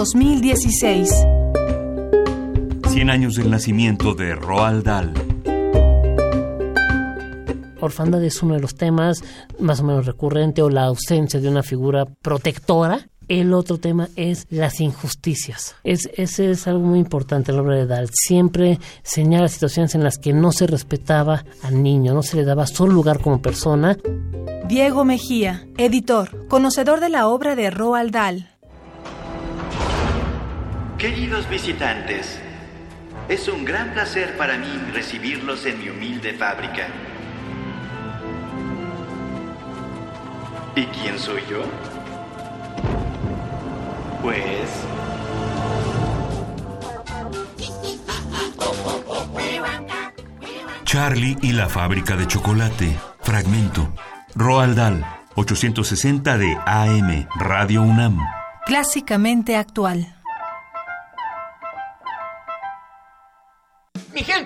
2016. 0.00 1.10
100 2.88 3.10
años 3.10 3.34
del 3.34 3.50
nacimiento 3.50 4.14
de 4.14 4.34
Roald 4.34 4.82
Dahl. 4.82 5.12
Orfandad 7.80 8.24
es 8.24 8.42
uno 8.42 8.54
de 8.54 8.60
los 8.60 8.76
temas 8.76 9.22
más 9.58 9.80
o 9.80 9.84
menos 9.84 10.06
recurrente 10.06 10.62
o 10.62 10.70
la 10.70 10.84
ausencia 10.84 11.38
de 11.38 11.50
una 11.50 11.62
figura 11.62 12.06
protectora. 12.06 13.10
El 13.28 13.52
otro 13.52 13.76
tema 13.76 14.08
es 14.16 14.46
las 14.48 14.80
injusticias. 14.80 15.76
Es, 15.84 16.08
ese 16.14 16.50
es 16.50 16.66
algo 16.66 16.80
muy 16.80 16.98
importante 16.98 17.50
en 17.50 17.58
la 17.58 17.62
obra 17.62 17.76
de 17.76 17.86
Dahl. 17.86 18.08
Siempre 18.10 18.78
señala 19.02 19.48
situaciones 19.48 19.94
en 19.94 20.02
las 20.02 20.16
que 20.16 20.32
no 20.32 20.50
se 20.52 20.66
respetaba 20.66 21.44
al 21.62 21.82
niño, 21.82 22.14
no 22.14 22.22
se 22.22 22.38
le 22.38 22.44
daba 22.44 22.66
su 22.66 22.88
lugar 22.88 23.20
como 23.20 23.42
persona. 23.42 23.98
Diego 24.66 25.04
Mejía, 25.04 25.68
editor, 25.76 26.48
conocedor 26.48 27.00
de 27.00 27.10
la 27.10 27.28
obra 27.28 27.54
de 27.54 27.70
Roald 27.70 28.12
Dahl. 28.12 28.50
Queridos 31.00 31.48
visitantes, 31.48 32.38
es 33.26 33.48
un 33.48 33.64
gran 33.64 33.94
placer 33.94 34.36
para 34.36 34.58
mí 34.58 34.68
recibirlos 34.92 35.64
en 35.64 35.78
mi 35.78 35.88
humilde 35.88 36.34
fábrica. 36.34 36.88
¿Y 40.76 40.84
quién 40.84 41.18
soy 41.18 41.40
yo? 41.48 41.62
Pues... 44.20 44.68
Charlie 50.84 51.38
y 51.40 51.52
la 51.52 51.70
fábrica 51.70 52.14
de 52.14 52.26
chocolate. 52.26 52.94
Fragmento. 53.22 53.90
Roald 54.34 54.76
Dahl, 54.76 55.06
860 55.34 56.36
de 56.36 56.58
AM, 56.66 57.26
Radio 57.36 57.80
UNAM. 57.80 58.18
Clásicamente 58.66 59.56
actual. 59.56 60.19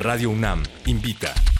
Radio 0.00 0.30
UNAM 0.30 0.62
invita. 0.86 1.59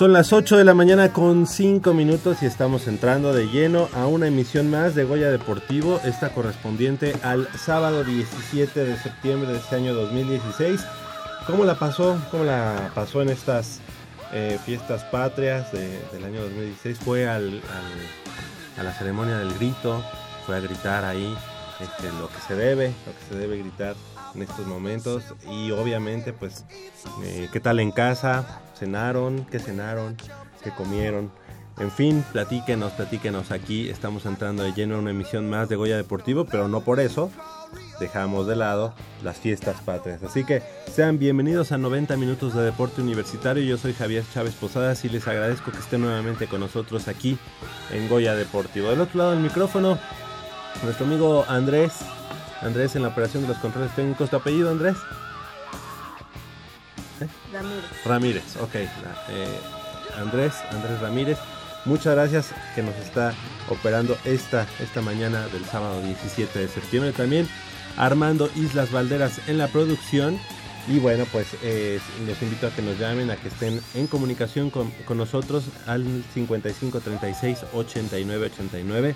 Son 0.00 0.14
las 0.14 0.32
8 0.32 0.56
de 0.56 0.64
la 0.64 0.72
mañana 0.72 1.12
con 1.12 1.46
5 1.46 1.92
minutos 1.92 2.42
y 2.42 2.46
estamos 2.46 2.88
entrando 2.88 3.34
de 3.34 3.48
lleno 3.48 3.86
a 3.92 4.06
una 4.06 4.28
emisión 4.28 4.70
más 4.70 4.94
de 4.94 5.04
Goya 5.04 5.30
Deportivo, 5.30 6.00
esta 6.04 6.30
correspondiente 6.30 7.14
al 7.22 7.46
sábado 7.58 8.02
17 8.02 8.82
de 8.82 8.96
septiembre 8.96 9.52
de 9.52 9.58
este 9.58 9.76
año 9.76 9.92
2016. 9.92 10.80
¿Cómo 11.46 11.66
la 11.66 11.78
pasó? 11.78 12.18
¿Cómo 12.30 12.44
la 12.44 12.90
pasó 12.94 13.20
en 13.20 13.28
estas 13.28 13.80
eh, 14.32 14.58
fiestas 14.64 15.04
patrias 15.04 15.70
de- 15.70 16.00
del 16.14 16.24
año 16.24 16.40
2016? 16.44 16.98
Fue 16.98 17.28
a 17.28 17.38
la 17.38 18.92
ceremonia 18.94 19.36
del 19.36 19.52
grito, 19.52 20.02
fue 20.46 20.56
a 20.56 20.60
gritar 20.60 21.04
ahí 21.04 21.36
este, 21.78 22.10
lo 22.18 22.28
que 22.28 22.40
se 22.48 22.54
debe, 22.54 22.94
lo 23.06 23.12
que 23.12 23.24
se 23.28 23.38
debe 23.38 23.58
gritar 23.58 23.96
en 24.34 24.40
estos 24.40 24.66
momentos 24.66 25.24
y 25.46 25.72
obviamente 25.72 26.32
pues 26.32 26.64
eh, 27.22 27.50
qué 27.52 27.60
tal 27.60 27.80
en 27.80 27.90
casa, 27.90 28.62
cenaron, 28.80 29.44
qué 29.50 29.58
cenaron, 29.58 30.16
qué 30.64 30.70
comieron. 30.70 31.30
En 31.78 31.90
fin, 31.90 32.24
platíquenos, 32.32 32.92
platíquenos 32.92 33.50
aquí. 33.50 33.90
Estamos 33.90 34.24
entrando 34.24 34.62
de 34.62 34.72
lleno 34.72 34.96
a 34.96 34.98
una 34.98 35.10
emisión 35.10 35.48
más 35.48 35.68
de 35.68 35.76
Goya 35.76 35.96
Deportivo, 35.96 36.46
pero 36.46 36.66
no 36.66 36.80
por 36.80 36.98
eso 36.98 37.30
dejamos 38.00 38.46
de 38.46 38.56
lado 38.56 38.94
las 39.22 39.36
fiestas 39.36 39.80
patrias. 39.82 40.22
Así 40.22 40.44
que 40.44 40.62
sean 40.90 41.18
bienvenidos 41.18 41.72
a 41.72 41.78
90 41.78 42.16
minutos 42.16 42.54
de 42.54 42.62
deporte 42.62 43.02
universitario. 43.02 43.62
Yo 43.62 43.76
soy 43.76 43.92
Javier 43.92 44.24
Chávez 44.32 44.54
Posadas 44.54 45.04
y 45.04 45.10
les 45.10 45.28
agradezco 45.28 45.70
que 45.70 45.78
estén 45.78 46.00
nuevamente 46.00 46.46
con 46.46 46.60
nosotros 46.60 47.06
aquí 47.06 47.38
en 47.92 48.08
Goya 48.08 48.34
Deportivo. 48.34 48.88
Del 48.88 49.00
otro 49.02 49.18
lado 49.18 49.30
del 49.32 49.40
micrófono, 49.40 49.98
nuestro 50.82 51.04
amigo 51.04 51.44
Andrés. 51.48 51.98
Andrés 52.62 52.96
en 52.96 53.02
la 53.02 53.08
operación 53.08 53.42
de 53.42 53.48
los 53.50 53.58
controles 53.58 53.94
técnicos. 53.94 54.30
¿Tu 54.30 54.36
apellido, 54.36 54.70
Andrés? 54.70 54.96
Ramírez, 58.04 58.56
ok. 58.60 58.74
la- 58.74 59.24
eh, 59.30 59.46
Andrés, 60.18 60.54
Andrés 60.70 61.00
Ramírez. 61.00 61.38
Muchas 61.84 62.14
gracias 62.14 62.46
que 62.74 62.82
nos 62.82 62.94
está 62.96 63.32
operando 63.68 64.16
esta, 64.24 64.66
esta 64.80 65.00
mañana 65.00 65.46
del 65.48 65.64
sábado 65.64 66.02
17 66.02 66.58
de 66.58 66.68
septiembre. 66.68 67.12
También 67.12 67.48
Armando 67.96 68.50
Islas 68.56 68.90
Valderas 68.92 69.40
en 69.48 69.58
la 69.58 69.68
producción. 69.68 70.38
Y 70.88 70.98
bueno, 70.98 71.24
pues 71.30 71.46
eh, 71.62 72.00
les 72.26 72.40
invito 72.42 72.66
a 72.66 72.70
que 72.70 72.82
nos 72.82 72.98
llamen, 72.98 73.30
a 73.30 73.36
que 73.36 73.48
estén 73.48 73.80
en 73.94 74.06
comunicación 74.06 74.70
con, 74.70 74.90
con 75.06 75.18
nosotros 75.18 75.64
al 75.86 76.04
55 76.34 77.00
36 77.00 77.58
89 77.74 78.46
89 78.52 79.14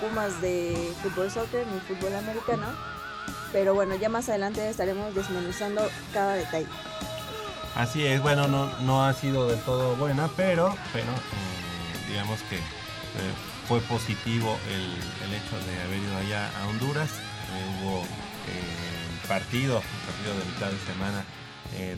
Pumas 0.00 0.40
de 0.40 0.92
fútbol 1.02 1.30
soccer 1.30 1.66
ni 1.66 1.80
fútbol 1.80 2.14
americano. 2.14 2.66
Pero 3.52 3.74
bueno, 3.74 3.94
ya 3.96 4.08
más 4.08 4.28
adelante 4.28 4.68
estaremos 4.68 5.14
desmenuzando 5.14 5.88
cada 6.12 6.34
detalle. 6.34 6.66
Así 7.74 8.06
es, 8.06 8.20
bueno, 8.22 8.48
no, 8.48 8.66
no 8.80 9.04
ha 9.04 9.12
sido 9.12 9.48
del 9.48 9.60
todo 9.60 9.96
buena, 9.96 10.28
pero, 10.36 10.74
pero 10.92 11.10
eh, 11.12 12.08
digamos 12.08 12.40
que 12.48 12.56
eh, 12.56 12.60
fue 13.68 13.80
positivo 13.80 14.58
el, 14.68 14.82
el 15.26 15.34
hecho 15.34 15.56
de 15.66 15.82
haber 15.82 15.98
ido 15.98 16.16
allá 16.16 16.50
a 16.60 16.68
Honduras. 16.68 17.10
Eh, 17.10 17.82
hubo 17.82 18.02
eh, 18.02 19.26
partido, 19.28 19.82
partido 20.06 20.38
de 20.38 20.44
mitad 20.46 20.70
de 20.70 20.92
semana 20.92 21.24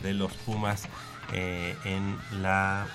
de 0.01 0.13
los 0.13 0.33
Pumas 0.33 0.83
en 1.31 2.19
la 2.41 2.87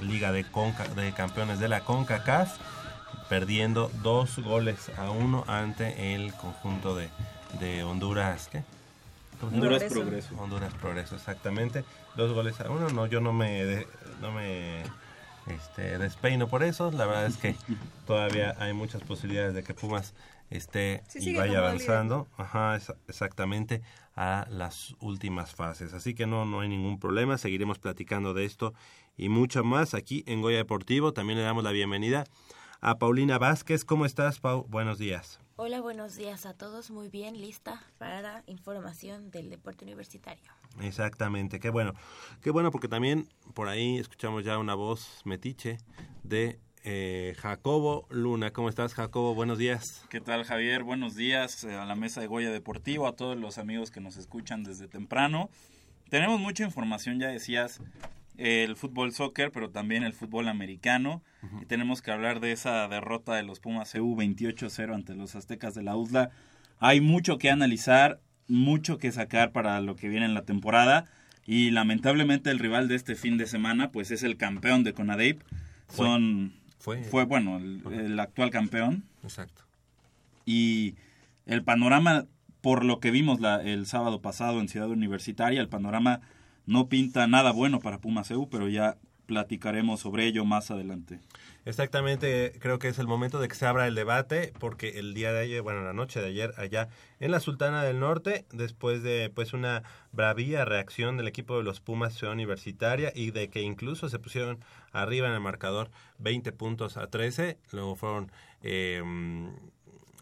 Liga 0.00 0.30
de, 0.32 0.44
Conca- 0.44 0.88
de 0.94 1.12
Campeones 1.12 1.58
de 1.58 1.68
la 1.68 1.80
CONCACAF, 1.80 2.56
perdiendo 3.30 3.90
dos 4.02 4.40
goles 4.40 4.90
a 4.98 5.10
uno 5.12 5.44
ante 5.46 6.14
el 6.16 6.34
conjunto 6.34 6.96
de, 6.96 7.08
de 7.60 7.84
Honduras. 7.84 8.48
¿qué? 8.50 8.64
Honduras 9.40 9.84
Progreso. 9.84 10.34
Honduras 10.36 10.74
Progreso, 10.74 11.14
exactamente. 11.14 11.84
Dos 12.16 12.32
goles 12.32 12.60
a 12.60 12.68
uno. 12.68 12.88
No, 12.90 13.06
yo 13.06 13.20
no 13.20 13.32
me, 13.32 13.64
de- 13.64 13.86
no 14.20 14.32
me 14.32 14.82
este, 15.46 15.96
despeino 15.98 16.48
por 16.48 16.64
eso. 16.64 16.90
La 16.90 17.06
verdad 17.06 17.26
es 17.26 17.36
que 17.36 17.54
todavía 18.06 18.56
hay 18.58 18.72
muchas 18.72 19.00
posibilidades 19.02 19.54
de 19.54 19.62
que 19.62 19.74
Pumas 19.74 20.12
esté 20.50 21.04
Sí, 21.08 21.30
y 21.30 21.36
vaya 21.36 21.58
avanzando. 21.58 22.26
Ajá, 22.36 22.76
exactamente 23.06 23.80
a 24.16 24.48
las 24.50 24.96
últimas 24.98 25.54
fases. 25.54 25.94
Así 25.94 26.14
que 26.14 26.26
no, 26.26 26.46
no 26.46 26.60
hay 26.62 26.68
ningún 26.68 26.98
problema. 26.98 27.38
Seguiremos 27.38 27.78
platicando 27.78 28.34
de 28.34 28.44
esto 28.44 28.74
y 29.16 29.28
mucho 29.28 29.62
más 29.62 29.94
aquí 29.94 30.24
en 30.26 30.42
Goya 30.42 30.56
Deportivo. 30.56 31.12
También 31.12 31.38
le 31.38 31.44
damos 31.44 31.62
la 31.62 31.70
bienvenida 31.70 32.24
a 32.80 32.98
Paulina 32.98 33.38
Vázquez. 33.38 33.84
¿Cómo 33.84 34.06
estás, 34.06 34.40
Pau? 34.40 34.66
Buenos 34.68 34.98
días. 34.98 35.40
Hola, 35.56 35.80
buenos 35.80 36.16
días 36.16 36.46
a 36.46 36.54
todos. 36.54 36.90
Muy 36.90 37.08
bien, 37.08 37.38
lista 37.38 37.82
para 37.98 38.42
información 38.46 39.30
del 39.30 39.50
deporte 39.50 39.84
universitario. 39.84 40.50
Exactamente, 40.80 41.60
qué 41.60 41.68
bueno. 41.68 41.92
Qué 42.42 42.50
bueno 42.50 42.70
porque 42.70 42.88
también 42.88 43.28
por 43.54 43.68
ahí 43.68 43.98
escuchamos 43.98 44.44
ya 44.44 44.58
una 44.58 44.74
voz 44.74 45.20
metiche 45.24 45.78
de 46.22 46.58
eh, 46.82 47.34
Jacobo 47.38 48.06
Luna. 48.08 48.52
¿Cómo 48.52 48.70
estás, 48.70 48.94
Jacobo? 48.94 49.34
Buenos 49.34 49.58
días. 49.58 50.02
¿Qué 50.08 50.20
tal, 50.20 50.44
Javier? 50.44 50.82
Buenos 50.82 51.14
días 51.14 51.64
eh, 51.64 51.74
a 51.74 51.84
la 51.84 51.94
mesa 51.94 52.22
de 52.22 52.26
Goya 52.26 52.50
Deportivo, 52.50 53.06
a 53.06 53.14
todos 53.14 53.36
los 53.36 53.58
amigos 53.58 53.90
que 53.90 54.00
nos 54.00 54.16
escuchan 54.16 54.64
desde 54.64 54.88
temprano. 54.88 55.50
Tenemos 56.08 56.40
mucha 56.40 56.64
información, 56.64 57.20
ya 57.20 57.28
decías, 57.28 57.80
el 58.38 58.76
fútbol 58.76 59.12
soccer, 59.12 59.52
pero 59.52 59.70
también 59.70 60.04
el 60.04 60.14
fútbol 60.14 60.48
americano. 60.48 61.22
Y 61.62 61.64
tenemos 61.66 62.02
que 62.02 62.10
hablar 62.10 62.40
de 62.40 62.52
esa 62.52 62.86
derrota 62.88 63.34
de 63.34 63.42
los 63.42 63.60
Pumas 63.60 63.94
EU 63.94 64.14
28-0 64.16 64.94
ante 64.94 65.14
los 65.14 65.34
Aztecas 65.36 65.74
de 65.74 65.82
la 65.82 65.96
USLA. 65.96 66.30
Hay 66.78 67.00
mucho 67.00 67.38
que 67.38 67.50
analizar, 67.50 68.20
mucho 68.48 68.98
que 68.98 69.10
sacar 69.12 69.52
para 69.52 69.80
lo 69.80 69.96
que 69.96 70.08
viene 70.08 70.26
en 70.26 70.34
la 70.34 70.42
temporada. 70.42 71.06
Y 71.46 71.70
lamentablemente 71.70 72.50
el 72.50 72.58
rival 72.58 72.88
de 72.88 72.94
este 72.96 73.14
fin 73.16 73.38
de 73.38 73.46
semana, 73.46 73.90
pues 73.90 74.10
es 74.10 74.22
el 74.22 74.36
campeón 74.36 74.84
de 74.84 74.92
CONADEIP. 74.92 75.40
Fue. 75.88 76.06
Son, 76.06 76.52
Fue. 76.78 77.02
fue 77.04 77.24
bueno, 77.24 77.56
el, 77.56 77.82
el 77.92 78.20
actual 78.20 78.50
campeón. 78.50 79.04
Exacto. 79.22 79.62
Y 80.46 80.94
el 81.46 81.62
panorama, 81.64 82.26
por 82.60 82.84
lo 82.84 83.00
que 83.00 83.10
vimos 83.10 83.40
la- 83.40 83.62
el 83.62 83.86
sábado 83.86 84.20
pasado 84.20 84.60
en 84.60 84.68
Ciudad 84.68 84.88
Universitaria, 84.90 85.60
el 85.60 85.68
panorama 85.68 86.20
no 86.66 86.88
pinta 86.88 87.26
nada 87.26 87.50
bueno 87.52 87.80
para 87.80 87.98
Pumas 87.98 88.30
EU, 88.30 88.48
pero 88.48 88.68
ya 88.68 88.96
platicaremos 89.30 90.00
sobre 90.00 90.26
ello 90.26 90.44
más 90.44 90.72
adelante. 90.72 91.20
Exactamente, 91.64 92.52
creo 92.58 92.80
que 92.80 92.88
es 92.88 92.98
el 92.98 93.06
momento 93.06 93.38
de 93.38 93.46
que 93.46 93.54
se 93.54 93.64
abra 93.64 93.86
el 93.86 93.94
debate 93.94 94.52
porque 94.58 94.98
el 94.98 95.14
día 95.14 95.32
de 95.32 95.38
ayer, 95.38 95.62
bueno, 95.62 95.84
la 95.84 95.92
noche 95.92 96.20
de 96.20 96.26
ayer 96.26 96.52
allá 96.56 96.88
en 97.20 97.30
la 97.30 97.38
Sultana 97.38 97.84
del 97.84 98.00
Norte, 98.00 98.44
después 98.50 99.04
de 99.04 99.30
pues 99.32 99.52
una 99.52 99.84
bravía 100.10 100.64
reacción 100.64 101.16
del 101.16 101.28
equipo 101.28 101.56
de 101.56 101.62
los 101.62 101.78
Pumas 101.78 102.20
Universitaria 102.24 103.12
y 103.14 103.30
de 103.30 103.50
que 103.50 103.62
incluso 103.62 104.08
se 104.08 104.18
pusieron 104.18 104.58
arriba 104.90 105.28
en 105.28 105.34
el 105.34 105.40
marcador 105.40 105.92
20 106.18 106.50
puntos 106.50 106.96
a 106.96 107.06
13, 107.06 107.56
luego 107.70 107.94
fueron 107.94 108.32
mm, 108.64 109.48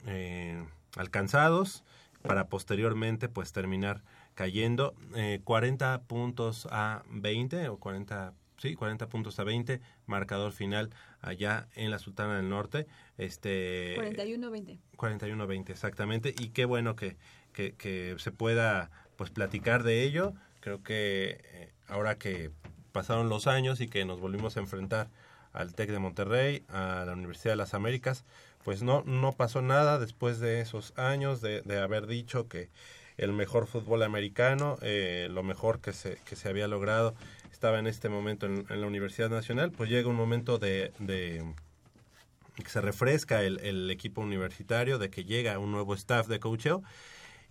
eh, 0.07 0.67
alcanzados 0.99 1.83
para 2.21 2.49
posteriormente 2.49 3.31
pues 3.31 3.53
terminar 3.53 4.03
cayendo 4.35 4.95
eh, 5.17 5.41
40 5.45 6.03
puntos 6.03 6.69
a 6.71 7.05
20 7.09 7.71
o 7.71 7.79
40 7.79 8.35
sí 8.59 8.75
40 8.75 9.09
puntos 9.09 9.39
a 9.39 9.45
20 9.45 9.81
marcador 10.07 10.53
final 10.53 10.91
allá 11.21 11.69
en 11.75 11.91
la 11.91 11.99
Sultana 11.99 12.37
del 12.37 12.49
Norte 12.49 12.87
este 13.17 13.97
41-20. 13.97 14.79
41-20 14.97 15.71
exactamente 15.71 16.35
y 16.39 16.51
qué 16.51 16.65
bueno 16.65 16.97
que, 16.97 17.17
que, 17.53 17.73
que 17.73 18.15
se 18.19 18.33
pueda 18.33 18.91
pues 19.17 19.31
platicar 19.31 19.83
de 19.85 20.03
ello 20.03 20.35
creo 20.61 20.83
que 20.83 21.41
eh, 21.53 21.73
ahora 21.87 22.19
que 22.19 22.51
pasaron 22.93 23.29
los 23.29 23.47
años 23.47 23.81
y 23.81 23.89
que 23.89 24.05
nos 24.05 24.21
volvimos 24.21 24.57
a 24.57 24.61
enfrentar 24.61 25.09
al 25.53 25.75
TEC 25.75 25.91
de 25.91 25.99
Monterrey 25.99 26.65
a 26.69 27.05
la 27.07 27.13
Universidad 27.13 27.53
de 27.53 27.57
las 27.57 27.75
Américas 27.75 28.25
pues 28.65 28.83
no 28.83 29.03
no 29.05 29.33
pasó 29.33 29.63
nada 29.63 29.99
después 29.99 30.41
de 30.41 30.61
esos 30.61 30.93
años 30.99 31.41
de, 31.41 31.63
de 31.63 31.79
haber 31.79 32.07
dicho 32.07 32.49
que 32.49 32.71
el 33.17 33.33
mejor 33.33 33.67
fútbol 33.67 34.03
americano 34.03 34.79
eh, 34.83 35.29
lo 35.31 35.43
mejor 35.43 35.81
que 35.81 35.93
se 35.93 36.19
que 36.25 36.37
se 36.37 36.49
había 36.49 36.69
logrado 36.69 37.15
estaba 37.53 37.79
en 37.79 37.87
este 37.87 38.09
momento 38.09 38.47
en, 38.47 38.65
en 38.69 38.81
la 38.81 38.87
Universidad 38.87 39.31
Nacional 39.31 39.73
pues 39.73 39.91
llega 39.91 40.09
un 40.09 40.17
momento 40.17 40.59
de, 40.59 40.93
de 40.99 41.45
que 42.57 42.69
se 42.69 42.81
refresca 42.81 43.43
el, 43.43 43.61
el 43.61 43.91
equipo 43.91 44.21
universitario, 44.21 44.99
de 44.99 45.11
que 45.11 45.25
llega 45.25 45.59
un 45.59 45.71
nuevo 45.71 45.95
staff 45.95 46.27
de 46.27 46.41
coacheo. 46.41 46.83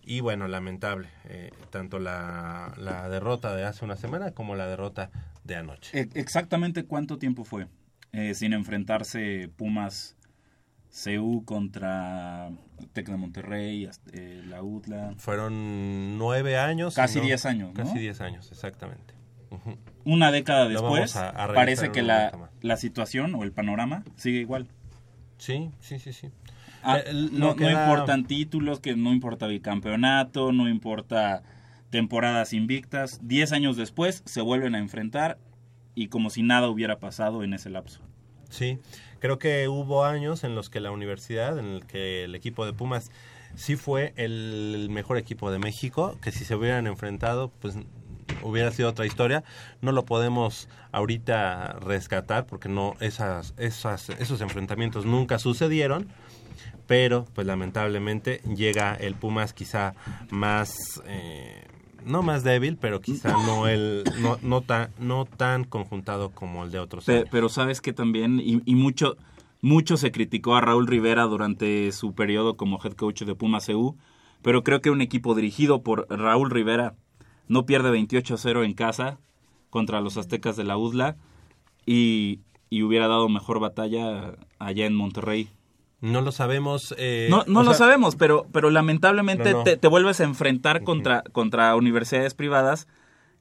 Y 0.04 0.20
bueno, 0.20 0.48
lamentable, 0.48 1.08
eh, 1.24 1.50
tanto 1.70 1.98
la, 1.98 2.72
la 2.78 3.08
derrota 3.08 3.54
de 3.54 3.64
hace 3.64 3.84
una 3.84 3.96
semana 3.96 4.30
como 4.30 4.54
la 4.54 4.66
derrota 4.66 5.10
de 5.44 5.56
anoche. 5.56 5.98
E- 5.98 6.08
¿Exactamente 6.14 6.84
cuánto 6.84 7.18
tiempo 7.18 7.44
fue 7.44 7.66
eh, 8.12 8.34
sin 8.34 8.52
enfrentarse 8.54 9.50
Pumas 9.56 10.16
CU 11.04 11.44
contra 11.44 12.50
Tec 12.94 13.08
de 13.08 13.16
Monterrey, 13.16 13.90
eh, 14.12 14.42
la 14.46 14.62
UTLA? 14.62 15.14
Fueron 15.18 16.16
nueve 16.16 16.56
años. 16.56 16.94
Casi 16.94 17.18
¿no? 17.18 17.24
diez 17.26 17.44
años, 17.44 17.74
¿no? 17.74 17.74
Casi 17.74 17.98
diez 17.98 18.20
años, 18.22 18.50
exactamente. 18.50 19.12
Una 20.04 20.30
década 20.30 20.68
después, 20.68 21.16
a- 21.16 21.28
a 21.30 21.46
revisar 21.46 21.54
parece 21.54 21.92
que 21.92 22.02
la, 22.02 22.30
la 22.62 22.76
situación 22.76 23.34
o 23.34 23.44
el 23.44 23.52
panorama 23.52 24.04
sigue 24.16 24.38
igual. 24.40 24.66
Sí, 25.38 25.70
sí, 25.80 25.98
sí, 25.98 26.12
sí. 26.12 26.28
Ah, 26.82 26.98
Eh, 26.98 27.12
no, 27.32 27.54
no 27.54 27.70
importan 27.70 28.26
títulos, 28.26 28.80
que 28.80 28.96
no 28.96 29.12
importa 29.12 29.46
bicampeonato, 29.46 30.52
no 30.52 30.68
importa 30.68 31.42
temporadas 31.90 32.52
invictas. 32.52 33.20
Diez 33.22 33.52
años 33.52 33.76
después 33.76 34.22
se 34.26 34.40
vuelven 34.40 34.74
a 34.74 34.78
enfrentar 34.78 35.38
y 35.94 36.08
como 36.08 36.30
si 36.30 36.42
nada 36.42 36.68
hubiera 36.68 36.98
pasado 36.98 37.42
en 37.42 37.54
ese 37.54 37.70
lapso. 37.70 38.00
Sí, 38.50 38.78
creo 39.18 39.38
que 39.38 39.68
hubo 39.68 40.04
años 40.04 40.44
en 40.44 40.54
los 40.54 40.70
que 40.70 40.80
la 40.80 40.90
universidad, 40.90 41.58
en 41.58 41.66
el 41.66 41.86
que 41.86 42.24
el 42.24 42.34
equipo 42.34 42.64
de 42.66 42.72
Pumas 42.72 43.10
sí 43.56 43.76
fue 43.76 44.12
el 44.16 44.88
mejor 44.90 45.18
equipo 45.18 45.50
de 45.50 45.58
México, 45.58 46.16
que 46.22 46.30
si 46.32 46.44
se 46.44 46.54
hubieran 46.54 46.86
enfrentado, 46.86 47.50
pues 47.60 47.76
hubiera 48.42 48.70
sido 48.70 48.88
otra 48.88 49.06
historia. 49.06 49.44
No 49.80 49.92
lo 49.92 50.04
podemos 50.04 50.68
ahorita 50.92 51.78
rescatar 51.80 52.46
porque 52.46 52.68
no 52.68 52.94
esas, 53.00 53.54
esas 53.56 54.10
esos 54.10 54.40
enfrentamientos 54.40 55.04
nunca 55.04 55.38
sucedieron. 55.38 56.08
Pero, 56.86 57.26
pues 57.34 57.46
lamentablemente 57.46 58.40
llega 58.56 58.94
el 58.94 59.14
Pumas 59.14 59.52
quizá 59.52 59.94
más 60.30 61.02
eh, 61.06 61.66
no 62.04 62.22
más 62.22 62.44
débil, 62.44 62.78
pero 62.80 63.00
quizá 63.00 63.30
no 63.30 63.68
el 63.68 64.04
no 64.20 64.38
no 64.42 64.62
tan 64.62 64.90
no 64.98 65.26
tan 65.26 65.64
conjuntado 65.64 66.30
como 66.30 66.64
el 66.64 66.70
de 66.70 66.78
otros 66.78 67.08
años. 67.08 67.26
Pero 67.30 67.48
sabes 67.50 67.80
que 67.80 67.92
también, 67.92 68.40
y, 68.40 68.62
y 68.64 68.74
mucho, 68.74 69.16
mucho 69.60 69.96
se 69.96 70.10
criticó 70.12 70.56
a 70.56 70.60
Raúl 70.60 70.86
Rivera 70.86 71.24
durante 71.24 71.92
su 71.92 72.14
periodo 72.14 72.56
como 72.56 72.80
head 72.82 72.92
coach 72.92 73.22
de 73.22 73.34
Pumas 73.34 73.68
EU, 73.68 73.96
pero 74.42 74.64
creo 74.64 74.80
que 74.80 74.90
un 74.90 75.02
equipo 75.02 75.34
dirigido 75.34 75.82
por 75.82 76.06
Raúl 76.08 76.50
Rivera 76.50 76.94
no 77.48 77.66
pierde 77.66 77.90
28-0 77.90 78.64
en 78.64 78.74
casa 78.74 79.18
contra 79.70 80.00
los 80.00 80.16
aztecas 80.16 80.56
de 80.56 80.64
la 80.64 80.76
UDLA 80.76 81.16
y, 81.86 82.40
y 82.70 82.82
hubiera 82.82 83.08
dado 83.08 83.28
mejor 83.28 83.60
batalla 83.60 84.34
allá 84.58 84.86
en 84.86 84.94
Monterrey. 84.94 85.48
No 86.00 86.20
lo 86.20 86.30
sabemos. 86.30 86.94
eh, 86.96 87.26
No, 87.30 87.44
no 87.48 87.62
lo 87.62 87.70
sea, 87.70 87.78
sabemos, 87.78 88.14
pero, 88.14 88.46
pero 88.52 88.70
lamentablemente 88.70 89.50
No, 89.52 89.58
no. 89.58 89.64
Te, 89.64 89.76
te 89.76 89.88
vuelves 89.88 90.20
a 90.20 90.24
enfrentar 90.24 90.84
contra, 90.84 91.22
contra 91.32 91.74
universidades 91.74 92.34
privadas 92.34 92.86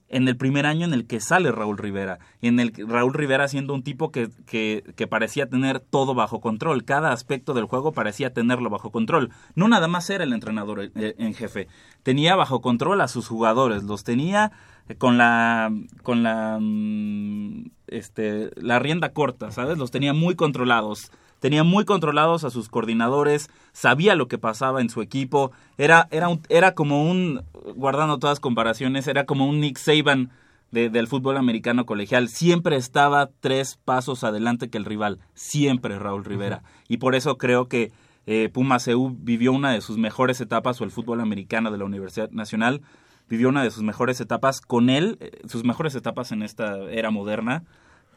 en 0.09 0.27
el 0.27 0.37
primer 0.37 0.65
año 0.65 0.85
en 0.85 0.93
el 0.93 1.05
que 1.05 1.19
sale 1.19 1.51
Raúl 1.51 1.77
Rivera. 1.77 2.19
Y 2.41 2.47
en 2.47 2.59
el 2.59 2.71
que 2.71 2.85
Raúl 2.85 3.13
Rivera 3.13 3.47
siendo 3.47 3.73
un 3.73 3.83
tipo 3.83 4.11
que, 4.11 4.29
que, 4.45 4.83
que 4.95 5.07
parecía 5.07 5.49
tener 5.49 5.79
todo 5.79 6.15
bajo 6.15 6.39
control. 6.39 6.85
Cada 6.85 7.11
aspecto 7.11 7.53
del 7.53 7.65
juego 7.65 7.91
parecía 7.91 8.33
tenerlo 8.33 8.69
bajo 8.69 8.91
control. 8.91 9.31
No 9.55 9.67
nada 9.67 9.87
más 9.87 10.09
era 10.09 10.23
el 10.23 10.33
entrenador 10.33 10.91
eh, 10.95 11.15
en 11.17 11.33
jefe. 11.33 11.67
Tenía 12.03 12.35
bajo 12.35 12.61
control 12.61 13.01
a 13.01 13.07
sus 13.07 13.27
jugadores. 13.27 13.83
Los 13.83 14.03
tenía 14.03 14.51
con 14.97 15.17
la 15.17 15.71
con 16.03 16.23
la 16.23 16.57
mm, 16.61 17.71
este 17.87 18.51
la 18.55 18.79
rienda 18.79 19.09
corta, 19.09 19.51
¿sabes? 19.51 19.77
Los 19.77 19.91
tenía 19.91 20.13
muy 20.13 20.35
controlados. 20.35 21.11
Tenía 21.39 21.63
muy 21.63 21.85
controlados 21.85 22.43
a 22.43 22.49
sus 22.49 22.69
coordinadores, 22.69 23.49
sabía 23.73 24.15
lo 24.15 24.27
que 24.27 24.37
pasaba 24.37 24.81
en 24.81 24.89
su 24.89 25.01
equipo, 25.01 25.51
era, 25.77 26.07
era, 26.11 26.29
un- 26.29 26.41
era 26.49 26.73
como 26.73 27.09
un, 27.09 27.43
guardando 27.75 28.17
todas 28.19 28.39
comparaciones, 28.39 29.07
era 29.07 29.25
como 29.25 29.47
un 29.47 29.59
Nick 29.59 29.77
Saban 29.77 30.31
de- 30.71 30.89
del 30.89 31.07
fútbol 31.07 31.37
americano 31.37 31.85
colegial, 31.85 32.27
siempre 32.29 32.75
estaba 32.75 33.29
tres 33.39 33.79
pasos 33.85 34.23
adelante 34.23 34.69
que 34.69 34.77
el 34.77 34.85
rival, 34.85 35.19
siempre 35.33 35.97
Raúl 35.99 36.25
Rivera, 36.25 36.63
y 36.87 36.97
por 36.97 37.15
eso 37.15 37.37
creo 37.37 37.67
que 37.67 37.91
eh, 38.29 38.49
Puma 38.51 38.77
CU 38.79 39.15
vivió 39.17 39.53
una 39.53 39.71
de 39.71 39.79
sus 39.79 39.97
mejores 39.97 40.41
etapas, 40.41 40.81
o 40.81 40.83
el 40.83 40.91
fútbol 40.91 41.21
americano 41.21 41.71
de 41.71 41.77
la 41.77 41.85
Universidad 41.85 42.29
Nacional, 42.31 42.81
vivió 43.29 43.47
una 43.47 43.63
de 43.63 43.71
sus 43.71 43.83
mejores 43.83 44.19
etapas 44.19 44.59
con 44.59 44.89
él, 44.89 45.17
eh, 45.21 45.31
sus 45.47 45.63
mejores 45.63 45.95
etapas 45.95 46.33
en 46.33 46.43
esta 46.43 46.77
era 46.91 47.09
moderna, 47.11 47.63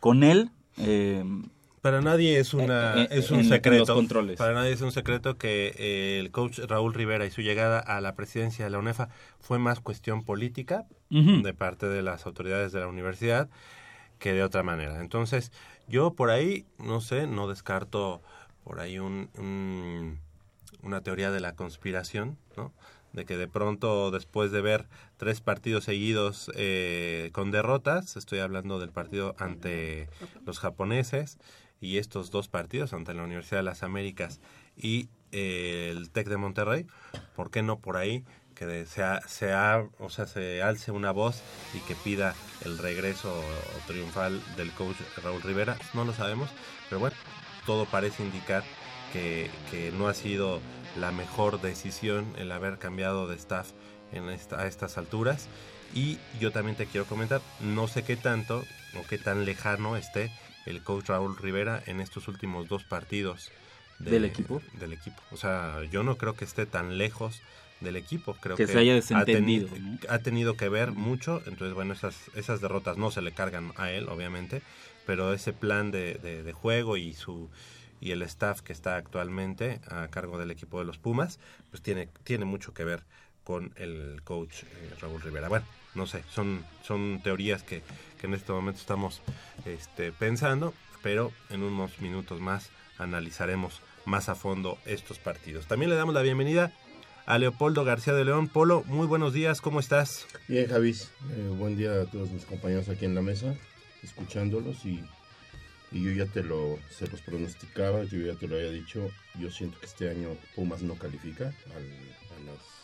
con 0.01 0.25
él. 0.25 0.51
eh, 0.79 1.23
Para 1.81 2.01
nadie 2.03 2.39
es 2.39 2.53
una 2.53 3.03
Eh, 3.05 3.09
eh, 3.11 3.19
es 3.19 3.31
un 3.31 3.39
en- 3.39 3.45
en 3.45 3.49
secreto. 3.49 3.79
los 3.87 3.91
controles. 3.91 4.37
Para 4.37 4.53
nadie 4.53 4.73
es 4.73 4.83
un 4.83 4.93
secreto 4.93 5.39
que 5.39 5.75
eh, 5.79 6.19
el 6.21 6.31
coach 6.31 6.59
Raúl 6.59 6.93
Rivera 6.93 7.25
y 7.25 7.31
su 7.31 7.41
llegada 7.41 7.79
a 7.79 8.01
la 8.03 8.15
presidencia 8.15 8.65
de 8.67 8.71
la 8.71 8.79
UNEFA 8.79 9.09
fue 9.41 9.59
más 9.59 9.81
cuestión 9.81 10.23
política 10.25 10.87
de 11.09 11.55
parte 11.55 11.87
de 11.89 12.03
las 12.03 12.27
autoridades 12.27 12.73
de 12.73 12.81
la 12.81 12.87
universidad 12.87 13.49
que 14.19 14.33
de 14.35 14.43
otra 14.45 14.63
manera. 14.63 15.01
Entonces, 15.01 15.51
yo 15.89 16.13
por 16.13 16.31
ahí, 16.31 16.67
no 16.79 17.01
sé, 17.01 17.27
no 17.27 17.49
descarto 17.49 18.21
por 18.63 18.79
ahí 18.81 18.99
un, 18.99 19.31
un- 19.39 20.19
una 20.83 21.01
teoría 21.01 21.31
de 21.31 21.41
la 21.41 21.55
conspiración, 21.57 22.37
¿no? 22.57 22.73
De 23.13 23.25
que 23.25 23.37
de 23.37 23.49
pronto, 23.49 24.11
después 24.13 24.53
de 24.53 24.61
ver 24.61 24.87
tres 25.17 25.41
partidos 25.41 25.83
seguidos 25.85 26.51
eh, 26.55 27.31
con 27.33 27.51
derrotas, 27.51 28.17
estoy 28.17 28.39
hablando 28.39 28.79
del 28.79 28.91
partido 28.91 29.35
ante 29.39 30.09
los 30.47 30.61
japoneses 30.61 31.39
y 31.81 31.99
estos 31.99 32.31
dos 32.31 32.49
partidos 32.49 32.93
ante 32.93 33.15
la 33.15 33.25
Universidad 33.25 33.59
de 33.59 33.65
las 33.65 33.83
Américas 33.83 34.41
y 34.77 35.09
eh, 35.33 35.89
el 35.97 36.11
TEC 36.11 36.29
de 36.29 36.37
Monterrey, 36.37 36.87
¿por 37.37 37.51
qué 37.51 37.63
no 37.63 37.79
por 37.79 37.97
ahí 37.97 38.25
que 38.55 38.85
se 38.85 39.53
alce 39.53 40.91
una 40.93 41.11
voz 41.13 41.41
y 41.75 41.79
que 41.81 41.95
pida 41.95 42.35
el 42.65 42.77
regreso 42.77 43.43
triunfal 43.87 44.43
del 44.57 44.71
coach 44.73 44.97
Raúl 45.23 45.41
Rivera? 45.41 45.79
No 45.95 46.05
lo 46.05 46.13
sabemos, 46.13 46.51
pero 46.89 47.01
bueno, 47.01 47.17
todo 47.65 47.87
parece 47.87 48.23
indicar 48.23 48.63
que, 49.13 49.51
que 49.71 49.93
no 49.93 50.09
ha 50.09 50.15
sido 50.15 50.61
la 50.99 51.11
mejor 51.13 51.61
decisión 51.63 52.35
el 52.37 52.53
haber 52.53 52.79
cambiado 52.79 53.29
de 53.29 53.37
staff 53.37 53.71
en 54.13 54.29
esta- 54.29 54.61
a 54.61 54.67
estas 54.67 54.99
alturas. 54.99 55.49
Y 55.95 56.19
yo 56.39 56.53
también 56.53 56.77
te 56.77 56.87
quiero 56.87 57.07
comentar, 57.07 57.41
no 57.61 57.89
sé 57.89 58.03
qué 58.05 58.17
tanto 58.17 58.63
o 58.99 59.07
qué 59.09 59.19
tan 59.19 59.45
lejano 59.45 59.97
esté 59.97 60.31
el 60.71 60.83
coach 60.83 61.09
Raúl 61.09 61.37
Rivera 61.37 61.83
en 61.87 62.01
estos 62.01 62.29
últimos 62.29 62.69
dos 62.69 62.85
partidos 62.85 63.51
de- 63.99 64.13
¿Del 64.13 64.25
equipo? 64.25 64.63
Del 64.75 64.93
equipo. 64.95 65.21
O 65.31 65.37
sea, 65.37 65.83
yo 65.91 66.03
no 66.03 66.17
creo 66.17 66.35
que 66.35 66.45
esté 66.47 66.65
tan 66.67 66.97
lejos 66.97 67.43
del 67.81 67.97
equipo. 67.97 68.35
Creo 68.41 68.57
Que 68.57 68.67
que, 68.67 68.73
se 68.73 68.79
haya 68.79 68.93
ha 68.93 68.97
desentendido, 68.97 69.69
ha 70.09 70.19
tenido 70.21 70.57
que 70.57 70.69
ver 70.71 70.93
mucho. 70.93 71.43
Entonces, 71.47 71.75
bueno, 71.75 71.93
esas, 71.93 72.17
esas 72.35 72.61
derrotas 72.63 72.97
no 72.97 73.11
se 73.11 73.21
le 73.21 73.33
cargan 73.33 73.73
a 73.77 73.91
él, 73.91 74.09
obviamente, 74.09 74.63
pero 75.07 75.33
ese 75.35 75.53
plan 75.53 75.91
de, 75.91 76.15
de- 76.15 76.43
de 76.43 76.53
juego 76.53 76.97
y 76.97 77.13
su 77.15 77.51
y 78.03 78.13
el 78.13 78.23
staff 78.23 78.63
que 78.63 78.73
está 78.73 78.97
actualmente 78.97 79.81
a 79.91 80.09
cargo 80.09 80.39
del 80.39 80.51
equipo 80.51 80.79
de 80.79 80.87
los 80.87 80.97
Pumas, 80.97 81.39
pues 81.71 81.83
tiene, 81.83 82.09
tiene 82.25 82.47
mucho 82.47 82.73
que 82.73 82.85
ver 82.85 83.03
con 83.45 83.73
el 83.77 84.23
coach 84.25 84.63
eh, 84.63 84.95
Raúl 85.03 85.21
Rivera. 85.21 85.49
Bueno, 85.51 85.67
no 85.95 86.07
sé, 86.07 86.23
son, 86.33 86.65
son 86.83 87.21
teorías 87.23 87.63
que, 87.63 87.83
que 88.21 88.27
en 88.27 88.35
este 88.35 88.53
momento 88.53 88.81
estamos 88.81 89.23
este, 89.65 90.13
pensando, 90.13 90.75
pero 91.03 91.33
en 91.51 91.63
unos 91.63 92.01
minutos 92.01 92.41
más 92.41 92.71
analizaremos 92.99 93.81
más 94.05 94.29
a 94.29 94.35
fondo 94.35 94.79
estos 94.87 95.19
partidos. 95.19 95.67
También 95.67 95.91
le 95.91 95.97
damos 95.97 96.15
la 96.15 96.23
bienvenida 96.23 96.73
a 97.27 97.39
Leopoldo 97.39 97.85
García 97.85 98.13
de 98.15 98.25
León. 98.25 98.49
Polo, 98.49 98.83
muy 98.87 99.07
buenos 99.07 99.33
días, 99.33 99.61
¿cómo 99.61 99.79
estás? 99.81 100.27
Bien, 100.49 100.69
Javis, 100.69 101.11
eh, 101.31 101.49
buen 101.57 101.77
día 101.77 102.03
a 102.03 102.07
todos 102.07 102.31
mis 102.31 102.45
compañeros 102.45 102.89
aquí 102.89 103.05
en 103.05 103.15
la 103.15 103.23
mesa, 103.23 103.55
escuchándolos 104.03 104.85
y, 104.85 105.05
y 105.93 106.03
yo 106.03 106.11
ya 106.13 106.27
te 106.27 106.43
lo, 106.43 106.79
se 106.91 107.07
los 107.09 107.21
pronosticaba, 107.21 108.05
yo 108.05 108.19
ya 108.19 108.35
te 108.35 108.49
lo 108.49 108.57
había 108.57 108.71
dicho, 108.71 109.11
yo 109.39 109.51
siento 109.51 109.79
que 109.81 109.87
este 109.87 110.09
año 110.11 110.31
Pumas 110.55 110.83
no 110.83 110.95
califica 110.95 111.45
al- 111.45 112.37
a, 112.37 112.51
las- 112.51 112.80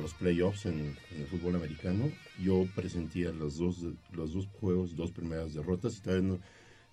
a 0.00 0.02
los 0.02 0.14
playoffs 0.14 0.66
en, 0.66 0.96
en 1.12 1.20
el 1.20 1.26
fútbol 1.26 1.54
americano. 1.54 2.10
Yo 2.42 2.66
presentía 2.74 3.30
los 3.30 3.58
dos, 3.58 3.84
los 4.12 4.32
dos 4.32 4.48
juegos, 4.60 4.96
dos 4.96 5.12
primeras 5.12 5.54
derrotas 5.54 5.96
y 5.98 6.00
todavía 6.00 6.28
no, 6.28 6.38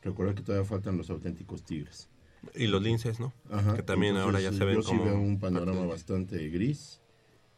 recuerda 0.02 0.36
que 0.36 0.44
todavía 0.44 0.68
faltan 0.68 0.98
los 0.98 1.10
auténticos 1.10 1.64
Tigres. 1.64 2.10
Y 2.54 2.68
los 2.68 2.82
linces, 2.82 3.20
¿no? 3.20 3.34
Ajá, 3.50 3.76
Que 3.76 3.84
también 3.84 4.16
ahora 4.16 4.40
ya 4.40 4.50
entonces, 4.50 4.60
se 4.60 4.66
ven 4.66 4.76
yo 4.76 4.84
como 4.84 5.04
sí 5.04 5.10
veo 5.10 5.20
un 5.20 5.40
panorama 5.40 5.86
bastante 5.86 6.50
gris, 6.50 7.02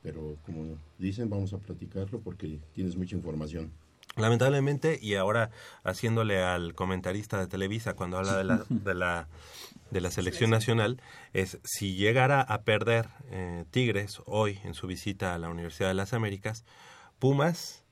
pero 0.02 0.38
como 0.46 0.78
dicen, 0.98 1.30
vamos 1.30 1.54
a 1.54 1.58
platicarlo 1.58 2.20
porque 2.22 2.60
tienes 2.74 2.96
mucha 2.96 3.16
información. 3.16 3.72
Lamentablemente, 4.16 5.00
y 5.02 5.16
ahora 5.16 5.50
haciéndole 5.84 6.42
al 6.44 6.74
comentarista 6.76 7.40
de 7.40 7.48
Televisa 7.48 7.94
cuando 7.94 8.18
habla 8.18 8.36
de 8.38 8.44
la, 8.44 8.66
de 8.70 8.94
la, 8.96 9.28
de 9.92 10.02
la 10.02 10.12
selección 10.12 10.50
nacional, 10.50 11.02
es 11.34 11.58
si 11.64 11.96
llegara 11.96 12.42
a 12.42 12.62
perder 12.64 13.08
eh, 13.32 13.66
Tigres 13.72 14.22
hoy 14.26 14.60
en 14.64 14.74
su 14.74 14.88
visita 14.88 15.34
a 15.34 15.38
la 15.38 15.50
Universidad 15.50 15.88
de 15.90 15.94
las 15.96 16.14
Américas, 16.14 16.66
Pumas 17.20 17.84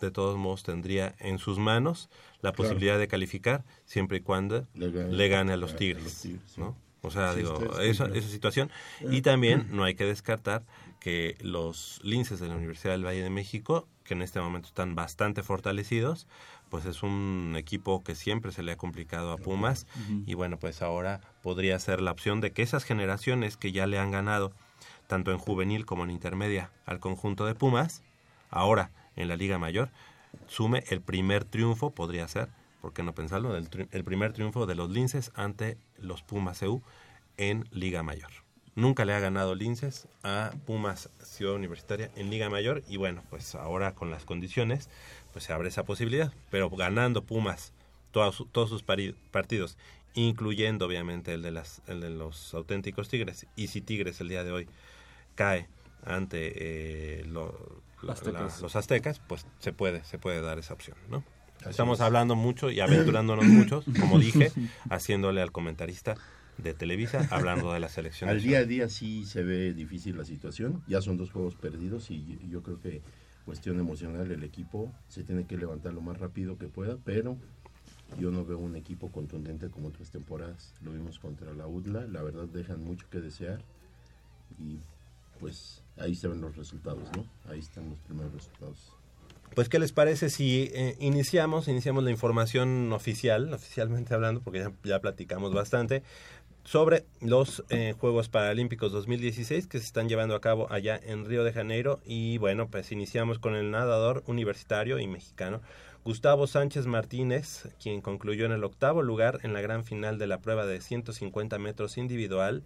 de 0.00 0.10
todos 0.10 0.36
modos 0.36 0.62
tendría 0.62 1.14
en 1.18 1.38
sus 1.38 1.58
manos 1.58 2.10
la 2.42 2.52
Claro. 2.52 2.56
posibilidad 2.56 2.98
de 2.98 3.08
calificar 3.08 3.64
siempre 3.86 4.18
y 4.18 4.20
cuando 4.20 4.66
Le 4.74 4.90
gane- 4.90 5.12
le 5.12 5.28
gane 5.28 5.52
a 5.54 5.56
los 5.56 5.70
a 5.70 5.72
los 5.72 5.78
Tigres. 5.80 6.28
¿no? 6.58 6.76
O 7.00 7.10
sea, 7.10 7.32
Sí, 7.32 7.38
digo, 7.38 7.78
esa, 7.80 8.12
situación. 8.20 8.70
Y 9.10 9.22
también 9.22 9.68
no 9.70 9.84
hay 9.84 9.94
que 9.94 10.04
descartar 10.04 10.64
que 11.00 11.36
los 11.40 12.00
linces 12.02 12.40
de 12.40 12.48
la 12.48 12.56
Universidad 12.56 12.92
del 12.94 13.06
Valle 13.06 13.22
de 13.22 13.30
México, 13.30 13.86
que 14.04 14.14
en 14.14 14.22
este 14.22 14.40
momento 14.40 14.68
están 14.68 14.94
bastante 14.94 15.42
fortalecidos, 15.42 16.26
pues 16.68 16.84
es 16.84 17.02
un 17.02 17.54
equipo 17.56 18.02
que 18.02 18.14
siempre 18.14 18.50
se 18.52 18.62
le 18.62 18.72
ha 18.72 18.76
complicado 18.76 19.32
a 19.32 19.36
Pumas. 19.36 19.86
Y 20.26 20.34
bueno, 20.34 20.58
pues 20.58 20.82
ahora 20.82 21.20
podría 21.42 21.78
ser 21.78 22.00
la 22.00 22.10
opción 22.12 22.40
de 22.40 22.52
que 22.52 22.62
esas 22.62 22.84
generaciones 22.84 23.56
que 23.56 23.72
ya 23.72 23.86
le 23.86 23.98
han 23.98 24.10
ganado, 24.10 24.52
tanto 25.06 25.30
en 25.32 25.38
juvenil 25.38 25.86
como 25.86 26.04
en 26.04 26.10
intermedia, 26.10 26.70
al 26.84 26.98
conjunto 26.98 27.46
de 27.46 27.54
Pumas, 27.54 28.02
ahora 28.50 28.90
en 29.14 29.28
la 29.28 29.36
Liga 29.36 29.58
Mayor, 29.58 29.90
sume 30.48 30.84
el 30.88 31.00
primer 31.00 31.44
triunfo, 31.44 31.90
podría 31.90 32.26
ser, 32.28 32.48
¿por 32.80 32.92
qué 32.92 33.02
no 33.02 33.14
pensarlo? 33.14 33.56
El, 33.56 33.70
tri- 33.70 33.88
el 33.92 34.04
primer 34.04 34.32
triunfo 34.32 34.66
de 34.66 34.74
los 34.74 34.90
Linces 34.90 35.30
ante 35.34 35.78
los 35.98 36.22
Pumas 36.22 36.62
EU 36.62 36.82
en 37.36 37.68
Liga 37.70 38.02
Mayor. 38.02 38.30
Nunca 38.76 39.04
le 39.04 39.14
ha 39.14 39.20
ganado 39.20 39.54
Linces 39.54 40.06
a 40.22 40.52
Pumas 40.66 41.08
Ciudad 41.22 41.54
Universitaria 41.54 42.10
en 42.14 42.30
Liga 42.30 42.48
Mayor 42.50 42.82
y 42.88 42.98
bueno, 42.98 43.22
pues 43.30 43.54
ahora 43.54 43.94
con 43.94 44.10
las 44.10 44.24
condiciones, 44.24 44.88
pues 45.32 45.44
se 45.46 45.52
abre 45.52 45.68
esa 45.68 45.84
posibilidad, 45.84 46.32
pero 46.50 46.70
ganando 46.70 47.24
Pumas 47.24 47.72
todos, 48.12 48.44
todos 48.52 48.68
sus 48.68 48.82
partidos, 48.84 49.78
incluyendo 50.14 50.86
obviamente 50.86 51.32
el 51.34 51.42
de, 51.42 51.50
las, 51.52 51.80
el 51.86 52.00
de 52.02 52.10
los 52.10 52.52
auténticos 52.54 53.08
Tigres, 53.08 53.46
y 53.56 53.68
si 53.68 53.80
Tigres 53.80 54.20
el 54.20 54.28
día 54.28 54.44
de 54.44 54.52
hoy 54.52 54.68
cae 55.34 55.68
ante 56.04 56.52
eh, 57.20 57.24
lo- 57.26 57.82
la- 58.02 58.12
Aztecas. 58.12 58.56
la- 58.56 58.62
los 58.62 58.76
aztecas, 58.76 59.20
pues 59.26 59.46
se 59.58 59.72
puede, 59.72 60.04
se 60.04 60.18
puede 60.18 60.40
dar 60.42 60.58
esa 60.58 60.74
opción, 60.74 60.96
¿no? 61.10 61.24
Así 61.60 61.70
Estamos 61.70 61.98
es. 61.98 62.02
hablando 62.02 62.34
mucho 62.36 62.70
y 62.70 62.80
aventurándonos 62.80 63.46
muchos, 63.46 63.86
como 63.98 64.18
dije, 64.18 64.52
haciéndole 64.90 65.40
al 65.40 65.50
comentarista 65.52 66.14
de 66.58 66.74
Televisa, 66.74 67.26
hablando 67.30 67.72
de 67.72 67.80
la 67.80 67.88
selección. 67.88 68.30
Al 68.30 68.42
día 68.42 68.58
a 68.58 68.64
día 68.64 68.88
sí 68.88 69.24
se 69.24 69.42
ve 69.42 69.72
difícil 69.72 70.16
la 70.16 70.24
situación. 70.24 70.82
Ya 70.86 71.00
son 71.00 71.16
dos 71.16 71.30
juegos 71.30 71.56
perdidos 71.56 72.10
y 72.10 72.38
yo 72.48 72.62
creo 72.62 72.80
que 72.80 73.02
cuestión 73.46 73.78
emocional 73.78 74.30
el 74.30 74.42
equipo 74.42 74.92
se 75.08 75.22
tiene 75.22 75.46
que 75.46 75.56
levantar 75.56 75.94
lo 75.94 76.00
más 76.00 76.18
rápido 76.18 76.58
que 76.58 76.66
pueda, 76.66 76.98
pero 77.04 77.38
yo 78.18 78.30
no 78.30 78.44
veo 78.44 78.58
un 78.58 78.76
equipo 78.76 79.10
contundente 79.10 79.70
como 79.70 79.88
otras 79.88 80.10
temporadas. 80.10 80.74
Lo 80.82 80.92
vimos 80.92 81.18
contra 81.18 81.52
la 81.54 81.66
UDLA, 81.66 82.06
la 82.08 82.22
verdad 82.22 82.46
dejan 82.46 82.82
mucho 82.82 83.06
que 83.08 83.20
desear 83.20 83.60
y 84.58 84.78
pues 85.38 85.82
ahí 85.96 86.14
se 86.14 86.28
ven 86.28 86.40
los 86.40 86.56
resultados, 86.56 87.08
¿no? 87.16 87.24
Ahí 87.50 87.60
están 87.60 87.88
los 87.88 87.98
primeros 88.00 88.32
resultados. 88.32 88.92
Pues, 89.54 89.68
¿qué 89.68 89.78
les 89.78 89.92
parece 89.92 90.28
si 90.28 90.70
eh, 90.74 90.96
iniciamos, 90.98 91.68
iniciamos 91.68 92.04
la 92.04 92.10
información 92.10 92.92
oficial, 92.92 93.52
oficialmente 93.54 94.12
hablando, 94.12 94.42
porque 94.42 94.58
ya, 94.58 94.72
ya 94.84 95.00
platicamos 95.00 95.54
bastante, 95.54 96.02
sobre 96.66 97.04
los 97.20 97.64
eh, 97.68 97.94
Juegos 97.96 98.28
Paralímpicos 98.28 98.90
2016 98.90 99.68
que 99.68 99.78
se 99.78 99.84
están 99.84 100.08
llevando 100.08 100.34
a 100.34 100.40
cabo 100.40 100.66
allá 100.70 101.00
en 101.00 101.24
Río 101.24 101.44
de 101.44 101.52
Janeiro. 101.52 102.00
Y 102.04 102.38
bueno, 102.38 102.68
pues 102.68 102.90
iniciamos 102.90 103.38
con 103.38 103.54
el 103.54 103.70
nadador 103.70 104.24
universitario 104.26 104.98
y 104.98 105.06
mexicano 105.06 105.60
Gustavo 106.04 106.48
Sánchez 106.48 106.86
Martínez, 106.86 107.68
quien 107.80 108.00
concluyó 108.00 108.46
en 108.46 108.52
el 108.52 108.64
octavo 108.64 109.02
lugar 109.02 109.38
en 109.44 109.52
la 109.52 109.60
gran 109.60 109.84
final 109.84 110.18
de 110.18 110.26
la 110.26 110.38
prueba 110.38 110.66
de 110.66 110.80
150 110.80 111.58
metros 111.58 111.98
individual, 111.98 112.64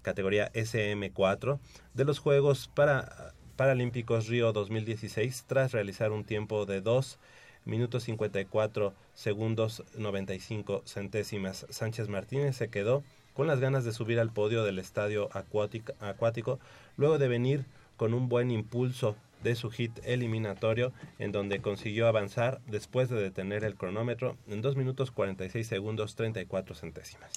categoría 0.00 0.50
SM4, 0.52 1.58
de 1.92 2.04
los 2.04 2.18
Juegos 2.20 2.70
para, 2.74 3.34
Paralímpicos 3.56 4.26
Río 4.26 4.52
2016, 4.52 5.44
tras 5.46 5.72
realizar 5.72 6.12
un 6.12 6.24
tiempo 6.24 6.64
de 6.64 6.80
2 6.80 7.18
minutos 7.66 8.04
54 8.04 8.94
segundos 9.14 9.82
95 9.96 10.82
centésimas. 10.86 11.66
Sánchez 11.70 12.08
Martínez 12.08 12.56
se 12.56 12.68
quedó 12.68 13.02
con 13.34 13.46
las 13.46 13.60
ganas 13.60 13.84
de 13.84 13.92
subir 13.92 14.18
al 14.18 14.32
podio 14.32 14.64
del 14.64 14.78
estadio 14.78 15.28
acuática- 15.32 15.94
acuático, 16.00 16.58
luego 16.96 17.18
de 17.18 17.28
venir 17.28 17.66
con 17.96 18.14
un 18.14 18.28
buen 18.28 18.50
impulso 18.50 19.16
de 19.42 19.54
su 19.56 19.70
hit 19.70 19.92
eliminatorio, 20.04 20.92
en 21.18 21.30
donde 21.32 21.60
consiguió 21.60 22.08
avanzar 22.08 22.60
después 22.66 23.10
de 23.10 23.20
detener 23.20 23.62
el 23.64 23.74
cronómetro 23.76 24.36
en 24.48 24.62
2 24.62 24.76
minutos 24.76 25.10
46 25.10 25.66
segundos 25.66 26.14
34 26.14 26.74
centésimas. 26.74 27.30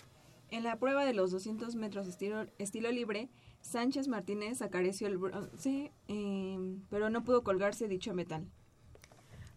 En 0.50 0.64
la 0.64 0.78
prueba 0.78 1.04
de 1.04 1.14
los 1.14 1.32
200 1.32 1.76
metros 1.76 2.08
estilo, 2.08 2.46
estilo 2.58 2.90
libre, 2.92 3.28
Sánchez 3.60 4.08
Martínez 4.08 4.62
acarició 4.62 5.08
el 5.08 5.18
bronce, 5.18 5.92
eh, 6.08 6.58
pero 6.90 7.10
no 7.10 7.26
pudo 7.26 7.44
colgarse 7.44 7.90
dicho 7.90 8.14
metal. 8.14 8.46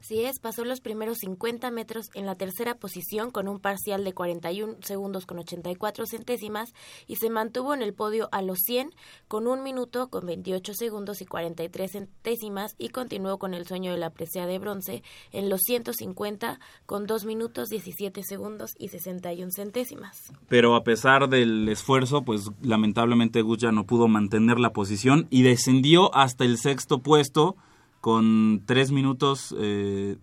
Así 0.01 0.25
es, 0.25 0.39
pasó 0.39 0.65
los 0.65 0.81
primeros 0.81 1.19
50 1.19 1.71
metros 1.71 2.09
en 2.15 2.25
la 2.25 2.35
tercera 2.35 2.75
posición 2.75 3.31
con 3.31 3.49
un 3.49 3.61
parcial 3.61 4.03
de 4.03 4.15
41 4.15 4.77
segundos 4.81 5.27
con 5.27 5.39
84 5.39 6.07
centésimas 6.07 6.73
y 7.07 7.17
se 7.17 7.29
mantuvo 7.29 7.75
en 7.75 7.83
el 7.83 7.93
podio 7.93 8.31
a 8.33 8.41
los 8.41 8.61
100 8.65 8.95
con 9.29 9.47
un 9.47 9.63
minuto 9.63 10.09
con 10.09 10.25
28 10.25 10.73
segundos 10.73 11.21
y 11.21 11.27
43 11.27 11.93
centésimas 11.93 12.77
y 12.79 12.89
continuó 12.89 13.39
con 13.39 13.53
el 13.53 13.67
sueño 13.67 13.93
de 13.93 13.99
la 13.99 14.09
presea 14.09 14.47
de 14.47 14.59
bronce 14.59 15.03
en 15.33 15.51
los 15.51 15.61
150 15.67 16.61
con 16.87 17.07
2 17.07 17.27
minutos 17.27 17.69
17 17.69 18.23
segundos 18.23 18.71
y 18.79 18.89
61 18.89 19.51
centésimas. 19.55 20.33
Pero 20.49 20.77
a 20.77 20.83
pesar 20.83 21.29
del 21.29 21.69
esfuerzo, 21.69 22.23
pues 22.23 22.51
lamentablemente 22.63 23.43
Gus 23.43 23.59
ya 23.59 23.71
no 23.71 23.85
pudo 23.85 24.09
mantener 24.09 24.61
la 24.61 24.73
posición 24.73 25.27
y 25.29 25.43
descendió 25.43 26.15
hasta 26.15 26.45
el 26.45 26.57
sexto 26.57 27.03
puesto 27.03 27.57
con 28.01 28.63
3 28.67 28.93
minutos 28.93 29.55
eh, 29.59 30.17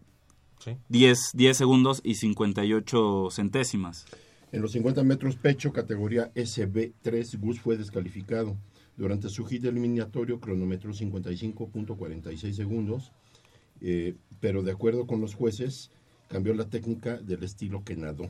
10, 0.89 1.31
10 1.33 1.57
segundos 1.57 2.01
y 2.03 2.15
58 2.15 3.29
centésimas. 3.31 4.05
En 4.51 4.61
los 4.61 4.71
50 4.71 5.03
metros 5.03 5.35
pecho, 5.35 5.71
categoría 5.71 6.33
SB3, 6.33 7.39
Gus 7.39 7.59
fue 7.59 7.77
descalificado. 7.77 8.55
Durante 8.95 9.29
su 9.29 9.45
hit 9.45 9.65
eliminatorio 9.65 10.39
cronometró 10.39 10.91
55.46 10.91 12.53
segundos, 12.53 13.11
eh, 13.81 14.15
pero 14.39 14.63
de 14.63 14.71
acuerdo 14.71 15.05
con 15.05 15.21
los 15.21 15.35
jueces, 15.35 15.91
cambió 16.29 16.53
la 16.53 16.69
técnica 16.69 17.17
del 17.17 17.43
estilo 17.43 17.83
que 17.83 17.95
nadó. 17.95 18.23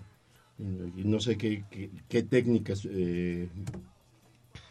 Eh, 0.59 0.91
y 0.97 1.03
no 1.05 1.19
sé 1.19 1.37
qué, 1.37 1.63
qué, 1.69 1.91
qué 2.09 2.23
técnicas 2.23 2.87
eh, 2.89 3.47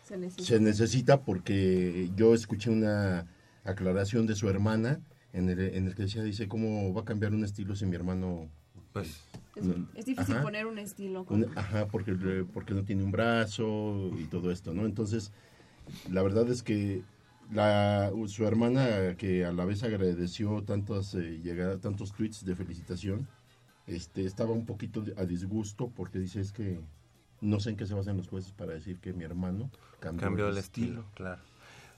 Se 0.05 0.19
necesita. 0.19 0.45
se 0.45 0.61
necesita 0.61 1.25
porque 1.25 2.11
yo 2.17 2.35
escuché 2.35 2.71
una 2.71 3.27
aclaración 3.67 4.27
de 4.27 4.35
su 4.35 4.49
hermana 4.49 5.01
en 5.33 5.49
el, 5.49 5.61
en 5.61 5.87
el 5.87 5.95
que 5.95 6.03
decía, 6.05 6.23
dice, 6.23 6.49
¿cómo 6.49 6.93
va 6.95 7.03
a 7.03 7.05
cambiar 7.05 7.35
un 7.35 7.45
estilo 7.45 7.75
si 7.77 7.87
mi 7.87 7.97
hermano... 7.97 8.49
Pues... 8.93 9.21
Es, 9.55 9.65
es 9.95 10.05
difícil 10.05 10.37
poner 10.43 10.67
un 10.67 10.79
estilo. 10.79 11.25
con- 11.25 11.47
ajá, 11.57 11.89
porque, 11.89 12.45
porque 12.53 12.75
no 12.75 12.85
tiene 12.85 13.03
un 13.05 13.11
brazo 13.11 14.11
y 14.19 14.25
todo 14.25 14.51
esto, 14.51 14.75
¿no? 14.75 14.85
Entonces, 14.85 15.33
la 16.11 16.23
verdad 16.23 16.49
es 16.51 16.63
que 16.63 17.03
la, 17.53 18.11
su 18.27 18.47
hermana, 18.47 19.17
que 19.17 19.45
a 19.47 19.53
la 19.53 19.65
vez 19.65 19.83
agradeció 19.83 20.63
tantas 20.63 21.15
eh, 21.15 21.41
llegadas, 21.43 21.81
tantos 21.81 22.13
tweets 22.13 22.45
de 22.45 22.55
felicitación, 22.55 23.29
este, 23.87 24.25
estaba 24.25 24.51
un 24.53 24.67
poquito 24.67 25.05
a 25.17 25.25
disgusto 25.25 25.91
porque 25.95 26.19
dice 26.19 26.41
es 26.41 26.53
que 26.53 26.81
no 27.41 27.61
sé 27.61 27.71
en 27.71 27.77
qué 27.77 27.87
se 27.87 27.95
basan 27.95 28.17
los 28.17 28.29
jueces 28.29 28.53
para 28.53 28.73
decir 28.73 28.99
que 28.99 29.13
mi 29.13 29.25
hermano 29.25 29.71
cambió, 30.01 30.27
Cambió 30.27 30.49
el 30.49 30.59
estilo, 30.59 31.05
claro. 31.15 31.41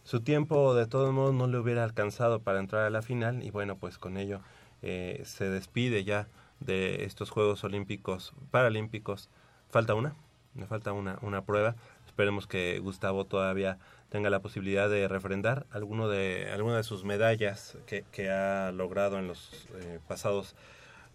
Su 0.09 0.21
tiempo 0.21 0.75
de 0.75 0.87
todos 0.87 1.13
modos 1.13 1.35
no 1.35 1.49
le 1.49 1.59
hubiera 1.59 1.85
alcanzado 1.85 2.41
para 2.41 2.61
entrar 2.61 2.87
a 2.87 2.89
la 2.89 3.03
final 3.03 3.43
y 3.43 3.51
bueno, 3.51 3.77
pues 3.77 3.99
con 3.99 4.17
ello 4.17 4.41
eh, 4.81 5.21
se 5.27 5.51
despide 5.51 6.03
ya 6.03 6.29
de 6.61 7.05
estos 7.05 7.29
Juegos 7.29 7.63
Olímpicos, 7.63 8.33
Paralímpicos. 8.51 9.29
Falta 9.69 9.93
una, 9.95 10.15
me 10.55 10.67
falta 10.67 10.93
una, 10.93 11.19
una 11.21 11.45
prueba. 11.45 11.77
Esperemos 12.07 12.47
que 12.47 12.79
Gustavo 12.79 13.27
todavía 13.27 13.79
tenga 14.09 14.31
la 14.31 14.41
posibilidad 14.41 14.89
de 14.89 15.09
refrendar 15.09 15.67
alguno 15.73 16.09
de, 16.09 16.49
alguna 16.55 16.79
de 16.79 16.85
sus 16.85 17.05
medallas 17.05 17.77
que, 17.85 18.07
que 18.11 18.31
ha 18.31 18.73
logrado 18.73 19.19
en 19.19 19.29
los 19.29 19.69
eh, 19.75 20.01
pasados 20.09 20.57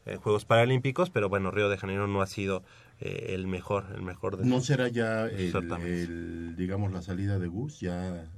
eh, 0.06 0.18
Juegos 0.18 0.46
Paralímpicos, 0.46 1.10
pero 1.10 1.30
bueno, 1.30 1.50
Río 1.50 1.68
de 1.68 1.78
Janeiro 1.78 2.06
no 2.06 2.22
ha 2.22 2.28
sido 2.28 2.62
eh, 3.00 3.30
el 3.30 3.48
mejor, 3.48 3.86
el 3.96 4.04
mejor 4.04 4.38
de 4.38 4.46
¿No 4.46 4.62
será 4.62 4.88
ya 4.88 5.26
el, 5.26 6.56
digamos, 6.56 6.92
la 6.92 7.02
salida 7.02 7.40
de 7.40 7.48
Gus? 7.48 7.80
Ya 7.80 8.30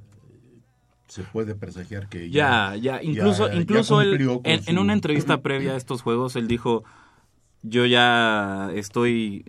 se 1.07 1.23
puede 1.23 1.55
presagiar 1.55 2.09
que 2.09 2.29
Ya, 2.29 2.75
ya, 2.75 3.01
incluso, 3.03 3.47
ya- 3.47 3.53
ya 3.53 3.61
incluso 3.61 4.01
él, 4.01 4.09
en, 4.43 4.77
una 4.79 4.93
entrevista 4.93 5.37
previa 5.41 5.73
a 5.73 5.77
estos 5.77 6.01
juegos, 6.01 6.35
él 6.35 6.47
dijo, 6.47 6.83
yo 7.63 7.85
ya 7.85 8.69
estoy 8.73 9.45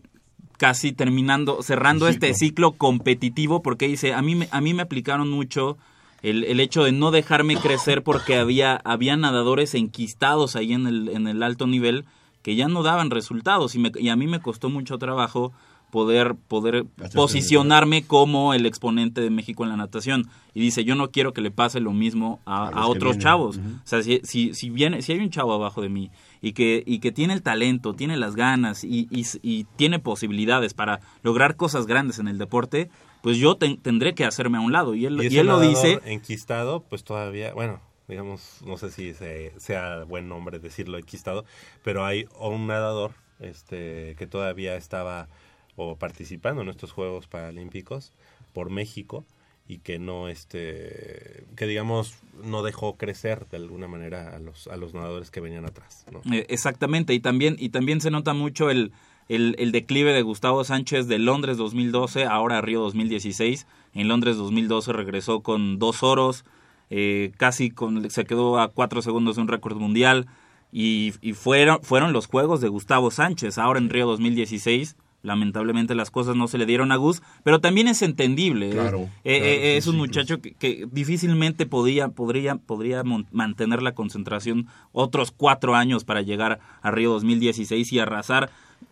casi 0.58 0.92
terminando, 0.92 1.62
cerrando 1.62 2.08
este 2.08 2.32
ciclo 2.34 2.72
competitivo, 2.72 3.62
porque 3.62 3.88
dice, 3.88 4.14
a 4.14 4.22
mí, 4.22 4.34
me- 4.34 4.48
a 4.50 4.60
mí 4.60 4.72
me 4.74 4.82
aplicaron 4.82 5.30
mucho 5.30 5.76
el, 6.22 6.44
el 6.44 6.60
hecho 6.60 6.82
de 6.84 6.92
no 6.92 7.10
dejarme 7.10 7.56
crecer 7.56 8.02
porque 8.02 8.36
había, 8.36 8.76
había 8.84 9.16
nadadores 9.16 9.74
enquistados 9.74 10.56
ahí 10.56 10.72
en 10.72 10.86
el, 10.86 11.08
en 11.10 11.26
el 11.28 11.42
alto 11.42 11.66
nivel 11.66 12.04
que 12.42 12.54
ya 12.56 12.68
no 12.68 12.82
daban 12.82 13.10
resultados 13.10 13.74
y, 13.74 13.78
me- 13.80 13.92
y 13.98 14.08
a 14.08 14.16
mí 14.16 14.26
me 14.26 14.40
costó 14.40 14.70
mucho 14.70 14.98
trabajo 14.98 15.52
poder, 15.90 16.34
poder 16.48 16.84
posicionarme 17.14 18.04
como 18.06 18.54
el 18.54 18.66
exponente 18.66 19.20
de 19.20 19.30
México 19.30 19.62
en 19.64 19.70
la 19.70 19.76
natación. 19.76 20.28
Y 20.54 20.60
dice, 20.60 20.84
yo 20.84 20.94
no 20.94 21.10
quiero 21.10 21.32
que 21.32 21.40
le 21.40 21.50
pase 21.50 21.80
lo 21.80 21.92
mismo 21.92 22.40
a, 22.46 22.68
A 22.68 22.86
otros 22.86 23.16
chavos. 23.22 23.56
O 23.58 23.86
sea, 23.86 24.02
si, 24.02 24.20
si, 24.24 24.54
si, 24.54 24.70
viene, 24.70 25.02
si 25.02 25.12
hay 25.12 25.18
un 25.20 25.30
chavo 25.30 25.52
abajo 25.52 25.82
de 25.82 25.88
mí 25.88 26.10
y 26.42 26.52
que, 26.52 26.82
y 26.86 26.98
que 26.98 27.12
tiene 27.12 27.34
el 27.34 27.42
talento, 27.42 27.94
tiene 27.94 28.16
las 28.16 28.36
ganas 28.36 28.84
y, 28.84 29.08
y, 29.10 29.24
y 29.42 29.64
tiene 29.76 29.98
posibilidades 29.98 30.74
para 30.74 31.00
lograr 31.22 31.56
cosas 31.56 31.86
grandes 31.86 32.18
en 32.18 32.28
el 32.28 32.38
deporte, 32.38 32.88
pues 33.22 33.36
yo 33.38 33.56
ten- 33.56 33.78
tendré 33.78 34.14
que 34.14 34.24
hacerme 34.24 34.58
a 34.58 34.60
un 34.60 34.72
lado. 34.72 34.94
Y 34.94 35.06
él, 35.06 35.18
Y 35.20 35.24
y 35.24 35.26
ese 35.26 35.40
él 35.40 35.46
lo 35.46 35.60
dice, 35.60 36.00
Enquistado, 36.04 36.80
pues 36.88 37.04
todavía, 37.04 37.52
bueno, 37.54 37.80
digamos, 38.08 38.60
no 38.64 38.76
sé 38.76 38.90
si 38.90 39.14
se- 39.14 39.52
sea 39.58 40.04
buen 40.04 40.28
nombre 40.28 40.58
decirlo 40.58 40.96
enquistado, 40.98 41.44
pero 41.82 42.04
hay 42.04 42.26
un 42.38 42.66
nadador 42.66 43.12
este, 43.40 44.14
que 44.16 44.26
todavía 44.26 44.76
estaba 44.76 45.28
o 45.76 45.96
participando 45.96 46.62
en 46.62 46.68
estos 46.68 46.92
Juegos 46.92 47.26
Paralímpicos 47.26 48.12
por 48.52 48.70
México 48.70 49.24
y 49.68 49.78
que 49.78 49.98
no, 49.98 50.28
este, 50.28 51.44
que 51.56 51.66
digamos, 51.66 52.14
no 52.44 52.62
dejó 52.62 52.96
crecer 52.96 53.46
de 53.50 53.56
alguna 53.56 53.88
manera 53.88 54.34
a 54.34 54.38
los, 54.38 54.68
a 54.68 54.76
los 54.76 54.94
nadadores 54.94 55.30
que 55.30 55.40
venían 55.40 55.64
atrás. 55.64 56.04
Eh, 56.32 56.46
exactamente, 56.48 57.14
y 57.14 57.20
también, 57.20 57.56
y 57.58 57.70
también 57.70 58.00
se 58.00 58.10
nota 58.10 58.32
mucho 58.32 58.70
el, 58.70 58.92
el, 59.28 59.72
declive 59.72 60.12
de 60.12 60.22
Gustavo 60.22 60.62
Sánchez 60.62 61.08
de 61.08 61.18
Londres 61.18 61.56
2012, 61.56 62.24
ahora 62.24 62.60
Río 62.60 62.80
2016. 62.80 63.66
En 63.94 64.08
Londres 64.08 64.36
2012 64.36 64.92
regresó 64.92 65.40
con 65.40 65.78
dos 65.78 66.02
oros, 66.02 66.44
eh, 66.90 67.32
casi 67.36 67.70
con, 67.70 68.08
se 68.10 68.24
quedó 68.24 68.60
a 68.60 68.68
cuatro 68.68 69.02
segundos 69.02 69.36
de 69.36 69.42
un 69.42 69.48
récord 69.48 69.76
mundial, 69.78 70.26
y, 70.70 71.14
y 71.22 71.32
fueron, 71.32 71.82
fueron 71.82 72.12
los 72.12 72.26
juegos 72.26 72.60
de 72.60 72.68
Gustavo 72.68 73.10
Sánchez. 73.10 73.58
Ahora 73.58 73.80
en 73.80 73.90
Río 73.90 74.06
2016, 74.06 74.96
lamentablemente 75.26 75.94
las 75.94 76.10
cosas 76.10 76.36
no 76.36 76.48
se 76.48 76.56
le 76.56 76.64
dieron 76.64 76.92
a 76.92 76.96
Gus, 76.96 77.20
pero 77.44 77.60
también 77.60 77.88
es 77.88 78.00
entendible. 78.02 78.70
Claro, 78.70 79.08
Eh, 79.24 79.38
claro, 79.38 79.44
eh, 79.44 79.58
sí, 79.72 79.78
es 79.78 79.86
un 79.88 79.96
muchacho 79.96 80.40
que, 80.40 80.54
que 80.54 80.86
difícilmente 80.90 81.66
podía, 81.66 82.08
podría, 82.08 82.56
podría 82.56 83.02
mantener 83.32 83.82
la 83.82 83.92
concentración 83.92 84.66
otros 84.92 85.32
cuatro 85.32 85.74
años 85.74 86.04
para 86.04 86.22
llegar 86.22 86.60
a 86.80 86.90
Río 86.90 87.10
2016 87.12 87.92
y 87.92 87.98
arrasar. 87.98 88.50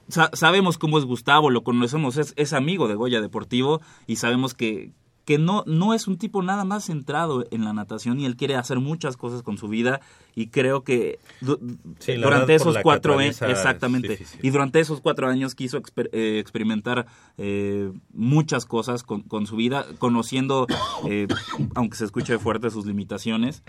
Sa- 0.09 0.31
sabemos 0.35 0.77
cómo 0.77 0.99
es 0.99 1.05
Gustavo, 1.05 1.49
lo 1.51 1.63
conocemos, 1.63 2.17
es, 2.19 2.35
es 2.37 2.53
amigo 2.53 2.89
de 2.89 2.95
Goya 2.95 3.21
Deportivo 3.21 3.81
y 4.07 4.17
sabemos 4.17 4.53
que, 4.55 4.91
que 5.25 5.39
no, 5.39 5.65
no 5.67 5.95
es 5.95 6.07
un 6.07 6.19
tipo 6.19 6.43
nada 6.43 6.65
más 6.65 6.85
centrado 6.85 7.47
en 7.51 7.65
la 7.65 7.73
natación 7.73 8.21
y 8.21 8.27
él 8.27 8.37
quiere 8.37 8.57
hacer 8.57 8.79
muchas 8.81 9.17
cosas 9.17 9.43
con 9.43 9.57
su 9.57 9.69
vida 9.69 10.01
y 10.35 10.49
creo 10.49 10.85
que 10.85 11.19
du- 11.41 11.59
Sí, 11.99 12.17
la 12.17 12.27
durante 12.27 12.55
esos 12.55 12.77
cuatro 12.83 13.19
años, 13.19 13.37
atraviesa 13.37 13.47
es 13.47 13.53
exactamente, 13.59 14.19
y 14.43 14.51
durante 14.51 14.81
esos 14.81 15.01
cuatro 15.01 15.29
años 15.29 15.55
quiso 15.55 15.81
exper- 15.81 16.11
eh, 16.13 16.39
experimentar 16.39 17.07
eh, 17.39 17.91
muchas 18.13 18.67
cosas 18.67 19.03
con, 19.03 19.23
con 19.23 19.47
su 19.47 19.57
vida, 19.57 19.87
conociendo, 19.99 20.67
eh, 21.09 21.27
aunque 21.75 21.97
se 21.97 22.05
escuche 22.05 22.39
fuerte, 22.39 22.71
sus 22.71 22.85
limitaciones. 22.87 23.63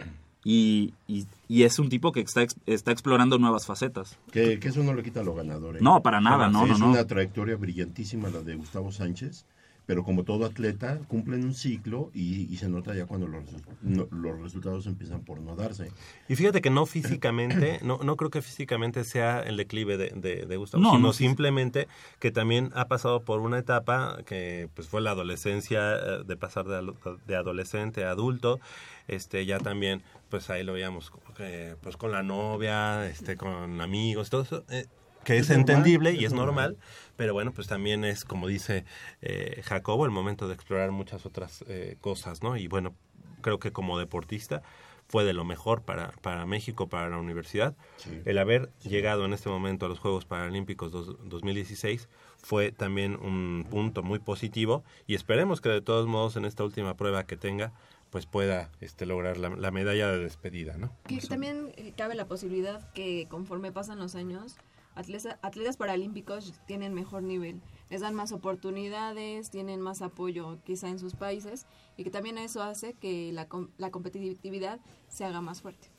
Y, 0.47 0.93
y, 1.07 1.25
y 1.47 1.63
es 1.63 1.79
un 1.79 1.89
tipo 1.89 2.11
que 2.11 2.19
está, 2.21 2.43
ex- 2.43 2.55
está 2.67 2.91
explorando 2.91 3.39
nuevas 3.39 3.65
facetas. 3.65 4.19
Que, 4.31 4.59
que 4.59 4.67
eso 4.67 4.83
no 4.83 4.93
le 4.93 5.01
quita 5.01 5.23
lo 5.23 5.33
ganador. 5.33 5.77
¿eh? 5.77 5.79
No, 5.81 6.03
para 6.03 6.21
nada, 6.21 6.49
no, 6.49 6.61
Sí, 6.63 6.67
no, 6.69 6.73
Es 6.75 6.79
no. 6.81 6.89
una 6.91 7.07
trayectoria 7.07 7.55
brillantísima 7.55 8.29
la 8.29 8.41
de 8.41 8.53
Gustavo 8.55 8.91
Sánchez, 8.91 9.47
pero 9.85 10.03
como 10.03 10.23
todo 10.23 10.45
atleta, 10.45 10.99
cumplen 11.07 11.43
un 11.43 11.53
ciclo 11.53 12.09
y, 12.13 12.51
y 12.51 12.57
se 12.57 12.67
nota 12.69 12.95
ya 12.95 13.05
cuando 13.05 13.27
los, 13.27 13.43
no- 13.81 14.07
los 14.11 14.41
resultados 14.41 14.87
empiezan 14.87 15.21
por 15.21 15.39
no 15.39 15.55
darse. 15.55 15.91
Y 16.27 16.35
fíjate 16.35 16.61
que 16.61 16.69
no 16.69 16.85
físicamente, 16.85 17.79
no, 17.83 17.99
no 18.03 18.15
creo 18.17 18.29
que 18.31 18.41
físicamente 18.41 19.03
sea 19.03 19.41
el 19.41 19.57
declive 19.57 19.97
de, 19.97 20.09
de, 20.15 20.45
de 20.45 20.57
Gustavo, 20.57 20.81
No, 20.83 20.91
sino 20.91 21.01
no, 21.07 21.13
simplemente 21.13 21.87
que 22.19 22.31
también 22.31 22.71
ha 22.73 22.87
pasado 22.87 23.21
por 23.23 23.41
una 23.41 23.59
etapa 23.59 24.17
que 24.25 24.69
pues 24.73 24.87
fue 24.87 25.01
la 25.01 25.11
adolescencia, 25.11 25.95
eh, 25.95 26.23
de 26.25 26.35
pasar 26.35 26.65
de, 26.65 26.93
de 27.27 27.35
adolescente 27.35 28.05
a 28.05 28.11
adulto, 28.11 28.59
este 29.07 29.45
ya 29.45 29.59
también 29.59 30.01
pues 30.29 30.49
ahí 30.49 30.63
lo 30.63 30.73
veíamos 30.73 31.11
que, 31.37 31.75
pues 31.81 31.95
con 31.97 32.11
la 32.11 32.23
novia, 32.23 33.07
este 33.07 33.37
con 33.37 33.79
amigos, 33.81 34.29
todo 34.29 34.41
eso. 34.41 34.63
eh, 34.69 34.87
que 35.25 35.37
es, 35.37 35.49
Es 35.49 35.57
normal, 35.57 35.59
entendible 35.69 36.13
y 36.13 36.19
es 36.19 36.23
es 36.25 36.33
normal, 36.33 36.71
normal. 36.73 36.77
pero 37.17 37.33
bueno, 37.33 37.51
pues 37.51 37.67
también 37.67 38.05
es, 38.05 38.23
como 38.23 38.47
dice 38.47 38.85
eh, 39.21 39.61
Jacobo, 39.65 40.05
el 40.05 40.11
momento 40.11 40.47
de 40.47 40.53
explorar 40.53 40.91
muchas 40.91 41.25
otras 41.25 41.63
eh, 41.67 41.97
cosas, 41.99 42.41
¿no? 42.43 42.55
Y 42.55 42.67
bueno, 42.67 42.95
creo 43.41 43.59
que 43.59 43.71
como 43.71 43.99
deportista 43.99 44.61
fue 45.07 45.23
de 45.23 45.33
lo 45.33 45.43
mejor 45.45 45.83
para, 45.83 46.13
para 46.23 46.45
México, 46.47 46.87
para 46.89 47.09
la 47.09 47.17
universidad. 47.17 47.75
Sí. 47.97 48.21
El 48.25 48.39
haber 48.39 48.71
llegado 48.81 49.23
en 49.25 49.33
este 49.33 49.49
momento 49.49 49.85
a 49.85 49.89
los 49.89 49.99
Juegos 49.99 50.25
Paralímpicos 50.25 50.91
dos- 50.91 51.15
2016 51.25 52.07
fue 52.37 52.71
también 52.71 53.15
un 53.15 53.67
punto 53.69 54.01
muy 54.01 54.17
positivo 54.19 54.83
y 55.05 55.13
esperemos 55.15 55.61
que 55.61 55.69
de 55.69 55.81
todos 55.81 56.07
modos 56.07 56.37
en 56.37 56.45
esta 56.45 56.63
última 56.63 56.95
prueba 56.97 57.25
que 57.25 57.37
tenga 57.37 57.71
pues 58.09 58.25
pueda 58.25 58.69
este, 58.81 59.05
lograr 59.05 59.37
la, 59.37 59.49
la 59.49 59.71
medalla 59.71 60.09
de 60.11 60.19
despedida, 60.19 60.77
¿no? 60.77 60.91
Que 61.07 61.17
también 61.19 61.71
eh, 61.75 61.93
cabe 61.97 62.15
la 62.15 62.25
posibilidad 62.27 62.91
que 62.93 63.27
conforme 63.29 63.71
pasan 63.73 63.99
los 63.99 64.15
años, 64.15 64.55
atletas, 64.95 65.77
paralímpicos 65.77 66.53
tienen 66.65 66.93
mejor 66.93 67.23
nivel, 67.23 67.61
les 67.89 68.01
dan 68.01 68.15
más 68.15 68.31
oportunidades, 68.31 69.49
tienen 69.49 69.81
más 69.81 70.01
apoyo 70.01 70.57
quizá 70.63 70.89
en 70.89 70.99
sus 70.99 71.15
países 71.15 71.65
y 71.97 72.03
que 72.03 72.11
también 72.11 72.37
eso 72.37 72.63
hace 72.63 72.93
que 72.93 73.31
la, 73.33 73.47
la 73.77 73.91
competitividad 73.91 74.79
se 75.07 75.25
haga 75.25 75.41
más 75.41 75.61
fuerte. 75.61 75.89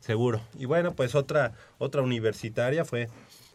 Seguro. 0.00 0.40
Y 0.58 0.64
bueno, 0.64 0.94
pues 0.94 1.14
otra, 1.14 1.52
otra 1.78 2.02
universitaria 2.02 2.84
fue 2.84 3.08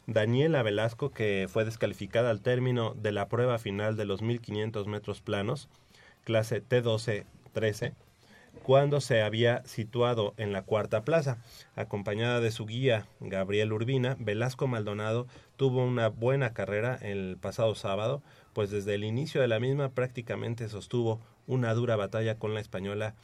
Daniela 0.05 0.63
Velasco, 0.63 1.11
que 1.11 1.47
fue 1.49 1.65
descalificada 1.65 2.29
al 2.29 2.41
término 2.41 2.93
de 2.93 3.11
la 3.11 3.27
prueba 3.27 3.59
final 3.59 3.97
de 3.97 4.05
los 4.05 4.21
1500 4.21 4.87
metros 4.87 5.21
planos, 5.21 5.67
clase 6.23 6.63
T12-13, 6.63 7.93
cuando 8.67 8.99
se 8.99 9.21
había 9.21 9.65
situado 9.65 10.34
en 10.36 10.51
la 10.51 10.63
cuarta 10.63 11.06
plaza. 11.06 11.38
Acompañada 11.77 12.41
de 12.41 12.51
su 12.51 12.65
guía, 12.65 13.08
Gabriel 13.21 13.71
Urbina, 13.71 14.17
Velasco 14.19 14.67
Maldonado 14.67 15.25
tuvo 15.56 15.86
una 15.86 16.10
buena 16.10 16.51
carrera 16.53 16.99
el 17.01 17.38
pasado 17.39 17.75
sábado, 17.75 18.21
pues 18.51 18.69
desde 18.69 18.95
el 18.95 19.06
inicio 19.06 19.39
de 19.39 19.47
la 19.47 19.62
misma 19.62 19.91
prácticamente 19.91 20.67
sostuvo 20.67 21.21
una 21.47 21.73
dura 21.75 21.95
batalla 21.95 22.39
con 22.39 22.53
la 22.53 22.60
española 22.60 23.15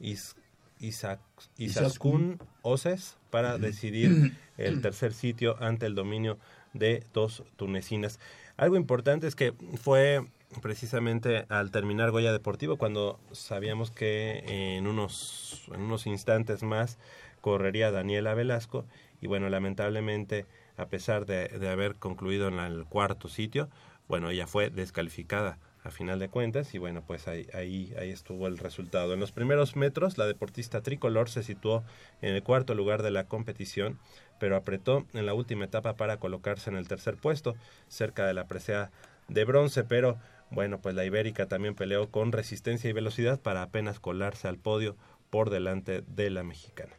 Is- 0.00 0.34
Isaac, 0.80 1.20
Izaskun 1.58 2.40
Oces 2.62 3.18
para 3.30 3.56
decidir 3.56 4.32
el 4.58 4.80
tercer 4.82 5.12
sitio 5.12 5.62
ante 5.62 5.86
el 5.86 5.94
dominio 5.94 6.38
de 6.72 7.04
dos 7.14 7.44
tunecinas. 7.54 8.18
Algo 8.56 8.74
importante 8.74 9.28
es 9.28 9.36
que 9.36 9.52
fue 9.80 10.26
precisamente 10.62 11.46
al 11.48 11.70
terminar 11.70 12.10
Goya 12.10 12.32
Deportivo 12.32 12.76
cuando 12.76 13.20
sabíamos 13.32 13.90
que 13.90 14.76
en 14.76 14.86
unos, 14.86 15.68
en 15.74 15.82
unos 15.82 16.06
instantes 16.06 16.62
más 16.62 16.98
correría 17.40 17.90
Daniela 17.90 18.34
Velasco 18.34 18.84
y 19.20 19.26
bueno, 19.26 19.48
lamentablemente 19.48 20.46
a 20.76 20.86
pesar 20.86 21.26
de, 21.26 21.48
de 21.48 21.68
haber 21.68 21.96
concluido 21.96 22.48
en 22.48 22.58
el 22.58 22.84
cuarto 22.86 23.28
sitio, 23.28 23.68
bueno, 24.08 24.30
ella 24.30 24.46
fue 24.46 24.70
descalificada 24.70 25.58
a 25.84 25.90
final 25.90 26.18
de 26.18 26.28
cuentas 26.28 26.74
y 26.74 26.78
bueno, 26.78 27.02
pues 27.06 27.28
ahí, 27.28 27.46
ahí, 27.54 27.94
ahí 27.98 28.10
estuvo 28.10 28.46
el 28.46 28.58
resultado. 28.58 29.14
En 29.14 29.20
los 29.20 29.32
primeros 29.32 29.76
metros, 29.76 30.18
la 30.18 30.26
deportista 30.26 30.82
tricolor 30.82 31.28
se 31.28 31.42
situó 31.42 31.84
en 32.20 32.34
el 32.34 32.42
cuarto 32.42 32.74
lugar 32.74 33.02
de 33.02 33.10
la 33.10 33.24
competición, 33.24 33.98
pero 34.38 34.56
apretó 34.56 35.06
en 35.14 35.26
la 35.26 35.34
última 35.34 35.64
etapa 35.64 35.94
para 35.94 36.18
colocarse 36.18 36.70
en 36.70 36.76
el 36.76 36.88
tercer 36.88 37.16
puesto, 37.16 37.54
cerca 37.88 38.26
de 38.26 38.34
la 38.34 38.46
presea 38.46 38.90
de 39.28 39.44
bronce, 39.44 39.84
pero 39.84 40.18
bueno, 40.50 40.80
pues 40.80 40.94
la 40.94 41.04
ibérica 41.04 41.46
también 41.46 41.74
peleó 41.74 42.10
con 42.10 42.32
resistencia 42.32 42.88
y 42.88 42.92
velocidad 42.92 43.40
para 43.40 43.62
apenas 43.62 44.00
colarse 44.00 44.48
al 44.48 44.58
podio 44.58 44.96
por 45.30 45.50
delante 45.50 46.02
de 46.06 46.30
la 46.30 46.42
mexicana. 46.42 46.94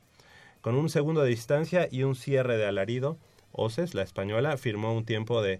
Con 0.61 0.75
un 0.75 0.89
segundo 0.89 1.21
de 1.21 1.29
distancia 1.29 1.87
y 1.89 2.03
un 2.03 2.15
cierre 2.15 2.57
de 2.57 2.65
alarido, 2.65 3.17
Oces, 3.51 3.95
la 3.95 4.03
española, 4.03 4.57
firmó 4.57 4.93
un 4.93 5.05
tiempo 5.05 5.41
de 5.41 5.59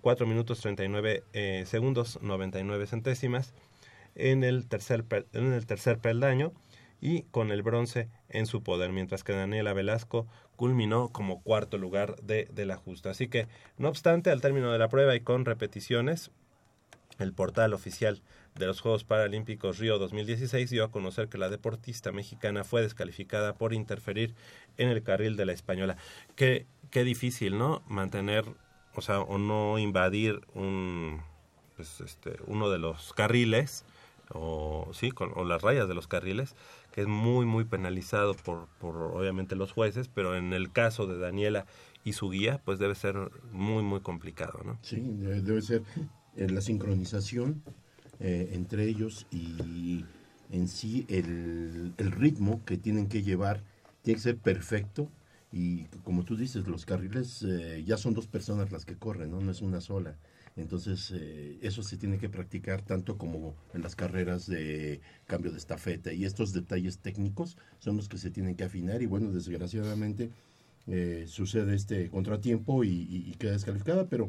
4 0.00 0.26
minutos 0.26 0.60
39 0.60 1.24
eh, 1.32 1.64
segundos 1.66 2.18
99 2.22 2.86
centésimas 2.86 3.54
en 4.14 4.44
el, 4.44 4.66
tercer 4.66 5.04
en 5.32 5.52
el 5.52 5.66
tercer 5.66 5.98
peldaño 5.98 6.52
y 7.00 7.22
con 7.24 7.50
el 7.50 7.62
bronce 7.62 8.08
en 8.28 8.46
su 8.46 8.62
poder, 8.62 8.92
mientras 8.92 9.24
que 9.24 9.32
Daniela 9.32 9.72
Velasco 9.72 10.26
culminó 10.56 11.08
como 11.08 11.42
cuarto 11.42 11.76
lugar 11.76 12.16
de, 12.22 12.48
de 12.52 12.64
la 12.64 12.76
justa. 12.76 13.10
Así 13.10 13.28
que, 13.28 13.48
no 13.76 13.88
obstante, 13.88 14.30
al 14.30 14.40
término 14.40 14.72
de 14.72 14.78
la 14.78 14.88
prueba 14.88 15.14
y 15.14 15.20
con 15.20 15.44
repeticiones, 15.44 16.30
el 17.18 17.32
portal 17.32 17.72
oficial 17.72 18.22
de 18.54 18.66
los 18.66 18.80
Juegos 18.80 19.04
Paralímpicos 19.04 19.78
Río 19.78 19.98
2016 19.98 20.70
dio 20.70 20.84
a 20.84 20.90
conocer 20.90 21.28
que 21.28 21.38
la 21.38 21.48
deportista 21.48 22.12
mexicana 22.12 22.64
fue 22.64 22.82
descalificada 22.82 23.54
por 23.54 23.72
interferir 23.72 24.34
en 24.76 24.88
el 24.88 25.02
carril 25.02 25.36
de 25.36 25.46
la 25.46 25.52
española. 25.52 25.96
Qué, 26.36 26.66
qué 26.90 27.04
difícil, 27.04 27.58
¿no? 27.58 27.82
Mantener, 27.88 28.44
o 28.94 29.00
sea, 29.00 29.20
o 29.20 29.38
no 29.38 29.78
invadir 29.78 30.40
un, 30.54 31.22
pues, 31.76 32.00
este, 32.00 32.36
uno 32.46 32.70
de 32.70 32.78
los 32.78 33.12
carriles, 33.12 33.84
o 34.30 34.88
sí, 34.92 35.10
con, 35.10 35.32
o 35.34 35.44
las 35.44 35.62
rayas 35.62 35.88
de 35.88 35.94
los 35.94 36.08
carriles, 36.08 36.54
que 36.92 37.02
es 37.02 37.06
muy, 37.06 37.44
muy 37.44 37.64
penalizado 37.64 38.34
por, 38.34 38.68
por 38.78 38.96
obviamente 38.96 39.56
los 39.56 39.72
jueces, 39.72 40.08
pero 40.08 40.36
en 40.36 40.52
el 40.52 40.70
caso 40.70 41.06
de 41.06 41.18
Daniela 41.18 41.66
y 42.04 42.12
su 42.12 42.30
guía, 42.30 42.60
pues 42.64 42.78
debe 42.78 42.94
ser 42.94 43.16
muy, 43.50 43.82
muy 43.82 44.00
complicado, 44.00 44.60
¿no? 44.64 44.78
Sí, 44.82 45.02
debe, 45.02 45.60
ser 45.62 45.82
eh, 46.36 46.48
la 46.48 46.60
sincronización 46.60 47.62
eh, 48.20 48.50
entre 48.52 48.84
ellos 48.84 49.26
y 49.30 50.04
en 50.50 50.68
sí 50.68 51.04
el, 51.08 51.94
ritmo 51.98 52.64
que 52.64 52.76
tienen 52.76 53.08
que 53.08 53.22
llevar 53.22 53.62
tiene 54.02 54.16
que 54.16 54.22
ser 54.22 54.38
perfecto. 54.38 55.10
Y 55.52 55.84
como 56.02 56.24
tú 56.24 56.36
dices, 56.36 56.66
los 56.66 56.84
carriles 56.84 57.42
eh, 57.42 57.84
ya 57.86 57.96
son 57.96 58.14
dos 58.14 58.26
personas 58.26 58.72
las 58.72 58.84
que 58.84 58.96
corren, 58.96 59.30
no, 59.30 59.40
no 59.40 59.50
es 59.50 59.62
una 59.62 59.80
sola. 59.80 60.16
Entonces, 60.56 61.12
eh, 61.14 61.58
eso 61.62 61.82
se 61.82 61.96
tiene 61.96 62.18
que 62.18 62.28
practicar 62.28 62.82
tanto 62.82 63.18
como 63.18 63.54
en 63.72 63.82
las 63.82 63.94
carreras 63.96 64.46
de 64.46 65.00
cambio 65.26 65.52
de 65.52 65.58
estafeta. 65.58 66.12
Y 66.12 66.24
estos 66.24 66.52
detalles 66.52 66.98
técnicos 66.98 67.56
son 67.78 67.96
los 67.96 68.08
que 68.08 68.18
se 68.18 68.30
tienen 68.30 68.56
que 68.56 68.64
afinar. 68.64 69.02
Y 69.02 69.06
bueno, 69.06 69.30
desgraciadamente 69.30 70.30
sucede 71.26 71.74
este 71.74 72.10
contratiempo 72.10 72.84
y- 72.84 73.06
y 73.26 73.34
queda 73.38 73.52
descalificada, 73.52 74.06
pero 74.06 74.28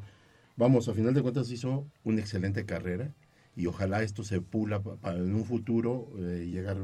vamos, 0.55 0.87
a 0.87 0.93
final 0.93 1.13
de 1.13 1.21
cuentas 1.21 1.49
hizo 1.51 1.85
una 2.03 2.21
excelente 2.21 2.65
carrera 2.65 3.13
y 3.55 3.67
ojalá 3.67 4.03
esto 4.03 4.23
se 4.23 4.41
pula 4.41 4.81
pa- 4.83 4.97
para 4.97 5.17
en 5.19 5.33
un 5.33 5.45
futuro 5.45 6.09
eh, 6.17 6.47
llegar 6.51 6.77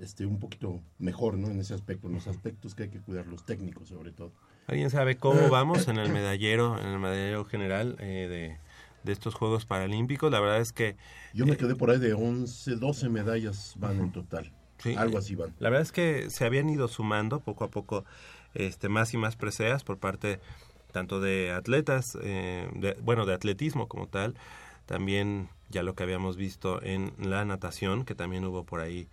este 0.00 0.26
un 0.26 0.38
poquito 0.40 0.80
mejor, 0.98 1.38
¿no? 1.38 1.48
En 1.48 1.60
ese 1.60 1.74
aspecto, 1.74 2.08
en 2.08 2.14
los 2.14 2.26
aspectos 2.26 2.74
que 2.74 2.84
hay 2.84 2.88
que 2.90 3.00
cuidar 3.00 3.26
los 3.26 3.44
técnicos 3.44 3.88
sobre 3.88 4.10
todo. 4.12 4.32
¿Alguien 4.66 4.90
sabe 4.90 5.16
cómo 5.16 5.48
vamos 5.48 5.88
en 5.88 5.96
el 5.98 6.10
medallero, 6.12 6.78
en 6.78 6.86
el 6.88 6.98
medallero 6.98 7.44
general 7.44 7.96
eh, 8.00 8.26
de, 8.28 8.58
de 9.04 9.12
estos 9.12 9.34
Juegos 9.34 9.64
Paralímpicos? 9.64 10.30
La 10.32 10.40
verdad 10.40 10.60
es 10.60 10.72
que... 10.72 10.96
Yo 11.32 11.46
me 11.46 11.56
quedé 11.56 11.74
por 11.76 11.90
ahí 11.90 11.98
de 11.98 12.14
11, 12.14 12.76
12 12.76 13.08
medallas 13.08 13.74
van 13.78 13.98
en 14.00 14.12
total. 14.12 14.52
Sí, 14.78 14.94
Algo 14.96 15.18
así 15.18 15.34
van. 15.34 15.54
La 15.58 15.70
verdad 15.70 15.82
es 15.82 15.92
que 15.92 16.30
se 16.30 16.44
habían 16.44 16.68
ido 16.68 16.86
sumando 16.88 17.40
poco 17.40 17.64
a 17.64 17.68
poco 17.68 18.04
este, 18.54 18.88
más 18.88 19.12
y 19.14 19.16
más 19.16 19.36
preseas 19.36 19.82
por 19.84 19.98
parte 19.98 20.40
tanto 20.92 21.20
de 21.20 21.52
atletas, 21.52 22.16
eh, 22.22 22.68
de- 22.74 22.96
bueno, 23.02 23.26
de 23.26 23.34
atletismo 23.34 23.88
como 23.88 24.06
tal, 24.06 24.34
también 24.86 25.48
ya 25.68 25.82
lo 25.82 25.94
que 25.94 26.02
habíamos 26.02 26.36
visto 26.36 26.82
en 26.82 27.12
la 27.18 27.44
natación, 27.44 28.04
que 28.04 28.14
también 28.14 28.44
hubo 28.44 28.64
por 28.64 28.80
ahí 28.80 29.08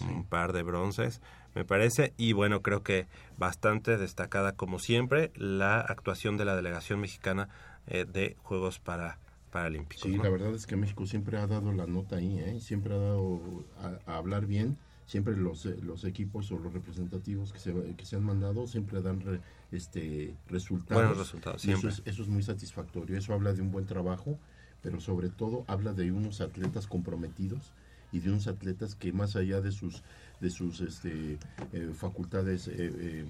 un 0.00 0.24
par 0.24 0.52
de 0.52 0.62
bronces, 0.62 1.20
me 1.54 1.64
parece, 1.64 2.12
y 2.16 2.32
bueno, 2.32 2.62
creo 2.62 2.82
que 2.82 3.06
bastante 3.38 3.96
destacada 3.96 4.52
como 4.52 4.78
siempre 4.78 5.32
la 5.34 5.80
actuación 5.80 6.36
de 6.36 6.44
la 6.44 6.54
delegación 6.54 7.00
mexicana 7.00 7.48
eh, 7.88 8.06
de 8.10 8.36
Juegos 8.42 8.78
para 8.78 9.18
Paralímpicos. 9.50 10.04
Sí, 10.04 10.16
¿no? 10.16 10.22
la 10.22 10.30
verdad 10.30 10.54
es 10.54 10.66
que 10.66 10.76
México 10.76 11.06
siempre 11.06 11.38
ha 11.38 11.46
dado 11.46 11.72
la 11.72 11.86
nota 11.86 12.16
ahí, 12.16 12.38
¿eh? 12.38 12.60
siempre 12.60 12.94
ha 12.94 12.98
dado 12.98 13.64
a, 13.80 14.12
a 14.12 14.16
hablar 14.16 14.46
bien, 14.46 14.78
siempre 15.10 15.36
los, 15.36 15.66
eh, 15.66 15.76
los 15.82 16.04
equipos 16.04 16.52
o 16.52 16.58
los 16.58 16.72
representativos 16.72 17.52
que 17.52 17.58
se, 17.58 17.72
que 17.96 18.06
se 18.06 18.14
han 18.14 18.22
mandado 18.22 18.68
siempre 18.68 19.02
dan 19.02 19.20
re- 19.20 19.40
este 19.72 20.36
resultados. 20.48 21.02
Buenos 21.02 21.18
resultados, 21.18 21.64
Y 21.64 21.72
eso 21.72 21.80
siempre. 21.80 22.02
es, 22.06 22.14
eso 22.14 22.22
es 22.22 22.28
muy 22.28 22.44
satisfactorio, 22.44 23.18
eso 23.18 23.34
habla 23.34 23.52
de 23.52 23.60
un 23.60 23.72
buen 23.72 23.86
trabajo, 23.86 24.38
pero 24.82 25.00
sobre 25.00 25.28
todo 25.28 25.64
habla 25.66 25.94
de 25.94 26.12
unos 26.12 26.40
atletas 26.40 26.86
comprometidos 26.86 27.72
y 28.12 28.20
de 28.20 28.28
unos 28.30 28.46
atletas 28.46 28.94
que 28.94 29.12
más 29.12 29.34
allá 29.34 29.60
de 29.60 29.72
sus 29.72 30.04
de 30.40 30.50
sus 30.50 30.80
este, 30.80 31.38
eh, 31.72 31.90
facultades 31.92 32.68
eh, 32.68 32.74
eh, 32.78 33.24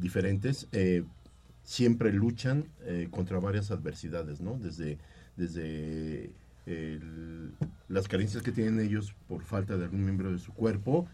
diferentes 0.00 0.68
siempre 1.64 2.12
luchan 2.12 2.64
contra 3.10 3.40
varias 3.40 3.72
adversidades, 3.72 4.40
¿no? 4.40 4.56
Desde, 4.56 4.98
desde 5.36 6.30
el- 6.66 7.52
las 7.88 8.08
carencias 8.08 8.42
que 8.42 8.52
tienen 8.52 8.80
ellos 8.80 9.14
por 9.28 9.42
falta 9.42 9.76
de 9.76 9.84
algún 9.84 10.04
miembro 10.04 10.32
de 10.32 10.38
su 10.38 10.52
cuerpo, 10.52 11.06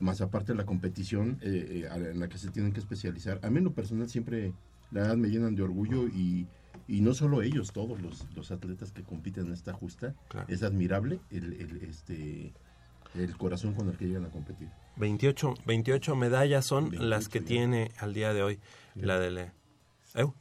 más 0.00 0.20
aparte 0.20 0.54
la 0.54 0.64
competición 0.64 1.38
eh, 1.42 1.84
eh, 1.92 2.10
en 2.12 2.20
la 2.20 2.28
que 2.28 2.38
se 2.38 2.50
tienen 2.50 2.72
que 2.72 2.80
especializar. 2.80 3.38
A 3.42 3.50
mí 3.50 3.58
en 3.58 3.64
lo 3.64 3.72
personal 3.72 4.08
siempre, 4.08 4.52
la 4.90 5.02
verdad, 5.02 5.16
me 5.16 5.28
llenan 5.28 5.54
de 5.54 5.62
orgullo 5.62 6.06
y, 6.08 6.46
y 6.86 7.00
no 7.02 7.12
solo 7.14 7.42
ellos, 7.42 7.72
todos 7.72 8.00
los, 8.00 8.26
los 8.34 8.50
atletas 8.50 8.92
que 8.92 9.02
compiten 9.02 9.46
en 9.48 9.52
esta 9.52 9.72
justa, 9.72 10.14
es 10.48 10.62
admirable 10.62 11.20
el, 11.30 11.52
el, 11.54 11.76
este, 11.84 12.54
el 13.14 13.36
corazón 13.36 13.74
con 13.74 13.88
el 13.88 13.96
que 13.96 14.06
llegan 14.06 14.24
a 14.24 14.30
competir. 14.30 14.68
28, 14.96 15.54
28 15.66 16.16
medallas 16.16 16.64
son 16.64 16.90
las 17.08 17.28
que 17.28 17.40
tiene 17.40 17.90
al 17.98 18.14
día 18.14 18.32
de 18.32 18.42
hoy 18.42 18.58
la 18.94 19.18
de... 19.18 19.50
¿Eu? 20.14 20.34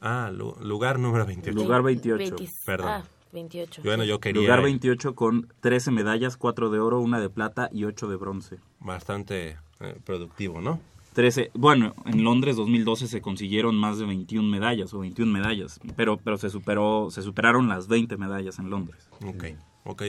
Ah, 0.00 0.30
lu- 0.32 0.54
lugar 0.62 0.98
número 0.98 1.26
28. 1.26 1.58
Lugar 1.58 1.82
28. 1.82 2.36
Veintis- 2.36 2.64
Perdón. 2.64 2.88
Ah, 2.90 3.04
28. 3.32 3.82
Bueno, 3.84 4.04
yo 4.04 4.20
quería... 4.20 4.40
Lugar 4.42 4.62
28 4.62 5.14
con 5.14 5.48
13 5.60 5.90
medallas, 5.90 6.36
4 6.36 6.70
de 6.70 6.78
oro, 6.78 7.00
1 7.00 7.20
de 7.20 7.28
plata 7.30 7.68
y 7.72 7.84
8 7.84 8.08
de 8.08 8.16
bronce. 8.16 8.56
Bastante 8.80 9.56
eh, 9.80 9.96
productivo, 10.04 10.60
¿no? 10.60 10.80
13, 11.14 11.50
bueno, 11.54 11.94
en 12.04 12.24
Londres 12.24 12.56
2012 12.56 13.08
se 13.08 13.20
consiguieron 13.22 13.74
más 13.76 13.98
de 13.98 14.04
21 14.04 14.48
medallas 14.48 14.92
o 14.92 14.98
21 14.98 15.32
medallas, 15.32 15.80
pero 15.96 16.18
pero 16.18 16.36
se 16.36 16.50
superó 16.50 17.08
se 17.10 17.22
superaron 17.22 17.68
las 17.68 17.88
20 17.88 18.18
medallas 18.18 18.58
en 18.58 18.68
Londres. 18.68 19.08
Ok, 19.26 19.44
ok. 19.84 20.02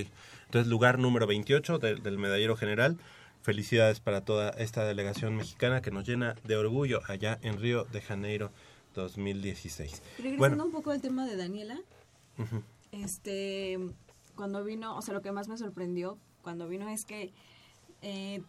Entonces, 0.46 0.68
lugar 0.70 1.00
número 1.00 1.26
28 1.26 1.80
del- 1.80 2.04
del 2.04 2.18
medallero 2.18 2.58
general. 2.58 2.98
Felicidades 3.42 4.02
para 4.02 4.26
toda 4.26 4.50
esta 4.50 4.84
delegación 4.84 5.38
mexicana 5.38 5.82
que 5.82 5.92
nos 5.92 6.06
llena 6.06 6.36
de 6.44 6.58
orgullo 6.58 7.00
allá 7.08 7.40
en 7.42 7.58
Río 7.62 7.86
de 7.86 8.02
Janeiro 8.02 8.52
2016. 8.94 10.02
Regresando 10.18 10.38
Bueno, 10.38 10.66
un 10.66 10.72
poco 10.74 10.92
al 10.92 11.02
tema 11.02 11.26
de 11.26 11.38
Daniela, 11.38 11.80
ujú. 12.38 12.62
Este, 12.92 13.80
cuando 14.36 14.64
vino, 14.64 14.98
o 14.98 15.02
sea, 15.02 15.14
lo 15.14 15.22
que 15.22 15.32
más 15.32 15.48
me 15.48 15.58
sorprendió 15.58 16.18
cuando 16.42 16.68
vino 16.68 16.88
es 16.88 17.04
que 17.04 17.34
eh, 18.02 18.42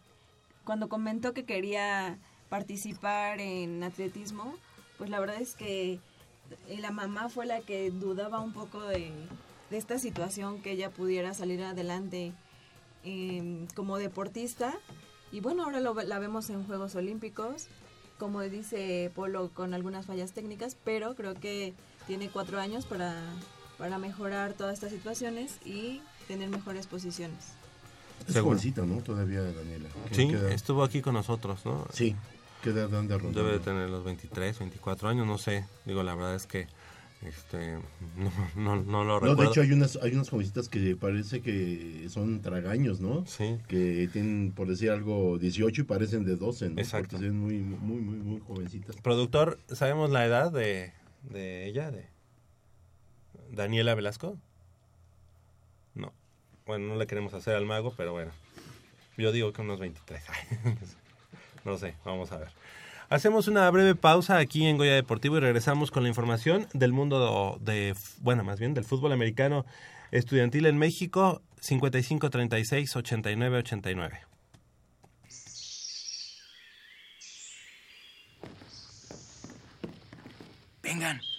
cuando 0.63 0.87
comentó 0.87 1.33
que 1.33 1.45
quería 1.45 2.17
participar 2.49 3.41
en 3.41 3.83
atletismo, 3.83 4.55
pues 4.97 5.09
la 5.09 5.19
verdad 5.19 5.41
es 5.41 5.55
que 5.55 5.99
eh, 6.67 6.77
la 6.79 6.91
mamá 6.91 7.29
fue 7.29 7.45
la 7.45 7.61
que 7.61 7.91
dudaba 7.91 8.39
un 8.39 8.53
poco 8.53 8.81
de, 8.83 9.11
esta 9.71 9.99
situación 9.99 10.61
que 10.61 10.71
ella 10.71 10.89
pudiera 10.89 11.33
salir 11.33 11.61
adelante 11.61 12.33
eh, 13.03 13.67
como 13.75 13.97
deportista. 13.97 14.77
Y 15.31 15.41
bueno, 15.41 15.63
ahora 15.63 15.79
lo 15.79 15.93
la 15.93 16.19
vemos 16.19 16.49
en 16.49 16.65
Juegos 16.65 16.95
Olímpicos, 16.95 17.67
como 18.17 18.41
dice 18.41 19.11
Polo, 19.13 19.49
con 19.53 19.73
algunas 19.73 20.05
fallas 20.05 20.33
técnicas, 20.33 20.75
pero 20.83 21.15
creo 21.15 21.35
que 21.35 21.73
tiene 22.07 22.29
cuatro 22.29 22.59
años 22.59 22.85
para, 22.85 23.21
para 23.79 23.97
mejorar 23.97 24.53
todas 24.53 24.75
estas 24.75 24.91
situaciones 24.91 25.57
y 25.65 26.01
tener 26.27 26.49
mejores 26.49 26.85
posiciones. 26.85 27.37
Es 28.27 28.37
jovencita, 28.37 28.83
¿no? 28.85 28.97
Todavía, 28.97 29.41
Daniela. 29.41 29.89
¿Qué- 30.09 30.15
Sí, 30.15 30.31
estuvo 30.51 30.83
aquí 30.83 31.01
con 31.01 31.13
nosotros, 31.15 31.65
¿no? 31.65 31.87
Sí. 31.91 32.15
¿Qué 32.61 32.71
edad 32.71 32.93
anda 32.93 33.15
rondando? 33.17 33.41
Debe 33.41 33.53
de 33.53 33.63
tener 33.63 33.89
los 33.89 34.03
23, 34.03 34.59
24 34.59 35.07
años, 35.07 35.25
no 35.25 35.37
sé. 35.37 35.65
Digo, 35.85 36.03
la 36.03 36.13
verdad 36.13 36.35
es 36.35 36.45
que 36.45 36.67
este 37.21 37.77
no, 38.17 38.31
no, 38.55 38.75
no 38.83 39.03
lo 39.05 39.13
No, 39.13 39.19
recuerdo. 39.19 39.41
de 39.43 39.47
hecho 39.47 39.61
hay 39.61 39.71
unas 39.71 39.97
hay 40.01 40.11
unas 40.13 40.29
jovencitas 40.29 40.67
que 40.67 40.95
parece 40.97 41.41
que 41.41 42.07
son 42.09 42.41
tragaños, 42.41 42.99
¿no? 42.99 43.25
Sí. 43.25 43.57
Que 43.69 44.09
tienen, 44.11 44.51
por 44.53 44.67
decir 44.67 44.91
algo, 44.91 45.37
18 45.39 45.81
y 45.81 45.85
parecen 45.85 46.25
de 46.25 46.35
12, 46.35 46.69
¿no? 46.71 46.81
Exacto. 46.81 47.11
Porque 47.11 47.25
ven 47.29 47.39
muy, 47.39 47.59
muy, 47.59 48.01
muy, 48.01 48.17
muy 48.17 48.39
jovencitas. 48.41 48.97
Productor, 48.97 49.57
¿sabemos 49.71 50.09
la 50.09 50.25
edad 50.25 50.51
de, 50.51 50.91
de 51.29 51.65
ella? 51.67 51.91
De 51.91 52.09
Daniela 53.51 53.95
Velasco. 53.95 54.37
No. 55.95 56.13
Bueno, 56.65 56.87
no 56.87 56.95
le 56.95 57.07
queremos 57.07 57.33
hacer 57.33 57.55
al 57.55 57.65
mago, 57.65 57.93
pero 57.95 58.13
bueno. 58.13 58.31
Yo 59.17 59.31
digo 59.31 59.51
que 59.51 59.61
unos 59.61 59.79
23. 59.79 60.23
no 61.65 61.77
sé, 61.77 61.95
vamos 62.05 62.31
a 62.31 62.37
ver. 62.37 62.49
Hacemos 63.09 63.47
una 63.47 63.69
breve 63.71 63.95
pausa 63.95 64.37
aquí 64.37 64.67
en 64.67 64.77
Goya 64.77 64.93
Deportivo 64.93 65.37
y 65.37 65.39
regresamos 65.39 65.89
con 65.89 66.03
la 66.03 66.09
información 66.09 66.67
del 66.73 66.93
mundo 66.93 67.57
de, 67.59 67.95
bueno, 68.21 68.43
más 68.43 68.59
bien 68.59 68.75
del 68.75 68.85
fútbol 68.85 69.11
americano 69.11 69.65
estudiantil 70.11 70.67
en 70.67 70.77
México, 70.77 71.41
55-36-89-89. 71.61 74.19
Vengan, 80.83 81.19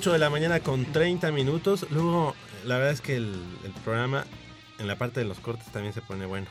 Ocho 0.00 0.12
de 0.14 0.18
la 0.18 0.30
mañana 0.30 0.60
con 0.60 0.86
30 0.86 1.30
minutos. 1.30 1.86
Luego, 1.90 2.34
la 2.64 2.78
verdad 2.78 2.94
es 2.94 3.02
que 3.02 3.16
el, 3.16 3.34
el 3.66 3.70
programa, 3.84 4.24
en 4.78 4.86
la 4.86 4.96
parte 4.96 5.20
de 5.20 5.26
los 5.26 5.38
cortes, 5.40 5.66
también 5.72 5.92
se 5.92 6.00
pone 6.00 6.24
bueno. 6.24 6.46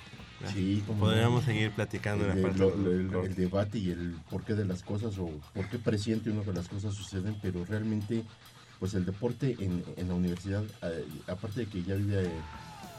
Sí, 0.54 0.84
Podríamos 1.00 1.42
no. 1.42 1.46
seguir 1.48 1.72
platicando 1.72 2.26
en 2.26 2.30
El, 2.30 2.36
la 2.44 2.44
parte 2.44 2.60
lo- 2.60 2.70
de 2.70 2.78
los 3.06 3.12
lo- 3.12 3.24
el- 3.24 3.34
debate 3.34 3.80
y 3.80 3.90
el 3.90 4.16
porqué 4.30 4.54
de 4.54 4.66
las 4.66 4.84
cosas 4.84 5.18
o 5.18 5.32
por 5.56 5.68
qué 5.68 5.80
presiente 5.80 6.30
uno 6.30 6.44
que 6.44 6.54
las 6.54 6.68
cosas 6.68 6.94
suceden, 6.94 7.38
pero 7.42 7.66
realmente, 7.66 8.22
pues 8.80 8.94
el 8.94 9.04
deporte 9.04 9.56
en, 9.60 9.84
en 9.98 10.08
la 10.10 10.14
universidad, 10.14 10.64
eh, 10.84 11.08
aparte 11.26 11.62
de 11.62 11.66
que 11.66 11.82
ya 11.82 11.96
vive 11.96 12.26
eh, 12.26 12.30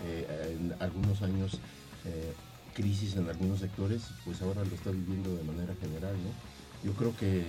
eh, 0.03 0.57
en 0.59 0.75
algunos 0.83 1.23
años 1.23 1.61
eh, 2.07 2.33
crisis 2.75 3.15
en 3.15 3.29
algunos 3.29 3.61
sectores, 3.61 4.03
pues 4.25 4.43
ahora 4.43 4.65
lo 4.65 4.75
está 4.75 4.91
viviendo 4.91 5.31
de 5.33 5.45
manera 5.45 5.75
general, 5.81 6.15
¿no? 6.15 6.91
Yo 6.91 6.93
creo 6.97 7.17
que 7.17 7.45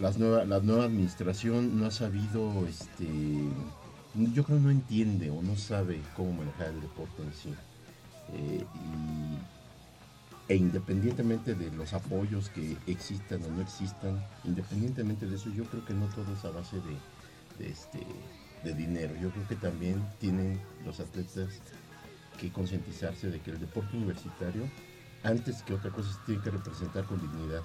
las 0.00 0.18
nueva, 0.18 0.44
la 0.44 0.60
nueva 0.60 0.84
administración 0.84 1.78
no 1.78 1.86
ha 1.86 1.90
sabido, 1.90 2.66
este, 2.66 3.06
yo 4.14 4.44
creo 4.44 4.58
no 4.58 4.70
entiende 4.70 5.30
o 5.30 5.42
no 5.42 5.56
sabe 5.56 6.00
cómo 6.16 6.32
manejar 6.32 6.68
el 6.68 6.80
deporte 6.80 7.22
en 7.22 7.32
sí. 7.32 7.54
Eh, 8.32 8.64
e 10.48 10.54
independientemente 10.54 11.54
de 11.54 11.70
los 11.72 11.92
apoyos 11.92 12.50
que 12.50 12.76
existan 12.86 13.42
o 13.42 13.48
no 13.48 13.62
existan, 13.62 14.22
independientemente 14.44 15.26
de 15.26 15.34
eso, 15.34 15.50
yo 15.50 15.64
creo 15.64 15.84
que 15.84 15.94
no 15.94 16.06
todo 16.06 16.32
es 16.32 16.44
a 16.44 16.50
base 16.50 16.76
de, 17.58 17.68
este, 17.68 18.06
de 18.62 18.74
dinero. 18.74 19.14
Yo 19.20 19.30
creo 19.30 19.48
que 19.48 19.56
también 19.56 20.04
tienen 20.20 20.60
los 20.84 21.00
atletas 21.00 21.48
que 22.38 22.52
concientizarse 22.52 23.28
de 23.28 23.40
que 23.40 23.50
el 23.50 23.58
deporte 23.58 23.96
universitario, 23.96 24.62
antes 25.24 25.62
que 25.62 25.74
otra 25.74 25.90
cosa, 25.90 26.10
tiene 26.26 26.40
que 26.42 26.50
representar 26.50 27.04
con 27.06 27.20
dignidad. 27.20 27.62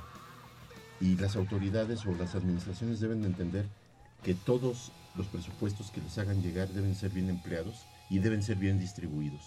Y 1.01 1.17
las 1.17 1.35
autoridades 1.35 2.05
o 2.05 2.15
las 2.15 2.35
administraciones 2.35 2.99
deben 2.99 3.21
de 3.21 3.27
entender 3.27 3.65
que 4.23 4.35
todos 4.35 4.91
los 5.15 5.27
presupuestos 5.27 5.89
que 5.91 5.99
les 6.01 6.17
hagan 6.19 6.41
llegar 6.41 6.69
deben 6.69 6.95
ser 6.95 7.09
bien 7.09 7.29
empleados 7.29 7.85
y 8.09 8.19
deben 8.19 8.43
ser 8.43 8.57
bien 8.57 8.79
distribuidos. 8.79 9.41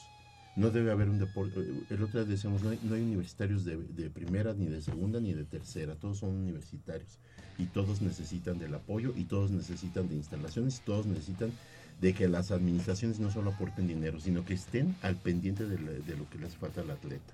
No 0.56 0.70
debe 0.70 0.90
haber 0.92 1.08
un 1.08 1.18
deporte. 1.18 1.60
El 1.90 2.02
otro 2.02 2.20
día 2.24 2.30
decíamos, 2.34 2.62
no 2.62 2.70
hay, 2.70 2.78
no 2.82 2.94
hay 2.94 3.02
universitarios 3.02 3.64
de, 3.64 3.76
de 3.76 4.10
primera, 4.10 4.52
ni 4.52 4.66
de 4.66 4.82
segunda, 4.82 5.20
ni 5.20 5.32
de 5.32 5.44
tercera. 5.44 5.94
Todos 5.94 6.18
son 6.18 6.30
universitarios. 6.30 7.18
Y 7.56 7.66
todos 7.66 8.02
necesitan 8.02 8.58
del 8.58 8.74
apoyo, 8.74 9.12
y 9.16 9.24
todos 9.24 9.50
necesitan 9.52 10.08
de 10.08 10.16
instalaciones, 10.16 10.80
todos 10.84 11.06
necesitan 11.06 11.52
de 12.00 12.12
que 12.14 12.28
las 12.28 12.50
administraciones 12.50 13.20
no 13.20 13.30
solo 13.30 13.50
aporten 13.50 13.86
dinero, 13.86 14.18
sino 14.20 14.44
que 14.44 14.54
estén 14.54 14.96
al 15.02 15.16
pendiente 15.16 15.66
de, 15.66 15.78
la- 15.78 15.92
de 15.92 16.16
lo 16.16 16.28
que 16.30 16.38
les 16.38 16.56
falta 16.56 16.80
al 16.80 16.90
atleta. 16.90 17.32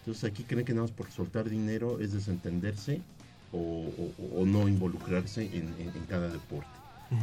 Entonces 0.00 0.24
aquí 0.24 0.44
creen 0.44 0.64
que 0.64 0.72
nada 0.72 0.82
más 0.86 0.92
por 0.92 1.10
soltar 1.10 1.48
dinero 1.48 2.00
es 2.00 2.12
desentenderse 2.12 3.00
o, 3.52 3.58
o- 3.58 4.40
o 4.42 4.46
no 4.46 4.68
involucrarse 4.68 5.44
en, 5.44 5.74
en- 5.78 5.92
en 5.94 6.04
cada 6.06 6.28
deporte. 6.28 6.68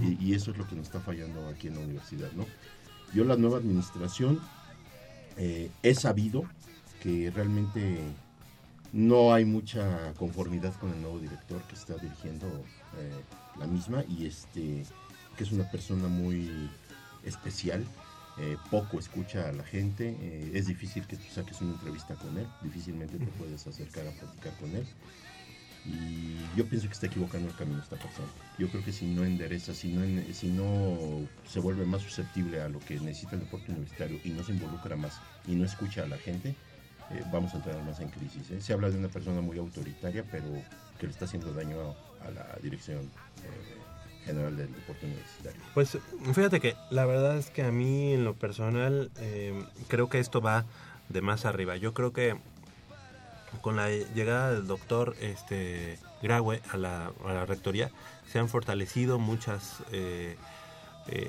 Y, 0.01 0.17
y 0.29 0.33
eso 0.33 0.51
es 0.51 0.57
lo 0.57 0.65
que 0.67 0.75
nos 0.75 0.85
está 0.87 0.99
fallando 1.01 1.47
aquí 1.49 1.67
en 1.67 1.75
la 1.75 1.81
universidad, 1.81 2.31
¿no? 2.33 2.45
yo 3.13 3.23
la 3.25 3.35
nueva 3.35 3.57
administración 3.57 4.39
eh, 5.37 5.69
he 5.83 5.93
sabido 5.93 6.45
que 7.01 7.29
realmente 7.31 7.99
no 8.91 9.33
hay 9.33 9.45
mucha 9.45 10.13
conformidad 10.13 10.73
con 10.75 10.91
el 10.93 11.01
nuevo 11.01 11.19
director 11.19 11.61
que 11.63 11.75
está 11.75 11.95
dirigiendo 11.97 12.47
eh, 12.97 13.21
la 13.59 13.67
misma 13.67 14.03
y 14.07 14.25
este 14.25 14.83
que 15.37 15.43
es 15.43 15.51
una 15.51 15.69
persona 15.69 16.07
muy 16.07 16.69
especial 17.25 17.83
eh, 18.37 18.57
poco 18.71 18.99
escucha 18.99 19.49
a 19.49 19.51
la 19.51 19.63
gente 19.63 20.15
eh, 20.19 20.51
es 20.53 20.67
difícil 20.67 21.05
que 21.05 21.17
tú 21.17 21.23
saques 21.33 21.61
una 21.61 21.73
entrevista 21.73 22.15
con 22.15 22.37
él 22.37 22.47
difícilmente 22.63 23.17
te 23.17 23.25
puedes 23.27 23.65
acercar 23.67 24.07
a 24.07 24.11
platicar 24.11 24.53
con 24.59 24.75
él 24.75 24.85
y 25.85 26.37
yo 26.55 26.65
pienso 26.65 26.87
que 26.87 26.93
está 26.93 27.07
equivocando 27.07 27.49
el 27.49 27.55
camino 27.55 27.81
esta 27.81 27.97
persona. 27.97 28.27
Yo 28.57 28.67
creo 28.69 28.83
que 28.83 28.91
si 28.91 29.05
no 29.05 29.25
endereza, 29.25 29.73
si 29.73 29.91
no, 29.91 30.03
si 30.33 30.47
no 30.47 31.27
se 31.47 31.59
vuelve 31.59 31.85
más 31.85 32.01
susceptible 32.01 32.61
a 32.61 32.69
lo 32.69 32.79
que 32.79 32.99
necesita 32.99 33.35
el 33.35 33.41
deporte 33.41 33.71
universitario 33.71 34.19
y 34.23 34.29
no 34.29 34.43
se 34.43 34.53
involucra 34.53 34.95
más 34.95 35.19
y 35.47 35.55
no 35.55 35.65
escucha 35.65 36.03
a 36.03 36.07
la 36.07 36.17
gente, 36.17 36.55
eh, 37.11 37.23
vamos 37.31 37.53
a 37.53 37.57
entrar 37.57 37.83
más 37.83 37.99
en 37.99 38.09
crisis. 38.09 38.49
¿eh? 38.51 38.61
Se 38.61 38.73
habla 38.73 38.89
de 38.89 38.97
una 38.97 39.09
persona 39.09 39.41
muy 39.41 39.57
autoritaria, 39.57 40.23
pero 40.31 40.45
que 40.99 41.07
le 41.07 41.11
está 41.11 41.25
haciendo 41.25 41.51
daño 41.53 41.77
a, 41.81 42.27
a 42.27 42.31
la 42.31 42.57
dirección 42.61 42.99
eh, 42.99 43.83
general 44.25 44.55
del 44.55 44.73
deporte 44.73 45.05
universitario. 45.05 45.61
Pues 45.73 45.97
fíjate 46.33 46.59
que 46.59 46.75
la 46.89 47.05
verdad 47.05 47.37
es 47.37 47.49
que 47.49 47.63
a 47.63 47.71
mí 47.71 48.13
en 48.13 48.23
lo 48.23 48.35
personal 48.35 49.11
eh, 49.19 49.65
creo 49.87 50.09
que 50.09 50.19
esto 50.19 50.41
va 50.41 50.65
de 51.09 51.21
más 51.21 51.45
arriba. 51.45 51.75
Yo 51.77 51.93
creo 51.93 52.13
que 52.13 52.37
con 53.61 53.75
la 53.75 53.89
llegada 53.89 54.53
del 54.53 54.67
doctor 54.67 55.15
este, 55.21 55.97
Graue 56.21 56.61
a 56.71 56.77
la, 56.77 57.11
a 57.25 57.33
la 57.33 57.45
rectoría 57.45 57.91
se 58.31 58.39
han 58.39 58.49
fortalecido 58.49 59.19
muchos 59.19 59.77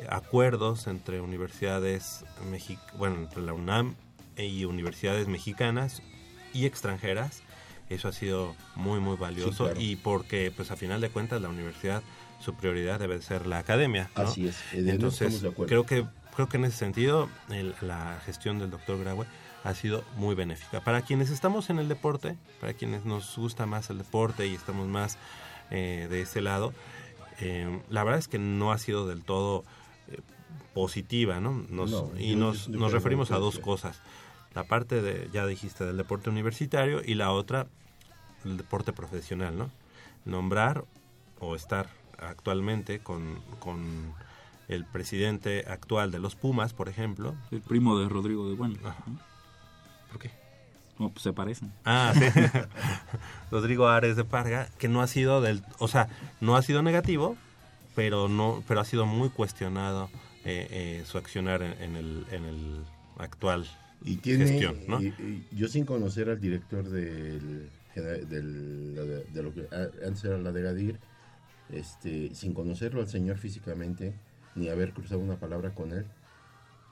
acuerdos 0.09 0.87
entre 0.87 1.21
universidades, 1.21 2.25
mexi- 2.51 2.79
bueno, 2.97 3.17
entre 3.17 3.43
la 3.43 3.53
UNAM 3.53 3.95
y 4.37 4.65
universidades 4.65 5.29
mexicanas 5.29 6.03
y 6.53 6.67
extranjeras. 6.67 7.43
Eso 7.91 8.09
ha 8.09 8.13
sido 8.13 8.55
muy, 8.77 8.99
muy 9.01 9.17
valioso 9.17 9.65
claro. 9.65 9.81
y 9.81 9.97
porque, 9.97 10.51
pues 10.55 10.71
a 10.71 10.77
final 10.77 11.01
de 11.01 11.11
cuentas, 11.11 11.43
la 11.43 11.49
universidad, 11.49 12.03
su 12.41 12.55
prioridad 12.55 12.99
debe 12.99 13.21
ser 13.21 13.47
la 13.47 13.59
academia. 13.59 14.11
¿no? 14.17 14.23
Así 14.23 14.47
es, 14.49 14.57
Entonces, 14.73 15.45
creo 15.67 15.85
que, 15.85 16.07
creo 16.35 16.49
que 16.49 16.57
en 16.57 16.65
ese 16.65 16.79
sentido, 16.79 17.29
el- 17.51 17.75
la 17.83 18.21
gestión 18.25 18.59
del 18.59 18.71
doctor 18.71 18.99
Graue 18.99 19.27
ha 19.65 19.75
sido 19.75 20.05
muy 20.17 20.35
benéfica. 20.35 20.83
Para 20.85 21.03
quienes 21.03 21.31
estamos 21.31 21.71
en 21.71 21.79
el 21.79 21.89
deporte, 21.89 22.37
para 22.61 22.75
quienes 22.75 23.05
nos 23.05 23.37
gusta 23.37 23.67
más 23.67 23.91
el 23.91 23.99
deporte 23.99 24.47
y 24.47 24.55
estamos 24.55 24.87
más 24.89 25.19
eh, 25.71 26.07
de 26.11 26.21
ese 26.21 26.41
lado, 26.43 26.73
eh, 27.41 27.81
la 27.89 28.05
verdad 28.05 28.19
es 28.21 28.29
que 28.29 28.39
no 28.39 28.71
ha 28.73 28.79
sido 28.79 29.07
del 29.09 29.25
todo 29.25 29.65
eh, 30.09 30.21
positiva, 30.75 31.41
¿no? 31.41 31.65
Nos- 31.71 31.91
No, 31.91 32.11
y 32.19 32.33
yo- 32.33 32.37
nos, 32.39 32.67
yo- 32.67 32.73
yo 32.75 32.79
nos 32.79 32.93
referimos 32.93 33.31
a 33.31 33.39
dos 33.39 33.59
cosas. 33.59 34.01
La 34.55 34.65
parte 34.65 35.03
de, 35.03 35.29
ya 35.33 35.47
dijiste, 35.47 35.85
del 35.85 35.97
deporte 35.97 36.31
universitario 36.31 37.01
y 37.05 37.15
la 37.15 37.33
otra, 37.33 37.67
el 38.45 38.57
deporte 38.57 38.93
profesional, 38.93 39.57
¿no? 39.59 39.71
Nombrar 40.27 40.85
o 41.41 41.57
estar 41.57 41.89
actualmente 42.19 43.01
con, 43.01 43.41
con 43.59 44.15
el 44.69 44.85
presidente 44.85 45.65
actual 45.69 46.11
de 46.13 46.19
los 46.21 46.37
Pumas, 46.37 46.73
por 46.73 46.89
ejemplo. 46.89 47.35
El 47.51 47.61
primo 47.63 47.99
de 47.99 48.09
Rodrigo 48.09 48.49
de 48.49 48.55
Bueno. 48.55 48.77
¿Por 50.15 50.23
qué? 50.23 50.31
No, 51.01 51.11
pues 51.11 51.25
se 51.25 51.33
parecen. 51.33 51.73
Ah, 51.85 52.13
sí. 52.15 52.21
Rodrigo 53.51 53.89
Ares 53.89 54.15
de 54.15 54.23
Parga, 54.25 54.69
que 54.79 54.87
no 54.87 55.03
ha 55.03 55.09
sido 55.09 55.41
del, 55.41 55.61
o 55.81 55.89
sea, 55.89 56.09
no 56.41 56.55
ha 56.57 56.63
sido 56.63 56.83
negativo, 56.85 57.37
pero 57.97 58.29
no, 58.29 58.63
pero 58.69 58.79
ha 58.81 58.85
sido 58.85 59.05
muy 59.05 59.29
cuestionado 59.29 60.09
eh, 60.45 60.69
eh, 60.71 61.03
su 61.05 61.19
accionar 61.19 61.63
en, 61.63 61.73
en 61.83 61.97
el, 61.97 62.27
en 62.31 62.45
el 62.45 62.85
actual 63.19 63.67
y 64.05 64.19
tiene, 64.19 64.47
gestión, 64.47 64.77
¿no? 64.87 65.01
y- 65.01 65.07
y 65.09 65.45
yo 65.51 65.67
sin 65.67 65.85
conocer 65.85 66.29
al 66.31 66.41
director 66.41 66.89
del, 66.89 67.69
del- 67.97 68.95
de, 68.95 69.25
de 69.25 69.43
lo 69.43 69.53
que 69.53 69.67
antes 70.07 70.23
era 70.25 70.39
la 70.39 70.53
de 70.53 70.63
Gadir, 70.63 71.01
este, 71.71 72.33
sin 72.37 72.55
conocerlo 72.55 73.01
al 73.01 73.09
señor 73.09 73.39
físicamente, 73.39 74.15
ni 74.55 74.69
haber 74.69 74.93
cruzado 74.93 75.21
una 75.21 75.37
palabra 75.41 75.71
con 75.75 75.91
él, 75.93 76.07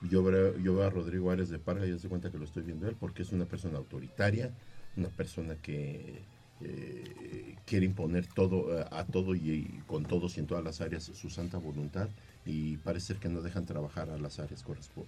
yo 0.08 0.22
veo, 0.22 0.58
yo 0.58 0.74
veo 0.74 0.84
a 0.84 0.90
Rodrigo 0.90 1.30
Árez 1.30 1.48
de 1.48 1.58
Parga 1.58 1.86
y 1.86 1.90
yo 1.90 1.98
se 1.98 2.08
cuenta 2.08 2.30
que 2.30 2.38
lo 2.38 2.44
estoy 2.44 2.62
viendo 2.62 2.88
él, 2.88 2.96
porque 2.98 3.22
es 3.22 3.32
una 3.32 3.46
persona 3.46 3.78
autoritaria, 3.78 4.50
una 4.96 5.08
persona 5.08 5.56
que 5.56 6.22
eh, 6.60 7.56
quiere 7.66 7.86
imponer 7.86 8.26
todo 8.26 8.78
eh, 8.78 8.84
a 8.90 9.04
todo 9.04 9.34
y, 9.34 9.50
y 9.50 9.82
con 9.86 10.04
todos 10.04 10.36
y 10.36 10.40
en 10.40 10.46
todas 10.46 10.64
las 10.64 10.80
áreas 10.80 11.04
su 11.04 11.30
santa 11.30 11.58
voluntad 11.58 12.08
y 12.44 12.76
parece 12.78 13.08
ser 13.08 13.16
que 13.18 13.28
no 13.28 13.40
dejan 13.42 13.66
trabajar 13.66 14.10
a 14.10 14.18
las 14.18 14.38
áreas 14.38 14.64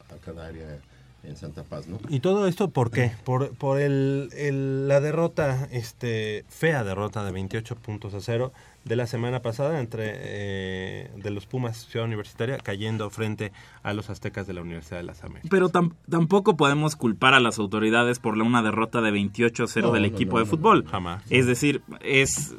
a 0.09 0.17
cada 0.19 0.47
área 0.47 0.81
en 1.27 1.37
Santa 1.37 1.63
Paz, 1.65 1.87
¿no? 1.87 1.99
¿Y 2.09 2.21
todo 2.21 2.47
esto 2.47 2.69
por 2.71 2.91
qué? 2.91 3.13
Por, 3.25 3.51
por 3.57 3.81
el, 3.81 4.29
el- 4.37 4.89
la 4.89 5.01
derrota, 5.01 5.69
este, 5.73 6.45
fea 6.49 6.85
derrota 6.85 7.25
de 7.25 7.33
28 7.33 7.77
puntos 7.77 8.15
a 8.15 8.21
cero 8.21 8.53
de 8.85 8.97
la 8.97 9.07
semana 9.07 9.41
pasada 9.41 9.81
entre 9.81 10.13
eh, 10.15 11.11
de 11.17 11.31
los 11.31 11.47
Pumas 11.47 11.87
Ciudad 11.87 12.07
Universitaria 12.07 12.59
cayendo 12.59 13.09
frente 13.11 13.51
a 13.83 13.95
los 13.95 14.11
Aztecas 14.11 14.47
de 14.47 14.53
la 14.53 14.61
Universidad 14.61 14.99
de 14.99 15.05
las 15.05 15.25
Américas. 15.25 15.49
Pero 15.51 15.71
tam- 15.71 15.95
tampoco 16.11 16.57
podemos 16.57 16.95
culpar 16.95 17.33
a 17.35 17.41
las 17.41 17.59
autoridades 17.59 18.19
por 18.19 18.37
la- 18.37 18.45
una 18.45 18.63
derrota 18.63 19.01
de 19.01 19.11
28-0 19.11 19.81
No, 19.83 19.93
del 19.93 20.03
no, 20.03 20.09
equipo 20.09 20.33
no, 20.33 20.39
de 20.41 20.45
no, 20.45 20.51
fútbol. 20.51 20.85
Jamás. 20.87 21.23
Es 21.31 21.47
decir, 21.47 21.83
es 22.03 22.55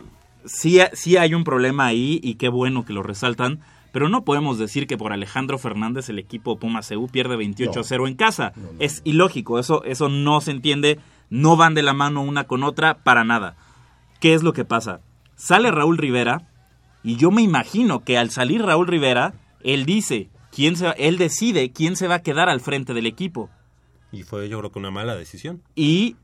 sí, 0.45 0.79
sí 0.93 1.17
hay 1.17 1.33
un 1.35 1.43
problema 1.43 1.85
ahí 1.85 2.19
y 2.23 2.35
qué 2.35 2.49
bueno 2.49 2.85
que 2.85 2.93
lo 2.93 3.03
resaltan, 3.03 3.59
pero 3.95 4.09
no 4.09 4.25
podemos 4.25 4.57
decir 4.57 4.87
que 4.87 4.97
por 4.97 5.13
Alejandro 5.13 5.57
Fernández 5.57 6.09
el 6.09 6.19
equipo 6.19 6.59
Pumas 6.59 6.89
CU 6.89 7.07
pierde 7.07 7.37
28-0 7.37 8.09
en 8.09 8.15
casa. 8.15 8.51
es 8.79 9.01
ilógico, 9.05 9.57
eso, 9.57 9.85
eso 9.85 10.09
no 10.09 10.41
se 10.41 10.51
entiende, 10.51 10.99
no 11.29 11.55
van 11.55 11.75
de 11.75 11.81
la 11.81 11.93
mano 11.93 12.21
una 12.21 12.43
con 12.43 12.63
otra 12.63 12.97
para 13.03 13.23
nada. 13.23 13.55
¿Qué 14.19 14.33
es 14.33 14.43
lo 14.43 14.51
que 14.51 14.65
pasa? 14.65 14.99
Sale 15.37 15.71
Raúl 15.71 15.97
Rivera 15.97 16.41
y 17.03 17.15
yo 17.15 17.31
me 17.31 17.41
imagino 17.41 18.03
que 18.03 18.17
al 18.17 18.31
salir 18.31 18.61
Raúl 18.63 18.87
Rivera, 18.87 19.33
él 19.63 19.85
dice, 19.85 20.27
quién 20.51 20.75
se 20.75 20.87
va- 20.87 20.91
él 20.97 21.17
decide 21.17 21.71
quién 21.71 21.95
se 21.95 22.09
va 22.09 22.15
a 22.15 22.21
quedar 22.21 22.49
al 22.49 22.59
frente 22.59 22.93
del 22.93 23.05
equipo. 23.05 23.49
Y 24.11 24.23
fue 24.23 24.49
yo 24.49 24.59
creo 24.59 24.71
que 24.73 24.79
una 24.79 24.91
mala 24.91 25.15
decisión. 25.15 25.61
Y, 25.73 26.17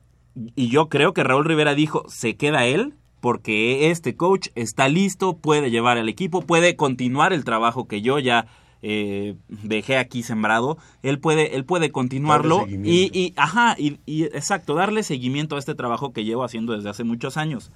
y 0.58 0.68
yo 0.68 0.90
creo 0.90 1.14
que 1.14 1.24
Raúl 1.24 1.46
Rivera 1.46 1.74
dijo, 1.74 2.04
se 2.10 2.36
queda 2.36 2.66
él 2.66 2.96
porque 3.22 3.92
este 3.92 4.16
coach 4.16 4.50
está 4.56 4.90
listo, 4.90 5.38
puede 5.38 5.70
llevar 5.70 5.98
al 5.98 6.10
equipo, 6.10 6.42
puede 6.42 6.76
continuar 6.76 7.32
el 7.32 7.46
trabajo 7.46 7.88
que 7.88 8.02
yo 8.02 8.20
ya 8.20 8.48
eh, 8.82 9.36
dejé 9.48 9.98
aquí 9.98 10.24
sembrado. 10.24 10.78
Él 11.04 11.20
puede, 11.20 11.56
él 11.56 11.64
puede 11.64 11.92
continuarlo 11.92 12.66
y, 12.68 13.12
y, 13.14 13.34
ajá, 13.38 13.76
y, 13.78 14.00
y 14.08 14.24
exacto, 14.24 14.74
darle 14.74 15.04
seguimiento 15.04 15.56
a 15.56 15.60
este 15.60 15.76
trabajo 15.76 16.14
que 16.14 16.26
llevo 16.26 16.44
haciendo 16.44 16.74
desde 16.74 16.90
hace 16.90 17.04
muchos 17.04 17.38
años. 17.38 17.72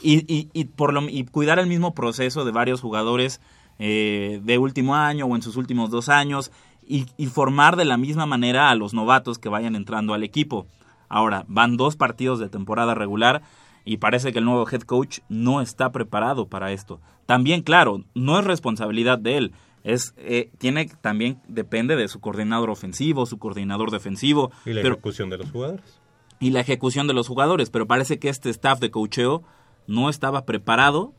Y, 0.00 0.32
y, 0.32 0.48
y 0.52 0.66
por 0.66 0.92
lo, 0.92 1.08
y 1.08 1.24
cuidar 1.24 1.58
el 1.58 1.66
mismo 1.66 1.94
proceso 1.94 2.44
de 2.44 2.52
varios 2.52 2.80
jugadores 2.80 3.40
eh, 3.80 4.40
de 4.44 4.58
último 4.58 4.94
año 4.94 5.26
o 5.26 5.34
en 5.34 5.42
sus 5.42 5.56
últimos 5.56 5.90
dos 5.90 6.08
años 6.08 6.52
y, 6.86 7.06
y 7.16 7.26
formar 7.26 7.74
de 7.76 7.84
la 7.84 7.96
misma 7.96 8.26
manera 8.26 8.70
a 8.70 8.74
los 8.76 8.94
novatos 8.94 9.38
que 9.38 9.48
vayan 9.48 9.74
entrando 9.74 10.14
al 10.14 10.22
equipo. 10.22 10.66
Ahora, 11.08 11.44
van 11.48 11.76
dos 11.76 11.96
partidos 11.96 12.38
de 12.38 12.48
temporada 12.48 12.94
regular 12.94 13.42
y 13.84 13.98
parece 13.98 14.32
que 14.32 14.38
el 14.38 14.44
nuevo 14.44 14.66
head 14.70 14.82
coach 14.82 15.20
no 15.28 15.60
está 15.60 15.92
preparado 15.92 16.46
para 16.46 16.72
esto. 16.72 17.00
También, 17.26 17.62
claro, 17.62 18.04
no 18.14 18.38
es 18.38 18.44
responsabilidad 18.44 19.18
de 19.18 19.36
él. 19.36 19.52
Es, 19.82 20.14
eh, 20.16 20.50
tiene 20.58 20.86
también 21.02 21.40
depende 21.48 21.94
de 21.96 22.08
su 22.08 22.18
coordinador 22.20 22.70
ofensivo, 22.70 23.26
su 23.26 23.38
coordinador 23.38 23.90
defensivo. 23.90 24.50
Y 24.64 24.72
la 24.72 24.82
pero- 24.82 24.94
ejecución 24.94 25.28
de 25.30 25.38
los 25.38 25.50
jugadores. 25.50 26.00
y 26.40 26.50
la 26.50 26.60
ejecución 26.60 27.06
de 27.06 27.14
los 27.14 27.28
jugadores, 27.28 27.70
pero 27.70 27.86
parece 27.86 28.18
que 28.18 28.28
este 28.28 28.50
staff 28.50 28.80
de 28.80 28.90
cocheo 28.90 29.42
no 29.86 30.08
estaba 30.08 30.44
preparado 30.46 31.12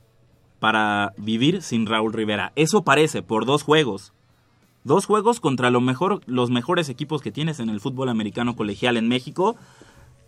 para 0.59 1.13
vivir 1.17 1.61
sin 1.61 1.85
Raúl 1.85 2.13
Rivera. 2.13 2.51
Eso 2.55 2.83
parece 2.83 3.21
por 3.21 3.45
dos 3.45 3.63
juegos. 3.63 4.13
Dos 4.83 5.05
juegos 5.05 5.39
contra 5.39 5.71
lo 5.71 5.81
mejor, 5.81 6.21
los 6.27 6.49
mejores 6.51 6.89
equipos 6.89 7.21
que 7.21 7.31
tienes 7.31 7.59
en 7.59 7.69
el 7.69 7.79
fútbol 7.79 8.09
americano 8.09 8.55
colegial 8.55 8.97
en 8.97 9.07
México 9.07 9.55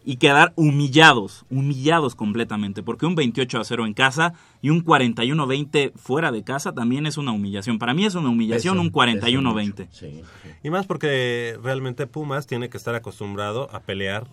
y 0.08 0.16
quedar 0.16 0.54
humillados, 0.56 1.46
humillados 1.50 2.16
completamente, 2.16 2.82
porque 2.82 3.06
un 3.06 3.16
28 3.16 3.60
a 3.60 3.66
0 3.66 3.86
en 3.86 3.94
casa 3.94 4.34
y 4.62 4.70
un 4.70 4.86
41-20 4.86 5.92
fuera 5.98 6.32
de 6.32 6.46
casa 6.46 6.72
también 6.72 7.06
es 7.06 7.18
una 7.18 7.34
humillación. 7.34 7.78
Para 7.78 7.94
mí 7.94 8.06
es 8.06 8.16
una 8.16 8.30
humillación 8.30 8.80
un 8.80 8.90
41-20. 8.90 10.24
Y 10.64 10.70
más 10.70 10.86
porque 10.86 11.60
realmente 11.62 12.08
Pumas 12.08 12.48
tiene 12.48 12.70
que 12.70 12.78
estar 12.78 12.96
acostumbrado 12.96 13.70
a 13.76 13.82
pelear 13.82 14.26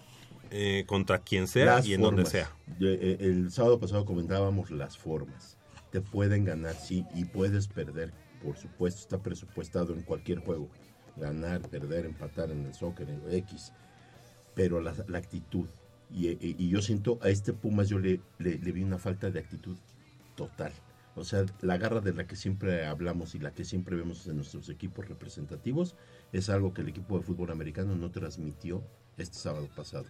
eh, 0.53 0.85
contra 0.87 1.19
quien 1.19 1.49
sea 1.49 1.65
Las 1.65 1.89
y 1.89 1.95
en 1.95 2.03
donde 2.03 2.25
sea. 2.25 2.53
Yo, 2.79 2.89
eh, 2.91 3.17
el 3.19 3.51
sábado 3.51 3.81
pasado 3.81 4.05
comentábamos 4.05 4.71
las 4.71 4.97
formas. 4.97 5.59
Te 5.91 6.01
pueden 6.01 6.45
ganar, 6.45 6.77
sí, 6.77 7.05
y 7.17 7.25
puedes 7.25 7.67
perder. 7.67 8.13
Por 8.45 8.57
supuesto, 8.57 9.01
está 9.01 9.19
presupuestado 9.19 9.93
en 9.93 10.03
cualquier 10.03 10.39
juego. 10.39 10.69
Ganar, 11.17 11.63
perder, 11.63 12.07
empatar 12.07 12.53
en 12.53 12.65
el 12.65 12.75
soccer, 12.75 13.11
en 13.11 13.21
X. 13.39 13.73
Pero 14.55 14.81
la, 14.81 14.95
actitud. 15.17 15.67
Y, 16.13 16.69
yo 16.69 16.81
siento, 16.81 17.19
a 17.23 17.29
este 17.29 17.53
Pumas 17.53 17.89
yo 17.89 17.99
le, 17.99 18.21
vi 18.39 18.83
una 18.83 18.99
falta 18.99 19.31
de 19.31 19.41
actitud 19.41 19.77
total. 20.37 20.73
O 21.17 21.25
sea, 21.25 21.45
la 21.61 21.77
garra 21.77 22.01
de 22.01 22.13
la 22.13 22.27
que 22.27 22.37
siempre 22.37 22.87
hablamos 22.87 23.35
y 23.35 23.39
la 23.39 23.53
que 23.53 23.65
siempre 23.65 23.97
vemos 23.97 24.27
en 24.27 24.37
nuestros 24.37 24.69
equipos 24.69 25.09
representativos 25.09 25.95
es 26.33 26.51
algo 26.51 26.75
que 26.75 26.83
el 26.83 26.89
equipo 26.89 27.19
de 27.19 27.25
fútbol 27.25 27.53
americano 27.53 27.95
no 27.95 28.11
transmitió 28.11 28.83
este 29.17 29.39
sábado 29.39 29.69
pasado. 29.77 30.07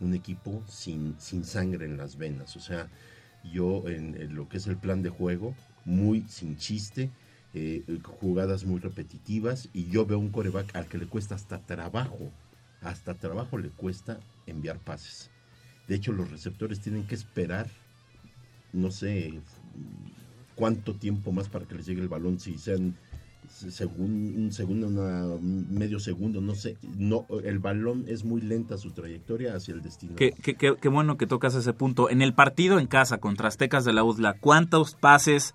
Un 0.00 0.14
equipo 0.14 0.62
sin, 0.68 1.16
sin 1.18 1.44
sangre 1.44 1.86
en 1.86 1.96
las 1.96 2.16
venas. 2.16 2.56
O 2.56 2.60
sea, 2.60 2.88
yo 3.52 3.88
en, 3.88 4.20
en 4.20 4.34
lo 4.34 4.48
que 4.48 4.58
es 4.58 4.66
el 4.66 4.76
plan 4.76 5.02
de 5.02 5.10
juego, 5.10 5.54
muy 5.84 6.22
sin 6.22 6.56
chiste, 6.56 7.10
eh, 7.56 7.84
jugadas 8.02 8.64
muy 8.64 8.80
repetitivas 8.80 9.68
y 9.72 9.86
yo 9.86 10.04
veo 10.04 10.18
un 10.18 10.30
coreback 10.30 10.74
al 10.74 10.86
que 10.88 10.98
le 10.98 11.06
cuesta 11.06 11.36
hasta 11.36 11.60
trabajo, 11.60 12.32
hasta 12.84 13.14
trabajo 13.14 13.58
le 13.58 13.70
cuesta 13.70 14.20
enviar 14.46 14.78
pases. 14.78 15.30
De 15.88 15.94
hecho, 15.96 16.12
los 16.12 16.30
receptores 16.30 16.80
tienen 16.80 17.06
que 17.06 17.14
esperar, 17.14 17.66
no 18.72 18.90
sé 18.90 19.40
cuánto 20.54 20.94
tiempo 20.94 21.32
más 21.32 21.48
para 21.48 21.66
que 21.66 21.74
les 21.74 21.86
llegue 21.86 22.00
el 22.02 22.08
balón, 22.08 22.38
si 22.38 22.58
sean 22.58 22.96
según 23.48 24.34
un 24.36 24.52
segundo, 24.52 24.86
una- 24.88 25.26
medio 25.42 26.00
segundo, 26.00 26.40
no 26.40 26.54
sé. 26.54 26.78
No, 26.96 27.26
el 27.44 27.58
balón 27.58 28.04
es 28.08 28.24
muy 28.24 28.40
lenta 28.40 28.78
su 28.78 28.92
trayectoria 28.92 29.54
hacia 29.54 29.74
el 29.74 29.82
destino. 29.82 30.14
Qué, 30.16 30.88
bueno 30.88 31.18
que 31.18 31.26
tocas 31.26 31.54
ese 31.54 31.74
punto. 31.74 32.08
En 32.08 32.22
el 32.22 32.32
partido 32.32 32.78
en 32.78 32.86
casa 32.86 33.18
contra 33.18 33.48
Aztecas 33.48 33.84
de 33.84 33.92
la 33.92 34.02
UDLA, 34.02 34.38
¿cuántos 34.40 34.94
pases 34.94 35.54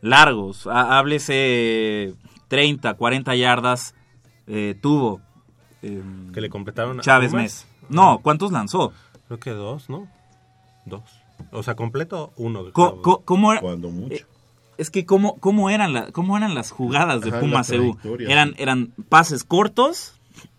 largos, 0.00 0.68
há- 0.68 0.96
háblese 0.98 2.14
30, 2.48 2.94
40 2.94 3.34
yardas, 3.34 3.94
eh, 4.46 4.76
tuvo? 4.80 5.20
Eh, 5.84 6.02
Que 6.32 6.40
le 6.40 6.48
completaron 6.50 6.98
a 6.98 7.02
Chávez. 7.02 7.32
Mes. 7.32 7.66
No, 7.88 8.18
¿cuántos 8.22 8.52
lanzó? 8.52 8.92
Creo 9.26 9.38
que 9.38 9.50
dos, 9.50 9.88
¿no? 9.90 10.08
Dos. 10.86 11.02
O 11.52 11.62
sea, 11.62 11.74
completo 11.76 12.32
uno. 12.36 12.70
Co- 12.72 13.02
co- 13.02 13.22
¿Cómo 13.24 13.52
era? 13.52 13.60
Cuando 13.60 13.90
mucho. 13.90 14.14
Eh, 14.14 14.26
es 14.78 14.90
que 14.90 15.04
cómo, 15.06 15.36
cómo 15.38 15.70
eran 15.70 15.92
la- 15.92 16.10
cómo 16.12 16.36
eran 16.36 16.54
las 16.54 16.70
jugadas 16.70 17.20
de 17.22 17.30
Ajá, 17.30 17.40
Pumas 17.40 17.68
la 17.70 17.76
CU. 17.78 17.96
Eran, 18.20 18.54
eran 18.58 18.92
pases 19.08 19.44
cortos, 19.44 20.14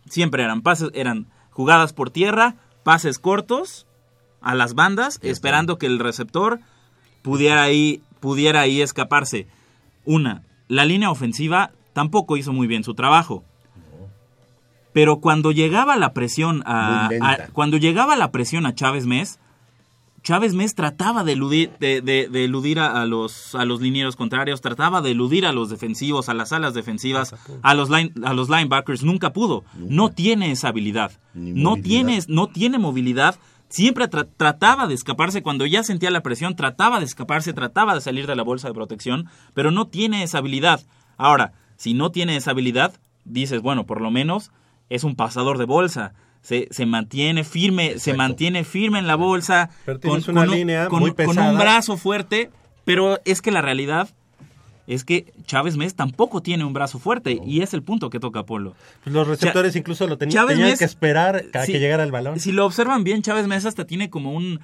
siempre 0.09 0.43
eran 0.43 0.61
pases, 0.61 0.89
eran 0.93 1.27
jugadas 1.51 1.93
por 1.93 2.09
tierra, 2.11 2.55
pases 2.83 3.19
cortos 3.19 3.87
a 4.41 4.53
las 4.55 4.73
bandas, 4.75 5.19
esperando 5.23 5.77
que 5.77 5.85
el 5.87 5.99
receptor 5.99 6.59
pudiera 7.23 7.63
ahí, 7.63 8.01
pudiera 8.19 8.61
ahí 8.61 8.81
escaparse. 8.81 9.47
Una, 10.05 10.43
la 10.67 10.85
línea 10.85 11.09
ofensiva 11.09 11.71
tampoco 11.93 12.37
hizo 12.37 12.53
muy 12.53 12.67
bien 12.67 12.83
su 12.83 12.93
trabajo. 12.93 13.43
Pero 14.95 15.17
cuando 15.19 15.51
llegaba 15.51 15.97
la 15.97 16.13
presión 16.13 16.63
a, 16.65 17.09
cuando 17.51 17.75
llegaba 17.75 18.15
la 18.15 18.31
presión 18.31 18.65
a 18.65 18.73
Chávez 18.73 19.05
Mes, 19.05 19.39
Chávez 20.23 20.53
Mes 20.53 20.73
trataba 20.73 21.25
de 21.25 21.33
eludir, 21.33 21.71
de, 21.81 21.99
de- 22.01 22.29
de 22.29 22.45
eludir 22.45 22.79
a, 22.79 23.01
a 23.01 23.05
los, 23.05 23.53
a 23.55 23.65
los 23.65 23.81
linieros 23.81 24.15
contrarios, 24.15 24.61
trataba 24.61 25.01
de 25.01 25.11
eludir 25.11 25.45
a 25.45 25.51
los 25.51 25.69
defensivos, 25.69 26.29
a 26.29 26.33
las 26.33 26.53
alas 26.53 26.73
defensivas, 26.73 27.35
a 27.61 27.73
los, 27.73 27.89
line- 27.89 28.13
a 28.23 28.33
los 28.33 28.47
linebackers, 28.49 29.03
nunca 29.03 29.33
pudo. 29.33 29.65
No 29.75 30.11
tiene 30.11 30.49
esa 30.51 30.69
habilidad. 30.69 31.11
No 31.33 31.75
tiene, 31.75 32.19
no 32.29 32.47
tiene 32.47 32.79
movilidad. 32.79 33.35
Siempre 33.67 34.09
tra- 34.09 34.27
trataba 34.37 34.87
de 34.87 34.93
escaparse 34.93 35.43
cuando 35.43 35.65
ya 35.65 35.83
sentía 35.83 36.09
la 36.09 36.21
presión, 36.21 36.55
trataba 36.55 36.99
de 36.99 37.05
escaparse, 37.05 37.51
trataba 37.51 37.95
de 37.95 37.99
salir 38.01 38.27
de 38.27 38.35
la 38.37 38.43
bolsa 38.43 38.69
de 38.69 38.73
protección, 38.73 39.27
pero 39.53 39.71
no 39.71 39.87
tiene 39.87 40.23
esa 40.23 40.37
habilidad. 40.37 40.79
Ahora, 41.17 41.51
si 41.75 41.93
no 41.93 42.11
tiene 42.11 42.37
esa 42.37 42.51
habilidad, 42.51 42.93
dices, 43.25 43.61
bueno, 43.61 43.85
por 43.85 43.99
lo 43.99 44.09
menos 44.09 44.51
es 44.89 45.03
un 45.03 45.15
pasador 45.15 45.57
de 45.57 45.65
bolsa. 45.65 46.13
Se, 46.41 46.67
se 46.69 46.85
mantiene 46.85 47.43
firme, 47.43 47.97
se 47.97 48.13
mantiene 48.13 48.63
firme 48.63 48.99
en 48.99 49.07
la 49.07 49.15
bolsa, 49.15 49.71
Pero 49.85 49.99
tienes 49.99 50.27
una 50.27 50.41
un- 50.41 50.51
línea 50.51 50.87
con- 50.89 50.99
muy 50.99 51.11
con 51.13 51.37
un 51.39 51.57
brazo 51.57 51.97
fuerte, 51.97 52.51
pero 52.83 53.19
es 53.25 53.41
que 53.41 53.49
la 53.51 53.61
realidad 53.63 54.09
es 54.85 55.03
que 55.03 55.33
Chávez 55.47 55.75
Mes 55.77 55.95
tampoco 55.95 56.43
tiene 56.43 56.63
un 56.63 56.71
brazo 56.73 56.99
fuerte 56.99 57.39
y 57.43 57.61
es 57.61 57.73
el 57.73 57.81
punto 57.81 58.11
que 58.11 58.19
toca 58.19 58.43
Polo. 58.43 58.75
Pues 59.03 59.15
los 59.15 59.27
receptores 59.27 59.75
incluso 59.75 60.05
lo 60.05 60.19
tenían 60.19 60.45
Mes- 60.45 60.77
que 60.77 60.85
esperar 60.85 61.45
a 61.55 61.65
si- 61.65 61.71
que 61.71 61.79
llegara 61.79 62.03
el 62.03 62.11
balón. 62.11 62.39
Si 62.39 62.51
lo 62.51 62.63
observan 62.67 63.03
bien, 63.03 63.23
Chávez 63.23 63.47
Mes 63.47 63.65
hasta 63.65 63.85
tiene 63.85 64.11
como 64.11 64.31
un... 64.33 64.59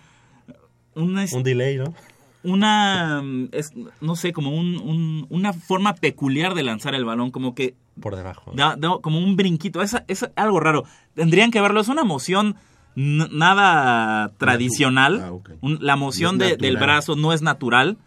un, 0.93 1.17
Un 1.33 1.43
delay, 1.43 1.77
¿no? 1.77 1.95
Una 2.43 3.21
es, 3.51 3.73
no 4.01 4.15
sé 4.15 4.33
como 4.33 4.51
un, 4.51 4.77
un- 4.77 5.25
una 5.29 5.53
forma 5.53 5.93
peculiar 5.93 6.53
de 6.55 6.63
lanzar 6.63 6.95
el 6.95 7.05
balón 7.05 7.31
como 7.31 7.53
que 7.55 7.75
Por 8.01 8.15
debajo. 8.15 8.51
da, 8.55 8.75
da 8.75 8.97
como 9.01 9.19
un 9.19 9.35
brinquito 9.35 9.81
es, 9.81 9.95
es 10.07 10.27
algo 10.35 10.59
raro 10.59 10.83
tendrían 11.13 11.51
que 11.51 11.61
verlo 11.61 11.81
es 11.81 11.87
una 11.87 12.03
moción 12.03 12.55
nada 12.95 14.31
tradicional 14.37 15.21
Ah. 15.21 15.55
Un- 15.61 15.77
la 15.81 15.95
moción 15.95 16.37
No 16.37 16.45
de- 16.45 16.57
del 16.57 16.77
brazo 16.77 17.15
no 17.15 17.33
es 17.33 17.41
natural 17.41 17.97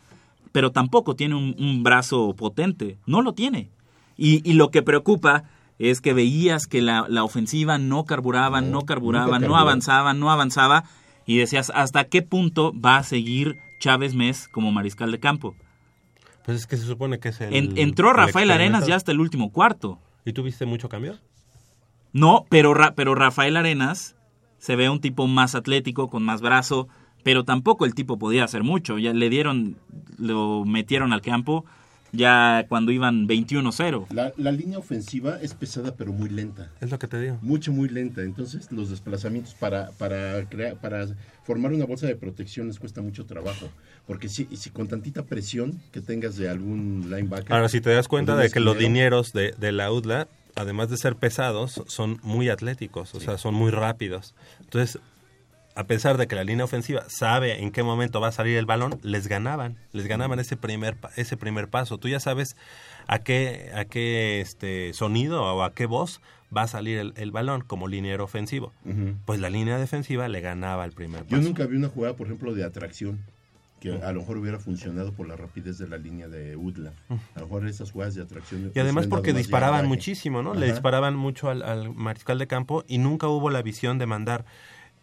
pero 0.53 0.71
tampoco 0.73 1.17
tiene 1.17 1.35
un, 1.35 1.55
un 1.59 1.83
brazo 1.83 2.35
potente 2.37 2.99
no 3.07 3.23
lo 3.23 3.33
tiene 3.35 3.71
y, 4.17 4.49
y 4.49 4.55
lo 4.55 4.71
que 4.71 4.83
preocupa 4.83 5.45
es 5.79 6.01
que 6.01 6.13
veías 6.15 6.67
que 6.67 6.81
la, 6.83 7.07
la 7.09 7.25
ofensiva 7.25 7.79
no 7.79 8.05
carburaba, 8.05 8.61
no, 8.61 8.83
carburaba, 8.83 9.39
nunca 9.41 9.49
no 9.49 9.57
avanzaba, 9.57 10.15
no 10.15 10.31
avanzaba, 10.31 10.85
y 11.27 11.37
decías, 11.39 11.73
¿hasta 11.75 12.05
qué 12.05 12.23
punto 12.23 12.73
va 12.81 12.99
a 12.99 13.03
seguir 13.03 13.59
Chávez 13.79 14.15
Mes 14.15 14.49
como 14.49 14.73
mariscal 14.73 15.11
de 15.13 15.21
campo? 15.21 15.55
Pues 16.45 16.59
es 16.59 16.67
que 16.67 16.77
se 16.77 16.85
supone 16.87 17.19
que 17.19 17.31
es 17.31 17.41
el. 17.41 17.55
En- 17.55 17.79
entró 17.79 18.11
el 18.11 18.17
Rafael 18.17 18.51
Arenas 18.51 18.87
ya 18.87 18.97
hasta 18.97 19.13
el 19.13 19.21
último 19.21 19.51
cuarto. 19.51 19.99
¿Y 20.25 20.33
tú 20.33 20.43
viste 20.43 20.67
mucho 20.67 20.89
cambio? 20.89 21.19
No, 22.13 22.45
pero, 22.49 22.75
pero 22.95 23.15
Rafael 23.15 23.57
Arenas 23.57 24.17
se 24.59 24.77
ve 24.77 24.89
un 24.89 25.01
tipo 25.01 25.27
más 25.27 25.55
atlético, 25.55 26.09
con 26.09 26.23
más 26.23 26.41
brazo, 26.41 26.89
pero 27.23 27.45
tampoco 27.45 27.85
el 27.87 27.95
tipo 27.95 28.19
podía 28.19 28.45
hacer 28.45 28.63
mucho. 28.63 28.99
Ya 28.99 29.13
le 29.13 29.29
dieron, 29.31 29.77
lo 30.19 30.65
metieron 30.65 31.13
al 31.13 31.23
campo 31.23 31.65
ya 32.15 32.67
cuando 32.69 32.93
iban 32.93 33.29
21-0. 33.29 34.07
La, 34.11 34.33
la 34.37 34.53
línea 34.53 34.79
ofensiva 34.79 35.39
es 35.41 35.55
pesada 35.55 35.95
pero 35.97 36.13
muy 36.13 36.29
lenta. 36.29 36.71
Es 36.81 36.91
lo 36.91 36.99
que 36.99 37.09
te 37.09 37.21
digo. 37.21 37.39
Mucho, 37.43 37.73
muy 37.73 37.89
lenta. 37.89 38.23
Entonces 38.23 38.71
los 38.73 38.91
desplazamientos 38.91 39.55
para, 39.55 39.91
para, 39.93 40.45
crear, 40.49 40.77
para 40.77 41.07
formar 41.45 41.73
una 41.73 41.85
bolsa 41.85 42.07
de 42.07 42.17
protección 42.17 42.69
les 42.69 42.79
cuesta 42.79 43.03
mucho 43.03 43.27
trabajo. 43.27 43.69
Porque 44.07 44.29
si, 44.29 44.45
si 44.57 44.71
con 44.71 44.89
tantita 44.89 45.25
presión 45.25 45.81
que 45.93 46.01
tengas 46.01 46.37
de 46.37 46.49
algún 46.49 47.07
linebacker... 47.11 47.53
Ahora, 47.53 47.69
si 47.69 47.81
te 47.81 47.91
das 47.91 48.09
cuenta 48.09 48.37
de 48.37 48.51
que 48.51 48.61
los 48.61 48.79
dineros 48.79 49.33
de, 49.33 49.55
de 49.59 49.73
la 49.73 49.91
UDLA, 49.91 50.29
además 50.55 50.91
de 50.91 50.97
ser 50.97 51.17
pesados, 51.17 51.83
son 51.87 52.21
muy 52.23 52.49
atléticos, 52.49 53.15
o 53.15 53.21
sea, 53.21 53.39
son 53.39 53.55
muy 53.55 53.71
rápidos. 53.71 54.35
Entonces, 54.61 55.01
a 55.75 55.85
pesar 55.85 56.19
de 56.19 56.27
que 56.27 56.37
la 56.37 56.45
línea 56.45 56.65
ofensiva 56.65 57.05
sabe 57.09 57.63
en 57.63 57.71
qué 57.73 57.83
momento 57.83 58.21
va 58.21 58.29
a 58.29 58.33
salir 58.33 58.57
el 58.57 58.67
balón, 58.67 58.99
les 59.03 59.27
ganaban, 59.27 59.77
les 59.93 60.07
ganaban 60.07 60.39
ese 60.39 60.57
primer 60.57 60.97
ese 61.17 61.37
primer 61.37 61.69
paso. 61.69 61.99
Tú 61.99 62.09
ya 62.09 62.21
sabes 62.21 62.57
a 63.09 63.19
qué 63.19 63.71
a 63.75 63.85
qué 63.85 64.41
este 64.41 64.93
sonido 64.93 65.43
o 65.43 65.63
a 65.63 65.73
qué 65.75 65.87
voz 65.87 66.21
va 66.57 66.63
a 66.63 66.69
salir 66.69 66.99
el, 66.99 67.13
el 67.17 67.33
balón 67.33 67.63
como 67.63 67.89
liniero 67.89 68.23
ofensivo. 68.25 68.73
Pues 69.25 69.41
la 69.41 69.51
línea 69.51 69.79
defensiva 69.79 70.29
le 70.29 70.41
ganaba 70.41 70.85
el 70.85 70.93
primer 70.93 71.23
Yo 71.27 71.37
paso. 71.39 71.43
nunca 71.43 71.67
vi 71.67 71.77
una 71.77 71.89
jugada, 71.89 72.15
por 72.15 72.29
ejemplo, 72.29 72.55
de 72.55 72.65
atracción 72.65 73.19
que 73.81 73.91
a 73.91 74.13
lo 74.13 74.21
mejor 74.21 74.39
hubiera 74.39 74.59
funcionado 74.59 75.13
por 75.13 75.29
la 75.29 75.37
rapidez 75.37 75.77
de 75.77 75.87
la 75.89 75.99
línea 75.99 76.27
de 76.29 76.57
UDLA. 76.57 76.93
A 77.35 77.41
lo 77.41 77.47
mejor 77.47 77.67
esas 77.67 77.91
jugadas 77.91 78.15
de 78.15 78.23
atracción... 78.23 78.71
Y 78.75 78.79
además 78.79 79.09
porque 79.09 79.35
disparaban 79.35 79.87
muchísimo, 79.87 80.43
¿no? 80.43 80.55
Le 80.55 80.67
disparaban 80.71 81.17
mucho 81.17 81.51
al, 81.51 81.63
al 81.63 81.93
mariscal 81.93 82.39
de 82.39 82.47
campo 82.47 82.85
y 82.87 82.97
nunca 82.99 83.29
hubo 83.29 83.51
la 83.51 83.61
visión 83.61 83.99
de 83.99 84.07
mandar, 84.07 84.47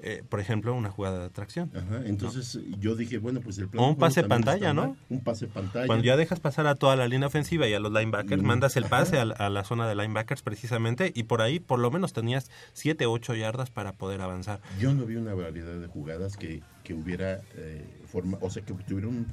eh, 0.03 0.23
por 0.27 0.39
ejemplo, 0.39 0.73
una 0.73 0.89
jugada 0.89 1.19
de 1.19 1.25
atracción. 1.25 1.71
Ajá, 1.75 2.01
entonces 2.05 2.59
yo 2.79 2.95
dije, 2.95 3.19
bueno, 3.19 3.39
pues 3.39 3.57
el 3.59 3.69
plan 3.69 3.83
O 3.83 3.87
un 3.89 3.95
pase 3.97 4.23
pantalla, 4.23 4.73
¿no? 4.73 4.97
Un 5.09 5.21
pase 5.23 5.47
pantalla. 5.47 5.85
Cuando 5.85 6.03
ya 6.05 6.17
dejas 6.17 6.39
pasar 6.39 6.65
a 6.67 6.75
toda 6.75 6.95
la 6.95 7.07
línea 7.07 7.27
ofensiva 7.27 7.67
y 7.67 7.73
a 7.73 7.79
los 7.79 7.91
linebackers, 7.91 8.41
Mm. 8.41 8.45
mandas 8.45 8.75
el 8.77 8.85
pase 8.85 9.17
a, 9.17 9.21
Ajá. 9.21 9.25
la- 9.25 9.35
a 9.35 9.49
la 9.49 9.63
zona 9.63 9.87
de 9.87 9.95
linebackers 9.95 10.41
precisamente 10.41 11.11
y 11.15 11.23
por 11.23 11.41
ahí 11.41 11.59
por 11.59 11.79
lo 11.79 11.91
menos 11.91 12.13
tenías 12.13 12.49
7, 12.73 13.05
8 13.05 13.35
yardas 13.35 13.69
para 13.69 13.93
poder 13.93 14.21
avanzar. 14.21 14.59
Yo 14.79 14.93
no 14.93 15.05
vi 15.05 15.17
una 15.17 15.33
variedad 15.35 15.79
de 15.79 15.87
jugadas 15.87 16.35
que, 16.35 16.61
que 16.83 16.93
hubiera 16.95 17.41
eh, 17.55 17.85
forma, 18.07 18.37
o 18.41 18.49
sea, 18.49 18.63
que 18.63 18.73
tuvieron 18.73 19.27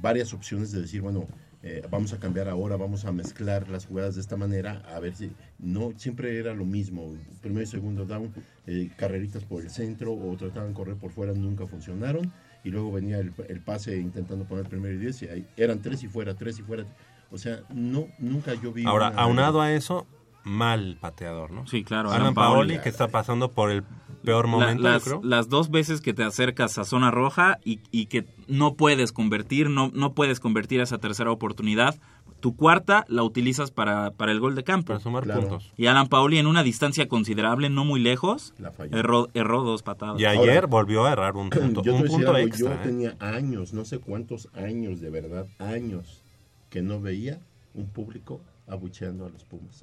varias 0.00 0.32
opciones 0.32 0.72
de 0.72 0.80
decir, 0.80 1.02
bueno, 1.02 1.28
eh, 1.66 1.82
vamos 1.90 2.12
a 2.12 2.18
cambiar 2.20 2.48
ahora, 2.48 2.76
vamos 2.76 3.04
a 3.06 3.10
mezclar 3.12 3.68
las 3.70 3.86
jugadas 3.86 4.14
de 4.14 4.20
esta 4.20 4.36
manera, 4.36 4.82
a 4.94 5.00
ver 5.00 5.14
si 5.16 5.32
no 5.58 5.92
siempre 5.96 6.38
era 6.38 6.52
lo 6.54 6.64
mismo, 6.66 7.16
primero 7.40 7.62
y 7.62 7.66
segundo 7.66 8.04
down, 8.04 8.32
eh, 8.66 8.90
carreritas 8.96 9.44
por 9.44 9.62
el 9.62 9.70
centro 9.70 10.12
o 10.12 10.36
trataban 10.36 10.68
de 10.68 10.74
correr 10.74 10.96
por 10.96 11.10
fuera, 11.10 11.32
nunca 11.32 11.66
funcionaron 11.66 12.30
y 12.64 12.68
luego 12.70 12.92
venía 12.92 13.18
el, 13.18 13.32
el 13.48 13.60
pase 13.60 13.96
intentando 13.98 14.44
poner 14.44 14.68
primero 14.68 14.94
y 14.94 14.98
diez 14.98 15.22
y 15.22 15.28
ahí 15.28 15.46
eran 15.56 15.80
tres 15.80 16.02
y 16.02 16.08
fuera, 16.08 16.34
tres 16.34 16.58
y 16.58 16.62
fuera, 16.62 16.84
o 17.30 17.38
sea, 17.38 17.60
no 17.72 18.08
nunca 18.18 18.54
yo 18.54 18.70
vi 18.72 18.84
Ahora, 18.84 19.08
una- 19.10 19.22
aunado 19.22 19.60
a 19.62 19.72
eso, 19.72 20.06
mal 20.44 20.98
pateador, 21.00 21.50
¿no? 21.50 21.66
Sí, 21.66 21.82
claro. 21.84 22.10
Alan 22.10 22.20
Alan 22.20 22.34
Paoli, 22.34 22.54
Paoli. 22.74 22.78
que 22.82 22.90
está 22.90 23.08
pasando 23.08 23.50
por 23.50 23.70
el 23.70 23.82
peor 24.24 24.46
La- 24.46 24.50
momento, 24.50 24.82
yo 24.82 24.88
las, 24.88 25.04
creo. 25.04 25.20
las 25.22 25.48
dos 25.48 25.70
veces 25.70 26.00
que 26.00 26.14
te 26.14 26.22
acercas 26.24 26.78
a 26.78 26.84
zona 26.84 27.10
roja 27.10 27.58
y, 27.64 27.80
y 27.90 28.06
que 28.06 28.24
no 28.48 28.74
puedes 28.74 29.12
convertir, 29.12 29.70
no, 29.70 29.90
no 29.94 30.12
puedes 30.14 30.40
convertir 30.40 30.80
esa 30.80 30.98
tercera 30.98 31.30
oportunidad, 31.30 31.94
tu 32.40 32.56
cuarta 32.56 33.04
la 33.08 33.22
utilizas 33.22 33.70
para, 33.70 34.10
para 34.10 34.30
el 34.32 34.38
gol 34.40 34.54
de 34.54 34.64
campo. 34.64 34.88
Para 34.88 35.00
sumar 35.00 35.22
Claro. 35.24 35.40
puntos. 35.42 35.72
Y 35.78 35.86
Alan 35.86 36.08
Pauli 36.08 36.38
en 36.38 36.46
una 36.46 36.62
distancia 36.62 37.08
considerable, 37.08 37.70
no 37.70 37.84
muy 37.86 38.00
lejos, 38.00 38.52
erró, 38.90 39.28
erró 39.32 39.62
dos 39.62 39.82
patadas. 39.82 40.20
Y 40.20 40.26
ayer 40.26 40.66
volvió 40.66 41.06
a 41.06 41.12
errar 41.12 41.36
un 41.36 41.48
punto, 41.50 41.82
Yo 41.82 41.94
un 41.94 42.04
punto 42.04 42.32
algo, 42.34 42.46
extra. 42.46 42.68
Yo 42.70 42.74
¿eh? 42.74 42.80
tenía 42.84 43.16
años, 43.18 43.72
no 43.72 43.84
sé 43.86 43.98
cuántos 43.98 44.48
años, 44.54 45.00
de 45.00 45.08
verdad, 45.10 45.46
años, 45.58 46.22
que 46.68 46.82
no 46.82 47.00
veía 47.00 47.40
un 47.72 47.86
público 47.86 48.40
abucheando 48.66 49.24
a 49.26 49.30
los 49.30 49.44
Pumas. 49.44 49.82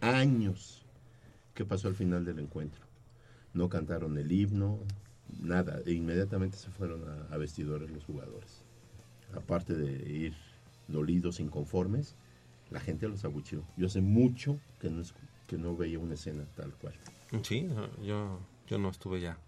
Años. 0.00 0.84
¿Qué 1.54 1.64
pasó 1.64 1.88
al 1.88 1.94
final 1.94 2.24
del 2.24 2.38
encuentro? 2.40 2.81
No 3.54 3.68
cantaron 3.68 4.16
el 4.18 4.30
himno, 4.30 4.78
nada. 5.40 5.80
E 5.86 5.92
inmediatamente 5.92 6.56
se 6.56 6.70
fueron 6.70 7.02
a, 7.08 7.34
a 7.34 7.36
vestidores 7.38 7.90
los 7.90 8.04
jugadores. 8.04 8.62
Aparte 9.34 9.74
de 9.74 10.10
ir 10.10 10.34
dolidos, 10.88 11.40
inconformes, 11.40 12.14
la 12.70 12.80
gente 12.80 13.08
los 13.08 13.24
abucheó. 13.24 13.62
Yo 13.76 13.86
hace 13.86 14.00
mucho 14.00 14.58
que 14.80 14.90
no, 14.90 15.02
que 15.46 15.58
no 15.58 15.76
veía 15.76 15.98
una 15.98 16.14
escena 16.14 16.44
tal 16.56 16.72
cual. 16.74 16.94
Sí, 17.42 17.68
yo, 18.02 18.40
yo 18.66 18.78
no 18.78 18.90
estuve 18.90 19.20
ya 19.20 19.38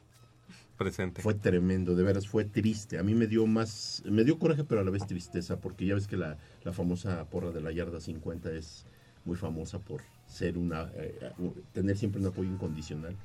presente. 0.76 1.22
Fue 1.22 1.34
tremendo, 1.34 1.94
de 1.94 2.02
veras, 2.02 2.26
fue 2.28 2.44
triste. 2.44 2.98
A 2.98 3.02
mí 3.02 3.14
me 3.14 3.26
dio 3.26 3.46
más, 3.46 4.02
me 4.06 4.24
dio 4.24 4.38
coraje, 4.38 4.64
pero 4.64 4.80
a 4.80 4.84
la 4.84 4.90
vez 4.90 5.06
tristeza, 5.06 5.60
porque 5.60 5.86
ya 5.86 5.94
ves 5.94 6.06
que 6.06 6.16
la, 6.16 6.38
la 6.64 6.72
famosa 6.72 7.24
porra 7.30 7.50
de 7.50 7.60
la 7.60 7.72
yarda 7.72 8.00
50 8.00 8.50
es 8.52 8.86
muy 9.24 9.36
famosa 9.36 9.78
por 9.78 10.02
ser 10.26 10.58
una, 10.58 10.90
eh, 10.94 11.18
eh, 11.20 11.52
tener 11.72 11.96
siempre 11.96 12.20
un 12.20 12.26
apoyo 12.26 12.50
incondicional. 12.50 13.16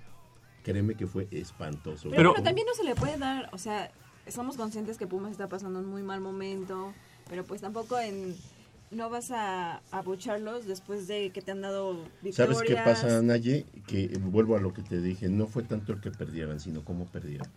Créeme 0.70 0.94
que 0.94 1.08
fue 1.08 1.28
espantoso. 1.32 2.12
Pero, 2.12 2.30
bueno, 2.30 2.44
también 2.44 2.68
no 2.68 2.76
se 2.76 2.84
le 2.84 2.94
puede 2.94 3.18
dar, 3.18 3.50
o 3.52 3.58
sea, 3.58 3.92
somos 4.28 4.56
conscientes 4.56 4.98
que 4.98 5.08
Pumas 5.08 5.32
está 5.32 5.48
pasando 5.48 5.80
un 5.80 5.88
muy 5.88 6.04
mal 6.04 6.22
momento, 6.22 6.94
pero 7.28 7.44
pues 7.44 7.62
tampoco 7.62 8.00
en 8.00 8.36
no 8.92 9.10
vas 9.10 9.32
a 9.32 9.82
abucharlos 9.90 10.68
después 10.68 11.08
de 11.08 11.32
que 11.32 11.42
te 11.42 11.52
han 11.52 11.62
dado 11.62 11.94
victorias. 12.22 12.58
¿Sabes 12.58 12.62
qué 12.68 12.76
pasa, 12.76 13.22
Naye? 13.24 13.66
Que 13.88 14.06
eh, 14.06 14.18
vuelvo 14.20 14.56
a 14.56 14.60
lo 14.60 14.72
que 14.72 14.84
te 14.84 15.02
dije, 15.02 15.28
no 15.28 15.48
fue 15.48 15.64
tanto 15.64 15.94
el 15.94 16.02
que 16.02 16.12
perdieran, 16.12 16.60
sino 16.60 16.84
cómo 16.84 17.06
perdieron. 17.06 17.48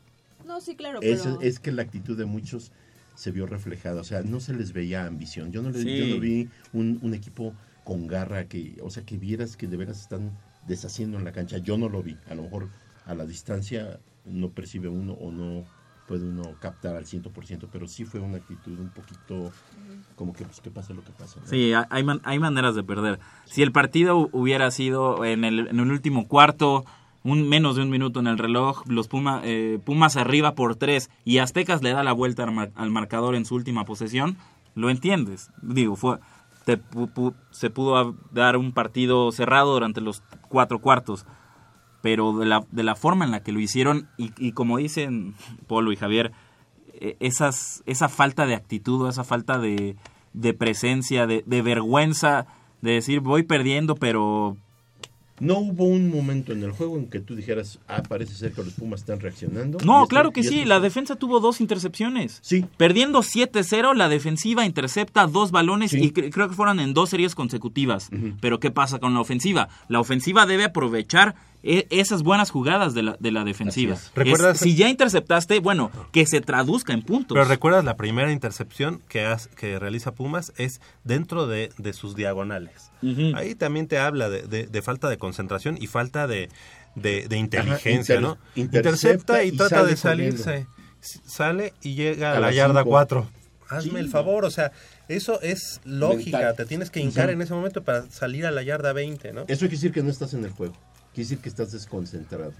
No, 0.46 0.62
sí, 0.62 0.74
claro, 0.74 1.00
Es, 1.02 1.22
pero... 1.22 1.40
es 1.42 1.60
que 1.60 1.70
la 1.70 1.82
actitud 1.82 2.16
de 2.16 2.24
muchos 2.24 2.72
se 3.14 3.30
vio 3.30 3.44
reflejada, 3.44 4.00
o 4.00 4.04
sea, 4.04 4.22
no 4.22 4.40
se 4.40 4.54
les 4.54 4.72
veía 4.72 5.04
ambición. 5.06 5.52
Yo 5.52 5.60
no, 5.60 5.70
le, 5.70 5.82
Sí. 5.82 5.98
yo 5.98 6.14
no 6.14 6.20
vi 6.20 6.48
un, 6.72 6.98
un 7.02 7.12
equipo 7.12 7.52
con 7.84 8.06
garra, 8.06 8.46
que, 8.48 8.78
o 8.82 8.88
sea, 8.88 9.04
que 9.04 9.18
vieras 9.18 9.58
que 9.58 9.66
de 9.66 9.76
veras 9.76 10.00
están 10.00 10.32
deshaciendo 10.66 11.18
en 11.18 11.24
la 11.24 11.32
cancha. 11.32 11.58
Yo 11.58 11.76
no 11.76 11.88
lo 11.88 12.02
vi. 12.02 12.16
A 12.28 12.34
lo 12.34 12.42
mejor 12.42 12.68
a 13.06 13.14
la 13.14 13.24
distancia 13.26 14.00
no 14.24 14.50
percibe 14.50 14.88
uno 14.88 15.12
o 15.14 15.30
no 15.32 15.64
puede 16.06 16.24
uno 16.26 16.42
captar 16.60 16.96
al 16.96 17.04
100%, 17.06 17.68
pero 17.72 17.86
sí 17.86 18.04
fue 18.04 18.20
una 18.20 18.36
actitud 18.38 18.78
un 18.78 18.90
poquito 18.90 19.50
como 20.16 20.32
que, 20.32 20.44
pues, 20.44 20.60
pase 20.60 20.94
lo 20.94 21.02
que 21.02 21.12
pase. 21.12 21.38
Sí, 21.44 21.72
hay, 21.72 21.84
hay 21.90 22.02
man- 22.04 22.20
hay 22.24 22.38
maneras 22.38 22.74
de 22.74 22.82
perder. 22.82 23.18
Si 23.46 23.62
el 23.62 23.72
partido 23.72 24.18
hu- 24.18 24.28
hubiera 24.32 24.70
sido 24.70 25.24
en 25.24 25.44
el, 25.44 25.68
en 25.68 25.80
el 25.80 25.90
último 25.90 26.26
cuarto, 26.28 26.84
un 27.24 27.48
menos 27.48 27.76
de 27.76 27.82
un 27.82 27.90
minuto 27.90 28.18
en 28.20 28.26
el 28.26 28.36
reloj, 28.36 28.82
los 28.88 29.06
Puma, 29.08 29.40
eh, 29.44 29.78
Pumas 29.84 30.16
arriba 30.16 30.54
por 30.54 30.74
tres 30.76 31.08
y 31.24 31.38
Aztecas 31.38 31.82
le 31.82 31.92
da 31.92 32.02
la 32.02 32.12
vuelta 32.12 32.42
al, 32.44 32.72
al 32.74 32.90
marcador 32.90 33.34
en 33.36 33.44
su 33.44 33.54
última 33.54 33.84
posesión, 33.84 34.36
lo 34.74 34.90
entiendes. 34.90 35.50
Digo, 35.62 35.94
fue 35.96 36.18
te 36.64 36.80
pu- 36.80 37.34
se 37.52 37.70
pudo 37.70 38.16
dar 38.32 38.56
un 38.56 38.72
partido 38.72 39.30
cerrado 39.32 39.72
durante 39.72 40.00
los 40.00 40.22
cuatro 40.48 40.80
cuartos, 40.80 41.26
pero 42.02 42.36
de 42.36 42.46
la, 42.46 42.64
de 42.70 42.82
la 42.82 42.94
forma 42.94 43.24
en 43.24 43.30
la 43.30 43.42
que 43.42 43.52
lo 43.52 43.60
hicieron 43.60 44.08
y, 44.18 44.32
y 44.36 44.52
como 44.52 44.76
dicen 44.78 45.34
Polo 45.66 45.92
y 45.92 45.96
Javier, 45.96 46.32
eh, 46.94 47.16
esas, 47.20 47.82
esa 47.86 48.08
falta 48.08 48.44
de 48.46 48.54
actitud 48.54 49.08
esa 49.08 49.24
falta 49.24 49.58
de, 49.58 49.96
de 50.34 50.52
presencia, 50.54 51.26
de, 51.26 51.42
de 51.46 51.62
vergüenza, 51.62 52.46
de 52.80 52.92
decir 52.92 53.20
voy 53.20 53.44
perdiendo, 53.44 53.94
pero 53.94 54.56
No 55.40 55.58
hubo 55.58 55.84
un 55.84 56.10
momento 56.10 56.52
en 56.52 56.62
el 56.62 56.70
juego 56.72 56.96
en 56.98 57.08
que 57.08 57.18
tú 57.18 57.34
dijeras, 57.34 57.80
ah, 57.88 58.02
parece 58.08 58.34
ser 58.34 58.52
que 58.52 58.62
los 58.62 58.74
Pumas 58.74 59.00
están 59.00 59.18
reaccionando. 59.18 59.78
No, 59.84 60.06
claro 60.06 60.30
que 60.30 60.42
sí, 60.44 60.64
la 60.64 60.78
defensa 60.78 61.16
tuvo 61.16 61.40
dos 61.40 61.60
intercepciones. 61.60 62.38
Sí. 62.42 62.64
Perdiendo 62.76 63.20
7-0, 63.22 63.94
la 63.96 64.08
defensiva 64.08 64.64
intercepta 64.66 65.26
dos 65.26 65.50
balones 65.50 65.94
y 65.94 66.12
cre- 66.12 66.30
creo 66.32 66.48
que 66.48 66.54
fueron 66.54 66.78
en 66.78 66.94
dos 66.94 67.10
series 67.10 67.34
consecutivas. 67.34 68.10
Pero 68.40 68.60
¿qué 68.60 68.70
pasa 68.70 69.00
con 69.00 69.14
la 69.14 69.20
ofensiva? 69.20 69.68
La 69.88 69.98
ofensiva 70.00 70.46
debe 70.46 70.64
aprovechar 70.64 71.28
e- 71.30 71.34
esas 71.62 72.22
buenas 72.22 72.50
jugadas 72.50 72.92
de 72.94 73.02
la, 73.02 73.16
de 73.20 73.30
la 73.30 73.44
defensiva. 73.44 73.94
Es. 73.94 74.10
¿Recuerdas- 74.14 74.56
Es- 74.56 74.60
si 74.62 74.74
ya 74.74 74.88
interceptaste, 74.88 75.60
bueno, 75.60 75.90
que 76.12 76.26
se 76.26 76.40
traduzca 76.40 76.92
en 76.92 77.02
puntos. 77.02 77.34
Pero 77.36 77.44
recuerdas 77.44 77.84
la 77.84 77.96
primera 77.96 78.32
intercepción 78.32 79.00
que, 79.08 79.24
has- 79.24 79.46
que 79.48 79.78
realiza 79.78 80.12
Pumas 80.12 80.52
es 80.56 80.80
dentro 81.04 81.46
de, 81.46 81.70
de 81.78 81.92
sus 81.92 82.16
diagonales. 82.16 82.90
Ahí 83.34 83.54
también 83.54 83.86
te 83.88 83.98
habla 83.98 84.28
de, 84.28 84.42
de- 84.42 84.66
de 84.66 84.82
falta 84.82 85.08
de 85.08 85.18
concentración 85.18 85.76
y 85.80 85.86
falta 85.86 86.26
de, 86.26 86.48
de- 86.94 87.26
de 87.28 87.36
inteligencia, 87.36 88.16
inter- 88.16 88.20
¿no? 88.22 88.38
intercepta 88.54 89.42
Intercepta 89.42 89.44
y, 89.44 89.48
y 89.48 89.56
trata 89.56 89.84
de 89.84 89.96
salirse. 89.96 90.66
Sale 91.00 91.72
y 91.82 91.94
llega 91.94 92.32
a, 92.32 92.36
A 92.36 92.40
la 92.40 92.52
yarda 92.52 92.80
cinco. 92.80 92.90
4. 92.90 93.26
Hazme 93.70 93.90
Sí. 93.92 93.96
el 93.98 94.08
favor, 94.10 94.44
o 94.44 94.50
sea, 94.50 94.70
eso 95.08 95.40
es 95.40 95.80
lógica. 95.84 96.38
Mental. 96.38 96.56
Te 96.56 96.66
tienes 96.66 96.90
que 96.90 97.00
hincar 97.00 97.30
en 97.30 97.40
ese 97.40 97.54
momento 97.54 97.82
para 97.82 98.08
salir 98.10 98.46
a 98.46 98.50
la 98.50 98.62
yarda 98.62 98.92
20, 98.92 99.32
¿no? 99.32 99.40
Eso 99.42 99.60
quiere 99.60 99.70
decir 99.76 99.92
que 99.92 100.02
no 100.02 100.10
estás 100.10 100.34
en 100.34 100.44
el 100.44 100.50
juego. 100.50 100.74
Quiere 101.14 101.28
decir 101.28 101.38
que 101.38 101.48
estás 101.50 101.70
desconcentrado. 101.72 102.52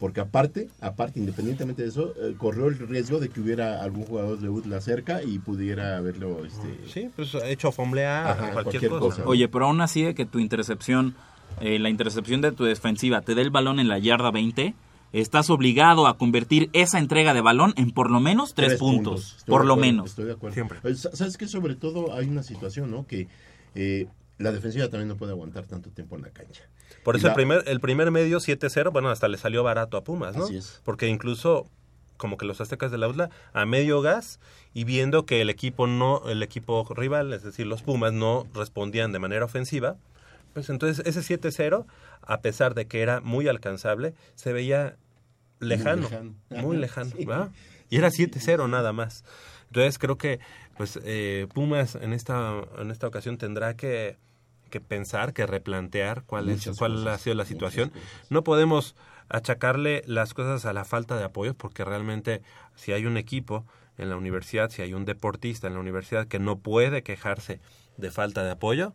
Porque 0.00 0.20
aparte, 0.20 0.68
aparte, 0.80 1.20
independientemente 1.20 1.82
de 1.82 1.88
eso, 1.88 2.12
eh, 2.20 2.34
corrió 2.36 2.66
el 2.66 2.76
riesgo 2.76 3.20
de 3.20 3.28
que 3.28 3.40
hubiera 3.40 3.82
algún 3.84 4.04
jugador 4.04 4.40
de 4.40 4.48
UTLA 4.48 4.80
cerca 4.80 5.22
y 5.22 5.38
pudiera 5.38 5.96
haberlo... 5.96 6.44
Este, 6.44 6.78
Sí, 6.92 7.08
pues 7.14 7.32
hecho 7.44 7.70
fomblear, 7.70 8.26
Ajá, 8.26 8.52
cualquier, 8.52 8.64
cualquier 8.64 8.90
cosa. 8.90 9.16
cosa. 9.18 9.28
Oye, 9.28 9.46
pero 9.48 9.66
aún 9.66 9.80
así 9.80 10.02
de 10.02 10.14
que 10.16 10.26
tu 10.26 10.40
intercepción, 10.40 11.14
eh, 11.60 11.78
la 11.78 11.88
intercepción 11.88 12.40
de 12.40 12.50
tu 12.50 12.64
defensiva 12.64 13.20
te 13.20 13.36
dé 13.36 13.42
el 13.42 13.50
balón 13.50 13.78
en 13.78 13.86
la 13.86 13.98
yarda 14.00 14.32
20, 14.32 14.74
estás 15.12 15.48
obligado 15.48 16.08
a 16.08 16.18
convertir 16.18 16.68
esa 16.72 16.98
entrega 16.98 17.32
de 17.32 17.42
balón 17.42 17.74
en 17.76 17.92
por 17.92 18.10
lo 18.10 18.18
menos 18.18 18.54
tres, 18.54 18.76
puntos. 18.76 19.36
Estoy 19.38 19.52
Por 19.52 19.60
de 19.62 19.66
lo 19.68 19.74
acuerdo, 19.74 19.90
menos. 19.92 20.10
Estoy 20.10 20.24
de 20.24 20.32
acuerdo. 20.32 20.88
Eh, 20.88 20.94
sa- 20.96 21.14
¿Sabes 21.14 21.36
que 21.36 21.46
Sobre 21.46 21.76
todo 21.76 22.12
hay 22.14 22.26
una 22.28 22.42
situación, 22.42 22.90
¿no? 22.90 23.06
Que 23.06 23.28
eh, 23.76 24.08
la 24.38 24.50
defensiva 24.50 24.88
también 24.88 25.06
no 25.08 25.16
puede 25.16 25.30
aguantar 25.32 25.66
tanto 25.66 25.90
tiempo 25.90 26.16
en 26.16 26.22
la 26.22 26.30
cancha. 26.30 26.62
Por 27.04 27.16
eso 27.16 27.26
la- 27.28 27.32
el 27.32 27.36
primer, 27.36 27.62
el 27.66 27.80
primer 27.80 28.10
medio 28.10 28.38
7-0, 28.40 28.90
bueno, 28.92 29.10
hasta 29.10 29.28
le 29.28 29.38
salió 29.38 29.62
barato 29.62 29.96
a 29.96 30.04
Pumas, 30.04 30.36
¿no? 30.36 30.44
Así 30.44 30.56
es. 30.56 30.80
Porque 30.84 31.08
incluso 31.08 31.66
como 32.16 32.36
que 32.36 32.44
los 32.44 32.60
aztecas 32.60 32.90
de 32.90 32.98
la 32.98 33.08
UDLA 33.08 33.30
a 33.54 33.64
medio 33.64 34.02
gas 34.02 34.40
y 34.74 34.84
viendo 34.84 35.24
que 35.24 35.40
el 35.40 35.48
equipo 35.48 35.86
no 35.86 36.28
el 36.28 36.42
equipo 36.42 36.86
rival, 36.94 37.32
es 37.32 37.42
decir, 37.42 37.66
los 37.66 37.82
Pumas 37.82 38.12
no 38.12 38.46
respondían 38.54 39.12
de 39.12 39.18
manera 39.18 39.46
ofensiva, 39.46 39.96
pues 40.52 40.68
entonces 40.68 41.06
ese 41.06 41.22
7-0, 41.22 41.86
a 42.20 42.40
pesar 42.42 42.74
de 42.74 42.86
que 42.86 43.00
era 43.00 43.20
muy 43.22 43.48
alcanzable, 43.48 44.14
se 44.34 44.52
veía 44.52 44.96
lejano, 45.60 46.02
lejano. 46.02 46.34
muy 46.50 46.76
lejano, 46.76 47.10
sí. 47.16 47.24
¿verdad? 47.24 47.50
Y 47.88 47.96
era 47.96 48.10
7-0 48.10 48.68
nada 48.68 48.92
más. 48.92 49.24
Entonces 49.68 49.98
creo 49.98 50.18
que 50.18 50.40
pues 50.76 50.98
eh, 51.04 51.46
Pumas 51.54 51.94
en 51.94 52.12
esta 52.12 52.62
en 52.78 52.90
esta 52.90 53.06
ocasión 53.06 53.38
tendrá 53.38 53.76
que 53.76 54.18
que 54.70 54.80
pensar, 54.80 55.32
que 55.34 55.46
replantear 55.46 56.22
cuál 56.24 56.48
es 56.48 56.64
cuál 56.78 56.94
cosas, 56.94 57.06
ha 57.06 57.18
sido 57.18 57.34
la 57.36 57.44
situación. 57.44 57.92
No 58.30 58.42
podemos 58.44 58.96
achacarle 59.28 60.02
las 60.06 60.34
cosas 60.34 60.64
a 60.64 60.72
la 60.72 60.84
falta 60.84 61.16
de 61.16 61.24
apoyo, 61.24 61.54
porque 61.54 61.84
realmente 61.84 62.42
si 62.74 62.92
hay 62.92 63.06
un 63.06 63.16
equipo 63.16 63.66
en 63.98 64.08
la 64.08 64.16
universidad, 64.16 64.70
si 64.70 64.82
hay 64.82 64.94
un 64.94 65.04
deportista 65.04 65.66
en 65.66 65.74
la 65.74 65.80
universidad 65.80 66.26
que 66.26 66.38
no 66.38 66.58
puede 66.58 67.02
quejarse 67.02 67.60
de 67.96 68.10
falta 68.10 68.42
de 68.44 68.50
apoyo, 68.52 68.94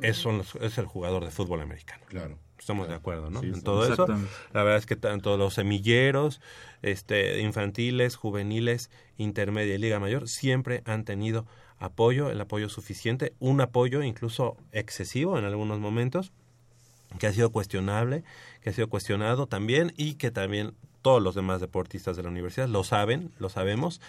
es, 0.00 0.16
son 0.16 0.38
los- 0.38 0.54
es 0.56 0.78
el 0.78 0.86
jugador 0.86 1.24
de 1.24 1.30
fútbol 1.30 1.60
americano. 1.60 2.04
Claro. 2.08 2.38
Estamos 2.58 2.86
de 2.88 2.94
acuerdo, 2.94 3.28
¿no? 3.28 3.40
Sí, 3.40 3.46
en 3.48 3.62
todo 3.62 3.92
eso. 3.92 4.06
La 4.52 4.62
verdad 4.62 4.76
es 4.78 4.86
que 4.86 4.94
tanto 4.94 5.36
los 5.36 5.54
semilleros, 5.54 6.40
este, 6.82 7.40
infantiles, 7.40 8.14
juveniles, 8.14 8.88
intermedia 9.16 9.74
y 9.74 9.78
liga 9.78 9.98
mayor, 9.98 10.28
siempre 10.28 10.82
han 10.84 11.04
tenido 11.04 11.44
apoyo, 11.82 12.30
el 12.30 12.40
apoyo 12.40 12.68
suficiente, 12.68 13.34
un 13.40 13.60
apoyo 13.60 14.02
incluso 14.02 14.56
excesivo 14.70 15.36
en 15.36 15.44
algunos 15.44 15.80
momentos, 15.80 16.32
que 17.18 17.26
ha 17.26 17.32
sido 17.32 17.50
cuestionable, 17.50 18.22
que 18.62 18.70
ha 18.70 18.72
sido 18.72 18.88
cuestionado 18.88 19.48
también 19.48 19.92
y 19.96 20.14
que 20.14 20.30
también 20.30 20.74
todos 21.02 21.20
los 21.20 21.34
demás 21.34 21.60
deportistas 21.60 22.16
de 22.16 22.22
la 22.22 22.28
universidad 22.28 22.68
lo 22.68 22.84
saben, 22.84 23.32
lo 23.40 23.48
sabemos. 23.48 24.00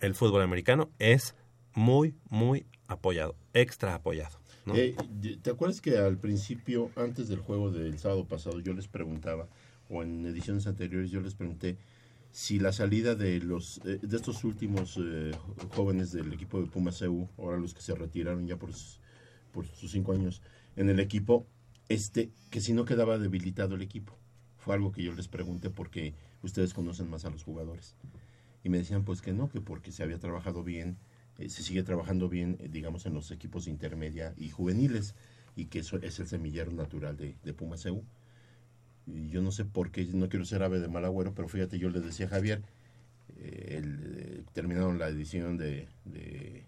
El 0.00 0.16
fútbol 0.16 0.42
americano 0.42 0.90
es 0.98 1.36
muy, 1.74 2.16
muy 2.28 2.66
apoyado, 2.88 3.36
extra 3.54 3.94
apoyado. 3.94 4.36
Eh, 4.74 4.96
¿Te 5.42 5.50
acuerdas 5.50 5.80
que 5.80 5.96
al 5.96 6.18
principio, 6.18 6.90
antes 6.96 7.28
del 7.28 7.38
juego 7.38 7.70
del 7.70 7.98
sábado 8.00 8.24
pasado, 8.26 8.58
yo 8.58 8.74
les 8.74 8.88
preguntaba, 8.88 9.46
o 9.88 10.02
en 10.02 10.26
ediciones 10.26 10.66
anteriores 10.66 11.12
yo 11.12 11.20
les 11.20 11.34
pregunté, 11.34 11.78
si 12.32 12.58
la 12.58 12.72
salida 12.72 13.14
de 13.14 13.38
los 13.40 13.80
eh, 13.84 14.00
de 14.02 14.16
estos 14.16 14.42
últimos 14.42 14.98
eh, 15.00 15.32
jóvenes 15.76 16.12
del 16.12 16.32
equipo 16.32 16.60
de 16.60 16.66
Pumas 16.66 17.00
EU, 17.02 17.28
ahora 17.38 17.58
los 17.58 17.74
que 17.74 17.82
se 17.82 17.94
retiraron 17.94 18.46
ya 18.46 18.56
por 18.56 18.72
sus, 18.72 19.00
por 19.52 19.66
sus 19.66 19.92
cinco 19.92 20.12
años 20.12 20.42
en 20.76 20.88
el 20.88 20.98
equipo, 20.98 21.46
este 21.88 22.32
que 22.50 22.60
si 22.60 22.72
no 22.72 22.84
quedaba 22.84 23.18
debilitado 23.18 23.76
el 23.76 23.82
equipo. 23.82 24.18
Fue 24.56 24.74
algo 24.74 24.92
que 24.92 25.02
yo 25.02 25.12
les 25.12 25.28
pregunté 25.28 25.70
porque 25.70 26.14
ustedes 26.42 26.72
conocen 26.72 27.10
más 27.10 27.24
a 27.24 27.30
los 27.30 27.44
jugadores. 27.44 27.96
Y 28.64 28.68
me 28.68 28.78
decían 28.78 29.04
pues 29.04 29.20
que 29.20 29.32
no, 29.32 29.50
que 29.50 29.60
porque 29.60 29.92
se 29.92 30.02
había 30.02 30.18
trabajado 30.18 30.62
bien 30.62 30.98
eh, 31.38 31.48
se 31.48 31.62
sigue 31.62 31.82
trabajando 31.82 32.28
bien, 32.28 32.58
digamos, 32.70 33.06
en 33.06 33.14
los 33.14 33.30
equipos 33.30 33.66
intermedia 33.66 34.34
y 34.36 34.50
juveniles, 34.50 35.14
y 35.56 35.66
que 35.66 35.80
eso 35.80 35.98
es 35.98 36.18
el 36.20 36.26
semillero 36.26 36.72
natural 36.72 37.16
de, 37.16 37.36
de 37.42 37.54
Pumas 37.54 37.84
EU. 37.86 38.04
Yo 39.06 39.42
no 39.42 39.50
sé 39.50 39.64
por 39.64 39.90
qué, 39.90 40.04
no 40.06 40.28
quiero 40.28 40.44
ser 40.44 40.62
ave 40.62 40.78
de 40.80 40.88
mal 40.88 41.04
agüero, 41.04 41.34
pero 41.34 41.48
fíjate, 41.48 41.78
yo 41.78 41.90
le 41.90 42.00
decía 42.00 42.26
a 42.26 42.28
Javier, 42.30 42.62
eh, 43.36 43.78
el, 43.78 44.00
eh, 44.16 44.44
terminaron 44.52 44.98
la 44.98 45.08
edición 45.08 45.56
de, 45.56 45.88
de 46.04 46.64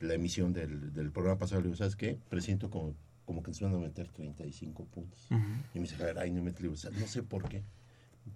la 0.00 0.14
emisión 0.14 0.52
del, 0.52 0.92
del 0.92 1.10
programa 1.10 1.38
pasado, 1.38 1.60
le 1.60 1.66
digo, 1.68 1.76
¿sabes 1.76 1.96
qué? 1.96 2.18
Presiento 2.28 2.70
como, 2.70 2.94
como 3.26 3.42
que 3.42 3.52
se 3.52 3.64
van 3.64 3.74
a 3.74 3.78
meter 3.78 4.08
35 4.08 4.84
puntos. 4.86 5.26
Ujú. 5.30 5.40
Y 5.74 5.78
me 5.78 5.82
dice, 5.82 5.96
Javier, 5.96 6.18
ay, 6.18 6.30
no 6.30 6.42
me 6.42 6.50
"O 6.50 6.76
sea, 6.76 6.90
no 6.90 7.06
sé 7.06 7.22
por 7.22 7.48
qué. 7.48 7.62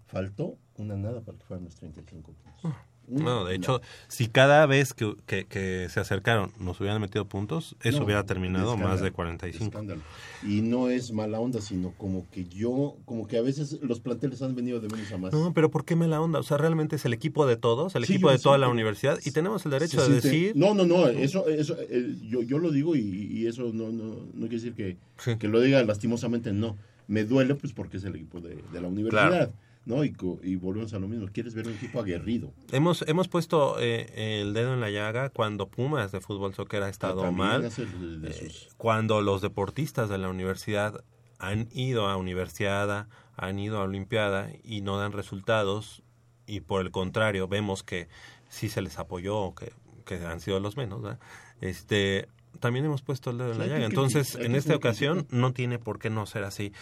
Faltó 0.07 0.59
una 0.77 0.97
nada 0.97 1.21
para 1.23 1.39
que 1.39 1.45
fueran 1.45 1.65
los 1.65 1.75
35 1.77 2.33
puntos. 2.33 2.65
Una 2.65 2.75
No, 3.09 3.45
de 3.45 3.55
hecho, 3.55 3.81
si 4.09 4.29
cada 4.29 4.65
vez 4.67 4.95
que, 4.95 5.15
que- 5.27 5.45
que 5.47 5.89
se 5.91 6.01
acercaron 6.01 6.53
nos 6.59 6.81
hubieran 6.81 7.01
metido 7.01 7.25
puntos, 7.27 7.77
eso 7.83 7.99
No, 7.99 8.05
hubiera 8.05 8.25
terminado 8.25 8.67
escándalo, 8.73 8.91
más 8.91 9.01
de 9.03 9.11
45. 9.13 9.65
escándalo. 9.67 10.01
Y 10.43 10.63
no 10.63 10.89
es 10.89 11.13
mala 11.13 11.41
onda, 11.41 11.61
sino 11.61 11.93
como 11.99 12.27
que 12.31 12.45
yo, 12.47 12.97
como 13.05 13.27
que 13.27 13.37
a 13.39 13.43
veces 13.43 13.79
los 13.83 14.01
planteles 14.01 14.41
han 14.43 14.55
venido 14.55 14.81
de 14.81 14.89
menos 14.89 15.11
a 15.13 15.19
más. 15.19 15.33
No, 15.33 15.53
pero 15.53 15.71
¿por 15.71 15.85
qué 15.85 15.97
mala 15.97 16.21
onda? 16.21 16.39
O 16.39 16.43
sea, 16.43 16.57
realmente 16.59 16.97
es 16.97 17.05
el 17.05 17.13
equipo 17.13 17.47
de 17.47 17.57
todos, 17.57 17.95
el 17.95 18.05
Sí, 18.07 18.15
equipo 18.15 18.31
de 18.31 18.39
toda 18.39 18.59
la 18.59 18.69
universidad 18.69 19.19
y 19.25 19.31
tenemos 19.31 19.65
el 19.65 19.71
derecho 19.73 20.01
de 20.01 20.07
siente- 20.21 20.29
decir... 20.29 20.53
No, 20.57 20.75
no, 20.75 20.85
no, 20.87 21.07
eso, 21.09 21.49
eso 21.49 21.77
eh, 21.89 22.15
yo, 22.29 22.43
yo 22.43 22.59
lo 22.59 22.71
digo 22.71 22.97
y, 22.97 23.01
y 23.01 23.47
eso 23.47 23.71
no, 23.73 23.91
no, 23.91 24.15
no 24.35 24.49
quiere 24.49 24.57
decir 24.65 24.75
que, 24.75 24.97
que 25.39 25.49
lo 25.49 25.61
diga 25.61 25.83
lastimosamente, 25.85 26.53
no. 26.53 26.77
Me 27.07 27.25
duele 27.25 27.55
pues 27.55 27.73
porque 27.75 27.99
es 27.99 28.05
el 28.05 28.15
equipo 28.17 28.41
de, 28.41 28.57
de 28.73 28.81
la 28.81 28.89
universidad, 28.89 29.29
Claro. 29.29 29.53
¿No? 29.87 30.05
Y, 30.05 30.15
y 30.43 30.57
volvemos 30.57 30.93
a 30.95 30.99
lo 30.99 31.09
mismo, 31.09 31.27
quieres 31.33 31.55
ver 31.55 31.67
un 31.67 31.75
equipo 31.75 32.01
aguerrido. 32.01 32.53
Hemos, 32.73 33.03
hemos 33.03 33.29
puesto 33.29 33.77
eh, 33.81 34.41
el 34.43 34.55
dedo 34.55 34.75
en 34.75 34.81
la 34.81 34.91
llaga 34.91 35.31
cuando 35.31 35.69
Pumas 35.69 36.13
de 36.13 36.21
fútbol 36.21 36.55
soccer 36.55 36.83
ha 36.83 36.89
estado 36.89 37.23
mal, 37.33 37.63
de- 37.63 38.29
eh, 38.31 38.53
cuando 38.77 39.21
los 39.23 39.43
deportistas 39.43 40.09
de 40.09 40.19
la 40.19 40.29
universidad 40.29 41.05
han 41.39 41.69
ido 41.73 42.09
a 42.09 42.17
universidad, 42.17 43.09
han 43.37 43.59
ido 43.59 43.79
a 43.79 43.83
olimpiada 43.85 44.51
y 44.63 44.81
no 44.81 44.99
dan 44.99 45.13
resultados 45.13 46.03
y 46.47 46.61
por 46.61 46.81
el 46.83 46.91
contrario 46.91 47.49
vemos 47.49 47.83
que 47.83 48.09
sí 48.49 48.69
se 48.69 48.81
les 48.83 48.99
apoyó, 48.99 49.55
que, 49.55 49.73
que 50.05 50.25
han 50.25 50.41
sido 50.41 50.61
los 50.61 50.77
menos, 50.77 51.03
¿verdad? 51.03 51.19
este 51.61 52.29
también 52.61 52.85
hemos 52.85 53.03
puesto 53.03 53.31
el 53.31 53.39
dedo 53.39 53.51
en 53.53 53.59
la 53.59 53.67
llaga. 53.67 53.85
Entonces, 53.87 54.37
en 54.37 54.55
esta 54.55 54.77
ocasión 54.77 55.27
no 55.31 55.53
tiene 55.53 55.81
por 55.81 55.99
qué 55.99 56.09
no 56.09 56.25
ser 56.25 56.45
así. 56.45 56.73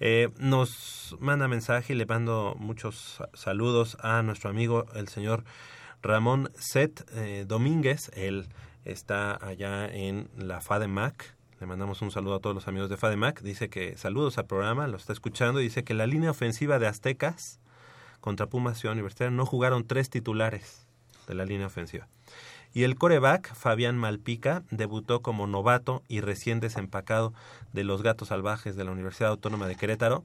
Eh, 0.00 0.28
nos 0.38 1.16
manda 1.20 1.48
mensaje 1.48 1.92
y 1.92 1.96
le 1.96 2.06
mando 2.06 2.54
muchos 2.58 3.16
sa- 3.18 3.28
saludos 3.34 3.96
a 4.00 4.22
nuestro 4.22 4.48
amigo 4.50 4.86
el 4.94 5.08
señor 5.08 5.44
Ramón 6.02 6.50
Set 6.56 7.04
eh, 7.14 7.44
Domínguez. 7.46 8.10
Él 8.14 8.46
está 8.84 9.36
allá 9.44 9.86
en 9.88 10.28
la 10.36 10.60
FADEMAC. 10.60 11.34
Le 11.60 11.66
mandamos 11.66 12.00
un 12.02 12.12
saludo 12.12 12.36
a 12.36 12.40
todos 12.40 12.54
los 12.54 12.68
amigos 12.68 12.88
de 12.88 12.96
FADEMAC. 12.96 13.40
Dice 13.42 13.68
que 13.68 13.96
saludos 13.96 14.38
al 14.38 14.46
programa, 14.46 14.86
lo 14.86 14.96
está 14.96 15.12
escuchando. 15.12 15.58
Dice 15.58 15.82
que 15.82 15.94
la 15.94 16.06
línea 16.06 16.30
ofensiva 16.30 16.78
de 16.78 16.86
Aztecas 16.86 17.58
contra 18.20 18.46
Pumas 18.46 18.78
Ciudad 18.78 18.92
Universitaria 18.92 19.30
no 19.32 19.44
jugaron 19.46 19.84
tres 19.86 20.10
titulares 20.10 20.86
de 21.26 21.34
la 21.34 21.44
línea 21.44 21.66
ofensiva. 21.66 22.06
Y 22.74 22.82
el 22.84 22.96
coreback, 22.96 23.54
Fabián 23.54 23.96
Malpica, 23.96 24.62
debutó 24.70 25.20
como 25.22 25.46
novato 25.46 26.02
y 26.08 26.20
recién 26.20 26.60
desempacado 26.60 27.32
de 27.72 27.84
los 27.84 28.02
Gatos 28.02 28.28
Salvajes 28.28 28.76
de 28.76 28.84
la 28.84 28.92
Universidad 28.92 29.30
Autónoma 29.30 29.66
de 29.66 29.76
Querétaro. 29.76 30.24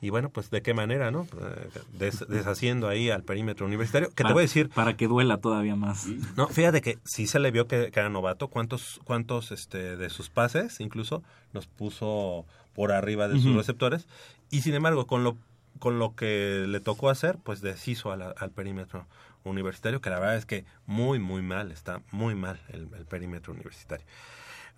Y 0.00 0.10
bueno, 0.10 0.30
pues 0.30 0.50
de 0.50 0.62
qué 0.62 0.74
manera, 0.74 1.12
¿no? 1.12 1.28
Eh, 1.40 1.68
des- 1.96 2.26
deshaciendo 2.28 2.88
ahí 2.88 3.08
al 3.10 3.22
perímetro 3.22 3.66
universitario. 3.66 4.08
Que 4.14 4.24
te 4.24 4.32
voy 4.32 4.40
a 4.40 4.42
decir... 4.42 4.68
Para 4.70 4.96
que 4.96 5.06
duela 5.06 5.38
todavía 5.38 5.76
más. 5.76 6.06
No, 6.36 6.48
fíjate 6.48 6.80
que 6.80 6.98
sí 7.04 7.28
se 7.28 7.38
le 7.38 7.52
vio 7.52 7.68
que, 7.68 7.92
que 7.92 8.00
era 8.00 8.08
novato. 8.08 8.48
¿Cuántos, 8.48 9.00
cuántos 9.04 9.52
este, 9.52 9.96
de 9.96 10.10
sus 10.10 10.28
pases 10.28 10.80
incluso 10.80 11.22
los 11.52 11.68
puso 11.68 12.46
por 12.74 12.90
arriba 12.90 13.28
de 13.28 13.38
sus 13.40 13.54
receptores? 13.54 14.08
Y 14.50 14.62
sin 14.62 14.74
embargo, 14.74 15.06
con 15.06 15.22
lo, 15.22 15.36
con 15.78 16.00
lo 16.00 16.16
que 16.16 16.64
le 16.66 16.80
tocó 16.80 17.08
hacer, 17.08 17.38
pues 17.40 17.60
deshizo 17.60 18.10
a 18.10 18.16
la- 18.16 18.34
al 18.36 18.50
perímetro 18.50 19.06
universitario, 19.44 20.00
que 20.00 20.10
la 20.10 20.18
verdad 20.20 20.36
es 20.36 20.46
que 20.46 20.64
muy, 20.86 21.18
muy 21.18 21.42
mal, 21.42 21.70
está 21.72 22.02
muy 22.10 22.34
mal 22.34 22.60
el, 22.68 22.88
el 22.96 23.06
perímetro 23.06 23.52
universitario. 23.52 24.06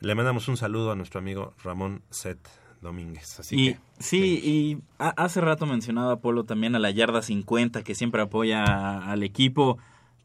Le 0.01 0.15
mandamos 0.15 0.49
un 0.49 0.57
saludo 0.57 0.93
a 0.93 0.97
nuestro 0.97 1.19
amigo 1.21 1.55
Ramón 1.63 2.03
Set 2.11 2.39
Domínguez. 2.81 3.41
Así 3.41 3.57
y 3.57 3.73
que, 3.75 3.81
sí, 3.99 4.41
y 4.43 4.79
ha- 4.99 5.15
hace 5.17 5.41
rato 5.41 5.65
mencionaba 5.67 6.17
Polo 6.21 6.45
también 6.45 6.75
a 6.75 6.79
la 6.79 6.91
yarda 6.91 7.23
50 7.23 7.83
que 7.83 7.95
siempre 7.95 8.21
apoya 8.23 8.65
a- 8.65 9.11
al 9.11 9.23
equipo. 9.23 9.79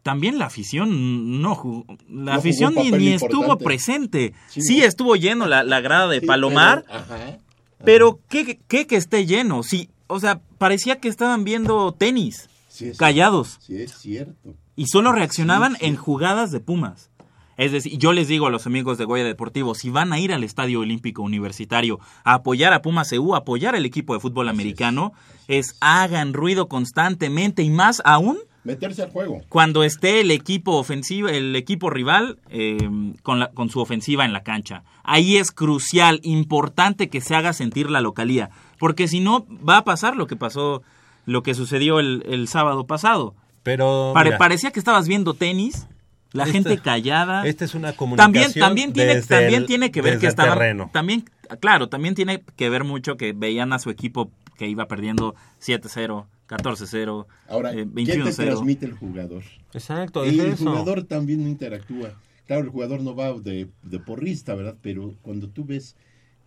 También 0.03 0.39
la 0.39 0.45
afición 0.45 1.41
no 1.41 1.55
jugó, 1.55 1.85
la 2.09 2.31
No 2.33 2.39
afición 2.39 2.73
ni, 2.75 3.09
estuvo 3.09 3.57
presente. 3.57 4.33
Sí, 4.47 4.81
estuvo 4.81 5.15
lleno 5.15 5.45
la, 5.45 5.63
la 5.63 5.81
grada 5.81 6.07
de 6.07 6.21
Sí, 6.21 6.25
Palomar, 6.25 6.83
pero- 6.87 6.99
ajá. 6.99 7.37
pero 7.85 8.19
¿qué, 8.29 8.59
qué 8.67 8.87
que 8.87 8.95
esté 8.95 9.25
lleno? 9.25 9.61
Sí, 9.63 9.89
o 10.07 10.19
sea, 10.19 10.39
parecía 10.57 10.99
que 10.99 11.07
estaban 11.09 11.43
viendo 11.43 11.91
tenis, 11.93 12.48
Sí, 12.79 12.89
es- 12.89 12.97
callados. 12.97 13.57
Sí, 13.61 13.81
es 13.81 13.91
cierto. 13.97 14.55
Y 14.75 14.87
solo 14.87 15.11
reaccionaban 15.11 15.75
en 15.81 15.95
jugadas 15.95 16.51
de 16.51 16.59
Pumas. 16.59 17.09
Es 17.57 17.73
decir, 17.73 17.97
yo 17.97 18.13
les 18.13 18.29
digo 18.29 18.47
a 18.47 18.51
los 18.51 18.65
amigos 18.67 18.97
de 18.97 19.03
Goya 19.03 19.25
Deportivo, 19.25 19.75
si 19.75 19.89
van 19.89 20.13
a 20.13 20.19
ir 20.19 20.31
al 20.31 20.45
Estadio 20.45 20.79
Olímpico 20.79 21.21
Universitario 21.23 21.99
a 22.23 22.35
apoyar 22.35 22.71
a 22.71 22.81
Pumas 22.81 23.11
EU, 23.11 23.35
a 23.35 23.39
apoyar 23.39 23.75
al 23.75 23.85
equipo 23.85 24.13
de 24.13 24.21
fútbol 24.21 24.47
americano, 24.47 25.11
es, 25.49 25.75
hagan 25.81 26.31
ruido 26.33 26.69
constantemente 26.69 27.61
y 27.61 27.69
más 27.69 28.01
aún 28.05 28.37
Meterse 28.63 29.01
al 29.03 29.11
juego. 29.11 29.41
cuando 29.49 29.83
esté 29.83 30.21
el 30.21 30.31
equipo 30.31 30.77
ofensivo, 30.77 31.27
el 31.27 31.53
equipo 31.57 31.89
rival 31.89 32.39
eh, 32.49 32.77
con, 33.23 33.39
la- 33.39 33.49
con 33.51 33.69
su 33.69 33.81
ofensiva 33.81 34.23
en 34.23 34.31
la 34.31 34.43
cancha. 34.43 34.83
Ahí 35.03 35.35
es 35.35 35.51
crucial, 35.51 36.21
importante 36.23 37.09
que 37.09 37.19
se 37.19 37.35
haga 37.35 37.51
sentir 37.51 37.89
la 37.89 37.99
localía, 37.99 38.51
porque 38.79 39.09
si 39.09 39.19
no 39.19 39.45
va 39.67 39.77
a 39.77 39.83
pasar 39.83 40.15
lo 40.15 40.27
que 40.27 40.37
pasó, 40.37 40.81
lo 41.29 41.43
que 41.43 41.53
sucedió 41.53 41.99
el, 41.99 42.23
el 42.27 42.47
sábado 42.47 42.85
pasado. 42.87 43.35
Pero 43.63 44.11
Pare- 44.13 44.29
mira, 44.29 44.37
parecía 44.37 44.71
que 44.71 44.79
estabas 44.79 45.07
viendo 45.07 45.33
tenis, 45.33 45.87
la 46.31 46.43
Esta- 46.43 46.53
gente 46.53 46.77
callada. 46.79 47.45
esta 47.47 47.65
es 47.65 47.75
una 47.75 47.93
También, 47.93 47.97
comunicación 48.19 48.59
también 48.67 48.93
tiene, 48.93 49.15
desde 49.15 49.27
también 49.27 49.61
el- 49.61 49.65
tiene 49.67 49.91
que 49.91 50.01
ver 50.01 50.13
desde 50.13 50.21
que 50.21 50.27
estaban, 50.27 50.53
terreno. 50.57 50.89
también, 50.93 51.25
claro, 51.59 51.89
también 51.89 52.15
tiene 52.15 52.43
que 52.55 52.69
ver 52.69 52.83
mucho 52.83 53.17
que 53.17 53.33
veían 53.33 53.73
a 53.73 53.79
su 53.79 53.89
equipo 53.89 54.31
que 54.57 54.67
iba 54.67 54.87
perdiendo 54.87 55.35
7-0, 55.59 56.25
14-0, 56.47 57.27
Ahora, 57.47 57.71
eh, 57.73 57.75
¿qué 57.77 57.83
te 57.85 57.91
21-0. 58.23 58.35
transmite 58.45 58.85
el 58.85 58.93
jugador? 58.93 59.43
Exacto, 59.73 60.25
Y 60.25 60.29
es 60.29 60.39
el 60.39 60.51
eso. 60.53 60.65
jugador 60.69 61.03
también 61.03 61.43
no 61.43 61.49
interactúa. 61.49 62.13
Claro, 62.47 62.63
el 62.63 62.69
jugador 62.69 63.01
no 63.01 63.15
va 63.15 63.31
de, 63.33 63.67
de 63.83 63.99
porrista, 63.99 64.55
¿verdad? 64.55 64.75
Pero 64.81 65.13
cuando 65.21 65.49
tú 65.49 65.63
ves... 65.65 65.95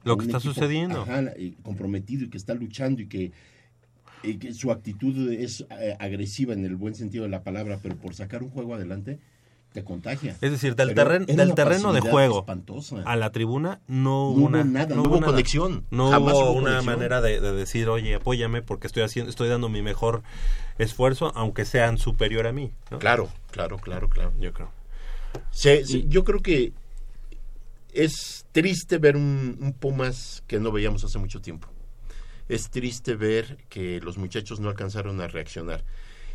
Lo 0.05 0.17
que 0.17 0.25
está 0.27 0.39
equipo, 0.39 0.53
sucediendo. 0.55 1.03
ajá, 1.03 1.23
comprometido 1.63 2.25
y 2.25 2.29
que 2.31 2.37
está 2.37 2.55
luchando 2.55 3.01
y 3.03 3.07
que, 3.07 3.31
y 4.23 4.37
que 4.39 4.53
su 4.55 4.71
actitud 4.71 5.33
es 5.33 5.65
eh, 5.71 5.97
agresiva 5.99 6.53
en 6.53 6.65
el 6.65 6.77
buen 6.77 6.95
sentido 6.95 7.25
de 7.25 7.31
la 7.31 7.43
palabra, 7.43 7.79
pero 7.83 7.97
por 7.97 8.15
sacar 8.15 8.43
un 8.43 8.51
juego 8.51 8.75
adelante, 8.75 9.19
te 9.73 9.83
contagia. 9.85 10.37
Es 10.43 10.51
decir, 10.51 10.77
del, 10.77 10.91
era 10.91 11.19
del 11.19 11.55
terreno 11.55 11.93
de 11.95 12.01
juego 12.03 12.41
espantosa. 12.41 13.03
a 13.07 13.17
la 13.17 13.31
tribuna 13.33 13.81
no 13.89 14.29
hubo 14.29 14.33
No 14.35 14.39
hubo 14.41 14.47
una, 14.47 14.65
nada, 14.65 14.95
no 14.95 15.03
hubo 15.03 15.15
nada. 15.21 15.27
conexión. 15.33 15.87
No 15.91 16.11
Jamás 16.11 16.35
hubo 16.35 16.41
hubo 16.51 16.53
una 16.59 16.71
conexión. 16.73 16.85
manera 16.95 17.21
de, 17.23 17.41
de 17.41 17.53
decir, 17.53 17.89
oye, 17.89 18.15
apóyame 18.17 18.61
porque 18.61 18.87
estoy 18.87 19.03
haciendo, 19.03 19.31
estoy 19.31 19.49
dando 19.49 19.71
mi 19.71 19.81
mejor 19.81 20.23
esfuerzo, 20.79 21.33
aunque 21.35 21.65
sean 21.65 21.97
superior 21.97 22.47
a 22.47 22.53
mí. 22.53 22.71
¿no? 22.91 22.99
Claro, 22.99 23.31
claro, 23.51 23.79
claro, 23.79 24.11
claro. 24.11 24.33
Yo 24.39 24.53
creo. 24.53 24.71
Se- 25.51 25.85
yo 26.07 26.23
creo 26.25 26.41
que 26.41 26.75
es 27.95 28.47
triste 28.53 28.99
ver 28.99 29.17
un, 29.17 29.57
un 29.61 29.73
Pumas 29.73 30.43
que 30.47 30.59
no 30.61 30.71
veíamos 30.73 31.03
hace 31.05 31.19
mucho 31.19 31.41
tiempo. 31.41 31.69
Es 32.49 32.71
triste 32.71 33.15
ver 33.15 33.59
que 33.69 34.01
los 34.01 34.19
muchachos 34.19 34.61
no 34.61 34.69
alcanzaron 34.69 35.21
a 35.21 35.29
reaccionar. 35.29 35.85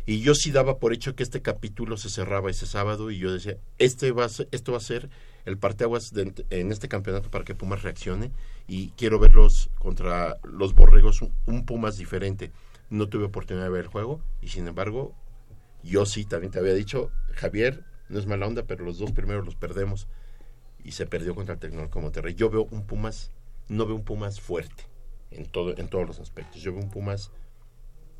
Y 0.06 0.20
yo 0.20 0.34
sí 0.34 0.52
daba 0.52 0.78
por 0.78 0.94
hecho 0.94 1.14
que 1.14 1.22
este 1.22 1.42
capítulo 1.42 1.98
se 1.98 2.08
cerraba 2.08 2.50
ese 2.50 2.64
sábado 2.64 3.10
y 3.10 3.18
yo 3.18 3.30
decía, 3.30 3.58
este 3.76 4.10
va 4.10 4.24
a 4.24 4.30
ser, 4.30 4.48
esto 4.52 4.72
va 4.72 4.78
a 4.78 4.80
ser 4.80 5.10
el 5.44 5.58
parteaguas 5.58 6.14
en 6.14 6.72
este 6.72 6.88
campeonato 6.88 7.30
para 7.30 7.44
que 7.44 7.54
Pumas 7.54 7.82
reaccione 7.82 8.32
y 8.66 8.88
quiero 8.92 9.18
verlos 9.18 9.68
contra 9.78 10.38
los 10.44 10.74
Borregos 10.74 11.20
un, 11.20 11.34
un 11.44 11.66
Pumas 11.66 11.98
diferente. 11.98 12.52
No 12.88 13.10
tuve 13.10 13.24
oportunidad 13.24 13.66
de 13.66 13.70
ver 13.70 13.84
el 13.84 13.88
juego 13.88 14.22
y 14.40 14.48
sin 14.48 14.66
embargo 14.66 15.14
yo 15.82 16.06
sí 16.06 16.24
también 16.24 16.52
te 16.52 16.58
había 16.58 16.72
dicho, 16.72 17.10
Javier, 17.34 17.84
no 18.08 18.18
es 18.18 18.26
mala 18.26 18.46
onda, 18.46 18.62
pero 18.62 18.86
los 18.86 18.96
dos 18.96 19.12
primeros 19.12 19.44
los 19.44 19.56
perdemos 19.56 20.08
y 20.82 20.92
se 20.92 21.04
perdió 21.04 21.34
contra 21.34 21.52
el 21.52 21.60
Tecnológico 21.60 22.00
Monterrey. 22.00 22.34
Yo 22.34 22.48
veo 22.48 22.66
un 22.70 22.86
Pumas, 22.86 23.30
no 23.68 23.84
veo 23.84 23.94
un 23.94 24.04
Pumas 24.04 24.40
fuerte 24.40 24.87
en 25.30 25.46
todo 25.46 25.76
en 25.76 25.88
todos 25.88 26.06
los 26.06 26.18
aspectos. 26.20 26.60
Yo 26.62 26.72
veo 26.72 26.82
un 26.82 26.90
Pumas 26.90 27.30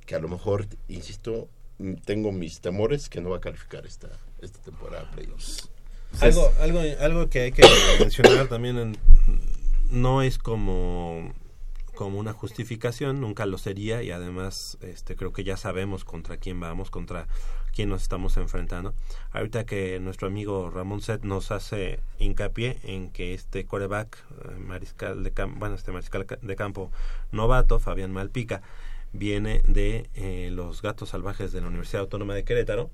que 0.06 0.14
a 0.14 0.18
lo 0.18 0.28
mejor, 0.28 0.66
insisto, 0.88 1.48
mm, 1.78 1.94
tengo 2.04 2.32
mis 2.32 2.60
temores 2.60 3.08
que 3.08 3.20
no 3.20 3.30
va 3.30 3.36
a 3.38 3.40
calificar 3.40 3.86
esta 3.86 4.08
esta 4.40 4.58
temporada 4.60 5.04
de 5.04 5.12
playoffs. 5.16 5.68
Algo, 6.20 6.50
algo, 6.60 6.80
algo 7.00 7.28
que 7.28 7.40
hay 7.40 7.52
que 7.52 7.62
mencionar 8.00 8.48
también 8.48 8.78
en- 8.78 8.98
no 9.90 10.22
es 10.22 10.38
como, 10.38 11.34
como 11.94 12.18
una 12.18 12.32
justificación, 12.32 13.20
nunca 13.20 13.44
lo 13.46 13.58
sería 13.58 14.02
y 14.02 14.10
además 14.10 14.78
este, 14.80 15.16
creo 15.16 15.32
que 15.32 15.44
ya 15.44 15.56
sabemos 15.56 16.04
contra 16.04 16.36
quién 16.38 16.60
vamos, 16.60 16.90
contra 16.90 17.26
quién 17.74 17.88
nos 17.88 18.02
estamos 18.02 18.36
enfrentando. 18.36 18.94
Ahorita 19.32 19.64
que 19.64 20.00
nuestro 20.00 20.28
amigo 20.28 20.70
Ramón 20.70 21.00
Set 21.00 21.22
nos 21.22 21.50
hace 21.50 22.00
hincapié 22.18 22.78
en 22.82 23.10
que 23.10 23.34
este 23.34 23.64
coreback, 23.64 24.18
eh, 24.18 24.58
mariscal 24.58 25.22
de 25.22 25.30
campo, 25.30 25.58
bueno, 25.58 25.74
este 25.74 25.92
mariscal 25.92 26.26
de 26.40 26.56
campo 26.56 26.90
novato, 27.32 27.78
Fabián 27.78 28.12
Malpica, 28.12 28.62
viene 29.12 29.62
de 29.66 30.08
eh, 30.14 30.50
los 30.52 30.82
Gatos 30.82 31.10
Salvajes 31.10 31.52
de 31.52 31.60
la 31.60 31.68
Universidad 31.68 32.02
Autónoma 32.02 32.34
de 32.34 32.44
Querétaro, 32.44 32.90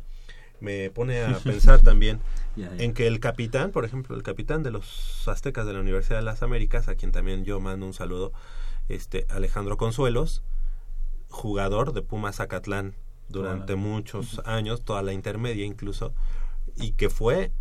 me 0.61 0.91
pone 0.91 1.23
a 1.23 1.39
pensar 1.45 1.81
también 1.81 2.21
en 2.57 2.95
que 2.95 3.07
el 3.07 3.21
capitán, 3.21 3.73
por 3.73 3.85
ejemplo, 3.85 4.17
el 4.17 4.23
capitán 4.23 4.63
de 4.63 4.71
los 4.71 5.27
Aztecas 5.27 5.67
de 5.67 5.73
la 5.73 5.81
Universidad 5.81 6.19
de 6.19 6.25
las 6.25 6.43
Américas, 6.43 6.89
a 6.89 6.95
quien 6.95 7.13
también 7.13 7.45
yo 7.45 7.61
mando 7.61 7.87
un 7.87 7.95
saludo, 7.95 8.33
este 8.89 9.27
Alejandro 9.29 9.77
Consuelos, 9.77 10.43
jugador 11.29 11.93
de 11.93 12.03
Pumas 12.03 12.37
Zacatlán 12.37 12.95
durante 13.29 13.75
muchos 13.75 14.41
años, 14.45 14.85
toda 14.85 15.03
la 15.03 15.13
intermedia 15.13 15.65
incluso, 15.65 16.13
y 16.77 16.93
que 16.93 17.11
fue 17.11 17.53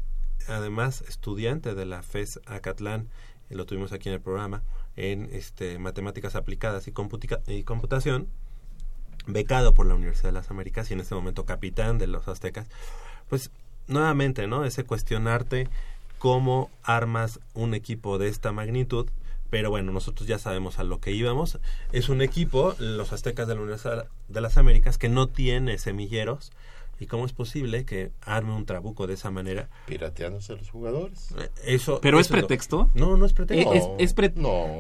además 0.48 1.04
estudiante 1.08 1.74
de 1.76 1.86
la 1.86 2.04
FES 2.04 2.40
Acatlán, 2.46 3.08
y 3.50 3.56
lo 3.56 3.66
tuvimos 3.66 3.94
aquí 3.94 4.10
en 4.10 4.16
el 4.16 4.22
programa, 4.22 4.64
en 4.96 5.30
este 5.32 5.80
matemáticas 5.80 6.36
aplicadas 6.36 6.88
y, 6.88 6.92
computica- 6.92 7.42
y 7.48 7.64
computación, 7.64 8.28
becado 9.26 9.74
por 9.74 9.86
la 9.86 9.96
Universidad 9.96 10.30
de 10.30 10.34
las 10.34 10.52
Américas 10.52 10.90
y 10.90 10.94
en 10.94 11.00
este 11.00 11.16
momento 11.16 11.46
capitán 11.46 11.98
de 11.98 12.08
los 12.08 12.28
aztecas, 12.28 12.68
pues 13.30 13.52
nuevamente, 13.88 14.48
¿no? 14.48 14.66
Ese 14.66 14.84
cuestionarte 14.84 15.68
cómo 16.20 16.70
armas 16.84 17.40
un 17.54 17.74
equipo 17.74 18.18
de 18.18 18.28
esta 18.28 18.52
magnitud, 18.52 19.08
pero 19.54 19.70
bueno, 19.70 19.92
nosotros 19.92 20.28
ya 20.28 20.40
sabemos 20.40 20.80
a 20.80 20.84
lo 20.84 21.00
que 21.00 21.12
íbamos. 21.12 21.60
Es 21.92 22.10
un 22.10 22.24
equipo, 22.24 22.74
los 22.80 23.14
aztecas 23.14 23.48
de 23.48 23.54
la 23.54 23.62
Universidad 23.62 24.08
de 24.28 24.42
las 24.42 24.58
Américas, 24.58 24.98
que 24.98 25.10
no 25.10 25.30
tiene 25.30 25.78
semilleros. 25.78 26.52
¿Y 27.00 27.06
cómo 27.06 27.24
es 27.28 27.34
posible 27.34 27.86
que 27.86 28.10
arme 28.26 28.56
un 28.56 28.66
trabuco 28.66 29.06
de 29.06 29.14
esa 29.14 29.30
manera? 29.30 29.70
Pirateándose 29.86 30.54
a 30.54 30.56
los 30.56 30.72
jugadores. 30.72 31.36
Eso, 31.64 32.00
¿Pero 32.02 32.20
es 32.20 32.26
eso 32.26 32.34
pretexto? 32.34 32.90
No, 32.96 33.16
no 33.16 33.28
es 33.28 33.34
pretexto. 33.34 33.74
Es- 33.74 33.86
es 34.00 34.14
pre- 34.16 34.34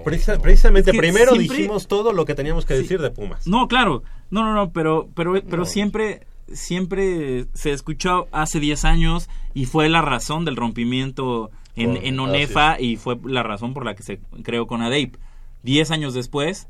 Precisa- 0.04 0.42
precisamente, 0.42 0.90
Es 0.90 0.94
que 0.96 0.98
primero 1.00 1.34
siempre- 1.36 1.56
dijimos 1.56 1.88
todo 1.88 2.14
lo 2.14 2.26
que 2.26 2.34
teníamos 2.34 2.66
que 2.66 2.74
decir 2.74 3.00
de 3.00 3.12
Pumas. 3.12 3.46
No, 3.46 3.68
claro. 3.68 4.02
No, 4.32 4.44
no, 4.44 4.56
no, 4.56 4.72
pero, 4.72 5.08
pero, 5.14 5.34
pero 5.44 5.58
No. 5.58 5.66
siempre, 5.66 6.26
siempre 6.52 7.46
se 7.54 7.74
escuchó 7.74 8.28
hace 8.32 8.60
10 8.60 8.86
años 8.86 9.30
y 9.54 9.66
fue 9.68 9.88
la 9.88 10.02
razón 10.02 10.46
del 10.46 10.56
rompimiento 10.56 11.52
en, 11.76 11.96
Con- 11.96 12.06
en 12.06 12.20
así 12.20 12.30
ONEFA 12.30 12.80
y 12.80 12.96
fue 12.98 13.18
la 13.26 13.44
razón 13.44 13.74
por 13.74 13.86
la 13.86 13.96
que 13.96 14.04
se 14.04 14.20
creó 14.44 14.68
con 14.68 14.82
ADEIP. 14.82 15.16
10 15.64 15.92
años 15.92 16.14
después, 16.14 16.68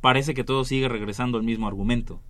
parece 0.00 0.34
que 0.34 0.44
todo 0.44 0.64
sigue 0.64 0.88
regresando 0.88 1.38
al 1.38 1.44
mismo 1.44 1.66
argumento. 1.68 2.20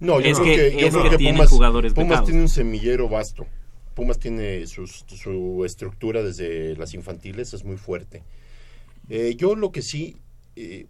No, 0.00 0.20
yo 0.20 0.28
es 0.30 0.38
creo 0.38 0.44
que, 0.56 0.70
que, 0.72 0.80
yo 0.80 0.86
es 0.88 0.92
creo 0.92 1.04
que 1.04 1.10
que 1.10 1.16
tiene 1.18 1.38
Pumas, 1.38 1.50
jugadores 1.50 1.94
Pumas 1.94 2.08
becados. 2.08 2.26
tiene 2.28 2.42
un 2.42 2.48
semillero 2.48 3.08
vasto. 3.08 3.46
Pumas 3.94 4.18
tiene 4.18 4.66
sus- 4.66 5.04
su 5.08 5.62
estructura 5.64 6.22
desde 6.22 6.76
las 6.76 6.92
infantiles, 6.92 7.54
es 7.54 7.64
muy 7.64 7.78
fuerte. 7.78 8.22
Eh, 9.08 9.34
yo 9.38 9.54
lo 9.56 9.72
que 9.72 9.80
sí, 9.80 10.16
eh, 10.56 10.86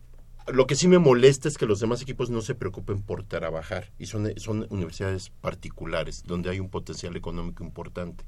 lo 0.53 0.67
que 0.67 0.75
sí 0.75 0.89
me 0.89 0.99
molesta 0.99 1.47
es 1.49 1.57
que 1.59 1.67
los 1.67 1.79
demás 1.79 2.03
equipos 2.03 2.31
no 2.31 2.41
se 2.41 2.55
preocupen 2.57 3.03
por 3.03 3.23
trabajar 3.23 3.93
y 3.99 4.07
son, 4.07 4.33
son 4.39 4.67
universidades 4.71 5.31
particulares 5.41 6.25
donde 6.27 6.51
hay 6.51 6.59
un 6.59 6.69
potencial 6.69 7.15
económico 7.15 7.63
importante. 7.63 8.25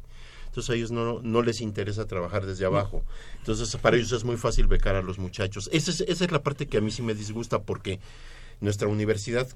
Entonces 0.48 0.70
a 0.70 0.74
ellos 0.74 0.90
no, 0.90 1.20
no 1.22 1.42
les 1.42 1.60
interesa 1.60 2.06
trabajar 2.06 2.44
desde 2.44 2.64
abajo. 2.64 3.04
Entonces 3.38 3.76
para 3.76 3.96
ellos 3.96 4.12
es 4.12 4.24
muy 4.24 4.36
fácil 4.36 4.66
becar 4.66 4.96
a 4.96 5.02
los 5.02 5.18
muchachos. 5.18 5.70
Esa 5.72 5.90
es, 5.92 6.00
esa 6.00 6.24
es 6.24 6.32
la 6.32 6.42
parte 6.42 6.66
que 6.66 6.78
a 6.78 6.80
mí 6.80 6.90
sí 6.90 7.02
me 7.02 7.14
disgusta 7.14 7.62
porque 7.62 8.00
nuestra 8.60 8.88
universidad 8.88 9.46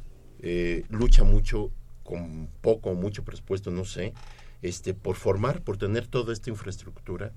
eh, 0.40 0.84
lucha 0.90 1.24
mucho 1.24 1.70
con 2.04 2.48
poco 2.60 2.90
o 2.90 2.94
mucho 2.94 3.24
presupuesto, 3.24 3.70
no 3.70 3.84
sé, 3.84 4.12
este, 4.60 4.94
por 4.94 5.16
formar, 5.16 5.62
por 5.62 5.76
tener 5.76 6.06
toda 6.06 6.32
esta 6.32 6.50
infraestructura. 6.50 7.32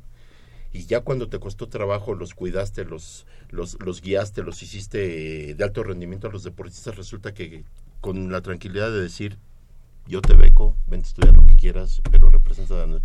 Y 0.74 0.86
ya 0.86 1.00
cuando 1.02 1.30
te 1.30 1.40
costó 1.40 1.68
trabajo, 1.70 2.14
los 2.16 2.34
cuidaste, 2.34 2.84
los, 2.84 3.26
los, 3.50 3.78
los 3.80 4.02
guiaste, 4.02 4.44
los 4.44 4.62
hiciste 4.62 5.50
eh, 5.52 5.56
de 5.56 5.64
alto 5.64 5.84
rendimiento 5.84 6.28
a 6.28 6.32
los 6.32 6.44
deportistas, 6.44 6.98
resulta 6.98 7.34
que 7.34 7.64
con 8.02 8.32
la 8.32 8.42
tranquilidad 8.42 8.92
de 8.92 9.02
decir, 9.02 9.38
yo 10.08 10.22
te 10.22 10.34
beco, 10.34 10.76
ven 10.88 11.00
a 11.00 11.04
estudiar 11.04 11.34
lo 11.34 11.48
que 11.48 11.56
quieras, 11.56 12.02
pero 12.12 12.30
representa... 12.30 12.84
a- 12.84 13.00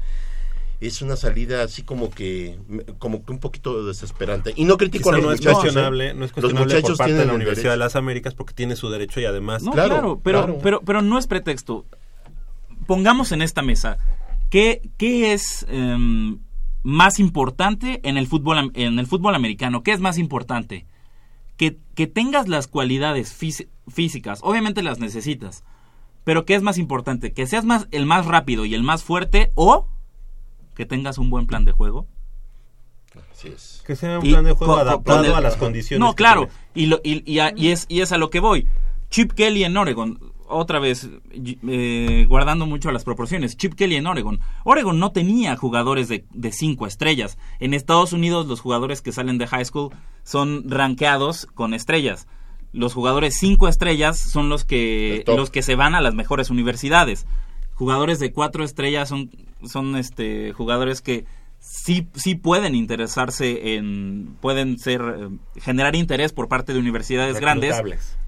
Es 0.81 1.03
una 1.03 1.17
salida 1.17 1.63
así 1.63 1.83
como 1.83 2.09
que, 2.11 2.59
como 2.99 3.23
que 3.25 3.33
un 3.33 3.39
poquito 3.39 3.85
desesperante. 3.85 4.55
Y 4.57 4.65
no 4.65 4.79
critico 4.79 5.11
Quizá 5.11 5.17
a 5.17 5.19
los 5.19 5.27
no 5.27 5.33
es 5.33 5.41
muchachos. 5.41 5.61
cuestionable, 5.61 6.09
¿eh? 6.09 6.15
no 6.15 6.25
es 6.25 6.31
Los 6.31 6.33
cuestionable 6.33 6.75
muchachos 6.75 6.91
por 6.91 6.97
parte 6.99 7.13
de 7.13 7.19
tienen 7.19 7.29
la 7.29 7.35
Universidad 7.35 7.63
derecho. 7.65 7.71
de 7.73 7.85
las 7.85 7.97
Américas 7.97 8.35
porque 8.35 8.55
tiene 8.55 8.77
su 8.77 8.89
derecho 8.89 9.21
y 9.21 9.25
además 9.27 9.63
No, 9.63 9.73
claro, 9.73 10.21
pero, 10.25 10.39
claro. 10.45 10.59
pero, 10.63 10.81
pero 10.81 11.03
no 11.03 11.19
es 11.19 11.27
pretexto. 11.27 11.85
Pongamos 12.87 13.31
en 13.33 13.43
esta 13.43 13.63
mesa, 13.63 13.99
¿qué, 14.49 14.81
qué 14.97 15.33
es 15.35 15.67
em, 15.69 16.39
más 16.83 17.21
importante 17.21 18.01
en 18.03 18.17
el, 18.17 18.27
fútbol, 18.27 18.71
en 18.75 18.99
el 18.99 19.07
fútbol 19.07 19.35
americano? 19.35 19.83
¿Qué 19.83 19.93
es 19.93 20.01
más 20.01 20.19
importante? 20.19 20.87
Que, 21.59 21.77
que 21.95 22.07
tengas 22.07 22.49
las 22.49 22.67
cualidades 22.69 23.39
fís- 23.39 23.69
físicas, 23.87 24.41
obviamente 24.43 24.83
las 24.83 24.99
necesitas, 24.99 25.63
pero 26.25 26.47
¿qué 26.47 26.55
es 26.55 26.63
más 26.63 26.79
importante? 26.79 27.33
¿Que 27.35 27.47
seas 27.47 27.67
más, 27.67 27.87
el 27.91 28.07
más 28.07 28.25
rápido 28.25 28.65
y 28.65 28.75
el 28.75 28.83
más 28.83 29.05
fuerte 29.05 29.53
o 29.57 29.87
que 30.81 30.87
tengas 30.87 31.19
un 31.19 31.29
buen 31.29 31.47
plan 31.47 31.67
de 31.67 31.73
juego? 31.73 32.07
Así 33.33 33.49
es. 33.49 33.83
Que 33.87 33.97
sea 33.97 34.19
un 34.19 34.25
Y 34.27 34.31
plan 34.33 34.45
de 34.45 34.53
juego 34.53 34.73
con- 34.75 34.81
adaptado 34.83 35.19
con 35.19 35.27
el- 35.27 35.35
a 35.35 35.41
las 35.43 35.57
condiciones. 35.57 36.01
No, 36.01 36.15
claro. 36.15 36.49
Y, 36.75 36.87
lo- 36.87 37.01
y, 37.05 37.23
y 37.31 37.39
a, 37.41 37.53
y 37.55 37.69
es, 37.69 37.85
y 37.89 38.01
es 38.01 38.13
a 38.13 38.19
lo 38.19 38.31
que 38.31 38.41
voy. 38.41 38.67
Chip 39.11 39.33
Kelly 39.33 39.65
en 39.65 39.77
Oregon, 39.77 40.19
otra 40.49 40.79
vez, 40.79 41.09
eh, 41.33 42.25
guardando 42.29 42.65
mucho 42.65 42.91
las 42.93 43.05
proporciones. 43.05 43.57
Chip 43.59 43.75
Kelly 43.75 43.97
en 43.97 44.07
Oregon. 44.07 44.41
Oregon 44.65 44.99
no 44.99 45.13
tenía 45.13 45.55
jugadores 45.57 46.09
de, 46.09 46.25
de 46.33 46.51
cinco 46.53 46.87
estrellas. 46.87 47.37
En 47.59 47.75
Estados 47.75 48.13
Unidos, 48.15 48.47
los 48.47 48.61
jugadores 48.61 49.03
que 49.03 49.13
salen 49.13 49.37
de 49.37 49.49
high 49.49 49.65
school 49.67 49.91
son 50.23 50.65
rankeados 50.71 51.47
con 51.47 51.75
estrellas. 51.75 52.27
Los 52.73 52.95
jugadores 52.95 53.37
cinco 53.39 53.69
estrellas 53.69 54.19
son 54.19 54.49
los 54.49 54.65
que, 54.65 55.25
los 55.27 55.51
que 55.51 55.63
se 55.63 55.75
van 55.75 55.95
a 55.95 56.01
las 56.01 56.15
mejores 56.15 56.49
universidades. 56.51 57.27
Jugadores 57.75 58.21
de 58.21 58.31
cuatro 58.33 58.63
estrellas 58.63 59.09
son, 59.09 59.31
son 59.65 59.97
este, 59.97 60.53
jugadores 60.53 61.01
que 61.03 61.25
sí, 61.59 62.07
sí 62.15 62.35
pueden 62.35 62.75
interesarse 62.75 63.75
en, 63.77 64.37
pueden 64.41 64.79
ser, 64.79 65.01
eh, 65.03 65.61
generar 65.61 65.95
interés 65.97 66.33
por 66.33 66.49
parte 66.49 66.73
de 66.73 66.79
universidades 66.79 67.39
grandes, 67.41 67.71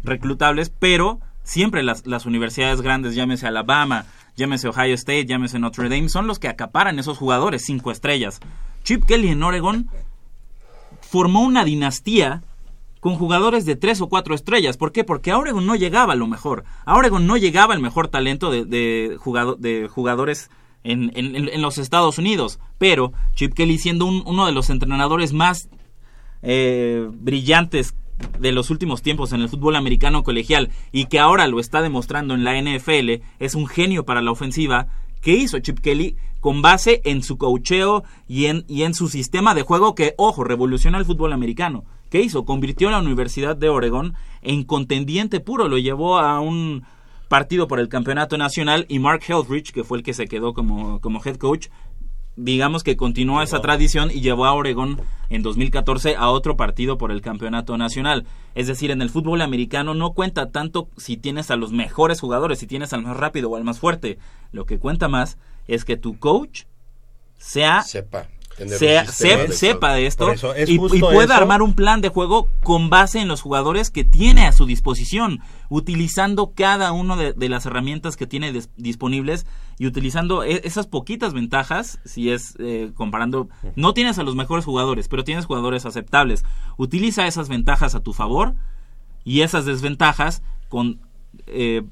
Reclutables. 0.04 0.72
pero 0.78 1.20
siempre 1.42 1.82
las, 1.82 2.06
las 2.06 2.26
universidades 2.26 2.82
grandes, 2.82 3.14
llámese 3.14 3.46
Alabama, 3.46 4.06
llámese 4.36 4.68
Ohio 4.68 4.94
State, 4.94 5.26
llámese 5.26 5.58
Notre 5.58 5.88
Dame, 5.88 6.08
son 6.08 6.26
los 6.26 6.38
que 6.38 6.48
acaparan 6.48 6.98
esos 6.98 7.18
jugadores 7.18 7.62
cinco 7.64 7.90
estrellas. 7.90 8.40
Chip 8.84 9.04
Kelly 9.04 9.28
en 9.28 9.42
Oregon 9.42 9.88
formó 11.00 11.42
una 11.42 11.64
dinastía 11.64 12.42
con 13.00 13.16
jugadores 13.16 13.64
de 13.64 13.74
tres 13.76 14.00
o 14.00 14.08
cuatro 14.08 14.34
estrellas. 14.34 14.76
¿Por 14.76 14.92
qué? 14.92 15.02
Porque 15.04 15.32
a 15.32 15.38
Oregon 15.38 15.66
no 15.66 15.74
llegaba 15.74 16.14
lo 16.14 16.26
mejor. 16.28 16.64
A 16.84 16.94
Oregon 16.96 17.26
no 17.26 17.36
llegaba 17.36 17.74
el 17.74 17.80
mejor 17.80 18.08
talento 18.08 18.50
de, 18.50 18.64
de, 18.64 19.16
jugado- 19.18 19.56
de 19.56 19.88
jugadores 19.92 20.50
en, 20.84 21.10
en- 21.14 21.62
los 21.62 21.78
Estados 21.78 22.18
Unidos. 22.18 22.58
Pero 22.78 23.12
Chip 23.34 23.54
Kelly 23.54 23.78
siendo 23.78 24.06
un- 24.06 24.22
uno 24.26 24.46
de 24.46 24.52
los 24.52 24.70
entrenadores 24.70 25.32
más 25.32 25.68
eh, 26.42 27.06
brillantes 27.12 27.94
de 28.38 28.52
los 28.52 28.70
últimos 28.70 29.02
tiempos 29.02 29.32
en 29.32 29.40
el 29.42 29.48
fútbol 29.48 29.76
americano 29.76 30.22
colegial 30.22 30.70
y 30.92 31.06
que 31.06 31.18
ahora 31.18 31.46
lo 31.48 31.58
está 31.60 31.82
demostrando 31.82 32.34
en 32.34 32.44
la 32.44 32.56
NFL, 32.60 33.22
es 33.38 33.54
un 33.54 33.66
genio 33.66 34.04
para 34.04 34.22
la 34.22 34.30
ofensiva. 34.30 34.88
¿Qué 35.20 35.32
hizo 35.34 35.58
Chip 35.60 35.78
Kelly? 35.80 36.16
Con 36.40 36.62
base 36.62 37.00
en 37.04 37.22
su 37.22 37.38
cocheo 37.38 38.02
y 38.26 38.46
en, 38.46 38.64
y 38.68 38.82
en 38.82 38.94
su 38.94 39.08
sistema 39.08 39.54
de 39.54 39.62
juego 39.62 39.94
que, 39.94 40.14
ojo, 40.18 40.42
revoluciona 40.42 40.98
el 40.98 41.04
fútbol 41.04 41.32
americano. 41.32 41.84
¿Qué 42.10 42.20
hizo? 42.20 42.44
Convirtió 42.44 42.88
a 42.88 42.92
la 42.92 42.98
Universidad 42.98 43.56
de 43.56 43.68
Oregon 43.68 44.14
en 44.42 44.64
contendiente 44.64 45.38
puro, 45.40 45.68
lo 45.68 45.78
llevó 45.78 46.18
a 46.18 46.40
un 46.40 46.82
partido 47.32 47.66
por 47.66 47.80
el 47.80 47.88
campeonato 47.88 48.36
nacional 48.36 48.84
y 48.90 48.98
Mark 48.98 49.22
Helfrich, 49.26 49.72
que 49.72 49.84
fue 49.84 49.96
el 49.96 50.04
que 50.04 50.12
se 50.12 50.26
quedó 50.26 50.52
como, 50.52 51.00
como 51.00 51.18
head 51.24 51.36
coach, 51.36 51.68
digamos 52.36 52.82
que 52.82 52.98
continuó 52.98 53.40
esa 53.40 53.62
tradición 53.62 54.10
y 54.10 54.20
llevó 54.20 54.44
a 54.44 54.52
Oregón 54.52 55.00
en 55.30 55.42
2014 55.42 56.14
a 56.14 56.28
otro 56.28 56.58
partido 56.58 56.98
por 56.98 57.10
el 57.10 57.22
campeonato 57.22 57.78
nacional. 57.78 58.26
Es 58.54 58.66
decir, 58.66 58.90
en 58.90 59.00
el 59.00 59.08
fútbol 59.08 59.40
americano 59.40 59.94
no 59.94 60.12
cuenta 60.12 60.50
tanto 60.50 60.90
si 60.98 61.16
tienes 61.16 61.50
a 61.50 61.56
los 61.56 61.72
mejores 61.72 62.20
jugadores, 62.20 62.58
si 62.58 62.66
tienes 62.66 62.92
al 62.92 63.00
más 63.00 63.16
rápido 63.16 63.48
o 63.48 63.56
al 63.56 63.64
más 63.64 63.78
fuerte. 63.78 64.18
Lo 64.50 64.66
que 64.66 64.78
cuenta 64.78 65.08
más 65.08 65.38
es 65.66 65.86
que 65.86 65.96
tu 65.96 66.18
coach 66.18 66.64
sea 67.38 67.80
Sepa. 67.80 68.28
Sea- 68.56 69.04
de- 69.04 69.52
sepa 69.52 69.94
de 69.94 70.06
esto 70.06 70.26
Por 70.26 70.34
eso, 70.34 70.54
es 70.54 70.68
y, 70.68 70.74
y 70.74 70.78
pueda 71.00 71.24
eso. 71.24 71.34
armar 71.34 71.62
un 71.62 71.74
plan 71.74 72.00
de 72.00 72.08
juego 72.08 72.48
con 72.62 72.90
base 72.90 73.20
en 73.20 73.28
los 73.28 73.40
jugadores 73.42 73.90
que 73.90 74.04
tiene 74.04 74.46
a 74.46 74.52
su 74.52 74.66
disposición, 74.66 75.40
utilizando 75.68 76.52
cada 76.54 76.92
una 76.92 77.16
de, 77.16 77.32
de 77.32 77.48
las 77.48 77.66
herramientas 77.66 78.16
que 78.16 78.26
tiene 78.26 78.52
dis- 78.52 78.68
disponibles 78.76 79.46
y 79.78 79.86
utilizando 79.86 80.44
e- 80.44 80.60
esas 80.64 80.86
poquitas 80.86 81.32
ventajas, 81.32 81.98
si 82.04 82.30
es 82.30 82.54
eh, 82.58 82.92
comparando, 82.94 83.48
no 83.74 83.94
tienes 83.94 84.18
a 84.18 84.22
los 84.22 84.34
mejores 84.36 84.64
jugadores, 84.64 85.08
pero 85.08 85.24
tienes 85.24 85.46
jugadores 85.46 85.86
aceptables. 85.86 86.44
Utiliza 86.76 87.26
esas 87.26 87.48
ventajas 87.48 87.94
a 87.94 88.00
tu 88.00 88.12
favor 88.12 88.54
y 89.24 89.40
esas 89.40 89.64
desventajas 89.64 90.42
con 90.68 91.00
eh, 91.46 91.82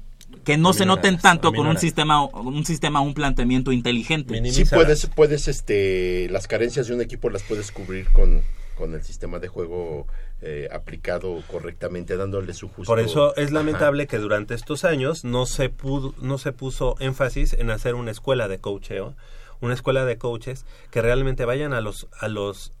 que 0.43 0.57
no 0.57 0.73
se 0.73 0.85
noten 0.85 1.17
tanto 1.17 1.51
con 1.53 1.67
un 1.67 1.77
sistema, 1.77 2.23
un 2.23 2.65
sistema, 2.65 3.01
un 3.01 3.13
planteamiento 3.13 3.71
inteligente. 3.71 4.41
Sí 4.51 4.65
puedes, 4.65 5.07
puedes, 5.07 5.47
este, 5.47 6.27
las 6.29 6.47
carencias 6.47 6.87
de 6.87 6.95
un 6.95 7.01
equipo 7.01 7.29
las 7.29 7.43
puedes 7.43 7.71
cubrir 7.71 8.09
con, 8.11 8.41
con 8.77 8.93
el 8.93 9.03
sistema 9.03 9.39
de 9.39 9.47
juego 9.47 10.07
eh, 10.41 10.67
aplicado 10.71 11.43
correctamente, 11.47 12.17
dándole 12.17 12.53
su 12.53 12.67
justo. 12.67 12.91
Por 12.91 12.99
eso 12.99 13.35
es 13.35 13.45
Ajá. 13.45 13.53
lamentable 13.55 14.07
que 14.07 14.17
durante 14.17 14.55
estos 14.55 14.85
años 14.85 15.23
no 15.23 15.45
se 15.45 15.69
pudo, 15.69 16.15
no 16.19 16.37
se 16.37 16.51
puso 16.51 16.95
énfasis 16.99 17.53
en 17.53 17.69
hacer 17.69 17.93
una 17.93 18.11
escuela 18.11 18.47
de 18.47 18.57
coacheo, 18.57 19.15
una 19.59 19.75
escuela 19.75 20.05
de 20.05 20.17
coaches 20.17 20.65
que 20.89 21.01
realmente 21.01 21.45
vayan 21.45 21.73
a 21.73 21.81
los 21.81 22.07
a 22.19 22.27
los 22.27 22.73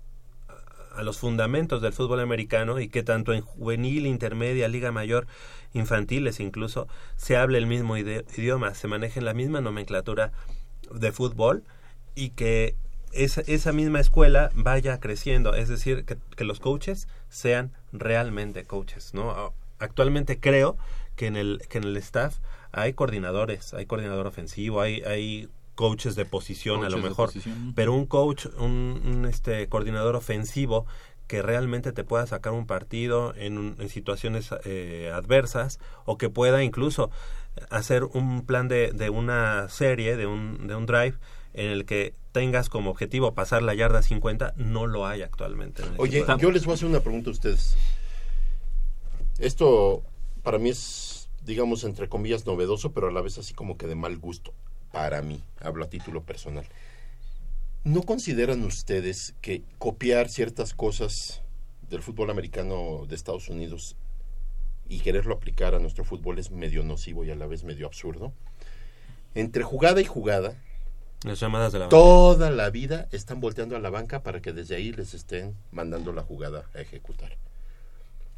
a 0.95 1.03
los 1.03 1.17
fundamentos 1.17 1.81
del 1.81 1.93
fútbol 1.93 2.19
americano 2.19 2.79
y 2.79 2.87
que 2.87 3.03
tanto 3.03 3.33
en 3.33 3.41
juvenil, 3.41 4.05
intermedia, 4.05 4.67
liga 4.67 4.91
mayor, 4.91 5.27
infantiles 5.73 6.39
incluso, 6.39 6.87
se 7.15 7.37
hable 7.37 7.57
el 7.57 7.67
mismo 7.67 7.97
idioma, 7.97 8.73
se 8.73 8.87
maneje 8.87 9.21
la 9.21 9.33
misma 9.33 9.61
nomenclatura 9.61 10.31
de 10.93 11.11
fútbol 11.11 11.63
y 12.15 12.31
que 12.31 12.75
esa, 13.13 13.41
esa 13.41 13.71
misma 13.71 13.99
escuela 13.99 14.51
vaya 14.53 14.99
creciendo, 14.99 15.53
es 15.53 15.69
decir, 15.69 16.05
que, 16.05 16.17
que 16.35 16.43
los 16.43 16.59
coaches 16.59 17.07
sean 17.29 17.71
realmente 17.91 18.63
coaches, 18.65 19.13
¿no? 19.13 19.53
Actualmente 19.79 20.39
creo 20.39 20.77
que 21.15 21.27
en 21.27 21.35
el 21.35 21.61
que 21.69 21.79
en 21.79 21.85
el 21.85 21.97
staff 21.97 22.37
hay 22.71 22.93
coordinadores, 22.93 23.73
hay 23.73 23.85
coordinador 23.85 24.27
ofensivo, 24.27 24.81
hay 24.81 25.01
hay 25.03 25.49
coaches 25.81 26.15
de 26.15 26.25
posición 26.25 26.75
a 26.85 26.89
lo 26.89 26.97
mejor, 27.09 27.29
pero 27.75 27.93
un 27.93 28.05
coach, 28.05 28.45
un, 28.59 29.01
un, 29.03 29.25
este 29.25 29.67
coordinador 29.67 30.15
ofensivo 30.15 30.85
que 31.27 31.41
realmente 31.41 31.91
te 31.91 32.03
pueda 32.03 32.27
sacar 32.27 32.53
un 32.53 32.67
partido 32.67 33.33
en, 33.35 33.57
un- 33.57 33.75
en 33.79 33.89
situaciones 33.89 34.49
eh, 34.65 35.11
adversas 35.13 35.79
o 36.05 36.17
que 36.19 36.29
pueda 36.29 36.63
incluso 36.63 37.09
hacer 37.69 38.03
un 38.03 38.45
plan 38.45 38.67
de, 38.67 38.91
de 38.91 39.09
una 39.09 39.67
serie, 39.69 40.17
de 40.17 40.25
un, 40.27 40.67
de 40.67 40.75
un 40.75 40.85
drive 40.85 41.15
en 41.53 41.71
el 41.71 41.85
que 41.85 42.13
tengas 42.31 42.69
como 42.69 42.91
objetivo 42.91 43.33
pasar 43.33 43.63
la 43.63 43.73
yarda 43.73 44.01
50, 44.03 44.53
no 44.57 44.85
lo 44.87 45.07
hay 45.07 45.21
actualmente. 45.23 45.81
en 45.81 45.93
el 45.95 45.99
Oye, 45.99 46.23
yo 46.39 46.51
les 46.51 46.63
voy 46.65 46.73
a 46.73 46.75
hacer 46.75 46.87
una 46.87 46.99
pregunta 46.99 47.29
a 47.29 47.33
ustedes. 47.33 47.75
Esto 49.39 50.03
para 50.43 50.57
mí 50.59 50.69
es, 50.69 51.29
digamos, 51.43 51.83
entre 51.83 52.07
comillas, 52.07 52.45
novedoso, 52.45 52.91
pero 52.93 53.07
a 53.07 53.11
la 53.11 53.21
vez 53.21 53.37
así 53.37 53.53
como 53.53 53.77
que 53.77 53.87
de 53.87 53.95
mal 53.95 54.17
gusto. 54.17 54.53
Para 54.91 55.21
mí, 55.21 55.41
hablo 55.59 55.85
a 55.85 55.89
título 55.89 56.23
personal. 56.23 56.65
¿No 57.83 58.03
consideran 58.03 58.63
ustedes 58.63 59.33
que 59.41 59.63
copiar 59.79 60.29
ciertas 60.29 60.73
cosas 60.73 61.41
del 61.89 62.01
fútbol 62.01 62.29
americano 62.29 63.05
de 63.07 63.15
Estados 63.15 63.49
Unidos 63.49 63.95
y 64.87 64.99
quererlo 64.99 65.33
aplicar 65.33 65.73
a 65.73 65.79
nuestro 65.79 66.03
fútbol 66.03 66.37
es 66.37 66.51
medio 66.51 66.83
nocivo 66.83 67.23
y 67.23 67.31
a 67.31 67.35
la 67.35 67.47
vez 67.47 67.63
medio 67.63 67.87
absurdo? 67.87 68.33
Entre 69.33 69.63
jugada 69.63 70.01
y 70.01 70.05
jugada, 70.05 70.55
Las 71.23 71.39
llamadas 71.39 71.71
de 71.71 71.79
la 71.79 71.89
toda 71.89 72.51
la 72.51 72.69
vida 72.69 73.07
están 73.11 73.39
volteando 73.39 73.75
a 73.75 73.79
la 73.79 73.89
banca 73.89 74.21
para 74.21 74.41
que 74.41 74.51
desde 74.53 74.75
ahí 74.75 74.91
les 74.91 75.13
estén 75.13 75.55
mandando 75.71 76.11
la 76.11 76.23
jugada 76.23 76.69
a 76.75 76.81
ejecutar. 76.81 77.37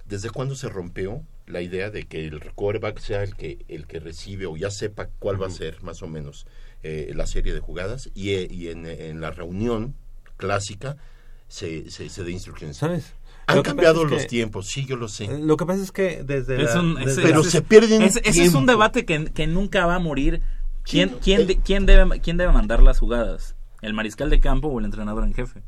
¿Desde 0.06 0.30
cuándo 0.30 0.56
se 0.56 0.70
rompió 0.70 1.22
la 1.48 1.62
idea 1.62 1.90
de 1.90 2.04
que 2.04 2.26
el 2.28 2.40
quarterback 2.54 3.00
sea 3.00 3.24
el 3.24 3.36
que, 3.36 3.66
el 3.68 3.88
que 3.88 4.00
recibe 4.00 4.46
o 4.46 4.56
ya 4.58 4.70
sepa 4.72 5.08
cuál 5.20 5.42
va 5.42 5.48
a 5.48 5.50
ser 5.50 5.82
más 5.84 6.02
o 6.02 6.08
menos 6.08 6.46
eh, 6.84 7.12
la 7.16 7.26
serie 7.28 7.54
de 7.54 7.60
jugadas 7.60 8.10
y, 8.14 8.32
eh, 8.32 8.48
y 8.50 8.68
en, 8.70 8.86
en 8.86 9.22
la 9.22 9.32
reunión 9.32 9.96
clásica 10.38 10.98
se, 11.48 11.90
se, 11.90 12.10
se 12.10 12.24
dé 12.24 12.32
instrucciones? 12.32 12.78
¿Sabes? 12.78 13.14
Han 13.48 13.58
Lo 13.58 13.64
cambiado 13.64 14.06
los 14.06 14.22
que- 14.24 14.28
tiempos, 14.28 14.68
sí, 14.68 14.86
yo 14.86 14.96
lo 14.96 15.08
sé. 15.10 15.26
Eh, 15.26 15.40
Lo 15.40 15.58
que 15.58 15.66
pasa 15.66 15.84
es 15.84 15.92
que 15.92 16.24
desde 16.24 16.62
Es 16.64 16.74
la- 16.76 16.82
un- 16.82 16.96
desde 16.96 17.12
ese- 17.12 17.22
la- 17.22 17.28
Pero 17.28 17.42
ese- 17.42 17.52
se 17.52 17.62
pierden 17.62 18.02
ese, 18.02 18.22
ese 18.24 18.44
es 18.44 18.54
un 18.54 18.66
debate 18.66 19.06
que, 19.06 19.26
que 19.26 19.48
nunca 19.48 19.86
va 19.86 19.96
a 19.96 20.00
morir. 20.00 20.42
¿Quién, 20.84 21.10
Sí, 21.10 21.16
quién, 21.24 21.42
eh. 21.42 21.46
de- 21.46 21.58
quién, 21.60 21.86
debe, 21.86 22.20
¿Quién 22.20 22.38
debe 22.38 22.52
mandar 22.52 22.82
las 22.84 23.00
jugadas? 23.00 23.56
¿El 23.82 23.94
mariscal 23.94 24.30
de 24.30 24.40
campo 24.40 24.68
o 24.70 24.80
el 24.80 24.86
entrenador 24.86 25.24
en 25.26 25.34
jefe? 25.34 25.62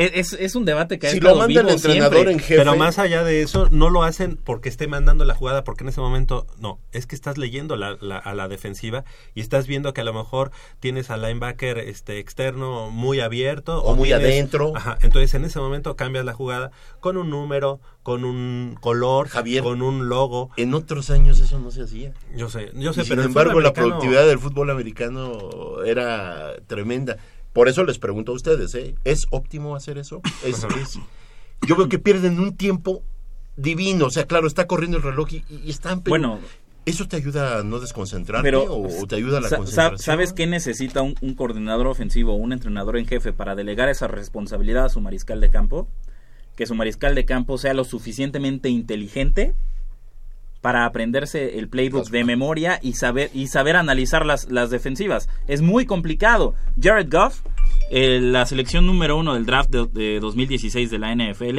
Es, 0.00 0.32
es, 0.32 0.54
un 0.54 0.64
debate 0.64 0.98
que 1.00 1.08
ha 1.08 1.10
Si 1.10 1.16
estado 1.16 1.34
lo 1.34 1.40
manda 1.40 1.60
el 1.60 1.68
entrenador 1.70 2.12
siempre. 2.14 2.32
en 2.32 2.38
jefe, 2.38 2.56
Pero 2.58 2.76
más 2.76 2.98
allá 3.00 3.24
de 3.24 3.42
eso, 3.42 3.68
no 3.72 3.90
lo 3.90 4.04
hacen 4.04 4.36
porque 4.36 4.68
esté 4.68 4.86
mandando 4.86 5.24
la 5.24 5.34
jugada, 5.34 5.64
porque 5.64 5.82
en 5.82 5.88
ese 5.88 6.00
momento, 6.00 6.46
no, 6.60 6.78
es 6.92 7.06
que 7.06 7.16
estás 7.16 7.36
leyendo 7.36 7.76
la, 7.76 7.96
la- 8.00 8.18
a 8.18 8.32
la 8.34 8.46
defensiva 8.46 9.04
y 9.34 9.40
estás 9.40 9.66
viendo 9.66 9.92
que 9.92 10.02
a 10.02 10.04
lo 10.04 10.12
mejor 10.14 10.52
tienes 10.78 11.10
al 11.10 11.22
linebacker 11.22 11.78
este, 11.78 12.18
externo 12.18 12.90
muy 12.90 13.18
abierto. 13.20 13.82
O 13.82 13.96
muy 13.96 14.08
tienes- 14.10 14.24
adentro. 14.24 14.72
Ajá, 14.76 14.98
entonces 15.02 15.34
en 15.34 15.44
ese 15.44 15.58
momento 15.58 15.96
cambias 15.96 16.24
la 16.24 16.32
jugada 16.32 16.70
con 17.00 17.16
un 17.16 17.28
número, 17.30 17.80
con 18.04 18.24
un 18.24 18.76
color, 18.80 19.28
Javier, 19.28 19.62
con 19.64 19.82
un 19.82 20.08
logo. 20.08 20.50
En 20.56 20.74
otros 20.74 21.10
años 21.10 21.40
eso 21.40 21.58
no 21.58 21.70
se 21.72 21.82
hacía. 21.82 22.12
Yo 22.36 22.48
sé, 22.48 22.70
yo 22.74 22.92
sé, 22.92 23.02
Y 23.02 23.04
pero 23.08 23.22
sin 23.22 23.30
embargo 23.30 23.60
la 23.60 23.72
productividad 23.72 24.26
del 24.26 24.38
fútbol 24.38 24.70
americano 24.70 25.82
era 25.84 26.54
tremenda. 26.68 27.16
Por 27.58 27.68
eso 27.68 27.82
les 27.82 27.98
pregunto 27.98 28.30
a 28.30 28.36
ustedes, 28.36 28.72
¿eh? 28.76 28.94
¿es 29.02 29.26
óptimo 29.30 29.74
hacer 29.74 29.98
eso? 29.98 30.20
Es, 30.44 30.62
es- 30.62 31.00
yo 31.66 31.74
veo 31.74 31.88
que 31.88 31.98
pierden 31.98 32.38
un 32.38 32.56
tiempo 32.56 33.02
divino, 33.56 34.06
o 34.06 34.10
sea, 34.10 34.26
claro, 34.28 34.46
está 34.46 34.68
corriendo 34.68 34.98
el 34.98 35.02
reloj 35.02 35.32
y, 35.32 35.44
y 35.64 35.68
están... 35.68 36.04
Bueno. 36.04 36.38
¿Eso 36.86 37.08
te 37.08 37.16
ayuda 37.16 37.58
a 37.58 37.62
no 37.64 37.80
desconcentrarte 37.80 38.44
Pero, 38.44 38.62
o, 38.72 39.06
te 39.08 39.16
ayuda 39.16 39.38
a 39.38 39.40
la 39.40 39.48
concentración? 39.48 39.98
¿Sabes 39.98 40.32
qué 40.32 40.46
necesita 40.46 41.02
un, 41.02 41.16
un 41.20 41.34
coordinador 41.34 41.88
ofensivo 41.88 42.34
o 42.34 42.36
un 42.36 42.52
entrenador 42.52 42.96
en 42.96 43.06
jefe 43.08 43.32
para 43.32 43.56
delegar 43.56 43.88
esa 43.88 44.06
responsabilidad 44.06 44.84
a 44.84 44.88
su 44.88 45.00
mariscal 45.00 45.40
de 45.40 45.50
campo? 45.50 45.88
Que 46.54 46.64
su 46.64 46.76
mariscal 46.76 47.16
de 47.16 47.24
campo 47.24 47.58
sea 47.58 47.74
lo 47.74 47.82
suficientemente 47.82 48.68
inteligente 48.68 49.56
para 50.60 50.84
aprenderse 50.84 51.58
el 51.58 51.68
playbook 51.68 52.08
de 52.10 52.24
memoria 52.24 52.78
y 52.82 52.94
saber 52.94 53.30
y 53.32 53.46
saber 53.46 53.76
analizar 53.76 54.26
las, 54.26 54.50
las 54.50 54.70
defensivas. 54.70 55.28
Es 55.46 55.62
muy 55.62 55.86
complicado. 55.86 56.54
Jared 56.80 57.08
Goff, 57.10 57.40
eh, 57.90 58.20
la 58.20 58.46
selección 58.46 58.86
número 58.86 59.16
uno 59.16 59.34
del 59.34 59.46
draft 59.46 59.70
de, 59.70 59.86
de 59.86 60.20
2016 60.20 60.90
de 60.90 60.98
la 60.98 61.14
NFL, 61.14 61.58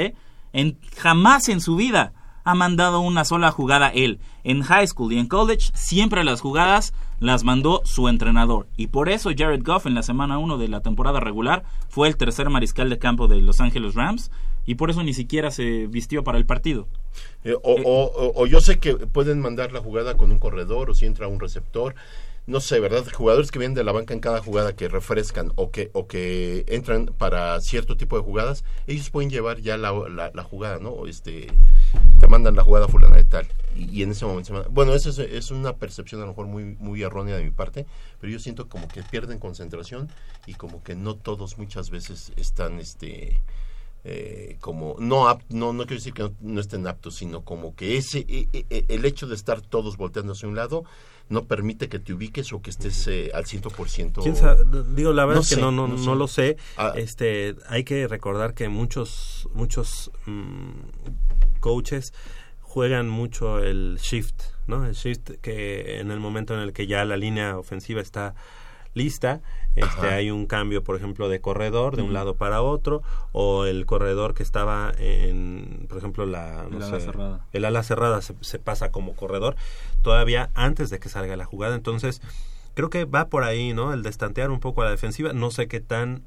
en, 0.53 0.77
jamás 0.97 1.49
en 1.49 1.61
su 1.61 1.75
vida 1.75 2.13
ha 2.43 2.55
mandado 2.55 2.99
una 3.01 3.25
sola 3.25 3.51
jugada 3.51 3.89
él. 3.89 4.19
En 4.43 4.63
high 4.63 4.87
school 4.87 5.13
y 5.13 5.19
en 5.19 5.27
college, 5.27 5.71
siempre 5.73 6.23
las 6.23 6.41
jugadas 6.41 6.93
las 7.19 7.43
mandó 7.43 7.81
su 7.83 8.07
entrenador. 8.07 8.67
Y 8.77 8.87
por 8.87 9.09
eso 9.09 9.29
Jared 9.37 9.63
Goff 9.63 9.85
en 9.85 9.93
la 9.93 10.03
semana 10.03 10.37
1 10.37 10.57
de 10.57 10.67
la 10.67 10.81
temporada 10.81 11.19
regular 11.19 11.63
fue 11.89 12.07
el 12.07 12.17
tercer 12.17 12.49
mariscal 12.49 12.89
de 12.89 12.97
campo 12.97 13.27
de 13.27 13.41
Los 13.41 13.59
Angeles 13.59 13.93
Rams. 13.93 14.31
Y 14.69 14.75
por 14.75 14.91
eso 14.91 15.01
ni 15.01 15.15
siquiera 15.15 15.49
se 15.49 15.87
vistió 15.87 16.23
para 16.23 16.37
el 16.37 16.45
partido. 16.45 16.87
Eh, 17.43 17.55
o, 17.55 17.59
o- 17.73 18.03
o- 18.05 18.43
o 18.43 18.45
yo 18.45 18.61
sé 18.61 18.77
que 18.77 18.93
pueden 18.95 19.39
mandar 19.39 19.71
la 19.71 19.79
jugada 19.79 20.15
con 20.15 20.31
un 20.31 20.37
corredor 20.37 20.91
o 20.91 20.93
si 20.93 21.07
entra 21.07 21.27
un 21.27 21.39
receptor. 21.39 21.95
No 22.45 22.59
sé, 22.61 22.79
¿verdad? 22.79 23.03
Jugadores 23.11 23.49
que 23.49 23.57
vienen 23.57 23.73
de 23.73 23.83
la 23.83 23.91
banca 23.93 24.13
en 24.13 24.19
cada 24.19 24.41
jugada 24.43 24.75
que 24.75 24.87
refrescan 24.87 25.51
o 25.55 25.71
que, 25.71 25.89
o 25.93 26.05
que 26.05 26.65
entran 26.67 27.07
para 27.17 27.59
cierto 27.61 27.97
tipo 27.97 28.15
de 28.15 28.21
jugadas, 28.23 28.63
ellos 28.85 29.09
pueden 29.09 29.31
llevar 29.31 29.59
ya 29.59 29.75
la, 29.75 29.91
la, 30.07 30.29
la 30.35 30.43
jugada, 30.43 30.77
¿no? 30.77 31.07
Este, 31.07 31.47
te 32.19 32.27
mandan 32.27 32.55
la 32.55 32.63
jugada 32.63 32.87
fulana 32.87 33.15
de 33.17 33.23
tal. 33.23 33.47
Y, 33.75 33.99
y 33.99 34.03
en 34.03 34.11
ese 34.11 34.25
momento 34.25 34.47
se 34.49 34.53
manda- 34.53 34.69
Bueno, 34.71 34.93
esa 34.93 35.09
es, 35.09 35.17
es 35.17 35.49
una 35.49 35.77
percepción 35.77 36.21
a 36.21 36.25
lo 36.25 36.31
mejor 36.31 36.45
muy, 36.45 36.75
muy 36.79 37.01
errónea 37.01 37.37
de 37.37 37.43
mi 37.43 37.51
parte, 37.51 37.87
pero 38.21 38.31
yo 38.31 38.37
siento 38.37 38.69
como 38.69 38.87
que 38.87 39.01
pierden 39.01 39.39
concentración 39.39 40.09
y 40.45 40.53
como 40.53 40.83
que 40.83 40.93
no 40.93 41.15
todos 41.15 41.57
muchas 41.57 41.89
veces 41.89 42.33
están, 42.37 42.79
este 42.79 43.41
eh, 44.03 44.57
como 44.59 44.95
no 44.99 45.27
no 45.49 45.73
no 45.73 45.83
quiero 45.85 45.95
decir 45.99 46.13
que 46.13 46.23
no, 46.23 46.33
no 46.39 46.61
estén 46.61 46.87
aptos 46.87 47.15
sino 47.15 47.43
como 47.43 47.75
que 47.75 47.97
ese 47.97 48.25
e- 48.29 48.47
e- 48.53 48.85
el 48.87 49.03
hecho 49.03 49.27
de 49.27 49.35
estar 49.35 49.61
todos 49.61 49.97
volteando 49.97 50.31
hacia 50.33 50.47
un 50.47 50.55
lado 50.55 50.85
no 51.27 51.45
permite 51.45 51.89
que 51.89 51.99
te 51.99 52.13
ubiques 52.13 52.51
o 52.53 52.61
que 52.61 52.71
estés 52.71 53.07
eh, 53.07 53.29
al 53.33 53.45
100% 53.45 54.23
¿Quién 54.23 54.35
sabe? 54.35 54.63
Digo, 54.95 55.13
la 55.13 55.25
verdad 55.25 55.35
No 55.35 55.41
es 55.43 55.49
que 55.49 55.55
sé, 55.55 55.61
no, 55.61 55.71
no, 55.71 55.87
no 55.87 56.15
lo 56.15 56.27
sé. 56.27 56.57
Ah. 56.75 56.93
Este, 56.95 57.55
hay 57.67 57.83
que 57.83 58.07
recordar 58.07 58.55
que 58.55 58.67
muchos, 58.67 59.47
muchos 59.53 60.09
mm, 60.25 60.71
coaches 61.59 62.13
juegan 62.61 63.09
mucho 63.09 63.59
el 63.59 63.99
shift, 64.01 64.41
¿no? 64.65 64.85
El 64.85 64.93
shift 64.93 65.31
que 65.41 65.99
en 65.99 66.09
el 66.09 66.19
momento 66.19 66.55
en 66.55 66.61
el 66.61 66.73
que 66.73 66.87
ya 66.87 67.05
la 67.05 67.15
línea 67.17 67.57
ofensiva 67.59 68.01
está 68.01 68.33
lista, 68.93 69.41
este, 69.75 70.07
hay 70.07 70.31
un 70.31 70.45
cambio, 70.45 70.83
por 70.83 70.95
ejemplo, 70.95 71.29
de 71.29 71.39
corredor 71.41 71.95
de 71.95 72.01
un 72.01 72.11
lado 72.13 72.35
para 72.35 72.61
otro, 72.61 73.01
o 73.31 73.65
el 73.65 73.85
corredor 73.85 74.33
que 74.33 74.43
estaba 74.43 74.91
en, 74.97 75.85
por 75.87 75.97
ejemplo, 75.99 76.25
la, 76.25 76.65
no 76.69 76.77
El 76.77 76.83
ala 76.83 76.99
sé, 76.99 77.05
cerrada. 77.05 77.45
el 77.53 77.65
ala 77.65 77.83
cerrada 77.83 78.21
se, 78.21 78.33
se 78.41 78.59
pasa 78.59 78.91
como 78.91 79.15
corredor 79.15 79.55
todavía 80.01 80.49
antes 80.55 80.89
de 80.89 80.99
que 80.99 81.07
salga 81.09 81.35
la 81.37 81.45
jugada. 81.45 81.75
Entonces, 81.75 82.21
creo 82.73 82.89
que 82.89 83.05
va 83.05 83.27
por 83.29 83.43
ahí, 83.43 83.73
¿no? 83.73 83.93
El 83.93 84.03
destantear 84.03 84.49
un 84.51 84.59
poco 84.59 84.81
a 84.81 84.85
la 84.85 84.91
defensiva. 84.91 85.33
No 85.33 85.51
sé 85.51 85.67
qué 85.67 85.79
tan 85.79 86.23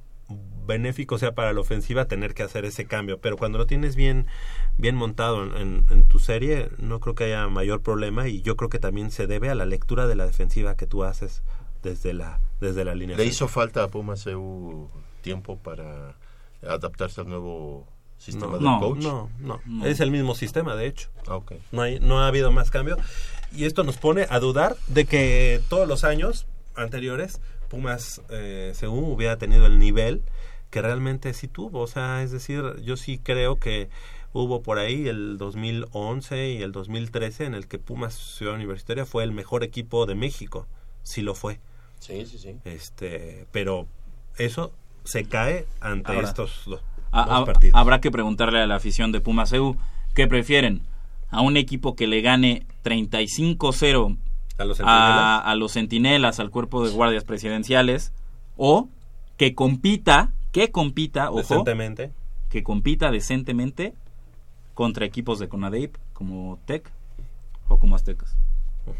benéfico 0.66 1.18
sea 1.18 1.34
para 1.34 1.52
la 1.52 1.60
ofensiva 1.60 2.04
tener 2.06 2.34
que 2.34 2.42
hacer 2.44 2.64
ese 2.64 2.86
cambio, 2.86 3.18
pero 3.18 3.36
cuando 3.36 3.58
lo 3.58 3.66
tienes 3.66 3.96
bien 3.96 4.26
bien 4.78 4.94
montado 4.96 5.42
en, 5.42 5.56
en- 5.56 5.84
en 5.90 6.04
tu 6.04 6.18
serie, 6.18 6.70
no 6.78 7.00
creo 7.00 7.14
que 7.14 7.24
haya 7.24 7.46
mayor 7.48 7.82
problema 7.82 8.28
y 8.28 8.40
yo 8.40 8.56
creo 8.56 8.70
que 8.70 8.78
también 8.78 9.10
se 9.10 9.26
debe 9.26 9.50
a 9.50 9.54
la 9.54 9.66
lectura 9.66 10.06
de 10.06 10.14
la 10.14 10.24
defensiva 10.24 10.76
que 10.76 10.86
tú 10.86 11.04
haces 11.04 11.42
desde 11.82 12.14
la 12.14 12.38
desde 12.62 12.84
la 12.84 12.94
línea. 12.94 13.16
le 13.16 13.26
hizo 13.26 13.48
falta 13.48 13.82
a 13.84 13.88
Pumas 13.88 14.26
EU 14.26 14.88
tiempo 15.20 15.58
para 15.58 16.16
adaptarse 16.66 17.20
al 17.20 17.28
nuevo 17.28 17.86
¿Sistema 18.18 18.52
no, 18.52 18.52
del 18.52 18.64
no, 18.64 18.80
coach? 18.80 18.98
no, 19.02 19.30
no, 19.40 19.60
No. 19.66 19.84
Es 19.84 19.98
el 19.98 20.12
mismo 20.12 20.36
sistema, 20.36 20.76
de 20.76 20.86
hecho. 20.86 21.10
Ah, 21.26 21.36
ok. 21.36 21.54
No, 21.72 21.82
hay, 21.82 21.98
no 21.98 22.20
ha 22.20 22.28
habido 22.28 22.52
más 22.52 22.70
cambio. 22.70 22.96
Y 23.50 23.64
esto 23.64 23.82
nos 23.82 23.96
pone 23.96 24.26
a 24.30 24.38
dudar 24.38 24.76
de 24.86 25.06
que 25.06 25.60
todos 25.68 25.88
los 25.88 26.04
años 26.04 26.46
anteriores 26.76 27.40
Pumas, 27.68 28.20
eh, 28.28 28.72
según 28.74 29.10
hubiera 29.10 29.38
tenido 29.38 29.64
el 29.64 29.78
nivel 29.78 30.22
que 30.70 30.82
realmente 30.82 31.32
sí 31.32 31.48
tuvo. 31.48 31.80
O 31.80 31.86
sea, 31.86 32.22
es 32.22 32.30
decir, 32.30 32.62
yo 32.82 32.96
sí 32.96 33.18
creo 33.18 33.58
que 33.58 33.88
hubo 34.32 34.62
por 34.62 34.78
ahí 34.78 35.08
el 35.08 35.36
2011 35.38 36.50
y 36.50 36.62
el 36.62 36.70
2013 36.70 37.46
en 37.46 37.54
el 37.54 37.66
que 37.66 37.78
Pumas 37.78 38.14
Ciudad 38.14 38.54
Universitaria 38.54 39.06
fue 39.06 39.24
el 39.24 39.32
mejor 39.32 39.64
equipo 39.64 40.06
de 40.06 40.14
México. 40.14 40.68
Sí 41.02 41.22
lo 41.22 41.34
fue. 41.34 41.60
Sí, 42.02 42.26
sí, 42.26 42.36
sí. 42.38 42.56
Este, 42.64 43.46
pero 43.52 43.86
eso 44.36 44.72
se 45.04 45.24
cae 45.24 45.66
ante 45.80 46.12
Ahora, 46.12 46.26
estos 46.28 46.62
dos, 46.66 46.80
a- 47.12 47.24
dos 47.26 47.42
a- 47.42 47.44
partidos. 47.44 47.78
Habrá 47.78 48.00
que 48.00 48.10
preguntarle 48.10 48.60
a 48.60 48.66
la 48.66 48.74
afición 48.76 49.12
de 49.12 49.20
Pumas 49.20 49.52
EU 49.52 49.76
qué 50.14 50.26
prefieren. 50.26 50.82
A 51.30 51.40
un 51.42 51.56
equipo 51.56 51.94
que 51.94 52.06
le 52.08 52.20
gane 52.22 52.66
35-0 52.84 54.16
a 54.58 54.64
los 54.64 54.80
a, 54.82 55.54
los 55.56 55.72
centinelas, 55.72 56.40
al 56.40 56.50
cuerpo 56.50 56.84
de 56.84 56.90
guardias 56.92 57.24
presidenciales, 57.24 58.12
o 58.56 58.88
que 59.36 59.54
compita, 59.54 60.32
que 60.50 60.70
compita, 60.72 61.30
ojo, 61.30 61.38
Decentemente. 61.38 62.10
que 62.50 62.62
compita 62.62 63.10
decentemente 63.12 63.94
contra 64.74 65.06
equipos 65.06 65.38
de 65.38 65.48
Conadeip 65.48 65.96
como 66.12 66.58
Tec 66.66 66.90
o 67.68 67.78
como 67.78 67.94
Aztecas. 67.96 68.36
¿Qué, 68.84 68.92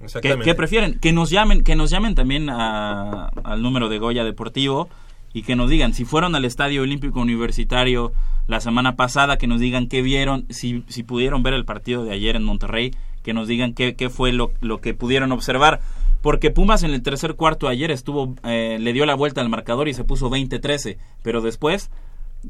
Exactamente. 0.00 0.44
qué 0.44 0.54
prefieren? 0.54 0.98
Que 0.98 1.12
nos 1.12 1.30
llamen, 1.30 1.62
que 1.62 1.74
nos 1.76 1.90
llamen 1.90 2.14
también 2.14 2.48
a- 2.50 3.28
al 3.44 3.62
número 3.62 3.88
de 3.88 3.98
Goya 3.98 4.24
Deportivo 4.24 4.88
y 5.32 5.42
que 5.42 5.56
nos 5.56 5.70
digan 5.70 5.94
si 5.94 6.04
fueron 6.04 6.34
al 6.34 6.44
Estadio 6.44 6.82
Olímpico 6.82 7.20
Universitario 7.20 8.12
la 8.46 8.60
semana 8.60 8.94
pasada, 8.96 9.38
que 9.38 9.46
nos 9.46 9.60
digan 9.60 9.88
qué 9.88 10.02
vieron, 10.02 10.46
si, 10.50 10.84
si 10.88 11.02
pudieron 11.02 11.42
ver 11.42 11.54
el 11.54 11.64
partido 11.64 12.04
de 12.04 12.12
ayer 12.12 12.36
en 12.36 12.44
Monterrey, 12.44 12.92
que 13.22 13.32
nos 13.34 13.48
digan 13.48 13.74
qué, 13.74 13.96
qué 13.96 14.08
fue 14.10 14.32
lo, 14.32 14.52
lo 14.60 14.80
que 14.80 14.94
pudieron 14.94 15.32
observar. 15.32 15.80
Porque 16.22 16.50
Pumas 16.50 16.82
en 16.82 16.90
el 16.92 17.02
tercer 17.02 17.34
cuarto 17.34 17.66
ayer 17.68 17.90
estuvo, 17.90 18.34
eh, 18.44 18.78
le 18.80 18.92
dio 18.92 19.04
la 19.06 19.14
vuelta 19.14 19.40
al 19.40 19.48
marcador 19.48 19.88
y 19.88 19.94
se 19.94 20.04
puso 20.04 20.30
20-13, 20.30 20.96
pero 21.22 21.40
después 21.40 21.90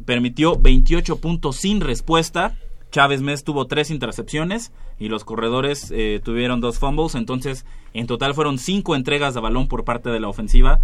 permitió 0.05 0.57
28 0.59 1.16
puntos 1.20 1.57
sin 1.57 1.80
respuesta. 1.80 2.55
Chávez 2.91 3.20
Mes 3.20 3.45
tuvo 3.45 3.66
tres 3.66 3.91
intercepciones 3.91 4.72
y 4.99 5.09
los 5.09 5.24
corredores 5.24 5.91
eh, 5.91 6.20
tuvieron 6.24 6.61
dos 6.61 6.78
fumbles. 6.78 7.14
Entonces, 7.14 7.66
en 7.93 8.07
total 8.07 8.34
fueron 8.34 8.59
cinco 8.59 8.95
entregas 8.95 9.34
de 9.34 9.41
balón 9.41 9.68
por 9.68 9.84
parte 9.84 10.11
de 10.11 10.20
la 10.20 10.28
ofensiva 10.28 10.80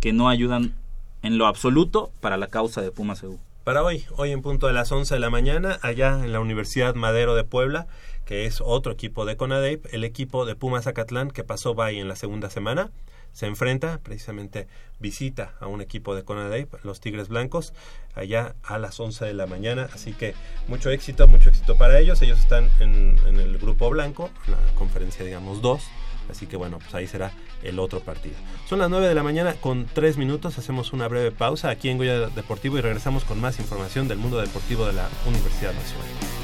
que 0.00 0.12
no 0.12 0.28
ayudan 0.28 0.74
en 1.22 1.38
lo 1.38 1.46
absoluto 1.46 2.10
para 2.20 2.36
la 2.36 2.48
causa 2.48 2.82
de 2.82 2.90
Pumas 2.90 3.22
EU. 3.22 3.38
Para 3.64 3.82
hoy, 3.82 4.04
hoy 4.16 4.30
en 4.30 4.42
punto 4.42 4.66
de 4.66 4.74
las 4.74 4.92
11 4.92 5.14
de 5.14 5.20
la 5.20 5.30
mañana, 5.30 5.78
allá 5.80 6.22
en 6.22 6.32
la 6.32 6.40
Universidad 6.40 6.94
Madero 6.94 7.34
de 7.34 7.44
Puebla, 7.44 7.86
que 8.26 8.44
es 8.44 8.60
otro 8.60 8.92
equipo 8.92 9.24
de 9.24 9.38
CONADEIP, 9.38 9.86
el 9.92 10.04
equipo 10.04 10.44
de 10.44 10.54
Pumas 10.54 10.86
Acatlán, 10.86 11.30
que 11.30 11.44
pasó 11.44 11.74
by 11.74 11.98
en 11.98 12.08
la 12.08 12.16
segunda 12.16 12.50
semana, 12.50 12.90
se 13.34 13.46
enfrenta, 13.46 13.98
precisamente 14.02 14.68
visita 15.00 15.52
a 15.60 15.66
un 15.66 15.82
equipo 15.82 16.14
de 16.14 16.22
CONADEIP, 16.22 16.72
los 16.84 17.00
Tigres 17.00 17.28
Blancos, 17.28 17.74
allá 18.14 18.54
a 18.62 18.78
las 18.78 18.98
11 18.98 19.24
de 19.24 19.34
la 19.34 19.46
mañana. 19.46 19.88
Así 19.92 20.12
que 20.12 20.34
mucho 20.68 20.90
éxito, 20.90 21.28
mucho 21.28 21.50
éxito 21.50 21.76
para 21.76 21.98
ellos. 21.98 22.22
Ellos 22.22 22.38
están 22.38 22.70
en, 22.80 23.18
el 23.26 23.58
grupo 23.58 23.90
blanco, 23.90 24.30
la 24.46 24.56
conferencia, 24.76 25.24
digamos, 25.24 25.60
2. 25.60 25.82
Así 26.30 26.46
que 26.46 26.56
bueno, 26.56 26.78
pues 26.78 26.94
ahí 26.94 27.06
será 27.06 27.32
el 27.62 27.78
otro 27.78 28.00
partido. 28.00 28.36
Son 28.66 28.78
las 28.78 28.88
9 28.88 29.08
de 29.08 29.14
la 29.14 29.22
mañana 29.22 29.54
con 29.60 29.84
3 29.92 30.16
minutos. 30.16 30.56
Hacemos 30.56 30.92
una 30.92 31.08
breve 31.08 31.32
pausa 31.32 31.68
aquí 31.68 31.90
en 31.90 31.98
Goya 31.98 32.28
Deportivo 32.28 32.78
y 32.78 32.80
regresamos 32.80 33.24
con 33.24 33.40
más 33.40 33.58
información 33.58 34.08
del 34.08 34.18
mundo 34.18 34.40
deportivo 34.40 34.86
de 34.86 34.94
la 34.94 35.08
Universidad 35.26 35.74
Nacional. 35.74 36.43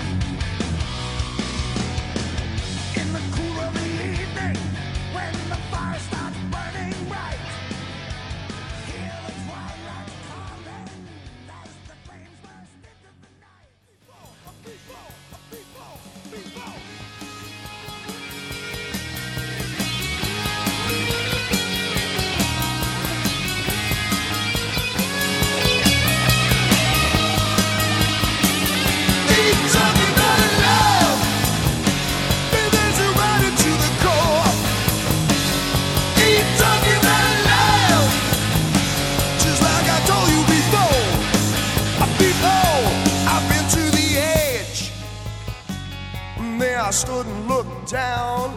I 46.91 46.93
stood 46.93 47.25
and 47.25 47.47
looked 47.47 47.89
down. 47.89 48.51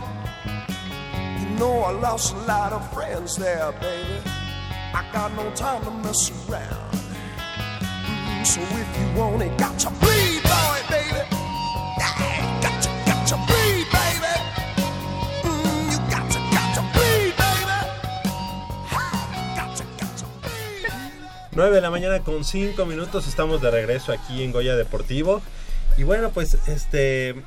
You 1.38 1.46
know 1.56 1.84
I 1.84 1.92
lost 1.92 2.34
a 2.34 2.38
lot 2.38 2.72
of 2.72 2.82
friends 2.92 3.36
there, 3.36 3.70
baby. 3.80 4.28
I 4.92 5.08
got 5.12 5.32
no 5.36 5.48
time 5.52 5.84
to 5.84 5.92
mess 6.02 6.32
around. 6.50 6.90
Mm, 6.90 8.44
so 8.44 8.60
if 8.60 8.90
you 8.98 9.06
want 9.20 9.40
it, 9.40 9.56
got 9.56 9.78
to 9.78 9.90
boy, 10.02 10.42
baby. 10.50 10.82
Baby. 10.90 11.22
You 12.42 12.58
got 12.60 12.82
to, 12.82 12.90
got 13.06 13.22
to 13.30 13.36
bleed, 13.46 13.86
baby. 13.94 14.34
Ha, 18.90 19.54
got 19.54 19.76
to, 19.76 19.84
got 19.96 20.16
to 20.18 20.26
bleed. 20.42 20.90
9 21.52 21.74
de 21.76 21.80
la 21.80 21.90
mañana 21.90 22.18
con 22.24 22.42
5 22.42 22.84
minutos, 22.84 23.28
estamos 23.28 23.62
de 23.62 23.70
regreso 23.70 24.10
aquí 24.10 24.42
en 24.42 24.50
Goya 24.50 24.74
Deportivo. 24.74 25.40
Y 25.96 26.02
bueno, 26.02 26.30
pues 26.30 26.54
este 26.66 27.44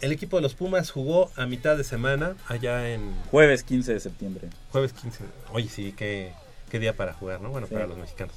el 0.00 0.12
equipo 0.12 0.36
de 0.36 0.42
los 0.42 0.54
Pumas 0.54 0.90
jugó 0.90 1.30
a 1.36 1.46
mitad 1.46 1.76
de 1.76 1.84
semana 1.84 2.34
allá 2.48 2.90
en 2.90 3.14
Jueves 3.30 3.62
15 3.62 3.92
de 3.94 4.00
septiembre. 4.00 4.48
jueves 4.72 4.92
15. 4.92 5.24
Oye, 5.52 5.68
sí, 5.68 5.92
qué, 5.96 6.32
qué 6.70 6.78
día 6.78 6.96
para 6.96 7.12
jugar, 7.14 7.40
¿no? 7.40 7.50
Bueno, 7.50 7.66
Sí. 7.66 7.74
para 7.74 7.86
los 7.86 7.96
mexicanos. 7.98 8.34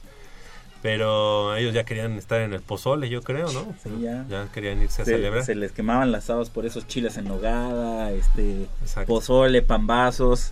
Pero 0.81 1.55
ellos 1.55 1.73
ya 1.73 1.85
querían 1.85 2.13
estar 2.17 2.41
en 2.41 2.53
el 2.53 2.61
pozole, 2.61 3.07
yo 3.09 3.21
creo, 3.21 3.49
¿no? 3.53 3.73
Sí, 3.81 3.89
ya. 4.01 4.25
querían 4.53 4.81
irse 4.81 5.01
a 5.01 5.05
Se, 5.05 5.11
celebrar. 5.11 5.45
se 5.45 5.55
les 5.55 5.71
quemaban 5.71 6.11
las 6.11 6.29
habas 6.29 6.49
por 6.49 6.65
esos 6.65 6.87
chiles 6.87 7.15
en 7.15 7.25
nogada, 7.25 8.11
este, 8.11 8.67
pozole, 9.07 9.61
pambazos. 9.61 10.51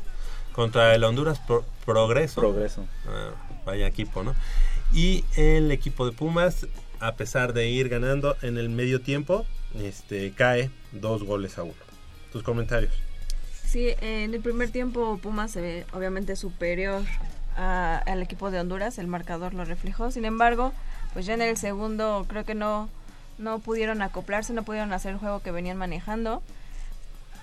Contra 0.54 0.96
el 0.96 1.04
Honduras 1.04 1.40
Pro- 1.40 1.66
Progreso. 1.86 2.40
Progreso. 2.40 2.86
Ah, 3.08 3.32
vaya 3.66 3.88
equipo, 3.88 4.24
¿no? 4.24 4.34
Y 4.94 5.26
el 5.36 5.70
equipo 5.72 6.06
de 6.06 6.14
Pumas, 6.14 6.66
a 7.02 7.16
pesar 7.16 7.52
de 7.54 7.70
ir 7.70 7.90
ganando 7.90 8.38
en 8.42 8.58
el 8.58 8.70
medio 8.70 9.02
tiempo, 9.02 9.46
este 9.76 10.32
cae 10.32 10.70
dos 10.92 11.24
goles 11.24 11.58
a 11.58 11.64
uno. 11.64 11.74
Tus 12.32 12.44
comentarios. 12.44 12.94
Sí, 13.66 13.90
en 14.02 14.34
el 14.34 14.42
primer 14.42 14.70
tiempo 14.70 15.18
Pumas 15.22 15.52
se 15.52 15.62
ve 15.62 15.86
obviamente 15.94 16.36
superior 16.36 17.04
a- 17.58 17.98
al 18.06 18.22
equipo 18.22 18.52
de 18.52 18.60
Honduras, 18.60 18.98
el 18.98 19.08
marcador 19.08 19.54
lo 19.54 19.64
reflejó. 19.66 20.12
Sin 20.12 20.26
embargo, 20.26 20.74
pues 21.14 21.26
ya 21.26 21.34
en 21.34 21.42
el 21.42 21.58
segundo 21.58 22.26
creo 22.28 22.44
que 22.46 22.56
no, 22.56 22.90
no 23.38 23.60
pudieron 23.60 24.02
acoplarse, 24.02 24.54
no 24.54 24.64
pudieron 24.64 24.92
hacer 24.94 25.14
el 25.14 25.18
juego 25.20 25.42
que 25.42 25.52
venían 25.52 25.78
manejando. 25.78 26.42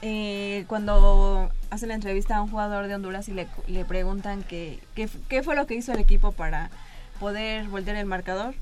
eh, 0.01 0.65
cuando 0.69 1.51
hacen 1.71 1.89
la 1.89 1.97
entrevista 1.97 2.37
a 2.37 2.43
un 2.43 2.49
jugador 2.51 2.87
de 2.87 2.95
Honduras 2.95 3.29
y 3.29 3.33
le, 3.33 3.49
le 3.67 3.85
preguntan 3.85 4.45
que- 4.45 4.79
qué 4.95 5.43
fue 5.43 5.57
lo 5.57 5.67
que 5.67 5.75
hizo 5.75 5.93
el 5.93 5.99
equipo 5.99 6.31
para 6.31 6.71
poder 7.19 7.67
voltear 7.67 7.97
el 7.97 8.07
marcador, 8.07 8.55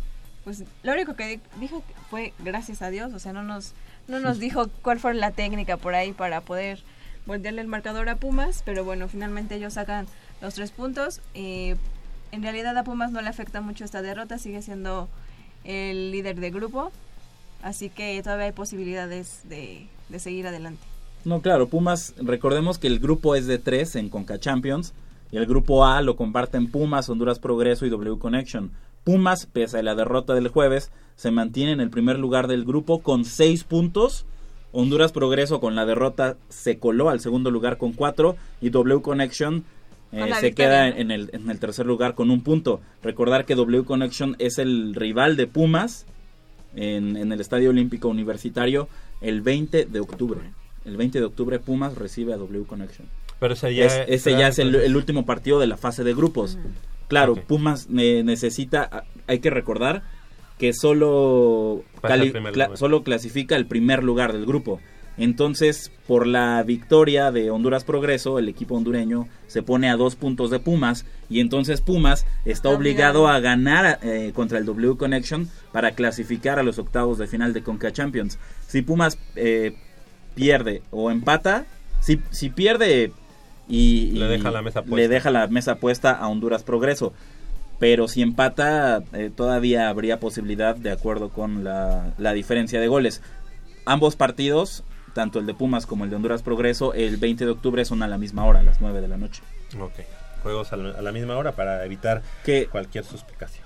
pues 0.47 0.63
lo 0.83 0.93
único 0.93 1.15
que 1.15 1.27
di- 1.27 1.41
dijo 1.61 1.83
fue 2.09 2.33
gracias 2.39 2.81
a 2.81 2.89
Dios, 2.89 3.13
o 3.13 3.19
sea, 3.19 3.35
no 3.35 3.43
nos, 3.43 3.75
no 4.09 4.21
nos 4.21 4.39
dijo 4.39 4.69
cuál 4.81 4.99
fue 5.01 5.13
la 5.13 5.33
técnica 5.33 5.77
por 5.77 5.95
ahí 5.95 6.13
para 6.13 6.41
poder 6.41 6.83
voltearle 7.27 7.61
el 7.61 7.67
marcador 7.67 8.09
a 8.09 8.15
Pumas, 8.17 8.63
pero 8.65 8.85
bueno, 8.85 9.09
finalmente 9.09 9.57
ellos 9.57 9.75
sacan 9.75 10.07
los 10.41 10.55
tres 10.55 10.71
puntos. 10.71 11.21
eh, 11.35 11.77
en 12.33 12.43
realidad 12.43 12.77
a 12.79 12.85
Pumas 12.85 13.11
no 13.13 13.21
le 13.21 13.29
afecta 13.29 13.61
mucho 13.61 13.85
esta 13.85 14.03
derrota, 14.03 14.39
sigue 14.39 14.63
siendo 14.63 15.09
el 15.65 16.13
líder 16.13 16.39
de 16.39 16.51
grupo, 16.51 16.93
así 17.63 17.91
que 17.91 18.23
todavía 18.23 18.47
hay 18.47 18.53
posibilidades 18.53 19.41
de, 19.49 19.89
de 20.09 20.19
seguir 20.21 20.47
adelante. 20.47 20.81
No, 21.25 21.43
claro, 21.43 21.69
Pumas, 21.69 22.15
recordemos 22.19 22.79
que 22.79 22.87
el 22.87 23.01
grupo 23.01 23.35
es 23.35 23.47
de 23.47 23.59
tres 23.59 23.97
en 23.97 24.09
Conca 24.11 24.39
Champions 24.39 24.93
y 25.33 25.39
el 25.39 25.47
grupo 25.47 25.85
A 25.85 26.01
lo 26.03 26.15
comparten 26.15 26.71
Pumas, 26.71 27.09
Honduras 27.09 27.41
Progreso 27.41 27.85
y 27.85 27.91
W 27.91 28.19
Connection. 28.21 28.71
Pumas, 29.07 29.47
pese 29.47 29.79
a 29.79 29.83
la 29.85 29.95
derrota 29.95 30.35
del 30.35 30.49
jueves, 30.49 30.91
se 31.15 31.31
mantiene 31.31 31.71
en 31.71 31.81
el 31.81 31.91
primer 31.91 32.19
lugar 32.19 32.49
del 32.49 32.65
grupo 32.65 33.03
con 33.05 33.25
seis 33.25 33.63
puntos. 33.63 34.27
Honduras 34.73 35.13
Progreso 35.13 35.61
con 35.61 35.77
la 35.77 35.87
derrota 35.87 36.37
se 36.49 36.81
coló 36.81 37.09
al 37.09 37.21
segundo 37.21 37.53
lugar 37.53 37.79
con 37.79 37.93
cuatro 37.93 38.37
y 38.61 38.71
W 38.71 39.01
Connection 39.03 39.63
eh, 40.11 40.19
se 40.19 40.47
victoria, 40.47 40.53
queda 40.55 40.89
en 40.89 41.13
el, 41.13 41.31
en 41.33 41.49
el 41.49 41.61
tercer 41.61 41.87
lugar 41.87 42.15
con 42.17 42.33
un 42.33 42.43
punto. 42.43 42.81
Recordar 43.05 43.45
que 43.45 43.55
W 43.55 43.85
Connection 43.85 44.35
es 44.41 44.59
el 44.59 44.93
rival 44.97 45.37
de 45.37 45.47
Pumas 45.47 46.05
en, 46.75 47.17
en 47.17 47.31
el 47.31 47.41
Estadio 47.41 47.71
Olímpico 47.71 48.09
Universitario 48.09 48.89
el 49.21 49.41
20 49.41 49.85
de 49.87 50.01
octubre. 50.01 50.41
El 50.85 50.97
20 50.97 51.21
de 51.21 51.25
octubre 51.27 51.61
Pumas 51.61 51.95
recibe 51.97 52.33
a 52.35 52.39
W 52.39 52.65
Connection. 52.65 53.07
Pero 53.39 53.55
ese 53.55 53.73
ya 53.73 53.85
Es- 53.85 54.09
ese 54.09 54.19
será 54.31 54.39
ya 54.41 54.49
es 54.49 54.59
el, 54.59 54.67
entonces- 54.69 54.91
el 54.91 54.97
último 54.97 55.25
partido 55.25 55.61
de 55.61 55.69
la 55.69 55.77
fase 55.77 56.03
de 56.03 56.13
grupos. 56.13 56.59
Claro. 57.09 57.37
Pumas 57.37 57.89
ne- 57.89 58.23
necesita, 58.23 59.05
hay 59.27 59.39
que 59.41 59.51
recordar 59.51 60.03
que 60.59 60.73
solo, 60.73 61.85
cali- 62.03 62.33
cla- 62.53 62.77
solo 62.77 63.03
clasifica 63.03 63.57
el 63.57 63.67
primer 63.67 64.03
lugar 64.03 64.33
del 64.33 64.47
grupo. 64.47 64.81
Entonces, 65.19 65.93
por 66.07 66.27
la 66.27 66.63
victoria 66.63 67.31
de 67.31 67.51
Honduras 67.51 67.85
Progreso, 67.85 68.39
el 68.39 68.51
equipo 68.51 68.75
hondureño 68.75 69.29
se 69.47 69.63
pone 69.63 69.89
a 69.89 69.97
dos 69.97 70.15
puntos 70.15 70.51
de 70.51 70.59
Pumas 70.61 71.07
y 71.31 71.41
entonces 71.41 71.81
Pumas 71.81 72.27
está 72.45 72.69
obligado 72.69 73.27
a 73.29 73.41
ganar 73.41 73.99
eh, 74.03 74.33
contra 74.35 74.59
el 74.59 74.67
W 74.67 74.97
Connection 74.99 75.49
para 75.73 75.93
clasificar 75.93 76.59
a 76.59 76.63
los 76.63 76.79
octavos 76.79 77.17
de 77.17 77.27
final 77.29 77.55
de 77.55 77.63
Conca 77.63 77.93
Champions. 77.93 78.39
Si 78.67 78.83
Pumas 78.83 79.19
eh, 79.37 79.75
pierde 80.35 80.83
o 80.91 81.11
empata, 81.11 81.65
si, 82.01 82.21
si 82.31 82.51
pierde 82.51 83.11
y, 83.69 84.13
Le 84.13 84.27
y 84.27 84.29
deja 84.29 84.51
la 84.51 84.63
mesa 84.63 84.81
le 84.81 84.87
puesta. 84.87 85.09
deja 85.09 85.31
la 85.31 85.47
mesa 85.49 85.75
puesta 85.77 86.13
a 86.13 86.29
Honduras 86.29 86.63
Progreso. 86.63 87.13
Pero 87.79 88.09
si 88.09 88.23
empata, 88.23 89.03
eh, 89.13 89.31
todavía 89.35 89.89
habría 89.91 90.19
posibilidad 90.19 90.75
de 90.77 90.91
acuerdo 90.91 91.29
con 91.29 91.63
la, 91.65 92.15
la 92.17 92.33
diferencia 92.33 92.81
de 92.81 92.89
goles. 92.89 93.21
Ambos 93.85 94.17
partidos, 94.17 94.83
tanto 95.15 95.39
el 95.39 95.47
de 95.47 95.53
Pumas 95.55 95.85
como 95.87 96.05
el 96.05 96.11
de 96.11 96.17
Honduras 96.17 96.43
Progreso, 96.43 96.95
el 96.95 97.19
20 97.19 97.45
de 97.45 97.51
octubre 97.51 97.85
son 97.85 98.03
a 98.03 98.09
la 98.09 98.17
misma 98.19 98.45
hora, 98.47 98.61
a 98.61 98.63
las 98.63 98.81
9 98.81 99.01
de 99.03 99.09
la 99.09 99.17
noche. 99.19 99.43
Ok. 99.79 99.93
Juegos 100.43 100.73
a 100.73 100.77
la, 100.77 100.99
a 100.99 101.03
la 101.03 101.13
misma 101.13 101.37
hora 101.37 101.53
para 101.53 101.85
evitar 101.85 102.23
Que- 102.45 102.67
cualquier 102.67 103.05
suspicacia. 103.05 103.63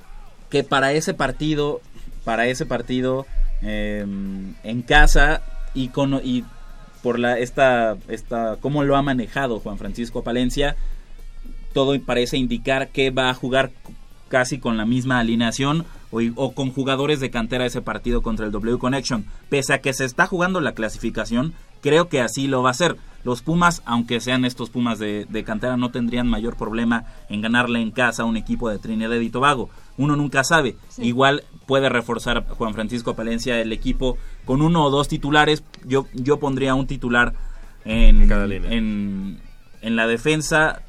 que 0.49 0.65
para 0.65 0.93
ese 0.93 1.15
partido, 1.15 1.81
para 2.25 2.47
ese 2.49 2.67
partido 2.67 3.27
eh, 3.63 4.05
en 4.65 4.83
casa 4.83 5.43
y 5.75 5.89
con 5.89 6.21
y 6.25 6.45
por 7.03 7.19
la 7.19 7.39
esta 7.39 7.97
esta 8.09 8.57
cómo 8.61 8.85
lo 8.85 8.97
ha 8.97 9.03
manejado 9.03 9.61
Juan 9.61 9.79
Francisco 9.79 10.23
Palencia, 10.23 10.77
todo 11.73 11.99
parece 12.01 12.37
indicar 12.37 12.89
que 12.89 13.11
va 13.11 13.31
a 13.31 13.35
jugar 13.35 13.71
casi 14.29 14.59
con 14.59 14.77
la 14.77 14.87
misma 14.87 15.19
alineación 15.19 15.85
o 16.13 16.53
con 16.53 16.73
jugadores 16.73 17.21
de 17.21 17.31
cantera 17.31 17.67
ese 17.67 17.83
partido 17.83 18.23
contra 18.23 18.47
el 18.47 18.53
W 18.53 18.79
Connection. 18.79 19.25
Pese 19.49 19.75
a 19.75 19.81
que 19.81 19.93
se 19.93 20.05
está 20.05 20.27
jugando 20.27 20.61
la 20.61 20.73
clasificación, 20.73 21.53
creo 21.83 22.09
que 22.09 22.21
así 22.21 22.47
lo 22.47 22.63
va 22.63 22.71
a 22.71 22.73
hacer. 22.73 22.97
Los 23.23 23.43
Pumas, 23.43 23.83
aunque 23.85 24.21
sean 24.21 24.45
estos 24.45 24.71
Pumas 24.71 24.99
de, 24.99 25.27
de 25.29 25.45
cantera, 25.45 25.77
no 25.77 25.91
tendrían 25.91 26.27
mayor 26.27 26.57
problema 26.57 27.05
en 27.29 27.43
ganarle 27.43 27.81
en 27.81 27.91
casa 27.91 28.23
a 28.23 28.27
un 28.27 28.37
equipo 28.37 28.71
de 28.71 28.79
Trinidad 28.79 29.21
y 29.21 29.31
Tobago. 29.31 29.69
Uno 30.01 30.17
nunca 30.17 30.45
sabe. 30.45 30.77
Igual 30.97 31.45
puede 31.67 31.91
reforzar 31.91 32.49
Juan 32.49 32.73
Francisco 32.73 33.15
Palencia 33.15 33.61
el 33.61 33.71
equipo 33.71 34.17
con 34.47 34.63
uno 34.63 34.83
o 34.83 34.91
dos 34.91 35.09
titulares. 35.09 35.63
Yo, 35.85 36.07
yo 36.15 36.39
pondría 36.39 36.75
un 36.75 36.87
titular 36.87 37.35
en, 37.85 38.33
en, 38.73 39.41
en 39.83 39.97
la 39.97 40.07
defensa. 40.07 40.81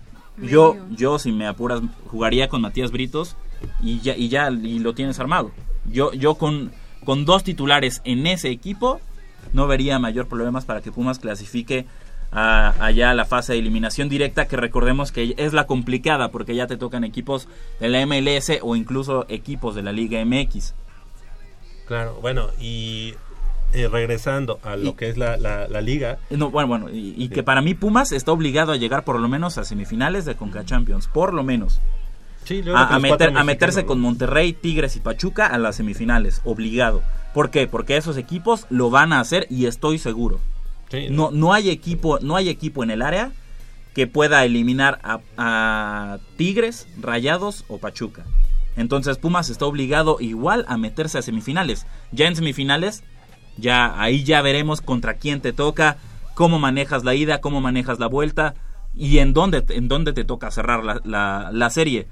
Yo, 0.41 0.77
yo, 0.91 1.19
si 1.19 1.33
me 1.33 1.45
apuras, 1.45 1.81
jugaría 2.07 2.47
con 2.47 2.61
Matías 2.61 2.91
Britos 2.91 3.35
y 3.81 3.99
ya, 3.99 4.15
y 4.15 4.29
ya 4.29 4.49
y 4.49 4.79
lo 4.79 4.93
tienes 4.93 5.19
armado. 5.19 5.51
Yo, 5.91 6.13
yo 6.13 6.35
con, 6.35 6.71
con 7.03 7.25
dos 7.25 7.43
titulares 7.43 8.01
en 8.05 8.25
ese 8.27 8.49
equipo 8.49 9.01
no 9.51 9.67
vería 9.67 9.99
mayor 9.99 10.27
problemas 10.29 10.63
para 10.63 10.79
que 10.79 10.93
Pumas 10.93 11.19
clasifique 11.19 11.85
a- 12.31 12.73
allá 12.79 13.11
a 13.11 13.13
la 13.13 13.25
fase 13.25 13.53
de 13.53 13.59
eliminación 13.59 14.07
directa, 14.09 14.47
que 14.47 14.55
recordemos 14.57 15.11
que 15.11 15.33
es 15.37 15.53
la 15.53 15.67
complicada 15.67 16.31
porque 16.31 16.55
ya 16.55 16.67
te 16.67 16.77
tocan 16.77 17.03
equipos 17.03 17.47
de 17.79 17.89
la 17.89 18.01
MLS 18.05 18.59
o 18.61 18.75
incluso 18.75 19.25
equipos 19.29 19.75
de 19.75 19.83
la 19.83 19.91
Liga 19.91 20.23
MX. 20.23 20.73
Claro, 21.87 22.17
bueno, 22.21 22.47
y 22.59 23.15
eh, 23.73 23.87
regresando 23.89 24.59
a 24.63 24.75
lo 24.75 24.95
que 24.95 25.09
es 25.09 25.17
la, 25.17 25.35
la, 25.37 25.67
la 25.67 25.81
liga. 25.81 26.19
No, 26.29 26.49
bueno, 26.51 26.67
bueno, 26.69 26.89
y, 26.89 27.15
y 27.17 27.29
que 27.29 27.43
para 27.43 27.61
mí 27.61 27.73
Pumas 27.73 28.11
está 28.11 28.31
obligado 28.31 28.71
a 28.71 28.77
llegar 28.77 29.03
por 29.03 29.19
lo 29.19 29.27
menos 29.27 29.57
a 29.57 29.65
semifinales 29.65 30.25
de 30.25 30.35
Conca 30.35 30.63
Champions, 30.65 31.07
por 31.07 31.33
lo 31.33 31.43
menos. 31.43 31.81
Sí, 32.45 32.63
a, 32.73 32.97
meter- 32.99 33.37
a 33.37 33.43
meterse 33.43 33.85
con 33.85 33.99
Monterrey, 33.99 34.53
Tigres 34.53 34.95
y 34.95 34.99
Pachuca 34.99 35.45
a 35.47 35.57
las 35.57 35.75
semifinales, 35.75 36.41
obligado. 36.43 37.03
¿Por 37.33 37.49
qué? 37.51 37.67
Porque 37.67 37.97
esos 37.97 38.17
equipos 38.17 38.65
lo 38.69 38.89
van 38.89 39.13
a 39.13 39.19
hacer 39.19 39.45
y 39.49 39.65
estoy 39.67 39.99
seguro. 39.99 40.39
No, 41.09 41.31
no 41.31 41.53
hay 41.53 41.69
equipo, 41.69 42.19
no 42.19 42.35
hay 42.35 42.49
equipo 42.49 42.83
en 42.83 42.91
el 42.91 43.01
área 43.01 43.31
que 43.93 44.07
pueda 44.07 44.45
eliminar 44.45 44.99
a, 45.03 45.19
a 45.37 46.19
Tigres, 46.37 46.87
Rayados 46.99 47.65
o 47.67 47.77
Pachuca. 47.77 48.25
Entonces 48.77 49.17
Pumas 49.17 49.49
está 49.49 49.65
obligado 49.65 50.17
igual 50.21 50.63
a 50.67 50.77
meterse 50.77 51.17
a 51.17 51.21
semifinales. 51.21 51.85
Ya 52.11 52.27
en 52.27 52.35
semifinales, 52.35 53.03
ya 53.57 54.01
ahí 54.01 54.23
ya 54.23 54.41
veremos 54.41 54.79
contra 54.81 55.15
quién 55.15 55.41
te 55.41 55.51
toca, 55.51 55.97
cómo 56.35 56.57
manejas 56.57 57.03
la 57.03 57.13
ida, 57.15 57.41
cómo 57.41 57.59
manejas 57.59 57.99
la 57.99 58.07
vuelta 58.07 58.53
y 58.95 59.17
en 59.19 59.33
dónde, 59.33 59.65
en 59.69 59.87
dónde 59.89 60.13
te 60.13 60.23
toca 60.23 60.51
cerrar 60.51 60.83
la, 60.85 61.01
la- 61.03 61.49
la 61.51 61.69
serie. 61.69 62.07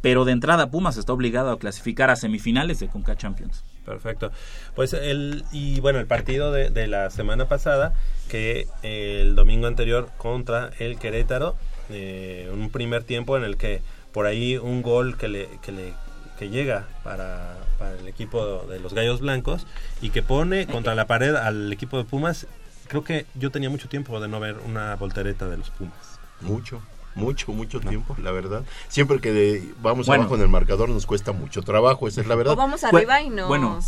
Pero 0.00 0.24
de 0.24 0.32
entrada 0.32 0.70
Pumas 0.70 0.96
está 0.96 1.12
obligado 1.12 1.50
a 1.50 1.58
clasificar 1.58 2.08
a 2.10 2.16
semifinales 2.16 2.80
de 2.80 2.88
Conca 2.88 3.16
Champions. 3.16 3.64
Perfecto. 3.88 4.30
Pues 4.74 4.92
el 4.92 5.44
y 5.50 5.80
bueno, 5.80 5.98
el 5.98 6.06
partido 6.06 6.52
de, 6.52 6.70
de 6.70 6.86
la 6.86 7.10
semana 7.10 7.48
pasada 7.48 7.94
que 8.28 8.66
eh, 8.82 9.20
el 9.22 9.34
domingo 9.34 9.66
anterior 9.66 10.10
contra 10.18 10.70
el 10.78 10.98
Querétaro, 10.98 11.56
eh, 11.90 12.50
un 12.52 12.70
primer 12.70 13.04
tiempo 13.04 13.36
en 13.36 13.44
el 13.44 13.56
que 13.56 13.82
por 14.12 14.26
ahí 14.26 14.56
un 14.56 14.82
gol 14.82 15.16
que 15.16 15.28
le 15.28 15.48
que 15.62 15.72
le 15.72 15.94
que 16.38 16.50
llega 16.50 16.86
para, 17.02 17.56
para 17.78 17.98
el 17.98 18.06
equipo 18.06 18.64
de 18.68 18.78
los 18.78 18.94
Gallos 18.94 19.20
Blancos 19.20 19.66
y 20.00 20.10
que 20.10 20.22
pone 20.22 20.66
contra 20.66 20.94
la 20.94 21.06
pared 21.06 21.34
al 21.34 21.72
equipo 21.72 21.98
de 21.98 22.04
Pumas. 22.04 22.46
Creo 22.86 23.02
que 23.02 23.26
yo 23.34 23.50
tenía 23.50 23.70
mucho 23.70 23.88
tiempo 23.88 24.20
de 24.20 24.28
no 24.28 24.38
ver 24.38 24.56
una 24.64 24.94
voltereta 24.94 25.48
de 25.48 25.56
los 25.56 25.70
Pumas. 25.70 26.20
Mucho, 26.40 26.80
mucho, 27.18 27.52
mucho 27.52 27.80
tiempo, 27.80 28.16
la 28.22 28.30
verdad. 28.32 28.64
Siempre 28.88 29.18
que 29.20 29.32
de- 29.32 29.72
vamos 29.82 30.06
Bueno. 30.06 30.22
abajo 30.22 30.36
en 30.36 30.42
el 30.42 30.48
marcador 30.48 30.88
nos 30.88 31.04
cuesta 31.06 31.32
mucho 31.32 31.62
trabajo, 31.62 32.08
esa 32.08 32.20
es 32.20 32.26
la 32.26 32.34
verdad. 32.34 32.54
O 32.54 32.56
vamos 32.56 32.80
Bueno, 32.82 32.96
arriba 32.98 33.22
y 33.22 33.30
nos... 33.30 33.48
bueno, 33.48 33.78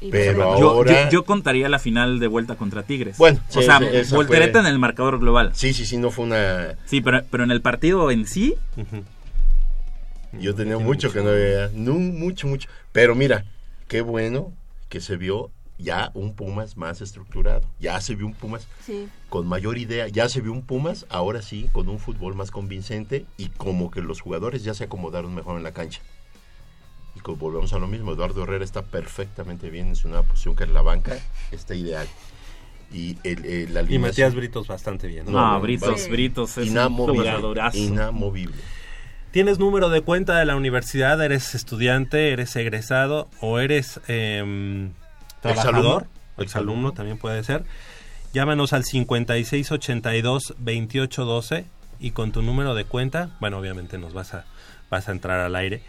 y 0.00 0.06
nos 0.06 0.12
Pero 0.12 0.30
empatan. 0.32 0.58
Yo, 0.60 0.70
ahora- 0.70 1.04
yo, 1.04 1.10
yo 1.10 1.24
contaría 1.24 1.68
la 1.68 1.78
final 1.78 2.18
de 2.20 2.26
vuelta 2.26 2.54
contra 2.56 2.82
Tigres. 2.82 3.16
Bueno, 3.18 3.40
o 3.48 3.52
sí, 3.52 3.62
sea, 3.62 3.78
voltereta 4.12 4.52
fue- 4.52 4.60
en 4.60 4.66
el 4.66 4.78
marcador 4.78 5.18
global. 5.18 5.50
Sí, 5.54 5.72
sí, 5.72 5.86
sí, 5.86 5.96
no 5.96 6.10
fue 6.10 6.26
una... 6.26 6.76
Sí, 6.84 7.00
pero, 7.00 7.22
pero 7.30 7.44
en 7.44 7.50
el 7.50 7.62
partido 7.62 8.10
en 8.10 8.26
sí, 8.26 8.54
Yo 10.38 10.54
tenía 10.54 10.78
mucho 10.78 11.10
que 11.12 11.20
no 11.20 11.30
veía, 11.30 11.70
no, 11.74 11.94
mucho, 11.94 12.46
mucho. 12.46 12.68
Pero 12.92 13.14
mira, 13.14 13.44
qué 13.88 14.02
bueno 14.02 14.52
que 14.88 15.00
se 15.00 15.16
vio 15.16 15.50
ya 15.78 16.10
un 16.14 16.34
Pumas 16.34 16.76
más 16.76 17.00
estructurado. 17.00 17.62
Ya 17.80 18.00
se 18.00 18.14
vio 18.14 18.26
un 18.26 18.34
Pumas 18.34 18.66
Sí. 18.84 19.08
con 19.28 19.46
mayor 19.46 19.78
idea. 19.78 20.08
Ya 20.08 20.28
se 20.28 20.40
vio 20.40 20.52
un 20.52 20.62
Pumas, 20.62 21.06
ahora 21.10 21.42
sí, 21.42 21.68
con 21.72 21.88
un 21.88 21.98
fútbol 21.98 22.34
más 22.34 22.50
convincente 22.50 23.26
y 23.36 23.48
como 23.48 23.90
que 23.90 24.00
los 24.00 24.20
jugadores 24.20 24.64
ya 24.64 24.74
se 24.74 24.84
acomodaron 24.84 25.34
mejor 25.34 25.56
en 25.58 25.62
la 25.64 25.72
cancha. 25.72 26.00
Y 27.14 27.20
como 27.20 27.38
volvemos 27.38 27.72
a 27.72 27.78
lo 27.78 27.86
mismo, 27.86 28.12
Eduardo 28.12 28.42
Herrera 28.44 28.64
está 28.64 28.82
perfectamente 28.82 29.70
bien 29.70 29.88
en 29.88 29.96
su 29.96 30.08
nueva 30.08 30.22
posición, 30.24 30.54
que 30.56 30.64
es 30.64 30.70
la 30.70 30.82
banca, 30.82 31.16
está 31.50 31.74
ideal. 31.74 32.06
Y 32.92 33.16
el, 33.24 33.44
el- 33.44 33.74
la 33.74 33.82
Y 33.82 33.98
Matías 33.98 34.34
Britos 34.34 34.68
bastante 34.68 35.08
bien. 35.08 35.24
No, 35.26 35.32
no, 35.54 35.60
Britos, 35.60 36.02
sí. 36.02 36.10
Britos 36.10 36.56
es 36.58 36.68
Inamovible, 36.68 37.32
inamovible. 37.74 38.56
¿Tienes 39.32 39.58
número 39.58 39.88
de 39.90 40.00
cuenta 40.02 40.38
de 40.38 40.44
la 40.46 40.56
universidad? 40.56 41.22
¿Eres 41.22 41.54
estudiante? 41.54 42.32
¿Eres 42.32 42.54
egresado? 42.56 43.28
¿O 43.40 43.58
eres 43.58 44.00
eh, 44.08 44.90
trabajador? 45.54 46.02
Exalumno. 46.02 46.16
Exalumno 46.38 46.92
también 46.92 47.18
puede 47.18 47.44
ser. 47.44 47.64
Llámanos 48.32 48.72
al 48.72 48.84
5682-2812 48.84 51.66
y 51.98 52.10
con 52.10 52.32
tu 52.32 52.42
número 52.42 52.74
de 52.74 52.84
cuenta, 52.84 53.30
bueno, 53.40 53.58
obviamente 53.58 53.96
nos 53.98 54.12
vas 54.12 54.34
a, 54.34 54.44
vas 54.90 55.08
a 55.08 55.12
entrar 55.12 55.40
al 55.40 55.56
aire, 55.56 55.82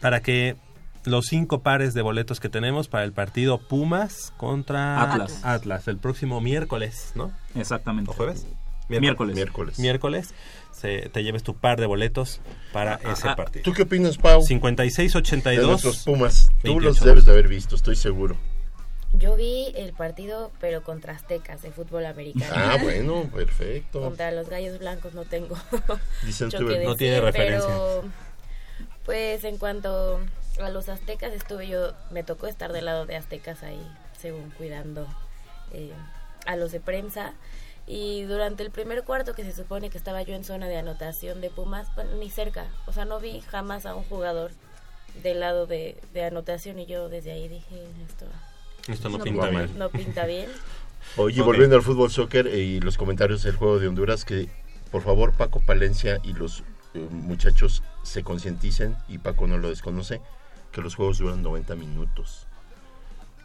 para 0.00 0.20
que 0.20 0.56
los 1.04 1.26
cinco 1.26 1.60
pares 1.60 1.94
de 1.94 2.02
boletos 2.02 2.40
que 2.40 2.48
tenemos 2.48 2.88
para 2.88 3.04
el 3.04 3.12
partido 3.12 3.58
Pumas 3.58 4.32
contra 4.36 5.00
Atlas. 5.02 5.44
Atlas, 5.44 5.86
el 5.88 5.98
próximo 5.98 6.40
miércoles, 6.40 7.12
¿no? 7.14 7.32
Exactamente. 7.54 8.10
¿O 8.10 8.14
jueves? 8.14 8.46
Miércoles. 8.88 9.34
Miércoles. 9.34 9.78
Miércoles. 9.78 10.34
Se, 10.72 11.10
te 11.10 11.22
lleves 11.22 11.42
tu 11.42 11.54
par 11.54 11.78
de 11.78 11.86
boletos 11.86 12.40
para 12.72 12.94
ese 12.94 13.28
ah, 13.28 13.36
partido. 13.36 13.64
¿Tú 13.64 13.72
qué 13.72 13.82
opinas, 13.82 14.16
Pau? 14.16 14.42
5682. 14.42 15.60
De 15.60 15.66
nuestros 15.66 16.04
Pumas. 16.04 16.50
Tú 16.62 16.74
28. 16.74 16.88
los 16.88 17.00
debes 17.00 17.24
de 17.24 17.32
haber 17.32 17.48
visto, 17.48 17.76
estoy 17.76 17.96
seguro. 17.96 18.36
Yo 19.14 19.36
vi 19.36 19.72
el 19.74 19.92
partido, 19.92 20.52
pero 20.60 20.82
contra 20.82 21.14
Aztecas 21.14 21.62
de 21.62 21.70
fútbol 21.70 22.06
americano. 22.06 22.52
Ah, 22.54 22.78
bueno, 22.82 23.28
perfecto. 23.34 24.00
Contra 24.00 24.30
los 24.32 24.48
Gallos 24.48 24.78
Blancos 24.78 25.14
no 25.14 25.24
tengo. 25.24 25.56
Mucho 26.22 26.48
tú, 26.50 26.68
que 26.68 26.84
no 26.84 26.94
tiene 26.94 27.20
referencia. 27.20 27.68
Pero, 27.68 28.04
pues 29.04 29.44
en 29.44 29.56
cuanto 29.56 30.20
a 30.60 30.70
los 30.70 30.88
Aztecas, 30.88 31.32
estuve 31.32 31.66
yo, 31.68 31.92
me 32.10 32.22
tocó 32.22 32.46
estar 32.46 32.72
del 32.72 32.84
lado 32.84 33.06
de 33.06 33.16
Aztecas 33.16 33.62
ahí, 33.62 33.80
según 34.20 34.50
cuidando 34.50 35.06
eh, 35.72 35.92
a 36.46 36.56
los 36.56 36.70
de 36.72 36.80
prensa. 36.80 37.32
Y 37.86 38.24
durante 38.24 38.62
el 38.62 38.70
primer 38.70 39.02
cuarto, 39.04 39.34
que 39.34 39.44
se 39.44 39.54
supone 39.54 39.88
que 39.88 39.96
estaba 39.96 40.20
yo 40.20 40.34
en 40.34 40.44
zona 40.44 40.68
de 40.68 40.76
anotación 40.76 41.40
de 41.40 41.48
Pumas, 41.48 41.88
ni 42.18 42.28
cerca. 42.28 42.66
O 42.86 42.92
sea, 42.92 43.06
no 43.06 43.18
vi 43.18 43.40
jamás 43.40 43.86
a 43.86 43.94
un 43.94 44.04
jugador 44.04 44.50
del 45.22 45.40
lado 45.40 45.66
de, 45.66 45.98
de 46.12 46.24
anotación 46.24 46.78
y 46.78 46.86
yo 46.86 47.08
desde 47.08 47.32
ahí 47.32 47.48
dije, 47.48 47.86
esto, 48.06 48.26
Esto 48.88 49.08
no 49.08 49.18
pinta 49.18 49.48
bien. 49.48 49.78
No 49.78 49.90
pinta 49.90 50.26
bien. 50.26 50.48
Oye, 51.16 51.40
volviendo 51.42 51.76
al 51.76 51.82
fútbol 51.82 52.10
soccer 52.10 52.46
eh, 52.48 52.58
y 52.58 52.80
los 52.80 52.96
comentarios 52.96 53.42
del 53.42 53.56
juego 53.56 53.78
de 53.78 53.88
Honduras, 53.88 54.24
que 54.24 54.48
por 54.90 55.02
favor 55.02 55.32
Paco 55.32 55.60
Palencia 55.60 56.18
y 56.24 56.32
los 56.32 56.62
eh, 56.94 57.06
muchachos 57.10 57.82
se 58.02 58.22
concienticen, 58.22 58.96
y 59.08 59.18
Paco 59.18 59.46
no 59.46 59.58
lo 59.58 59.68
desconoce, 59.68 60.20
que 60.72 60.80
los 60.80 60.94
juegos 60.94 61.18
duran 61.18 61.42
90 61.42 61.74
minutos. 61.76 62.46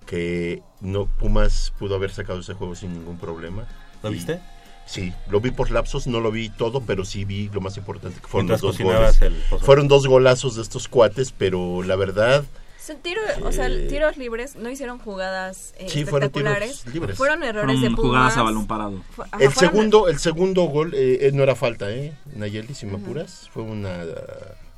Que 0.06 0.62
no 0.82 1.06
Pumas 1.06 1.74
pudo 1.80 1.96
haber 1.96 2.12
sacado 2.12 2.40
ese 2.40 2.54
juego 2.54 2.76
sin 2.76 2.94
ningún 2.94 3.18
problema. 3.18 3.66
¿Lo 4.02 4.10
Y- 4.12 4.16
viste? 4.16 4.40
Sí, 4.86 5.14
lo 5.30 5.40
vi 5.40 5.52
por 5.52 5.72
lapsos, 5.72 6.08
no 6.08 6.20
lo 6.20 6.30
vi 6.30 6.50
todo, 6.50 6.82
pero 6.82 7.06
sí 7.06 7.24
vi 7.24 7.48
lo 7.54 7.62
más 7.62 7.78
importante 7.78 8.20
que 8.20 8.28
fueron 8.28 8.48
Mientras 8.48 8.62
los 8.64 8.78
dos 8.78 8.86
goles. 8.86 9.22
el. 9.22 9.34
Fueron 9.62 9.88
dos 9.88 10.08
golazos 10.08 10.58
de 10.58 10.62
estos 10.62 10.90
cuates, 10.90 11.32
pero 11.32 11.84
la 11.84 11.96
verdad 11.96 12.44
Son 12.86 12.98
tiro- 12.98 13.22
o 13.44 13.52
sea, 13.54 13.68
Eh, 13.68 13.88
tiros 13.88 14.18
libres, 14.18 14.56
no 14.58 14.70
hicieron 14.70 15.00
jugadas 15.00 15.74
eh, 15.78 15.88
Sí, 15.90 16.04
fueron 16.04 16.28
espectaculares. 16.28 16.86
libres. 16.94 17.18
Fueron 17.18 17.42
errores 17.44 17.78
Fueron 17.78 17.82
de 17.82 17.96
Pumas. 17.96 18.10
jugadas 18.10 18.38
a 18.38 18.42
balón 18.44 18.68
parado. 18.68 19.02
Fu- 19.16 19.22
ajá, 19.22 19.38
El 19.40 19.52
fueron- 19.52 19.72
segundo, 19.74 20.08
el 20.10 20.20
segundo 20.20 20.64
gol 20.64 20.94
eh, 20.94 21.20
eh, 21.28 21.32
no 21.34 21.44
era 21.44 21.56
falta, 21.56 21.90
¿eh? 21.92 22.14
Nayeli, 22.36 22.74
si 22.74 22.86
me 22.86 22.98
apuras. 22.98 23.50
Fue 23.54 23.64
una 23.64 24.04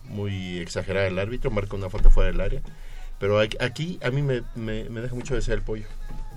muy 0.04 0.60
exagerada 0.60 1.08
el 1.08 1.18
árbitro, 1.18 1.50
marca 1.52 1.76
una 1.76 1.90
falta 1.90 2.10
fuera 2.10 2.32
del 2.32 2.42
área. 2.42 2.62
Pero 3.20 3.40
aquí, 3.40 3.98
a 4.04 4.12
mí 4.12 4.22
me, 4.22 4.44
me, 4.56 4.84
me 4.90 5.02
deja 5.02 5.16
mucho 5.16 5.34
desear 5.34 5.58
el 5.58 5.64
pollo. 5.64 5.88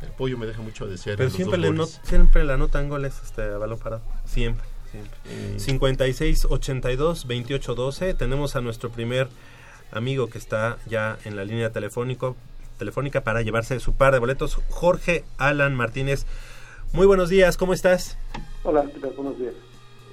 El 0.00 0.08
pollo 0.10 0.38
me 0.38 0.46
deja 0.46 0.62
mucho 0.62 0.86
desear 0.86 1.16
Pero 1.16 1.28
siempre 1.28 1.58
dos 1.58 1.66
le, 1.70 1.76
not- 1.76 2.00
siempre 2.04 2.44
le 2.44 2.52
anotan 2.54 2.88
goles 2.88 3.14
este, 3.22 3.42
a 3.42 3.58
balón 3.58 3.78
parado. 3.78 4.02
Siempre. 4.24 4.64
siempre. 4.90 5.18
Mm. 5.54 5.58
56 5.58 6.46
82 6.48 7.26
28 7.26 7.74
12. 7.74 8.14
Tenemos 8.14 8.56
a 8.56 8.60
nuestro 8.62 8.90
primer 8.90 9.28
amigo 9.92 10.28
que 10.28 10.38
está 10.38 10.78
ya 10.86 11.18
en 11.24 11.36
la 11.36 11.44
línea 11.44 11.70
telefónico, 11.70 12.36
telefónica 12.78 13.22
para 13.22 13.42
llevarse 13.42 13.78
su 13.80 13.94
par 13.94 14.12
de 14.12 14.18
boletos. 14.18 14.60
Jorge 14.70 15.24
Alan 15.36 15.74
Martínez. 15.74 16.26
Muy 16.92 17.06
buenos 17.06 17.28
días, 17.28 17.56
¿cómo 17.56 17.74
estás? 17.74 18.16
Hola, 18.62 18.84
¿qué 18.92 19.00
tal? 19.00 19.12
Buenos 19.12 19.38
días. 19.38 19.54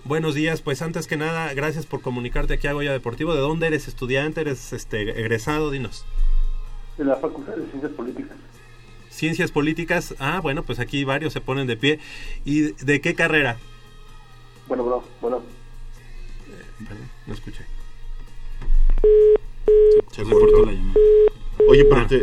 Buenos 0.03 0.35
días, 0.35 0.61
pues 0.61 0.81
antes 0.81 1.07
que 1.07 1.18
nada, 1.18 1.52
gracias 1.53 1.85
por 1.85 2.02
comunicarte 2.02 2.53
aquí 2.53 2.68
a 2.68 2.73
Goya 2.73 2.91
Deportivo. 2.91 3.34
¿De 3.34 3.39
dónde 3.39 3.68
eres 3.68 3.88
estudiante? 3.88 4.41
¿Eres 4.41 4.72
este 4.72 5.02
egresado? 5.19 5.72
Dinos. 5.72 6.06
De 6.97 7.06
la 7.06 7.15
Facultad 7.15 7.56
de 7.56 7.65
Ciencias 7.69 7.91
Políticas. 7.93 8.38
Ciencias 9.10 9.52
políticas. 9.52 10.14
Ah, 10.19 10.41
bueno, 10.41 10.64
pues 10.64 10.80
aquí 10.80 11.06
varios 11.06 11.31
se 11.31 11.39
ponen 11.41 11.68
de 11.68 11.77
pie. 11.77 11.99
¿Y 12.43 12.73
de 12.73 12.99
qué 12.99 13.15
carrera? 13.15 13.57
Bueno, 14.68 14.84
bro, 14.84 15.03
bueno. 15.22 15.41
Perdón, 16.77 17.10
no 17.26 17.34
escuché. 17.34 17.65
Se 20.11 20.23
cortó 20.23 20.65
la 20.65 20.73
Oye, 21.68 21.85
pero 21.85 22.06
te- 22.07 22.22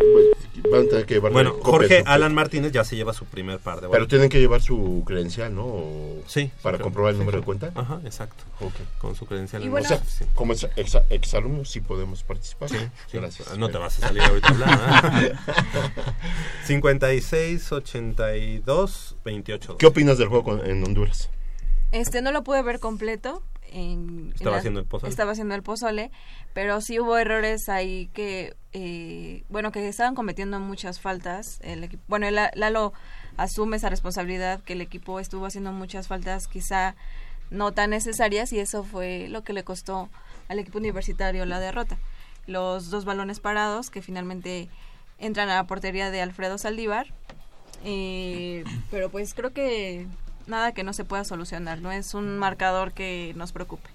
van 0.70 0.87
a 0.87 0.89
tener 0.89 1.05
que 1.07 1.15
llevar 1.15 1.33
Bueno, 1.33 1.57
Jorge 1.62 2.05
Alan 2.07 2.33
Martínez 2.35 2.70
ya 2.70 2.85
se 2.85 2.95
lleva 2.97 3.12
su 3.12 3.24
primer 3.24 3.59
par 3.59 3.77
de 3.77 3.81
Pero 3.83 3.91
boletos. 3.91 4.09
tienen 4.09 4.29
que 4.29 4.39
llevar 4.39 4.62
su 4.62 5.03
credencial, 5.05 5.53
¿no? 5.55 5.65
O- 5.65 6.23
Sí. 6.27 6.51
Para 6.62 6.77
sí, 6.77 6.83
comprobar 6.85 7.12
el 7.15 7.19
número 7.19 7.39
sí. 7.39 7.41
de 7.41 7.45
cuenta. 7.45 7.73
Ajá, 7.74 8.01
exacto. 8.05 8.45
Ok. 8.61 8.74
Con 8.99 9.16
su 9.16 9.27
credencial. 9.27 9.62
Y 9.62 9.66
en 9.66 9.70
bueno- 9.73 9.85
O 9.87 9.89
sea, 9.89 10.03
sí. 10.05 10.24
como 10.35 10.53
ex, 10.53 10.69
ex- 10.77 10.99
exalumnos 11.11 11.69
sí 11.70 11.81
podemos 11.81 12.23
participar. 12.23 12.69
Sí, 12.69 12.77
sí. 13.11 13.19
Gracias. 13.19 13.59
No 13.59 13.70
te 13.70 13.79
vas 13.79 13.99
a 13.99 14.07
salir 14.09 14.23
ahorita 14.23 14.49
a 14.49 14.51
hablar. 14.53 15.24
¿eh? 15.24 15.33
56, 16.66 17.73
82, 17.73 19.16
28. 19.24 19.77
¿Qué 19.79 19.87
opinas 19.87 20.19
del 20.19 20.29
juego 20.29 20.45
con- 20.45 20.66
en 20.66 20.85
Honduras? 20.85 21.31
Este 21.91 22.23
no 22.23 22.31
lo 22.33 22.43
pude 22.45 22.62
ver 22.62 22.79
completo. 22.81 23.43
En, 23.74 24.27
en 24.28 24.32
Estaba 24.35 24.59
haciendo 24.59 24.81
el 24.81 24.86
pozole. 24.86 25.11
Estaba 25.11 25.32
haciendo 25.32 25.55
el 25.55 25.62
pozole, 25.62 26.11
pero 26.53 26.81
sí 26.81 27.01
hubo 27.01 27.16
errores 27.16 27.69
ahí 27.69 28.11
que, 28.12 28.55
eh, 28.73 29.44
bueno, 29.49 29.73
que 29.73 29.89
estaban 29.89 30.15
cometiendo 30.15 30.61
muchas 30.61 31.01
faltas. 31.01 31.59
El 31.62 31.85
equipo, 31.85 32.03
bueno, 32.07 32.27
el- 32.27 32.39
Lalo 32.55 32.93
asume 33.39 33.78
esa 33.78 33.89
responsabilidad 33.89 34.61
que 34.61 34.74
el 34.74 34.82
equipo 34.82 35.19
estuvo 35.20 35.47
haciendo 35.47 35.73
muchas 35.73 36.07
faltas, 36.09 36.49
quizá 36.49 36.94
no 37.51 37.73
tan 37.73 37.90
necesarias, 37.90 38.53
y 38.53 38.59
eso 38.61 38.85
fue 38.85 39.28
lo 39.28 39.43
que 39.43 39.53
le 39.55 39.65
costó 39.65 40.09
al 40.49 40.59
equipo 40.59 40.78
universitario 40.78 41.47
la 41.47 41.59
derrota. 41.61 41.97
Los 42.47 42.90
dos 42.90 43.05
balones 43.05 43.40
parados 43.40 43.89
que 43.89 44.03
finalmente 44.03 44.69
entran 45.19 45.49
a 45.49 45.55
la 45.55 45.65
portería 45.66 46.11
de 46.11 46.20
Alfredo 46.20 46.59
Saldívar. 46.59 47.07
Eh, 47.85 48.65
pero 48.90 49.11
pues 49.11 49.35
creo 49.35 49.53
que 49.53 50.07
nada 50.47 50.73
que 50.73 50.85
no 50.85 50.93
se 50.93 51.05
pueda 51.05 51.24
solucionar, 51.24 51.81
no 51.81 51.93
es 51.93 52.14
un 52.14 52.39
marcador 52.39 52.93
que 52.93 53.32
nos 53.36 53.52
preocupe. 53.52 53.89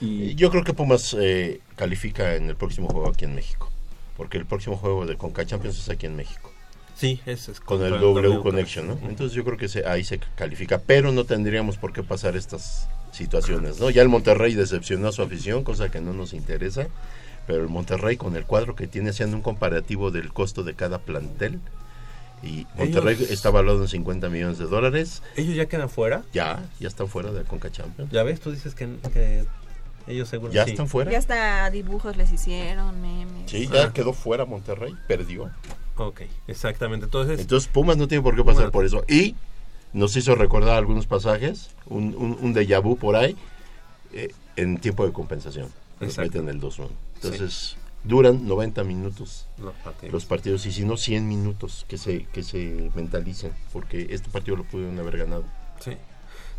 Yo 0.00 0.50
creo 0.50 0.64
que 0.64 0.74
Pumas 0.74 1.16
eh, 1.18 1.60
califica 1.76 2.34
en 2.34 2.48
el 2.50 2.56
próximo 2.56 2.88
juego 2.88 3.08
aquí 3.08 3.24
en 3.24 3.34
México. 3.34 3.70
Porque 4.16 4.38
el 4.38 4.46
próximo 4.46 4.76
juego 4.76 5.06
de 5.06 5.16
Conca 5.16 5.44
Champions 5.46 5.78
es 5.78 5.88
aquí 5.88 6.06
en 6.06 6.16
México. 6.16 6.50
Sí, 6.96 7.20
ese 7.26 7.52
es 7.52 7.60
Con 7.60 7.80
el 7.82 7.94
el 7.94 8.00
W 8.00 8.22
W 8.22 8.42
Connection, 8.42 8.86
¿no? 8.86 8.98
Entonces 9.08 9.32
yo 9.32 9.44
creo 9.44 9.56
que 9.56 9.68
se- 9.68 9.86
ahí 9.86 10.04
se 10.04 10.20
califica. 10.36 10.78
Pero 10.78 11.10
no 11.10 11.24
tendríamos 11.24 11.76
por 11.78 11.92
qué 11.92 12.02
pasar 12.02 12.36
estas 12.36 12.88
situaciones, 13.12 13.80
¿no? 13.80 13.90
Ya 13.90 14.02
el 14.02 14.08
Monterrey 14.08 14.54
decepcionó 14.54 15.08
a 15.08 15.12
su 15.12 15.22
afición, 15.22 15.64
cosa 15.64 15.90
que 15.90 16.00
no 16.00 16.12
nos 16.12 16.32
interesa. 16.32 16.86
Pero 17.46 17.62
el 17.62 17.68
Monterrey 17.68 18.16
con 18.16 18.36
el 18.36 18.44
cuadro 18.44 18.74
que 18.76 18.86
tiene 18.86 19.10
haciendo 19.10 19.36
un 19.36 19.42
comparativo 19.42 20.10
del 20.10 20.32
costo 20.32 20.62
de 20.64 20.74
cada 20.74 20.98
plantel. 20.98 21.60
Y 22.44 22.66
Monterrey 22.76 23.14
Ellos- 23.16 23.30
está 23.30 23.50
valuado 23.50 23.82
en 23.82 23.88
50 23.88 24.28
millones 24.28 24.58
de 24.58 24.66
dólares. 24.66 25.22
¿Ellos 25.36 25.54
ya 25.56 25.66
quedan 25.66 25.88
fuera? 25.88 26.22
Ya, 26.32 26.62
ya 26.78 26.88
están 26.88 27.08
fuera 27.08 27.32
de 27.32 27.42
Conca 27.44 27.70
Champions. 27.72 28.10
Ya 28.12 28.22
ves, 28.22 28.40
tú 28.40 28.50
dices 28.52 28.74
que, 28.74 28.88
que 29.12 29.44
ellos 30.06 30.28
seguro 30.28 30.52
¿Ya 30.52 30.64
sí. 30.64 30.72
están 30.72 30.86
fuera? 30.88 31.10
Ya 31.10 31.18
hasta 31.18 31.70
dibujos 31.70 32.16
les 32.16 32.30
hicieron, 32.32 33.00
memes. 33.00 33.50
Sí, 33.50 33.68
ya 33.72 33.84
Ah. 33.84 33.92
quedó 33.94 34.12
fuera 34.12 34.44
Monterrey, 34.44 34.94
perdió. 35.08 35.50
Ok, 35.96 36.22
exactamente. 36.46 37.06
Entonces, 37.06 37.40
Entonces 37.40 37.68
Pumas 37.72 37.96
no 37.96 38.08
tiene 38.08 38.22
por 38.22 38.34
qué 38.36 38.44
pasar 38.44 38.70
por 38.70 38.84
eso. 38.84 39.04
Y 39.08 39.36
nos 39.92 40.14
hizo 40.16 40.34
recordar 40.34 40.76
algunos 40.76 41.06
pasajes, 41.06 41.70
un, 41.86 42.14
un, 42.18 42.36
un 42.40 42.54
déjà 42.54 42.82
vu 42.82 42.96
por 42.96 43.16
ahí, 43.16 43.36
eh, 44.12 44.34
en 44.56 44.78
tiempo 44.78 45.06
de 45.06 45.12
compensación. 45.12 45.68
Nos 46.00 46.10
Exacto. 46.10 46.38
meten 46.42 46.48
el 46.48 46.60
2-1. 46.60 46.90
Entonces 47.14 47.76
duran 48.04 48.46
90 48.46 48.84
minutos 48.84 49.48
los 49.58 49.74
partidos. 49.74 50.12
los 50.12 50.24
partidos 50.26 50.66
y 50.66 50.72
si 50.72 50.84
no 50.84 50.96
100 50.96 51.26
minutos 51.26 51.84
que 51.88 51.98
se, 51.98 52.24
que 52.26 52.42
se 52.42 52.90
mentalicen, 52.94 53.52
porque 53.72 54.08
este 54.10 54.28
partido 54.30 54.56
lo 54.56 54.64
pudieron 54.64 54.98
haber 54.98 55.18
ganado. 55.18 55.44
Sí. 55.80 55.92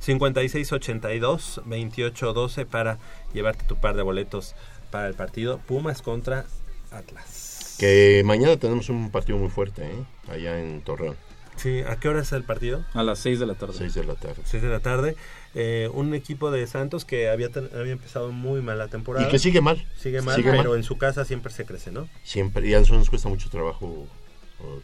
56-82, 0.06 1.64
28-12 1.64 2.66
para 2.66 2.98
llevarte 3.34 3.66
tu 3.66 3.76
par 3.78 3.96
de 3.96 4.04
boletos 4.04 4.56
para 4.92 5.08
el 5.08 5.14
partido 5.14 5.60
Pumas 5.60 6.02
contra 6.02 6.46
Atlas. 6.92 7.76
Que 7.80 8.24
mañana 8.26 8.58
tenemos 8.58 8.90
un 8.90 9.10
partido 9.12 9.38
muy 9.38 9.50
fuerte, 9.50 9.86
¿eh? 9.86 10.06
allá 10.30 10.60
en 10.60 10.82
Torreón. 10.82 11.16
Sí, 11.58 11.82
¿a 11.82 11.98
qué 11.98 12.10
hora 12.10 12.22
es 12.22 12.32
el 12.34 12.44
partido? 12.44 12.84
A 12.94 13.04
las 13.04 13.20
6 13.20 13.40
de 13.40 13.46
la 13.46 13.56
tarde. 13.56 13.74
6 13.78 13.94
de 13.94 14.04
la 14.04 14.16
tarde. 14.16 14.42
6 14.44 14.64
de 14.64 14.70
la 14.70 14.80
tarde. 14.80 15.16
Eh, 15.58 15.90
un 15.94 16.14
equipo 16.14 16.52
de 16.52 16.68
Santos 16.68 17.06
que 17.06 17.30
había, 17.30 17.50
había 17.74 17.94
empezado 17.94 18.32
muy 18.32 18.62
mal 18.62 18.78
la 18.78 18.90
temporada. 18.90 19.26
Y 19.26 19.32
que 19.32 19.40
sigue 19.40 19.62
mal. 19.62 19.88
Sigue 19.98 20.22
mal, 20.22 20.36
Sigue 20.36 20.52
pero 20.52 20.72
mal. 20.72 20.78
en 20.78 20.84
su 20.84 20.98
casa 20.98 21.24
siempre 21.24 21.52
se 21.54 21.66
crece, 21.66 21.92
¿no? 21.92 22.10
Siempre, 22.26 22.68
y 22.68 22.74
a 22.74 22.80
nosotros 22.80 23.00
nos 23.00 23.10
cuesta 23.10 23.30
mucho 23.30 23.50
trabajo 23.50 24.06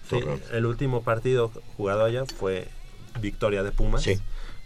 Sí, 0.10 0.20
el 0.52 0.66
último 0.66 1.02
partido 1.02 1.52
jugado 1.78 2.04
allá 2.04 2.26
fue 2.26 2.68
victoria 3.20 3.64
de 3.64 3.72
Pumas. 3.72 4.04
Sí. 4.04 4.20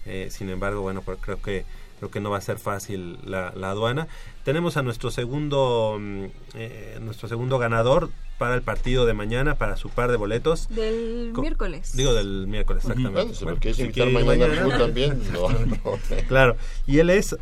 Eh, 0.05 0.27
sin 0.31 0.49
embargo, 0.49 0.81
bueno, 0.81 1.01
creo 1.01 1.41
que 1.41 1.65
creo 2.09 2.11
que 2.11 2.19
no 2.19 2.29
va 2.29 2.37
a 2.37 2.41
ser 2.41 2.57
fácil 2.59 3.17
la, 3.25 3.51
la 3.55 3.69
aduana. 3.71 4.07
Tenemos 4.43 4.77
a 4.77 4.83
nuestro 4.83 5.11
segundo 5.11 5.97
mm, 5.99 6.25
eh, 6.55 6.97
nuestro 7.01 7.27
segundo 7.27 7.57
ganador 7.59 8.09
para 8.37 8.55
el 8.55 8.61
partido 8.61 9.05
de 9.05 9.13
mañana, 9.13 9.55
para 9.55 9.77
su 9.77 9.89
par 9.89 10.11
de 10.11 10.17
boletos. 10.17 10.67
Del 10.69 11.31
Co- 11.33 11.41
miércoles. 11.41 11.95
Digo 11.95 12.13
del 12.13 12.47
miércoles, 12.47 12.83
exactamente. 12.83 13.21
Bueno, 13.21 13.33
si 13.33 13.45
me 13.45 13.53
quieres 13.57 13.77
si 13.77 13.83
invitar 13.83 14.07
quiere 14.09 14.19
ir 14.19 14.25
mañana 14.25 14.53
al 14.53 14.59
fútbol 14.59 14.77
también, 14.79 15.21
no, 15.31 15.49
no. 15.83 15.99
Claro. 16.27 16.55
Y 16.85 16.99
él 16.99 17.09
es 17.09 17.35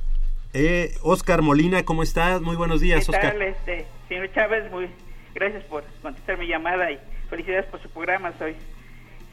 eh, 0.53 0.93
Oscar 1.01 1.41
Molina. 1.41 1.83
¿Cómo 1.83 2.03
estás? 2.03 2.41
Muy 2.41 2.55
buenos 2.55 2.79
días, 2.79 3.05
¿Qué 3.05 3.11
Oscar. 3.11 3.31
tal, 3.33 3.41
este, 3.41 3.85
señor 4.07 4.31
Chávez? 4.33 4.71
Muy 4.71 4.87
gracias 5.33 5.63
por 5.65 5.83
contestar 6.01 6.37
mi 6.37 6.47
llamada 6.47 6.91
y 6.91 6.99
felicidades 7.29 7.65
por 7.65 7.81
su 7.81 7.89
programa. 7.89 8.31
Soy 8.37 8.55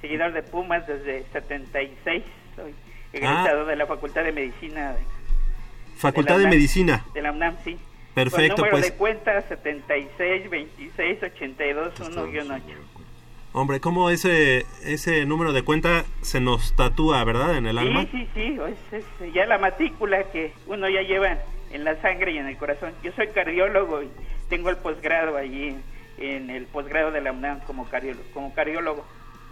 seguidor 0.01 0.33
de 0.33 0.43
Pumas 0.43 0.87
desde 0.87 1.25
76. 1.33 2.25
Soy 2.57 2.75
egresado 3.13 3.67
de 3.67 3.77
la 3.77 3.87
Facultad 3.87 4.25
de 4.25 4.33
Medicina. 4.33 4.93
De, 4.95 5.01
Facultad 6.01 6.35
de 6.37 6.41
UNAM, 6.45 6.51
Medicina. 6.55 7.05
De 7.15 7.23
la 7.23 7.33
UNAM, 7.33 7.57
sí. 7.65 7.77
Perfecto, 8.15 8.57
Con 8.57 8.65
número 8.67 8.77
pues. 8.79 8.93
de 8.93 8.97
cuenta 8.97 9.43
76 9.43 10.51
26 10.51 11.23
82 11.23 11.95
1-8. 12.01 12.61
Hombre, 13.53 13.81
¿cómo 13.81 14.11
ese, 14.11 14.65
ese 14.85 15.27
número 15.27 15.53
de 15.53 15.63
cuenta 15.63 16.05
se 16.23 16.41
nos 16.41 16.75
tatúa, 16.77 17.23
verdad, 17.25 17.57
en 17.57 17.67
el 17.67 17.79
alma? 17.79 18.03
Sí, 18.03 18.09
sí, 18.13 18.29
sí. 18.35 18.59
Es, 18.93 19.05
es 19.21 19.33
ya 19.35 19.45
la 19.47 19.59
matrícula 19.59 20.23
que 20.31 20.53
uno 20.67 20.89
ya 20.89 21.03
lleva 21.03 21.39
en 21.73 21.85
la 21.85 22.01
sangre 22.01 22.33
y 22.33 22.39
en 22.39 22.47
el 22.47 22.57
corazón. 22.57 22.93
Yo 23.03 23.13
soy 23.13 23.29
cardiólogo 23.29 24.03
y 24.03 24.09
tengo 24.49 24.71
el 24.71 24.77
posgrado 24.77 25.37
allí 25.37 25.77
en 26.19 26.51
el 26.51 26.67
posgrado 26.67 27.11
de 27.11 27.21
la 27.21 27.33
UNAM 27.33 27.61
como 27.61 27.89
cardiólogo. 27.89 28.25
Como 28.35 28.55
cardiólogo. 28.55 29.05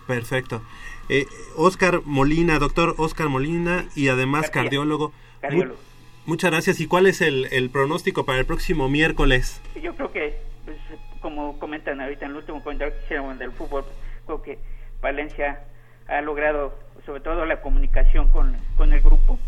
Perfecto. 0.06 0.62
Eh, 1.08 1.26
Oscar 1.56 2.02
Molina, 2.04 2.58
doctor 2.58 2.94
Oscar 2.98 3.28
Molina 3.28 3.86
y 3.94 4.08
además 4.08 4.42
García. 4.42 4.62
cardiólogo. 4.62 5.12
Cardiólogo. 5.40 5.87
Muchas 6.28 6.50
gracias. 6.50 6.80
¿Y 6.80 6.86
cuál 6.86 7.06
es 7.06 7.20
el, 7.20 7.48
el 7.50 7.70
pronóstico 7.70 8.24
para 8.24 8.38
el 8.38 8.46
próximo 8.46 8.88
miércoles? 8.88 9.60
Yo 9.82 9.94
creo 9.94 10.12
que, 10.12 10.36
pues, 10.64 10.76
como 11.20 11.58
comentan 11.58 12.00
ahorita 12.00 12.26
en 12.26 12.32
el 12.32 12.36
último 12.36 12.62
comentario 12.62 12.94
que 12.94 13.04
hicieron 13.04 13.38
del 13.38 13.52
fútbol, 13.52 13.84
creo 14.26 14.42
que 14.42 14.58
Valencia 15.00 15.64
ha 16.06 16.20
logrado, 16.20 16.78
sobre 17.04 17.20
todo, 17.20 17.44
la 17.44 17.60
comunicación 17.60 18.28
con, 18.28 18.56
con 18.76 18.92
el 18.92 19.00
grupo 19.00 19.38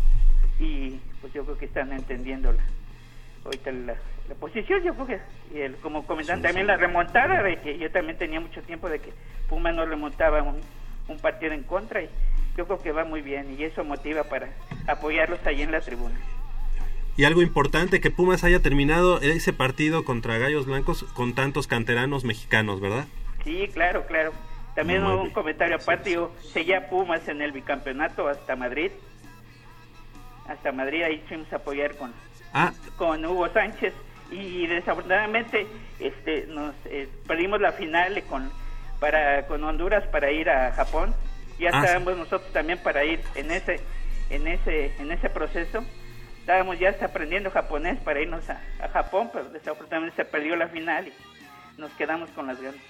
y 0.59 0.99
pues 1.21 1.33
yo 1.33 1.43
creo 1.43 1.57
que 1.57 1.65
están 1.65 1.91
entendiendo 1.91 2.51
la, 2.51 2.63
ahorita 3.45 3.71
la, 3.71 3.95
la 4.29 4.35
posición. 4.35 4.83
Yo 4.83 4.93
creo 4.93 5.07
que, 5.07 5.19
y 5.55 5.61
el, 5.61 5.75
como 5.77 6.05
comentan 6.05 6.41
también 6.41 6.67
la 6.67 6.77
remontada, 6.77 7.41
de 7.43 7.59
que 7.61 7.77
yo 7.77 7.91
también 7.91 8.17
tenía 8.17 8.39
mucho 8.39 8.61
tiempo 8.61 8.89
de 8.89 8.99
que 8.99 9.11
Puma 9.49 9.71
no 9.71 9.85
remontaba 9.85 10.41
un, 10.43 10.59
un 11.07 11.19
partido 11.19 11.53
en 11.53 11.63
contra 11.63 12.01
y 12.01 12.09
yo 12.57 12.65
creo 12.65 12.81
que 12.81 12.91
va 12.91 13.05
muy 13.05 13.21
bien 13.21 13.55
y 13.57 13.63
eso 13.63 13.83
motiva 13.83 14.23
para 14.23 14.49
apoyarlos 14.87 15.39
ahí 15.45 15.61
en 15.61 15.71
la 15.71 15.81
tribuna. 15.81 16.19
Y 17.17 17.25
algo 17.25 17.41
importante, 17.41 17.99
que 17.99 18.09
Pumas 18.09 18.43
haya 18.43 18.61
terminado 18.61 19.19
ese 19.21 19.53
partido 19.53 20.05
contra 20.05 20.37
Gallos 20.37 20.65
Blancos 20.65 21.03
con 21.13 21.33
tantos 21.33 21.67
canteranos 21.67 22.23
mexicanos, 22.23 22.79
¿verdad? 22.79 23.05
Sí, 23.43 23.69
claro, 23.73 24.05
claro. 24.07 24.31
También 24.75 25.03
Muy 25.03 25.13
un 25.13 25.29
comentario 25.31 25.75
aparte, 25.75 26.13
yo 26.13 26.31
seguía 26.53 26.89
Pumas 26.89 27.27
en 27.27 27.41
el 27.41 27.51
bicampeonato 27.51 28.27
hasta 28.27 28.55
Madrid. 28.55 28.91
Hasta 30.47 30.71
Madrid 30.71 31.03
ahí 31.03 31.23
fuimos 31.27 31.51
a 31.51 31.57
apoyar 31.57 31.95
con, 31.97 32.13
Ah, 32.53 32.73
con 32.97 33.23
Hugo 33.25 33.47
Sánchez 33.49 33.93
y 34.31 34.65
desafortunadamente 34.67 35.67
este 35.99 36.45
nos 36.47 36.73
eh, 36.85 37.07
perdimos 37.27 37.59
la 37.61 37.73
final 37.73 38.21
con 38.29 38.49
para 38.99 39.45
con 39.47 39.63
Honduras 39.63 40.05
para 40.07 40.31
ir 40.31 40.49
a 40.49 40.71
Japón. 40.73 41.13
Ya 41.59 41.69
Ah, 41.73 41.81
estábamos 41.83 42.17
nosotros 42.17 42.51
también 42.53 42.79
para 42.79 43.03
ir 43.05 43.21
en 43.35 43.51
ese 43.51 43.79
en 44.29 44.47
ese 44.47 44.93
en 44.99 45.11
ese 45.11 45.29
proceso. 45.29 45.83
Estábamos 46.41 46.77
ya 46.79 46.89
hasta 46.89 47.05
aprendiendo 47.05 47.49
japonés 47.51 47.99
para 47.99 48.19
irnos 48.21 48.49
a, 48.49 48.61
a 48.83 48.89
Japón, 48.89 49.29
pero 49.31 49.49
desafortunadamente 49.49 50.15
se 50.17 50.25
perdió 50.25 50.55
la 50.55 50.67
final 50.67 51.07
y 51.07 51.13
nos 51.79 51.91
quedamos 51.93 52.29
con 52.31 52.47
las 52.47 52.61
ganas. 52.61 52.81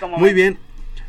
¿Cómo 0.00 0.18
muy 0.18 0.28
ven? 0.32 0.34
bien. 0.34 0.58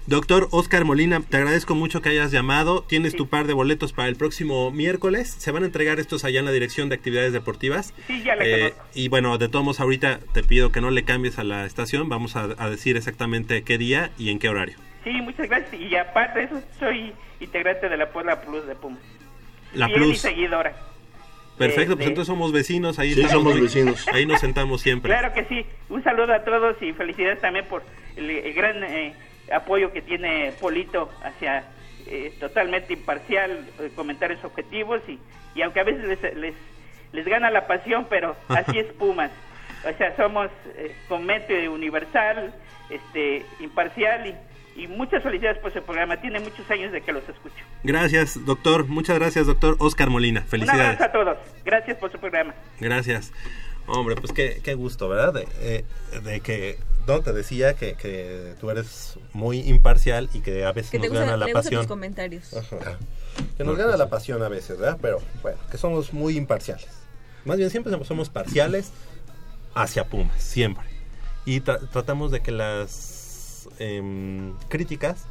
Doctor 0.08 0.50
Oscar 0.52 0.86
Molina, 0.86 1.20
te 1.28 1.38
agradezco 1.38 1.74
mucho 1.74 2.00
que 2.02 2.10
hayas 2.10 2.32
llamado. 2.32 2.84
Tienes 2.84 3.16
tu 3.16 3.28
par 3.28 3.48
de 3.48 3.54
boletos 3.54 3.92
para 3.92 4.08
el 4.08 4.16
próximo 4.16 4.70
miércoles. 4.70 5.36
Se 5.40 5.50
van 5.52 5.64
a 5.64 5.66
entregar 5.66 6.00
estos 6.00 6.24
allá 6.24 6.40
en 6.40 6.46
la 6.46 6.52
Dirección 6.52 6.90
de 6.90 6.96
Actividades 6.96 7.34
Deportivas. 7.34 7.92
Sí, 8.06 8.22
ya 8.22 8.36
la 8.36 8.46
Eh, 8.46 8.74
y 8.94 9.08
bueno, 9.08 9.36
de 9.40 9.50
todos 9.50 9.66
modos, 9.66 9.80
ahorita 9.80 10.20
te 10.32 10.44
pido 10.44 10.72
que 10.72 10.80
no 10.80 10.92
le 10.92 11.06
cambies 11.06 11.40
a 11.40 11.44
la 11.44 11.66
estación. 11.66 12.08
Vamos 12.08 12.36
a, 12.36 12.50
a 12.60 12.70
decir 12.70 12.98
exactamente 12.98 13.64
qué 13.64 13.80
día 13.80 14.12
y 14.20 14.30
en 14.30 14.38
qué 14.38 14.48
horario. 14.48 14.78
Sí, 15.04 15.10
muchas 15.22 15.50
gracias. 15.50 15.82
Y 15.82 15.96
aparte 15.96 16.40
de 16.40 16.46
eso, 16.46 16.62
soy 16.78 17.12
integrante 17.40 17.90
de 17.90 17.98
la 17.98 18.12
Puebla 18.12 18.42
Plus 18.42 18.68
de 18.68 18.76
Puma. 18.76 18.98
La 19.76 19.88
Fiel 19.88 20.02
y 20.02 20.06
Plus. 20.06 20.20
seguidora. 20.20 20.74
Perfecto, 21.58 21.92
de- 21.92 21.96
pues 21.98 22.08
entonces 22.10 22.28
somos 22.28 22.52
vecinos. 22.52 23.00
Ahí 23.00 23.14
Sí, 23.14 23.22
estamos, 23.22 23.44
somos 23.54 23.62
vecinos. 23.62 24.08
Ahí 24.14 24.26
nos 24.26 24.42
sentamos 24.42 24.82
siempre. 24.82 25.10
Claro 25.12 25.34
que 25.34 25.46
sí. 25.46 25.66
Un 25.90 26.04
saludo 26.04 26.34
a 26.34 26.44
todos 26.44 26.76
y 26.82 26.92
felicidades 26.94 27.40
también 27.40 27.66
por 27.66 27.84
el, 28.18 28.30
el 28.30 28.54
gran 28.54 28.84
eh, 28.84 29.14
apoyo 29.54 29.94
que 29.94 30.02
tiene 30.02 30.52
Polito 30.60 31.10
hacia 31.24 31.64
eh, 32.08 32.34
totalmente 32.40 32.94
imparcial, 32.94 33.66
eh, 33.80 33.90
comentarios 33.96 34.44
objetivos 34.44 35.02
y, 35.08 35.18
y 35.58 35.62
aunque 35.62 35.80
a 35.80 35.84
veces 35.84 36.04
les, 36.04 36.36
les, 36.36 36.54
les 37.14 37.26
gana 37.26 37.50
la 37.50 37.68
pasión, 37.68 38.06
pero 38.10 38.36
así 38.50 38.78
es 38.78 38.88
Pumas. 39.00 39.32
O 39.88 39.98
sea, 39.98 40.16
somos 40.18 40.50
eh, 40.76 40.94
con 41.08 41.26
mente 41.26 41.70
universal, 41.70 42.54
este, 42.90 43.46
imparcial 43.62 44.28
y, 44.28 44.36
y 44.76 44.88
muchas 44.88 45.24
felicidades 45.24 45.60
por 45.60 45.72
su 45.74 45.82
programa. 45.84 46.20
Tiene 46.22 46.40
muchos 46.40 46.70
años 46.70 46.92
de 46.92 47.02
que 47.02 47.12
los 47.14 47.28
escucho. 47.28 47.56
Gracias, 47.84 48.46
doctor. 48.46 48.88
Muchas 48.88 49.18
gracias, 49.18 49.48
doctor 49.48 49.76
Oscar 49.80 50.10
Molina. 50.10 50.42
Un 50.42 50.48
Felicidades. 50.48 51.00
abrazo 51.02 51.04
a 51.06 51.12
todos. 51.12 51.38
Gracias 51.64 51.98
por 51.98 52.12
su 52.12 52.20
programa. 52.20 52.54
Gracias. 52.80 53.32
Hombre, 53.88 54.16
pues 54.16 54.32
qué, 54.32 54.60
qué 54.64 54.74
gusto, 54.74 55.08
¿verdad? 55.08 55.34
De, 55.34 55.48
eh, 55.60 55.86
de 56.24 56.40
que, 56.42 56.80
no, 57.08 57.22
te 57.22 57.34
decía 57.34 57.76
que, 57.76 57.94
que 57.94 58.56
tú 58.60 58.72
eres 58.72 59.20
muy 59.32 59.60
imparcial 59.60 60.28
y 60.34 60.40
que 60.42 60.66
a 60.66 60.72
veces 60.72 60.90
Que 60.92 60.98
nos 60.98 61.10
gusta, 61.10 61.24
gana 61.26 61.38
la 61.38 61.46
le 61.46 61.54
gustan 61.54 61.62
tus 61.62 61.70
pasión. 61.72 61.88
comentarios. 61.88 62.54
Ajá. 62.56 62.98
Que 63.58 63.64
nos 63.64 63.78
gana 63.78 63.96
la 63.96 64.10
pasión 64.10 64.42
a 64.42 64.50
veces, 64.50 64.80
¿verdad? 64.80 64.98
Pero 65.02 65.22
bueno, 65.44 65.58
que 65.70 65.78
somos 65.78 66.14
muy 66.14 66.36
imparciales. 66.36 66.88
Más 67.46 67.58
bien 67.58 67.70
siempre 67.70 67.92
somos- 67.92 68.08
somos 68.08 68.30
parciales 68.30 68.92
hacia 69.76 70.06
Pumas, 70.06 70.42
siempre. 70.42 70.84
Y 71.46 71.62
tra- 71.62 71.88
tratamos 71.92 72.32
de 72.32 72.42
que 72.42 72.52
las 72.52 72.90
em, 73.80 74.54
críticas 74.70 75.26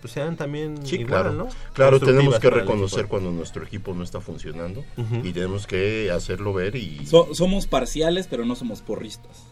pues 0.00 0.12
sean 0.12 0.36
también 0.36 0.86
Sí, 0.86 0.96
igual, 0.96 1.06
claro. 1.22 1.32
¿no? 1.32 1.48
Claro, 1.72 1.98
tenemos 1.98 2.38
que 2.38 2.50
reconocer 2.50 3.06
cuando 3.08 3.30
nuestro 3.32 3.64
equipo 3.64 3.94
no 3.94 4.04
está 4.04 4.20
funcionando 4.20 4.84
Ujú. 4.96 5.16
y 5.24 5.32
tenemos 5.32 5.66
que 5.66 6.10
hacerlo 6.10 6.52
ver 6.52 6.76
y 6.76 7.06
So- 7.06 7.34
somos 7.34 7.66
parciales, 7.66 8.26
pero 8.28 8.44
no 8.44 8.54
somos 8.54 8.82
porristas. 8.82 9.46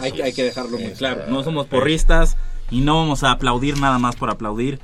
Hay, 0.00 0.12
que- 0.12 0.22
hay 0.24 0.32
que 0.32 0.48
es. 0.48 0.54
dejarlo 0.54 0.78
muy 0.78 0.92
claro. 0.92 1.24
No 1.28 1.44
somos 1.44 1.66
porristas 1.66 2.36
y 2.70 2.80
no 2.80 2.96
vamos 2.96 3.22
a 3.22 3.30
aplaudir 3.30 3.78
nada 3.78 3.98
más 3.98 4.16
por 4.16 4.30
aplaudir. 4.30 4.80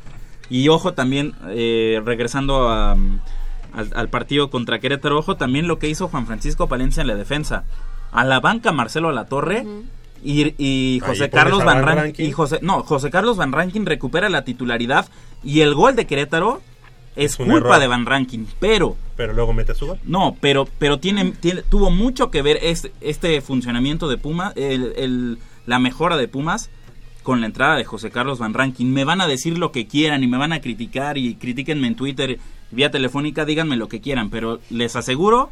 Y 0.51 0.69
ojo 0.69 0.93
también, 0.93 1.35
eh, 1.49 2.01
regresando 2.05 2.69
a, 2.69 2.93
al, 2.93 3.91
al 3.95 4.09
partido 4.11 4.49
contra 4.51 4.79
Querétaro, 4.79 5.19
ojo 5.19 5.37
también 5.37 5.67
lo 5.67 5.79
que 5.81 5.89
hizo 5.89 6.07
Juan 6.09 6.27
Francisco 6.27 6.69
Palencia 6.69 7.01
en 7.01 7.09
la 7.09 7.17
defensa. 7.17 7.65
A 8.13 8.25
la 8.25 8.39
banca 8.39 8.71
Marcelo 8.71 9.11
Latorre 9.13 9.67
y, 10.25 11.01
José 11.05 11.31
Carlos 11.31 11.65
Van 11.65 11.83
Rankin. 11.83 12.03
Rankin. 12.05 12.27
Y 12.27 12.33
José, 12.33 12.59
no, 12.63 12.83
José 12.83 13.11
Carlos 13.11 13.37
Van 13.37 13.53
Rankin 13.53 13.87
recupera 13.87 14.29
la 14.29 14.45
titularidad 14.45 15.09
y 15.45 15.61
el 15.61 15.75
gol 15.75 15.95
de 15.97 16.07
Querétaro 16.07 16.61
es, 17.15 17.37
culpa 17.37 17.57
error. 17.57 17.81
de 17.81 17.87
Van 17.87 18.07
Rankin. 18.07 18.47
Pero 18.61 18.97
Pero 19.17 19.33
luego 19.33 19.53
mete 19.53 19.75
su 19.75 19.87
gol. 19.87 19.99
no, 20.05 20.37
pero, 20.41 20.69
pero 20.79 20.99
tiene, 20.99 21.33
tiene- 21.33 21.63
tuvo 21.63 21.91
mucho 21.91 22.31
que 22.31 22.43
ver 22.43 22.59
este, 22.63 22.93
este 23.01 23.41
funcionamiento 23.41 24.09
de 24.09 24.19
Pumas, 24.19 24.53
el, 24.57 24.93
el- 24.97 25.39
la 25.67 25.79
mejora 25.79 26.17
de 26.17 26.29
Pumas 26.29 26.71
con 27.23 27.41
la 27.41 27.47
entrada 27.47 27.77
de 27.77 27.85
José 27.85 28.11
Carlos 28.11 28.39
Van 28.39 28.55
Rankin. 28.55 28.93
Me 28.93 29.05
van 29.05 29.21
a 29.21 29.27
decir 29.27 29.59
lo 29.59 29.73
que 29.73 29.87
quieran 29.89 30.23
y 30.23 30.27
me 30.29 30.39
van 30.39 30.53
a 30.53 30.61
criticar 30.61 31.19
y 31.19 31.35
critíquenme 31.35 31.87
en 31.89 31.97
Twitter, 31.97 32.39
vía 32.71 32.91
telefónica, 32.91 33.45
díganme 33.45 33.77
lo 33.77 33.89
que 33.89 34.01
quieran, 34.01 34.31
pero 34.31 34.61
les 34.71 34.95
aseguro 34.95 35.51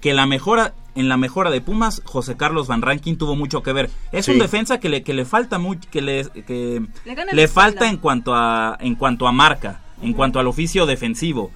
que 0.00 0.14
la 0.14 0.26
mejora 0.26 0.74
en 0.96 1.08
la 1.08 1.16
mejora 1.16 1.50
de 1.50 1.60
Pumas, 1.60 2.02
José 2.04 2.36
Carlos 2.36 2.66
Van 2.66 2.82
Rankin 2.82 3.16
tuvo 3.18 3.36
mucho 3.36 3.62
que 3.62 3.72
ver. 3.72 3.90
Es 4.12 4.24
Sí. 4.26 4.32
un 4.32 4.38
defensa 4.38 4.80
que 4.80 4.88
le, 4.88 5.02
que 5.02 5.14
le 5.14 5.24
falta 5.24 5.58
mucho, 5.58 5.88
que 5.90 6.00
le, 6.02 6.24
que 6.46 6.82
Le 7.32 7.48
falta 7.48 7.88
en 7.88 7.98
cuanto 7.98 8.34
a 8.34 8.76
en 8.80 8.94
cuanto 8.96 9.28
a 9.28 9.32
marca, 9.32 9.80
en 10.02 10.12
cuanto 10.12 10.38
al 10.40 10.46
oficio 10.46 10.86
defensivo. 10.86 11.50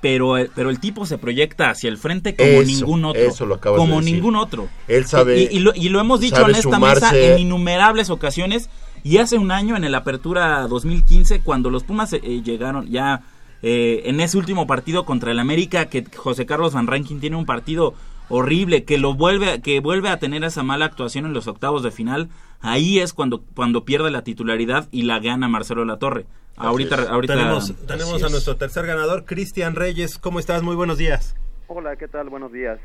Pero, 0.00 0.36
eh, 0.36 0.50
pero 0.54 0.68
el 0.68 0.80
tipo 0.80 1.06
se 1.06 1.16
proyecta 1.16 1.70
hacia 1.70 1.88
el 1.88 1.96
frente 1.96 2.36
como 2.36 2.46
Eso, 2.48 2.66
ningún 2.66 3.04
otro. 3.06 3.22
eso 3.22 3.46
lo 3.46 3.54
acabas 3.54 3.78
como 3.78 3.94
de 3.94 4.00
decir. 4.00 4.14
ningún 4.14 4.36
otro. 4.36 4.68
Él 4.86 5.06
sabe- 5.06 5.40
Y, 5.50 5.56
y 5.56 5.60
lo, 5.60 5.72
y 5.74 5.88
lo 5.88 5.98
hemos 5.98 6.20
dicho 6.20 6.46
en 6.46 6.54
esta 6.54 6.68
sumarse- 6.68 6.94
mesa 7.12 7.16
en 7.18 7.38
innumerables 7.38 8.10
ocasiones. 8.10 8.68
Y 9.02 9.16
hace 9.18 9.38
un 9.38 9.50
año, 9.50 9.76
en 9.76 9.84
el 9.84 9.94
Apertura 9.94 10.66
2015, 10.68 11.40
cuando 11.40 11.70
los 11.70 11.84
Pumas 11.84 12.12
eh, 12.12 12.20
llegaron 12.44 12.86
ya 12.90 13.22
eh, 13.62 14.02
en 14.04 14.20
ese 14.20 14.36
último 14.36 14.66
partido 14.66 15.06
contra 15.06 15.30
el 15.30 15.38
América, 15.38 15.86
que 15.86 16.04
José 16.14 16.44
Carlos 16.44 16.74
Van 16.74 16.86
Rankin 16.86 17.18
tiene 17.20 17.36
un 17.36 17.46
partido 17.46 17.94
horrible, 18.28 18.84
que 18.84 18.98
lo 18.98 19.14
vuelve, 19.14 19.60
que 19.60 19.80
vuelve 19.80 20.08
a 20.08 20.18
tener 20.18 20.44
esa 20.44 20.62
mala 20.62 20.86
actuación 20.86 21.26
en 21.26 21.32
los 21.32 21.46
octavos 21.48 21.82
de 21.82 21.90
final. 21.90 22.28
Ahí 22.60 22.98
es 22.98 23.12
cuando, 23.12 23.42
cuando 23.54 23.84
pierde 23.84 24.10
la 24.10 24.22
titularidad 24.22 24.88
y 24.90 25.02
la 25.02 25.18
gana 25.18 25.48
Marcelo 25.48 25.84
Latorre. 25.84 26.26
Ahorita, 26.56 26.96
ahorita 27.10 27.34
tenemos, 27.34 27.74
tenemos 27.86 28.22
a 28.22 28.26
es. 28.26 28.32
nuestro 28.32 28.56
tercer 28.56 28.86
ganador, 28.86 29.24
Cristian 29.24 29.74
Reyes. 29.74 30.18
¿Cómo 30.18 30.38
estás? 30.38 30.62
Muy 30.62 30.76
buenos 30.76 30.98
días. 30.98 31.34
Hola, 31.66 31.96
¿qué 31.96 32.06
tal? 32.08 32.28
Buenos 32.30 32.52
días. 32.52 32.78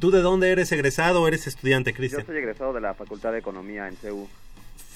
¿Tú 0.00 0.10
de 0.10 0.20
dónde 0.20 0.50
eres 0.50 0.70
egresado 0.72 1.22
o 1.22 1.28
eres 1.28 1.46
estudiante, 1.46 1.92
Yo 1.92 1.96
Cristian? 1.96 2.26
soy 2.26 2.36
egresado 2.36 2.72
de 2.72 2.80
la 2.80 2.94
Facultad 2.94 3.32
de 3.32 3.38
Economía 3.38 3.88
en 3.88 3.96
CEU. 3.96 4.28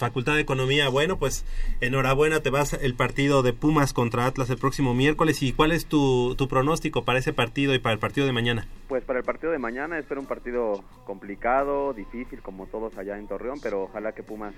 Facultad 0.03 0.35
de 0.35 0.41
Economía, 0.41 0.89
bueno, 0.89 1.17
pues 1.17 1.45
enhorabuena, 1.81 2.41
te 2.41 2.51
vas 2.51 2.73
el 2.73 2.97
partido 2.97 3.45
de 3.45 3.53
Pumas 3.53 3.93
contra 3.93 4.27
Atlas 4.27 4.51
el 4.51 4.59
próximo 4.59 4.95
miércoles. 4.95 5.41
¿Y 5.45 5.53
cuál 5.53 5.71
es 5.71 5.87
tu, 5.87 6.35
tu 6.35 6.49
pronóstico 6.49 7.05
para 7.05 7.21
ese 7.21 7.33
partido 7.33 7.73
y 7.73 7.79
para 7.79 7.93
el 7.93 8.01
partido 8.01 8.27
de 8.27 8.33
mañana? 8.33 8.67
Pues 8.89 9.05
para 9.05 9.21
el 9.21 9.25
partido 9.25 9.53
de 9.53 9.61
mañana 9.61 10.01
espero 10.01 10.21
un 10.21 10.27
partido 10.27 10.83
complicado, 11.05 11.93
difícil 11.93 12.43
como 12.43 12.67
todos 12.67 12.99
allá 12.99 13.17
en 13.17 13.29
Torreón, 13.29 13.61
pero 13.63 13.85
ojalá 13.85 14.11
que 14.11 14.25
Pumas 14.25 14.55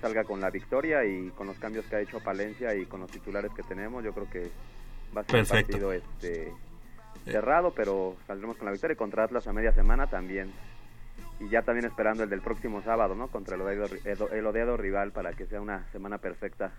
salga 0.00 0.24
con 0.24 0.40
la 0.40 0.48
victoria 0.48 1.04
y 1.04 1.28
con 1.36 1.46
los 1.46 1.58
cambios 1.58 1.84
que 1.84 1.96
ha 1.96 2.00
hecho 2.00 2.18
Palencia 2.20 2.74
y 2.74 2.86
con 2.86 3.00
los 3.00 3.10
titulares 3.10 3.52
que 3.52 3.62
tenemos, 3.62 4.02
yo 4.02 4.14
creo 4.14 4.30
que 4.30 4.50
va 5.14 5.20
a 5.20 5.24
ser 5.24 5.44
Perfecto. 5.44 5.76
un 5.76 5.82
partido 5.82 5.92
este 5.92 6.54
cerrado, 7.26 7.74
pero 7.74 8.16
saldremos 8.26 8.56
con 8.56 8.64
la 8.64 8.72
victoria 8.72 8.94
y 8.94 8.96
contra 8.96 9.24
Atlas 9.24 9.46
a 9.46 9.52
media 9.52 9.72
semana 9.72 10.06
también. 10.06 10.50
Y 11.40 11.48
ya 11.48 11.62
también 11.62 11.86
esperando 11.86 12.22
el 12.22 12.30
del 12.30 12.42
próximo 12.42 12.82
sábado, 12.82 13.14
¿no? 13.14 13.28
Contra 13.28 13.56
el 13.56 13.62
odiado, 13.62 13.86
el- 14.32 14.46
odiado 14.46 14.76
rival 14.76 15.10
para 15.12 15.32
que 15.32 15.46
sea 15.46 15.60
una 15.60 15.90
semana 15.90 16.18
perfecta 16.18 16.72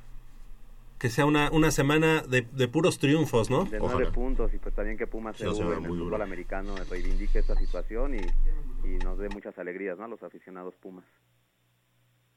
Que 1.00 1.10
sea 1.10 1.26
una, 1.26 1.50
una 1.52 1.72
semana 1.72 2.22
de, 2.22 2.44
de 2.44 2.68
puros 2.68 3.00
triunfos, 3.00 3.50
¿no? 3.50 3.66
de 3.66 3.80
nueve 3.80 4.12
puntos 4.12 4.54
y 4.54 4.60
pues 4.60 4.76
también 4.76 4.98
que 4.98 5.08
Pumas 5.08 5.36
semana 5.36 5.78
en 5.78 5.84
el 5.84 5.88
fútbol 5.90 6.12
dura. 6.12 6.24
americano 6.24 6.76
reivindique 6.90 7.40
esta 7.40 7.56
situación 7.56 8.14
y, 8.14 8.20
y 8.88 8.98
nos 9.04 9.18
dé 9.18 9.30
muchas 9.30 9.58
alegrías, 9.58 9.98
¿no? 9.98 10.06
A 10.06 10.08
los 10.08 10.22
aficionados 10.22 10.76
Pumas. 10.76 11.06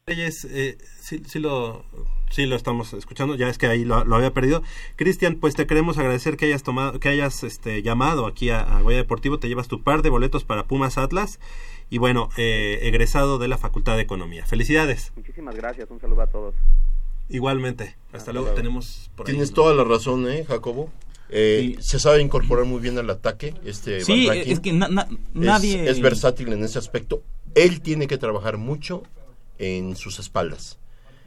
Reyes, 0.07 0.45
eh, 0.51 0.77
sí, 1.01 1.23
sí 1.27 1.39
lo, 1.39 1.83
sí 2.31 2.45
lo 2.45 2.57
estamos 2.57 2.93
escuchando, 2.93 3.37
ya 3.37 3.49
es 3.49 3.57
que 3.57 3.67
ahí 3.67 3.87
lo, 3.87 4.05
lo 4.05 4.17
había 4.17 4.35
perdido. 4.35 4.63
Cristian, 4.97 5.37
pues 5.37 5.55
te 5.55 5.67
queremos 5.67 5.97
agradecer 5.97 6.37
que 6.37 6.45
hayas 6.45 6.63
tomado, 6.63 7.01
que 7.01 7.09
hayas 7.09 7.43
este, 7.43 7.83
llamado 7.83 8.27
aquí 8.27 8.51
a, 8.51 8.61
a 8.61 8.83
Goya 8.83 8.99
Deportivo, 8.99 9.39
te 9.39 9.49
llevas 9.49 9.67
tu 9.69 9.83
par 9.83 10.03
de 10.03 10.11
boletos 10.11 10.45
para 10.45 10.65
Pumas 10.65 10.99
Atlas 10.99 11.41
y 11.91 11.99
bueno, 11.99 12.29
eh, 12.37 12.81
egresado 12.83 13.39
de 13.39 13.49
la 13.49 13.59
Facultad 13.59 13.97
de 13.97 14.03
Economía. 14.03 14.45
Felicidades. 14.47 15.13
Muchísimas 15.17 15.55
gracias, 15.57 15.91
un 15.91 16.01
saludo 16.01 16.23
a 16.23 16.27
todos. 16.27 16.55
Igualmente. 17.29 17.97
Hasta 18.13 18.33
luego. 18.33 18.49
Tenemos 18.51 19.11
por 19.17 19.27
ahí 19.27 19.33
Tienes 19.33 19.51
uno. 19.51 19.55
toda 19.57 19.75
la 19.75 19.85
razón, 19.85 20.29
¿eh, 20.29 20.45
Jacobo? 20.47 20.91
Eh, 21.31 21.77
Se 21.81 21.99
sabe 21.99 22.21
incorporar 22.21 22.65
muy 22.67 22.81
bien 22.81 22.99
al 22.99 23.09
ataque. 23.11 23.55
Este 23.65 24.03
Sí, 24.03 24.27
Van 24.27 24.37
Rankin. 24.37 24.53
es 24.53 24.61
que 24.61 24.73
na- 24.73 24.89
na- 24.89 25.09
Es- 25.11 25.19
nadie- 25.35 25.89
es, 25.89 26.01
versátil 26.01 26.53
en 26.53 26.63
ese 26.63 26.79
aspecto. 26.79 27.23
Él 27.55 27.81
tiene 27.81 28.07
que 28.07 28.19
trabajar 28.19 28.59
mucho 28.59 29.03
en 29.59 29.97
sus 29.97 30.19
espaldas. 30.19 30.79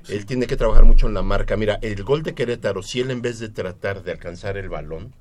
Él 0.07 0.25
tiene 0.25 0.45
que 0.47 0.55
trabajar 0.55 0.85
mucho 0.85 1.07
en 1.07 1.13
la 1.15 1.23
marca. 1.23 1.57
Mira, 1.57 1.79
el 1.81 2.03
gol 2.03 2.23
de 2.23 2.33
Querétaro, 2.35 2.83
si 2.83 2.99
él 3.01 3.11
en 3.11 3.21
vez 3.21 3.39
de 3.39 3.49
tratar 3.49 4.03
de 4.03 4.11
alcanzar 4.11 4.55
el 4.57 4.69
balón, 4.69 5.13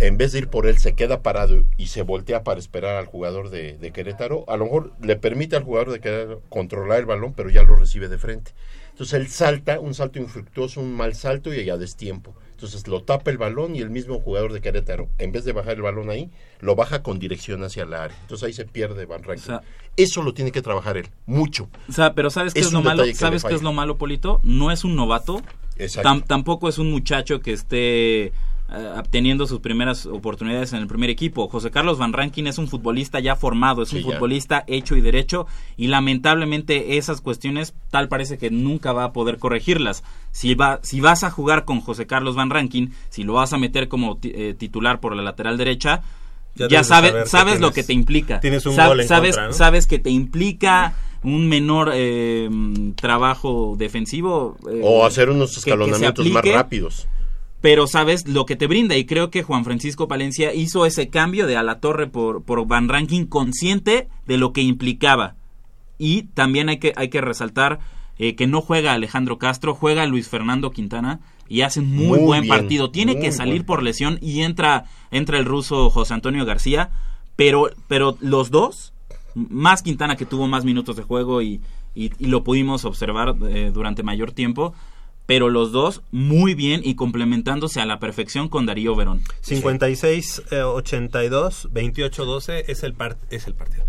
en 0.00 0.16
vez 0.16 0.32
de 0.32 0.38
ir 0.40 0.48
por 0.48 0.66
él, 0.66 0.78
se 0.78 0.94
queda 0.94 1.22
parado 1.22 1.64
y 1.76 1.86
se 1.88 2.02
voltea 2.02 2.42
para 2.42 2.58
esperar 2.60 2.96
al 2.96 3.06
jugador 3.06 3.50
de, 3.50 3.76
de 3.78 3.92
Querétaro, 3.92 4.44
a 4.48 4.56
lo 4.56 4.64
mejor 4.64 4.92
le 5.02 5.16
permite 5.16 5.56
al 5.56 5.64
jugador 5.64 5.92
de 5.92 6.00
Querétaro 6.00 6.42
controlar 6.48 6.98
el 7.00 7.06
balón, 7.06 7.32
pero 7.34 7.50
ya 7.50 7.62
lo 7.62 7.76
recibe 7.76 8.08
de 8.08 8.18
frente. 8.18 8.52
Entonces 8.90 9.14
él 9.20 9.28
salta, 9.28 9.80
un 9.80 9.94
salto 9.94 10.18
infructuoso, 10.18 10.80
un 10.80 10.92
mal 10.94 11.14
salto 11.14 11.54
y 11.54 11.70
a 11.70 11.76
destiempo. 11.78 12.34
Entonces 12.52 12.86
lo 12.88 13.02
tapa 13.02 13.30
el 13.30 13.38
balón 13.38 13.74
y 13.74 13.80
el 13.80 13.88
mismo 13.88 14.20
jugador 14.20 14.52
de 14.52 14.60
Querétaro, 14.60 15.08
en 15.16 15.32
vez 15.32 15.44
de 15.46 15.52
bajar 15.52 15.74
el 15.76 15.82
balón 15.82 16.10
ahí, 16.10 16.30
lo 16.60 16.74
baja 16.76 17.02
con 17.02 17.18
dirección 17.18 17.64
hacia 17.64 17.86
la 17.86 18.04
área. 18.04 18.16
Entonces 18.22 18.46
ahí 18.46 18.52
se 18.52 18.66
pierde 18.66 19.06
Van 19.06 19.22
Rankin. 19.22 19.44
sea- 19.44 19.62
Eso 19.96 20.22
lo 20.22 20.34
tiene 20.34 20.52
que 20.52 20.60
trabajar 20.60 20.98
él, 20.98 21.08
mucho. 21.24 21.70
O 21.88 21.92
sea, 21.92 22.14
pero 22.14 22.28
¿sabes 22.28 22.52
qué 22.52 22.60
es, 22.60 22.66
Es 22.66 22.72
lo 22.72 22.82
malo? 22.82 23.04
que 23.04 23.14
¿Sabes 23.14 23.44
qué 23.44 23.54
es 23.54 23.62
lo 23.62 23.72
malo, 23.72 23.96
Polito? 23.96 24.40
No 24.44 24.70
es 24.70 24.84
un 24.84 24.94
novato. 24.96 25.40
Exacto. 25.78 26.06
Tam- 26.10 26.24
tampoco 26.26 26.68
es 26.68 26.76
un 26.76 26.90
muchacho 26.90 27.40
que 27.40 27.52
esté 27.54 28.32
obteniendo 28.98 29.46
sus 29.46 29.60
primeras 29.60 30.06
oportunidades 30.06 30.72
en 30.72 30.80
el 30.80 30.86
primer 30.86 31.10
equipo. 31.10 31.48
José 31.48 31.70
Carlos 31.70 31.98
Van 31.98 32.12
Rankin 32.12 32.46
es 32.46 32.58
un 32.58 32.68
futbolista 32.68 33.18
ya 33.20 33.34
formado, 33.36 33.82
es 33.82 33.92
un 33.92 34.00
ya. 34.00 34.04
futbolista 34.12 34.64
hecho 34.68 34.96
y 34.96 35.00
derecho 35.00 35.46
y 35.76 35.88
lamentablemente 35.88 36.96
esas 36.96 37.20
cuestiones 37.20 37.74
tal 37.90 38.08
parece 38.08 38.38
que 38.38 38.50
nunca 38.50 38.92
va 38.92 39.04
a 39.04 39.12
poder 39.12 39.38
corregirlas. 39.38 40.04
Si, 40.30 40.54
va, 40.54 40.78
si 40.82 41.00
vas 41.00 41.24
a 41.24 41.30
jugar 41.30 41.64
con 41.64 41.80
José 41.80 42.06
Carlos 42.06 42.36
Van 42.36 42.50
Rankin, 42.50 42.92
si 43.08 43.24
lo 43.24 43.32
vas 43.34 43.52
a 43.52 43.58
meter 43.58 43.88
como 43.88 44.18
eh, 44.22 44.54
titular 44.56 45.00
por 45.00 45.16
la 45.16 45.22
lateral 45.22 45.56
derecha, 45.58 46.02
Ya 46.54 46.84
sabes, 46.84 47.12
que 47.12 47.58
lo 47.60 47.72
que 47.72 47.82
te 47.84 47.92
implica. 47.92 48.40
tienes 48.40 48.66
un 48.66 48.74
Sab- 48.76 48.88
gol 48.88 49.00
en 49.00 49.08
sabes, 49.08 49.30
contra, 49.36 49.46
¿no? 49.48 49.52
sabes 49.52 49.86
que 49.86 49.98
te 49.98 50.10
implica 50.10 50.94
un 51.22 51.48
menor 51.48 51.90
eh, 51.94 52.48
trabajo 52.96 53.74
defensivo. 53.76 54.56
eh, 54.70 54.80
O 54.82 55.04
hacer 55.04 55.30
unos 55.30 55.50
que- 55.50 55.54
que 55.56 55.60
se 55.60 55.70
escalonamientos 55.70 56.26
más 56.30 56.44
rápidos. 56.44 57.08
Pero 57.60 57.86
sabes 57.86 58.26
lo 58.26 58.46
que 58.46 58.56
te 58.56 58.66
brinda 58.66 58.96
y 58.96 59.04
creo 59.04 59.30
que 59.30 59.42
Juan 59.42 59.64
Francisco 59.64 60.08
Palencia 60.08 60.54
hizo 60.54 60.86
ese 60.86 61.08
cambio 61.10 61.46
de 61.46 61.56
a 61.56 61.62
la 61.62 61.78
torre 61.80 62.06
por, 62.06 62.42
por 62.42 62.66
Van 62.66 62.88
Ranking 62.88 63.26
consciente 63.26 64.08
de 64.26 64.38
lo 64.38 64.52
que 64.52 64.62
implicaba. 64.62 65.34
Y 65.98 66.22
también 66.34 66.70
hay 66.70 66.78
que, 66.78 66.94
hay 66.96 67.10
que 67.10 67.20
resaltar 67.20 67.80
eh, 68.18 68.34
que 68.34 68.46
no 68.46 68.62
juega 68.62 68.94
Alejandro 68.94 69.38
Castro, 69.38 69.74
juega 69.74 70.06
Luis 70.06 70.28
Fernando 70.28 70.70
Quintana 70.70 71.20
y 71.48 71.60
hace 71.62 71.82
muy, 71.82 72.06
Muy 72.06 72.18
buen 72.20 72.42
bien, 72.42 72.54
partido. 72.56 72.90
Tiene 72.90 73.18
que 73.18 73.32
salir 73.32 73.66
por 73.66 73.82
lesión 73.82 74.18
y 74.22 74.40
entra, 74.40 74.84
entra 75.10 75.36
el 75.38 75.44
ruso 75.44 75.90
José 75.90 76.14
Antonio 76.14 76.46
García, 76.46 76.90
pero, 77.36 77.70
pero 77.88 78.16
los 78.20 78.50
dos, 78.50 78.94
más 79.34 79.82
Quintana 79.82 80.16
que 80.16 80.24
tuvo 80.26 80.46
más 80.46 80.64
minutos 80.64 80.96
de 80.96 81.02
juego 81.02 81.42
y, 81.42 81.60
y- 81.94 82.12
y 82.18 82.26
lo 82.26 82.42
pudimos 82.44 82.84
observar 82.86 83.34
eh, 83.50 83.70
durante 83.74 84.02
mayor 84.02 84.32
tiempo, 84.32 84.74
pero 85.30 85.48
los 85.48 85.70
dos 85.70 86.02
muy 86.10 86.54
bien 86.54 86.80
y 86.82 86.96
complementándose 86.96 87.80
a 87.80 87.86
la 87.86 88.00
perfección 88.00 88.48
con 88.48 88.66
Darío 88.66 88.96
Verón. 88.96 89.22
56 89.42 90.42
eh, 90.50 90.62
82 90.62 91.68
28 91.70 92.24
12 92.24 92.64
es 92.66 92.82
el 92.82 92.94
par- 92.94 93.16
es 93.30 93.46
el 93.46 93.54
partido. 93.54 93.84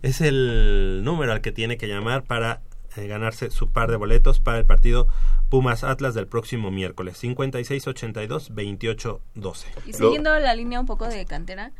Es 0.00 0.22
el 0.22 1.02
número 1.04 1.32
al 1.32 1.42
que 1.42 1.52
tiene 1.52 1.76
que 1.76 1.88
llamar 1.88 2.22
para 2.22 2.62
eh, 2.96 3.06
ganarse 3.06 3.50
su 3.50 3.68
par 3.68 3.90
de 3.90 3.96
boletos 3.96 4.40
para 4.40 4.56
el 4.56 4.64
partido 4.64 5.08
Pumas 5.50 5.84
Atlas 5.84 6.14
del 6.14 6.26
próximo 6.26 6.70
miércoles. 6.70 7.18
56 7.18 7.86
82 7.86 8.54
28 8.54 9.20
12. 9.34 9.68
Y 9.86 9.92
siguiendo 9.92 10.38
la 10.38 10.54
línea 10.54 10.80
un 10.80 10.86
poco 10.86 11.06
de 11.06 11.26
cantera, 11.26 11.72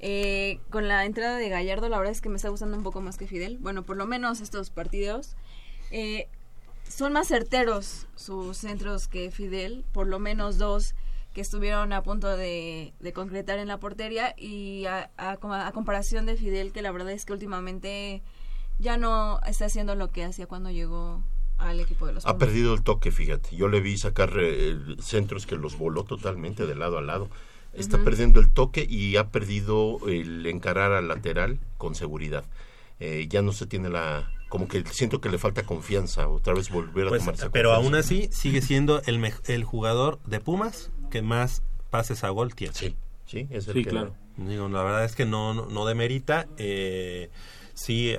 eh, 0.00 0.58
con 0.70 0.88
la 0.88 1.04
entrada 1.04 1.36
de 1.38 1.48
Gallardo, 1.48 1.88
la 1.88 1.98
verdad 1.98 2.10
es 2.12 2.20
que 2.20 2.30
me 2.30 2.36
está 2.36 2.48
gustando 2.48 2.76
un 2.76 2.82
poco 2.82 3.00
más 3.00 3.16
que 3.16 3.28
Fidel. 3.28 3.58
Bueno, 3.60 3.84
por 3.84 3.96
lo 3.96 4.06
menos 4.06 4.40
estos 4.40 4.70
partidos 4.70 5.36
eh, 5.92 6.26
son 6.88 7.12
más 7.12 7.28
certeros 7.28 8.06
sus 8.16 8.56
centros 8.58 9.08
que 9.08 9.30
Fidel, 9.30 9.84
por 9.92 10.06
lo 10.06 10.18
menos 10.18 10.58
dos 10.58 10.94
que 11.34 11.40
estuvieron 11.42 11.92
a 11.92 12.02
punto 12.02 12.34
de, 12.36 12.94
de 13.00 13.12
concretar 13.12 13.58
en 13.58 13.68
la 13.68 13.78
portería 13.78 14.34
y 14.38 14.86
a, 14.86 15.10
a- 15.18 15.32
a 15.66 15.72
comparación 15.72 16.24
de 16.26 16.36
Fidel, 16.36 16.72
que 16.72 16.80
la 16.82 16.92
verdad 16.92 17.10
es 17.12 17.24
que 17.26 17.32
últimamente 17.34 18.22
ya 18.78 18.96
no 18.96 19.40
está 19.46 19.66
haciendo 19.66 19.94
lo 19.94 20.10
que 20.10 20.24
hacía 20.24 20.46
cuando 20.46 20.70
llegó 20.70 21.22
al 21.58 21.80
equipo 21.80 22.06
de 22.06 22.14
los 22.14 22.24
Ha 22.26 22.34
Pumas. 22.34 22.38
perdido 22.48 22.74
el 22.74 22.82
toque, 22.82 23.10
fíjate. 23.10 23.54
Yo 23.56 23.68
le 23.68 23.80
vi 23.80 23.96
sacar 23.98 24.32
eh, 24.38 24.76
centros 25.00 25.46
que 25.46 25.56
los 25.56 25.76
voló 25.78 26.04
totalmente 26.04 26.66
de 26.66 26.74
lado 26.74 26.98
a 26.98 27.02
lado. 27.02 27.28
Está 27.72 28.02
perdiendo 28.02 28.40
el 28.40 28.50
toque 28.50 28.86
y 28.88 29.16
ha 29.16 29.28
perdido 29.30 29.98
el 30.08 30.46
encarar 30.46 30.92
al 30.92 31.08
lateral 31.08 31.58
con 31.76 31.94
seguridad. 31.94 32.44
Eh, 33.00 33.26
ya 33.28 33.42
no 33.42 33.52
se 33.52 33.66
tiene 33.66 33.90
la... 33.90 34.30
Como 34.48 34.68
que 34.68 34.84
siento 34.92 35.20
que 35.20 35.28
le 35.28 35.38
falta 35.38 35.64
confianza, 35.64 36.28
otra 36.28 36.54
vez 36.54 36.70
volver 36.70 37.06
a 37.06 37.08
Pues, 37.10 37.22
tomarse 37.22 37.50
pero 37.50 37.70
confianza. 37.70 37.86
aún 37.86 37.94
así 37.98 38.28
sigue 38.32 38.62
siendo 38.62 39.02
el, 39.06 39.18
mej- 39.18 39.40
el 39.46 39.64
jugador 39.64 40.20
de 40.24 40.38
Pumas 40.40 40.90
que 41.10 41.20
más 41.22 41.62
pases 41.90 42.22
a 42.24 42.28
gol 42.30 42.54
tiene. 42.54 42.72
Sí, 42.74 42.94
sí, 43.26 43.48
es 43.50 43.66
el 43.68 43.74
Sí, 43.74 43.84
que- 43.84 43.90
claro. 43.90 44.14
Digo, 44.36 44.68
la 44.68 44.82
verdad 44.82 45.04
es 45.04 45.16
que 45.16 45.24
no, 45.24 45.54
no, 45.54 45.66
no 45.66 45.86
demerita. 45.86 46.46
Eh, 46.58 47.30
sí, 47.74 48.12
le 48.12 48.18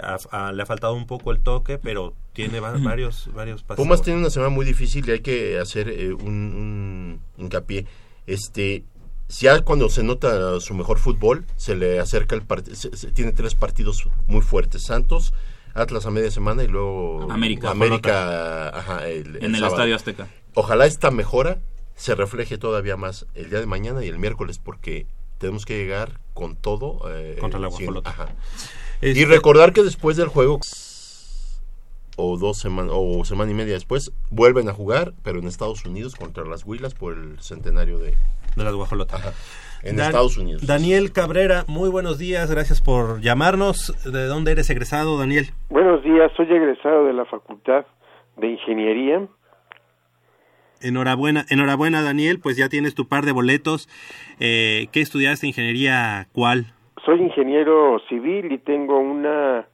ha 0.64 0.66
faltado 0.66 0.96
un 0.96 1.06
poco 1.06 1.32
el 1.32 1.40
toque, 1.42 1.78
pero 1.78 2.14
tiene 2.34 2.60
va- 2.60 2.72
varios, 2.84 3.30
varios 3.34 3.62
pases. 3.64 3.78
Pumas 3.84 3.98
a 3.98 4.00
gol. 4.00 4.06
tiene 4.06 4.20
una 4.20 4.30
semana 4.32 4.50
muy 4.50 4.66
difícil 4.66 5.08
y 5.08 5.12
hay 5.12 5.20
que 5.22 5.60
hacer 5.60 5.88
eh, 5.90 6.12
un, 6.14 7.20
un 7.38 7.44
hincapié. 7.44 7.86
Este, 8.26 8.84
si 9.30 9.46
ya 9.46 9.62
cuando 9.62 9.90
se 9.90 10.04
nota 10.04 10.60
su 10.60 10.74
mejor 10.74 10.98
fútbol, 11.00 11.46
se 11.56 11.76
le 11.76 12.00
acerca 12.00 12.34
el 12.36 12.42
partido. 12.42 12.76
tiene 13.14 13.32
tres 13.32 13.54
partidos 13.56 14.10
muy 14.26 14.42
fuertes: 14.42 14.84
Santos, 14.84 15.34
Atlas 15.78 16.06
a 16.06 16.12
media 16.12 16.32
semana 16.32 16.64
y 16.64 16.68
luego 16.68 17.32
América. 17.32 17.70
América 17.72 18.70
ajá, 18.70 19.08
el- 19.08 19.38
En 19.38 19.46
el 19.46 19.56
sábado. 19.56 19.76
Estadio 19.76 19.96
Azteca. 19.96 20.28
Ojalá 20.56 20.86
esta 20.86 21.12
mejora 21.12 21.60
se 21.96 22.16
refleje 22.16 22.58
todavía 22.58 22.98
más 22.98 23.26
el 23.36 23.50
día 23.50 23.60
de 23.60 23.66
mañana 23.66 24.04
y 24.04 24.08
el 24.08 24.20
miércoles, 24.20 24.60
porque 24.60 25.06
tenemos 25.38 25.66
que 25.66 25.78
llegar 25.78 26.20
con 26.34 26.56
todo. 26.56 27.02
eh, 27.12 27.38
Contra 27.40 27.60
la 27.60 27.70
ajá. 28.04 28.30
Este- 29.02 29.20
Y 29.20 29.26
recordar 29.26 29.74
que 29.74 29.84
después 29.84 30.18
del 30.18 30.28
juego 30.28 30.60
o 32.20 32.38
dos 32.38 32.58
semanas 32.58 32.92
o 32.96 33.24
semana 33.26 33.52
y 33.52 33.54
media 33.54 33.74
después 33.76 34.12
vuelven 34.32 34.70
a 34.70 34.74
jugar, 34.74 35.14
pero 35.22 35.38
en 35.40 35.48
Estados 35.48 35.86
Unidos 35.86 36.16
contra 36.16 36.44
las 36.46 36.66
Huilas 36.66 36.96
por 36.96 37.14
el 37.14 37.40
centenario 37.40 38.00
de 38.00 38.16
de 38.56 38.64
las 38.64 38.74
guajolotas. 38.74 39.22
En 39.84 39.96
Dan- 39.96 40.08
Estados 40.08 40.38
Unidos. 40.38 40.66
Daniel 40.66 41.12
Cabrera, 41.14 41.64
muy 41.68 41.90
buenos 41.90 42.18
días, 42.20 42.50
gracias 42.52 42.82
por 42.82 43.22
llamarnos. 43.22 43.94
¿De 44.12 44.26
dónde 44.26 44.52
eres 44.52 44.70
egresado, 44.70 45.18
Daniel? 45.18 45.48
Buenos 45.70 46.04
días, 46.04 46.32
soy 46.36 46.52
egresado 46.52 47.06
de 47.06 47.14
la 47.14 47.26
Facultad 47.26 47.86
de 48.38 48.48
Ingeniería. 48.48 49.28
Enhorabuena, 50.82 51.46
enhorabuena 51.50 52.02
Daniel, 52.04 52.40
pues 52.40 52.56
ya 52.56 52.70
tienes 52.70 52.94
tu 52.94 53.08
par 53.08 53.26
de 53.26 53.32
boletos. 53.32 53.90
Eh, 54.40 54.88
¿Qué 54.92 55.02
estudiaste? 55.02 55.48
¿Ingeniería 55.48 56.28
cuál? 56.34 56.68
soy 57.06 57.22
ingeniero 57.22 58.00
civil 58.10 58.52
y 58.52 58.58
tengo 58.58 59.00
una 59.00 59.66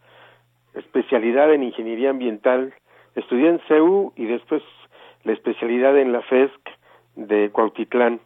especialidad 0.75 1.51
en 1.51 1.63
ingeniería 1.63 2.11
ambiental. 2.11 2.75
Estudié 3.15 3.49
en 3.49 3.59
CEU 3.67 4.13
y 4.15 4.25
después 4.25 4.61
la 5.23 5.33
especialidad 5.33 5.97
en 5.97 6.11
la 6.11 6.21
FESC 6.21 6.51
de 7.15 7.49
Cuautitlán. 7.51 8.19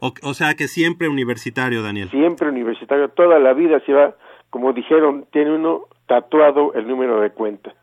O, 0.00 0.12
o 0.22 0.34
sea 0.34 0.54
que 0.54 0.68
siempre 0.68 1.08
universitario, 1.08 1.82
Daniel. 1.82 2.08
Siempre 2.10 2.48
universitario, 2.48 3.08
toda 3.10 3.38
la 3.38 3.52
vida 3.52 3.80
se 3.84 3.92
va, 3.92 4.14
como 4.50 4.72
dijeron, 4.72 5.26
tiene 5.32 5.54
uno 5.54 5.82
tatuado 6.06 6.72
el 6.74 6.88
número 6.88 7.20
de 7.20 7.30
cuenta. 7.30 7.74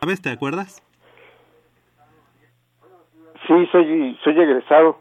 ¿Sabes? 0.00 0.22
¿Te 0.22 0.30
acuerdas? 0.30 0.82
Sí, 3.46 3.54
soy, 3.72 4.18
soy 4.24 4.40
egresado. 4.40 4.98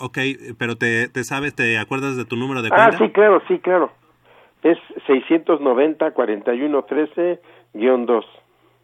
Ok, 0.00 0.18
pero 0.58 0.76
te, 0.76 1.08
te 1.08 1.24
sabes, 1.24 1.54
¿te 1.54 1.78
acuerdas 1.78 2.16
de 2.16 2.24
tu 2.24 2.36
número 2.36 2.62
de 2.62 2.68
Ah, 2.72 2.88
cuenta? 2.90 2.98
sí, 2.98 3.10
claro, 3.12 3.42
sí, 3.48 3.58
claro. 3.58 3.92
Es 4.62 4.78
690-4113-2. 5.06 7.38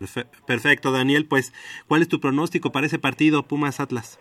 Perfe- 0.00 0.26
Perfecto, 0.46 0.90
Daniel. 0.92 1.26
Pues, 1.28 1.52
¿cuál 1.88 2.02
es 2.02 2.08
tu 2.08 2.20
pronóstico 2.20 2.70
para 2.72 2.86
ese 2.86 2.98
partido 2.98 3.42
Pumas 3.44 3.80
Atlas? 3.80 4.18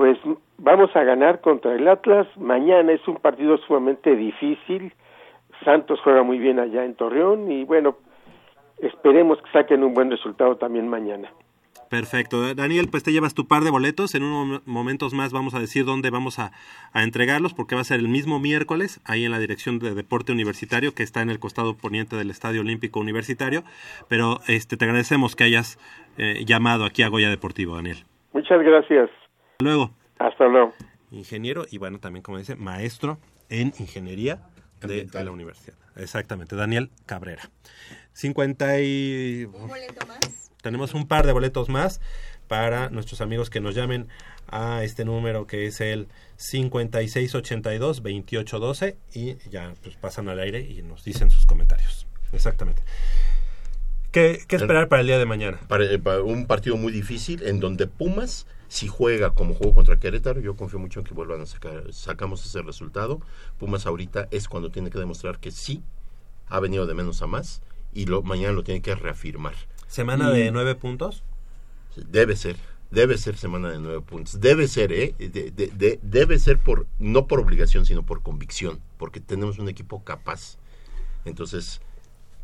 Pues 0.00 0.16
vamos 0.56 0.96
a 0.96 1.04
ganar 1.04 1.42
contra 1.42 1.74
el 1.74 1.86
Atlas. 1.86 2.26
Mañana 2.38 2.90
es 2.90 3.06
un 3.06 3.16
partido 3.16 3.58
sumamente 3.58 4.16
difícil. 4.16 4.94
Santos 5.62 6.00
juega 6.02 6.22
muy 6.22 6.38
bien 6.38 6.58
allá 6.58 6.86
en 6.86 6.94
Torreón 6.94 7.52
y 7.52 7.64
bueno, 7.64 7.98
esperemos 8.78 9.36
que 9.42 9.50
saquen 9.50 9.84
un 9.84 9.92
buen 9.92 10.10
resultado 10.10 10.56
también 10.56 10.88
mañana. 10.88 11.30
Perfecto. 11.90 12.54
Daniel, 12.54 12.88
pues 12.90 13.02
te 13.02 13.12
llevas 13.12 13.34
tu 13.34 13.46
par 13.46 13.62
de 13.62 13.70
boletos. 13.70 14.14
En 14.14 14.22
unos 14.22 14.66
momentos 14.66 15.12
más 15.12 15.34
vamos 15.34 15.54
a 15.54 15.60
decir 15.60 15.84
dónde 15.84 16.08
vamos 16.08 16.38
a, 16.38 16.52
a 16.94 17.02
entregarlos, 17.02 17.52
porque 17.52 17.74
va 17.74 17.82
a 17.82 17.84
ser 17.84 18.00
el 18.00 18.08
mismo 18.08 18.40
miércoles, 18.40 19.02
ahí 19.04 19.26
en 19.26 19.32
la 19.32 19.38
Dirección 19.38 19.80
de 19.80 19.94
Deporte 19.94 20.32
Universitario, 20.32 20.94
que 20.94 21.02
está 21.02 21.20
en 21.20 21.28
el 21.28 21.40
costado 21.40 21.76
poniente 21.76 22.16
del 22.16 22.30
Estadio 22.30 22.62
Olímpico 22.62 23.00
Universitario. 23.00 23.64
Pero 24.08 24.38
este 24.48 24.78
te 24.78 24.86
agradecemos 24.86 25.36
que 25.36 25.44
hayas 25.44 25.76
eh, 26.16 26.46
llamado 26.46 26.86
aquí 26.86 27.02
a 27.02 27.08
Goya 27.08 27.28
Deportivo, 27.28 27.76
Daniel. 27.76 27.98
Muchas 28.32 28.62
gracias. 28.62 29.10
Luego. 29.60 29.90
Hasta 30.18 30.46
luego. 30.46 30.74
Ingeniero 31.10 31.64
y 31.70 31.78
bueno, 31.78 31.98
también 31.98 32.22
como 32.22 32.36
dice, 32.38 32.56
maestro 32.56 33.18
en 33.48 33.72
ingeniería 33.78 34.42
de 34.80 35.08
la 35.12 35.30
universidad. 35.30 35.76
Exactamente, 35.96 36.56
Daniel 36.56 36.90
Cabrera. 37.06 37.50
50 38.12 38.80
y... 38.80 39.48
Tenemos 40.62 40.94
un 40.94 41.06
par 41.08 41.26
de 41.26 41.32
boletos 41.32 41.68
más 41.68 42.00
para 42.48 42.88
nuestros 42.90 43.20
amigos 43.20 43.50
que 43.50 43.60
nos 43.60 43.74
llamen 43.74 44.08
a 44.48 44.82
este 44.82 45.04
número 45.04 45.46
que 45.46 45.66
es 45.66 45.80
el 45.80 46.08
5682-2812 46.38 48.96
y 49.14 49.36
ya 49.48 49.74
pues, 49.82 49.96
pasan 49.96 50.28
al 50.28 50.40
aire 50.40 50.60
y 50.60 50.82
nos 50.82 51.04
dicen 51.04 51.30
sus 51.30 51.46
comentarios. 51.46 52.08
Exactamente. 52.32 52.82
¿Qué, 54.10 54.40
qué 54.48 54.56
esperar 54.56 54.88
para 54.88 55.02
el 55.02 55.06
día 55.06 55.18
de 55.18 55.26
mañana? 55.26 55.60
Para, 55.68 55.84
eh, 55.84 55.98
para 55.98 56.22
un 56.22 56.46
partido 56.46 56.76
muy 56.76 56.92
difícil 56.92 57.42
en 57.44 57.60
donde 57.60 57.86
Pumas, 57.86 58.46
si 58.70 58.86
juega 58.86 59.34
como 59.34 59.54
jugó 59.54 59.74
contra 59.74 59.98
Querétaro, 59.98 60.40
yo 60.40 60.54
confío 60.54 60.78
mucho 60.78 61.00
en 61.00 61.04
que 61.04 61.12
vuelvan 61.12 61.40
a 61.40 61.46
sacar, 61.46 61.92
sacamos 61.92 62.46
ese 62.46 62.62
resultado. 62.62 63.20
Pumas 63.58 63.84
ahorita 63.84 64.28
es 64.30 64.48
cuando 64.48 64.70
tiene 64.70 64.90
que 64.90 64.98
demostrar 65.00 65.40
que 65.40 65.50
sí 65.50 65.82
ha 66.46 66.60
venido 66.60 66.86
de 66.86 66.94
menos 66.94 67.20
a 67.20 67.26
más 67.26 67.62
y 67.92 68.06
lo, 68.06 68.22
mañana 68.22 68.52
lo 68.52 68.62
tiene 68.62 68.80
que 68.80 68.94
reafirmar. 68.94 69.54
¿Semana 69.88 70.30
de 70.30 70.52
nueve 70.52 70.76
puntos? 70.76 71.24
Debe 71.96 72.36
ser, 72.36 72.56
debe 72.92 73.18
ser 73.18 73.36
semana 73.36 73.70
de 73.72 73.80
nueve 73.80 74.02
puntos. 74.02 74.40
Debe 74.40 74.68
ser, 74.68 74.92
¿eh? 74.92 75.16
De- 75.18 75.50
de- 75.50 75.66
de- 75.74 75.98
debe 76.02 76.38
ser 76.38 76.58
por, 76.58 76.86
no 77.00 77.26
por 77.26 77.40
obligación, 77.40 77.84
sino 77.86 78.06
por 78.06 78.22
convicción, 78.22 78.78
porque 78.98 79.18
tenemos 79.18 79.58
un 79.58 79.68
equipo 79.68 80.04
capaz. 80.04 80.58
Entonces, 81.24 81.80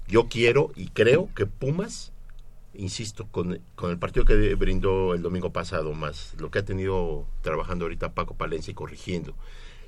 yo 0.08 0.26
quiero 0.28 0.72
y 0.74 0.88
creo 0.88 1.28
que 1.36 1.46
Pumas, 1.46 2.10
insisto, 2.78 3.26
con, 3.30 3.60
con 3.74 3.90
el 3.90 3.98
partido 3.98 4.24
que 4.24 4.54
brindó 4.54 5.14
el 5.14 5.22
domingo 5.22 5.52
pasado, 5.52 5.92
más 5.92 6.34
lo 6.38 6.50
que 6.50 6.60
ha 6.60 6.64
tenido 6.64 7.26
trabajando 7.42 7.84
ahorita 7.84 8.12
Paco 8.12 8.34
Palencia 8.34 8.70
y 8.70 8.74
corrigiendo, 8.74 9.34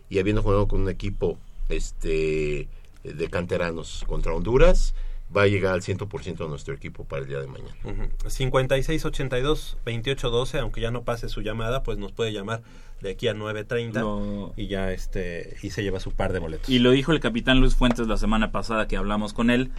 y 0.09 0.19
habiendo 0.19 0.43
jugado 0.43 0.69
con 0.69 0.83
un 0.83 0.89
equipo 0.89 1.39
este 1.69 2.69
de 3.05 3.29
canteranos 3.29 4.05
contra 4.07 4.33
Honduras, 4.33 4.95
va 5.37 5.43
a 5.43 5.47
llegar 5.47 5.75
al 5.75 5.83
100% 5.83 6.37
de 6.37 6.49
nuestro 6.49 6.73
equipo 6.75 7.05
para 7.05 7.23
el 7.23 7.29
día 7.29 7.39
de 7.41 7.47
mañana. 7.47 7.77
Ujú. 7.85 8.09
5682-2812, 8.25 10.61
aunque 10.61 10.81
ya 10.81 10.91
no 10.91 11.05
pase 11.05 11.29
su 11.29 11.43
llamada, 11.43 11.83
pues 11.83 11.99
nos 11.99 12.13
puede 12.13 12.33
llamar 12.33 12.63
de 13.01 13.11
aquí 13.11 13.29
a 13.29 13.35
9.30 13.35 14.55
y 14.57 14.67
ya 14.67 14.91
este 14.93 15.57
y 15.63 15.71
se 15.71 15.83
lleva 15.83 16.01
su 16.01 16.13
par 16.13 16.33
de 16.33 16.41
boletos. 16.41 16.69
Y 16.69 16.81
lo 16.81 16.91
dijo 16.91 17.13
el 17.13 17.21
capitán 17.21 17.61
Luis 17.61 17.77
Fuentes 17.77 18.09
la 18.09 18.17
semana 18.17 18.51
pasada 18.51 18.89
que 18.89 18.97
hablamos 18.97 19.33
con 19.33 19.51
él. 19.51 19.71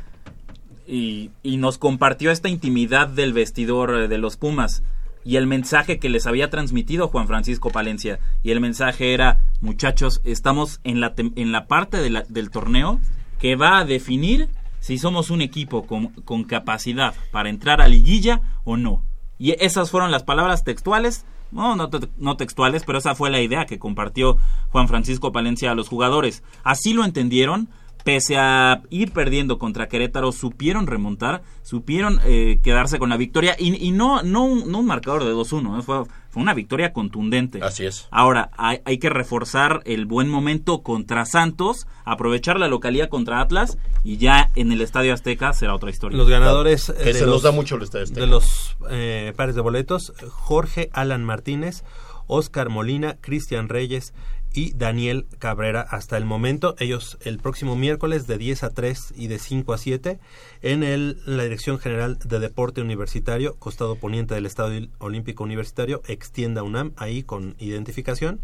Y, 0.91 1.29
y 1.43 1.57
nos 1.57 1.77
compartió 1.77 2.31
esta 2.31 2.49
intimidad 2.49 3.07
del 3.07 3.31
vestidor 3.31 3.95
eh, 3.95 4.07
de 4.07 4.17
los 4.17 4.37
Pumas. 4.37 4.81
Y 5.23 5.35
el 5.35 5.45
mensaje 5.45 5.99
que 5.99 6.09
les 6.09 6.25
había 6.25 6.49
transmitido 6.49 7.09
Juan 7.09 7.27
Francisco 7.27 7.69
Palencia. 7.69 8.19
Y 8.41 8.49
el 8.49 8.59
mensaje 8.59 9.13
era, 9.13 9.43
muchachos, 9.61 10.19
estamos 10.23 10.79
en 10.83 10.99
la, 10.99 11.13
en 11.17 11.51
la 11.51 11.67
parte 11.67 11.97
del 12.01 12.49
torneo 12.49 12.99
que 13.37 13.55
va 13.55 13.77
a 13.77 13.85
definir 13.85 14.49
si 14.79 14.97
somos 14.97 15.29
un 15.29 15.41
equipo 15.41 15.85
con, 15.85 16.07
con 16.07 16.43
capacidad 16.45 17.13
para 17.31 17.49
entrar 17.49 17.81
a 17.81 17.87
liguilla 17.87 18.41
o 18.63 18.75
no. 18.75 19.03
Y 19.37 19.51
esas 19.63 19.91
fueron 19.91 20.09
las 20.09 20.23
palabras 20.23 20.63
textuales, 20.63 21.25
no, 21.51 21.75
no, 21.75 21.89
te- 21.89 22.09
no 22.17 22.35
textuales, 22.37 22.83
pero 22.83 22.97
esa 22.97 23.13
fue 23.13 23.29
la 23.29 23.41
idea 23.41 23.65
que 23.65 23.77
compartió 23.77 24.37
Juan 24.69 24.87
Francisco 24.87 25.31
Palencia 25.31 25.71
a 25.71 25.75
los 25.75 25.89
jugadores. 25.89 26.43
Así 26.63 26.93
lo 26.93 27.03
entendieron, 27.03 27.69
pese 28.03 28.37
a 28.37 28.81
ir 28.89 29.11
perdiendo 29.11 29.59
contra 29.59 29.87
Querétaro, 29.87 30.31
supieron 30.31 30.87
remontar, 30.87 31.41
supieron 31.63 32.19
eh, 32.25 32.59
quedarse 32.63 32.97
con 32.97 33.09
la 33.09 33.17
victoria 33.17 33.55
y, 33.59 33.75
y 33.85 33.91
no, 33.91 34.23
no, 34.23 34.45
un, 34.45 34.71
no 34.71 34.79
un 34.79 34.85
marcador 34.85 35.23
de 35.25 35.33
2-1, 35.33 35.79
¿eh? 35.79 35.81
fue, 35.83 36.03
fue 36.29 36.41
una 36.41 36.53
victoria 36.53 36.93
contundente. 36.93 37.59
Así 37.61 37.85
es. 37.85 38.07
Ahora, 38.09 38.49
hay, 38.57 38.79
hay 38.85 38.97
que 38.99 39.09
reforzar 39.09 39.81
el 39.85 40.05
buen 40.05 40.29
momento 40.29 40.81
contra 40.81 41.25
Santos, 41.25 41.87
aprovechar 42.05 42.59
la 42.59 42.67
localidad 42.67 43.09
contra 43.09 43.41
Atlas 43.41 43.77
y 44.03 44.17
ya 44.17 44.49
en 44.55 44.71
el 44.71 44.81
Estadio 44.81 45.13
Azteca 45.13 45.53
será 45.53 45.75
otra 45.75 45.89
historia. 45.89 46.17
Los 46.17 46.29
ganadores 46.29 46.89
eh, 46.89 46.93
Que 47.03 47.13
se 47.13 47.21
nos 47.25 47.29
los- 47.35 47.43
da 47.43 47.51
mucho 47.51 47.75
el 47.75 47.83
Estadio 47.83 48.05
Azteca. 48.05 48.21
de 48.21 48.27
los 48.27 48.77
eh, 48.89 49.33
pares 49.35 49.55
de 49.55 49.61
boletos, 49.61 50.13
Jorge 50.29 50.89
Alan 50.93 51.23
Martínez, 51.25 51.83
Oscar 52.27 52.69
Molina, 52.69 53.17
Cristian 53.21 53.69
Reyes 53.69 54.13
y 54.53 54.73
Daniel 54.73 55.27
Cabrera 55.37 55.81
hasta 55.81 56.17
el 56.17 56.25
momento. 56.25 56.75
Ellos 56.79 57.17
el 57.21 57.37
próximo 57.39 57.75
miércoles 57.75 58.27
de 58.27 58.37
10 58.37 58.63
a 58.63 58.69
3 58.71 59.13
y 59.15 59.27
de 59.27 59.39
5 59.39 59.73
a 59.73 59.77
7 59.77 60.19
en 60.61 60.83
el, 60.83 61.21
la 61.25 61.43
Dirección 61.43 61.79
General 61.79 62.17
de 62.19 62.39
Deporte 62.39 62.81
Universitario, 62.81 63.55
costado 63.55 63.95
poniente 63.95 64.33
del 64.35 64.45
Estadio 64.45 64.87
Olímpico 64.97 65.43
Universitario, 65.43 66.01
extienda 66.07 66.63
UNAM, 66.63 66.93
ahí 66.97 67.23
con 67.23 67.55
identificación. 67.59 68.41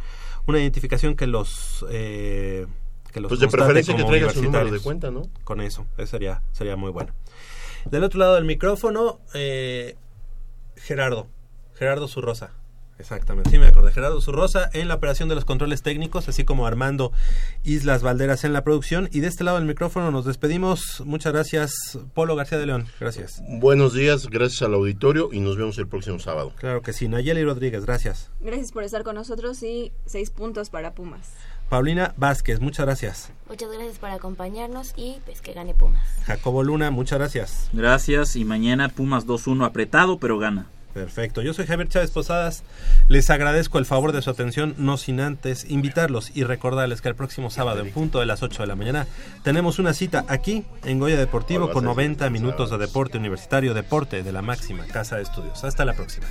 Una 0.48 0.60
identificación 0.60 1.16
que 1.16 1.28
los... 1.28 1.86
eh, 1.90 2.68
que 3.12 3.22
los 3.22 3.30
Pues 3.30 3.40
de 3.40 3.48
preferencia 3.48 3.96
que 3.96 4.04
traiga 4.04 4.30
su 4.32 4.44
número 4.44 4.72
de 4.72 4.80
cuenta, 4.80 5.10
¿no? 5.10 5.24
Con 5.44 5.62
eso, 5.62 5.86
eso 5.98 6.08
sería, 6.08 6.42
sería 6.52 6.76
muy 6.76 6.92
bueno. 6.92 7.14
Del 7.86 8.04
otro 8.04 8.20
lado 8.20 8.36
del 8.36 8.46
micrófono, 8.46 9.20
eh, 9.34 9.96
Gerardo, 10.76 11.28
Gerardo 11.76 12.08
Zurrosa. 12.08 12.52
Exactamente, 12.98 13.50
sí 13.50 13.60
me 13.60 13.68
acordé. 13.68 13.92
Gerardo 13.92 14.22
Zurrosa 14.22 14.70
en 14.74 14.88
la 14.88 14.96
operación 14.96 15.28
de 15.28 15.36
los 15.36 15.46
controles 15.46 15.82
técnicos, 15.82 16.30
así 16.30 16.46
como 16.46 16.66
Armando 16.66 17.12
Islas 17.64 18.04
Valderas 18.04 18.44
en 18.44 18.54
la 18.54 18.64
producción. 18.64 19.10
Y 19.12 19.20
de 19.20 19.28
este 19.28 19.44
lado 19.44 19.58
del 19.58 19.68
micrófono 19.68 20.12
nos 20.12 20.26
despedimos. 20.26 21.04
Muchas 21.06 21.34
gracias, 21.34 22.00
Polo 22.14 22.36
García 22.36 22.58
de 22.58 22.68
León. 22.68 22.88
Gracias. 23.00 23.42
Buenos 23.48 23.94
días, 23.94 24.28
gracias 24.28 24.62
al 24.62 24.74
auditorio 24.74 25.30
y 25.32 25.40
nos 25.40 25.58
vemos 25.58 25.78
el 25.78 25.88
próximo 25.88 26.20
sábado. 26.20 26.54
Claro 26.58 26.82
que 26.82 26.94
sí. 26.94 27.08
Nayeli 27.08 27.44
Rodríguez, 27.44 27.86
gracias. 27.86 28.32
Gracias 28.40 28.72
por 28.72 28.84
estar 28.84 29.04
con 29.04 29.16
nosotros 29.16 29.62
y 29.64 29.92
seis 30.06 30.32
puntos 30.32 30.70
para 30.70 30.94
Pumas. 30.94 31.34
Paulina 31.70 32.14
Vázquez, 32.16 32.60
muchas 32.60 32.86
gracias. 32.86 33.32
Muchas 33.50 33.72
gracias 33.72 33.98
por 33.98 34.10
acompañarnos 34.10 34.94
y 34.96 35.18
pues 35.26 35.42
que 35.42 35.54
gane 35.54 35.74
Pumas. 35.74 36.08
Jacobo 36.26 36.64
Luna, 36.64 36.92
muchas 36.92 37.20
gracias. 37.20 37.70
Gracias 37.74 38.36
y 38.36 38.46
mañana 38.46 38.90
Pumas 38.90 39.26
2-1 39.26 39.66
apretado 39.66 40.20
pero 40.20 40.38
gana. 40.38 40.68
Perfecto, 40.96 41.42
yo 41.42 41.54
soy 41.54 41.66
Javier 41.68 41.90
Chávez 41.90 42.10
Posadas, 42.10 42.64
les 43.10 43.30
agradezco 43.30 43.80
el 43.80 43.86
favor 43.86 44.14
de 44.14 44.22
su 44.22 44.30
atención, 44.30 44.76
no 44.78 44.96
sin 44.96 45.20
antes 45.20 45.70
invitarlos 45.70 46.32
y 46.34 46.46
recordarles 46.46 47.02
que 47.02 47.10
el 47.10 47.16
próximo 47.16 47.50
sábado 47.50 47.82
en 47.82 47.92
punto 47.92 48.22
de 48.22 48.26
las 48.26 48.42
8 48.42 48.64
de 48.64 48.68
la 48.68 48.78
mañana 48.78 49.06
tenemos 49.44 49.78
una 49.78 49.94
cita 49.94 50.24
aquí 50.30 50.64
en 50.86 51.00
Goya 51.00 51.18
Deportivo 51.18 51.70
con 51.70 51.84
90 51.84 52.30
minutos 52.30 52.72
de 52.72 52.78
deporte 52.78 53.18
universitario, 53.18 53.74
deporte 53.74 54.24
de 54.24 54.32
la 54.32 54.42
máxima 54.42 54.86
casa 54.86 55.18
de 55.18 55.24
estudios. 55.24 55.66
Hasta 55.66 55.84
la 55.84 55.96
próxima. 55.96 56.28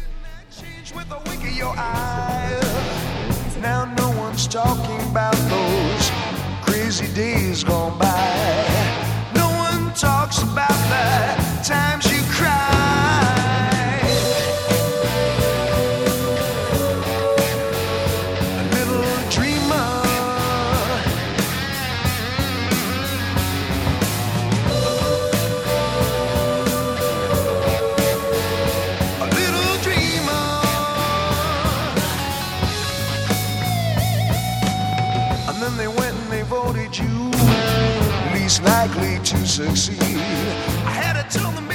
succeed. 39.47 39.99
I 40.01 40.91
had 40.91 41.29
to 41.29 41.39
tell 41.39 41.51
them. 41.53 41.74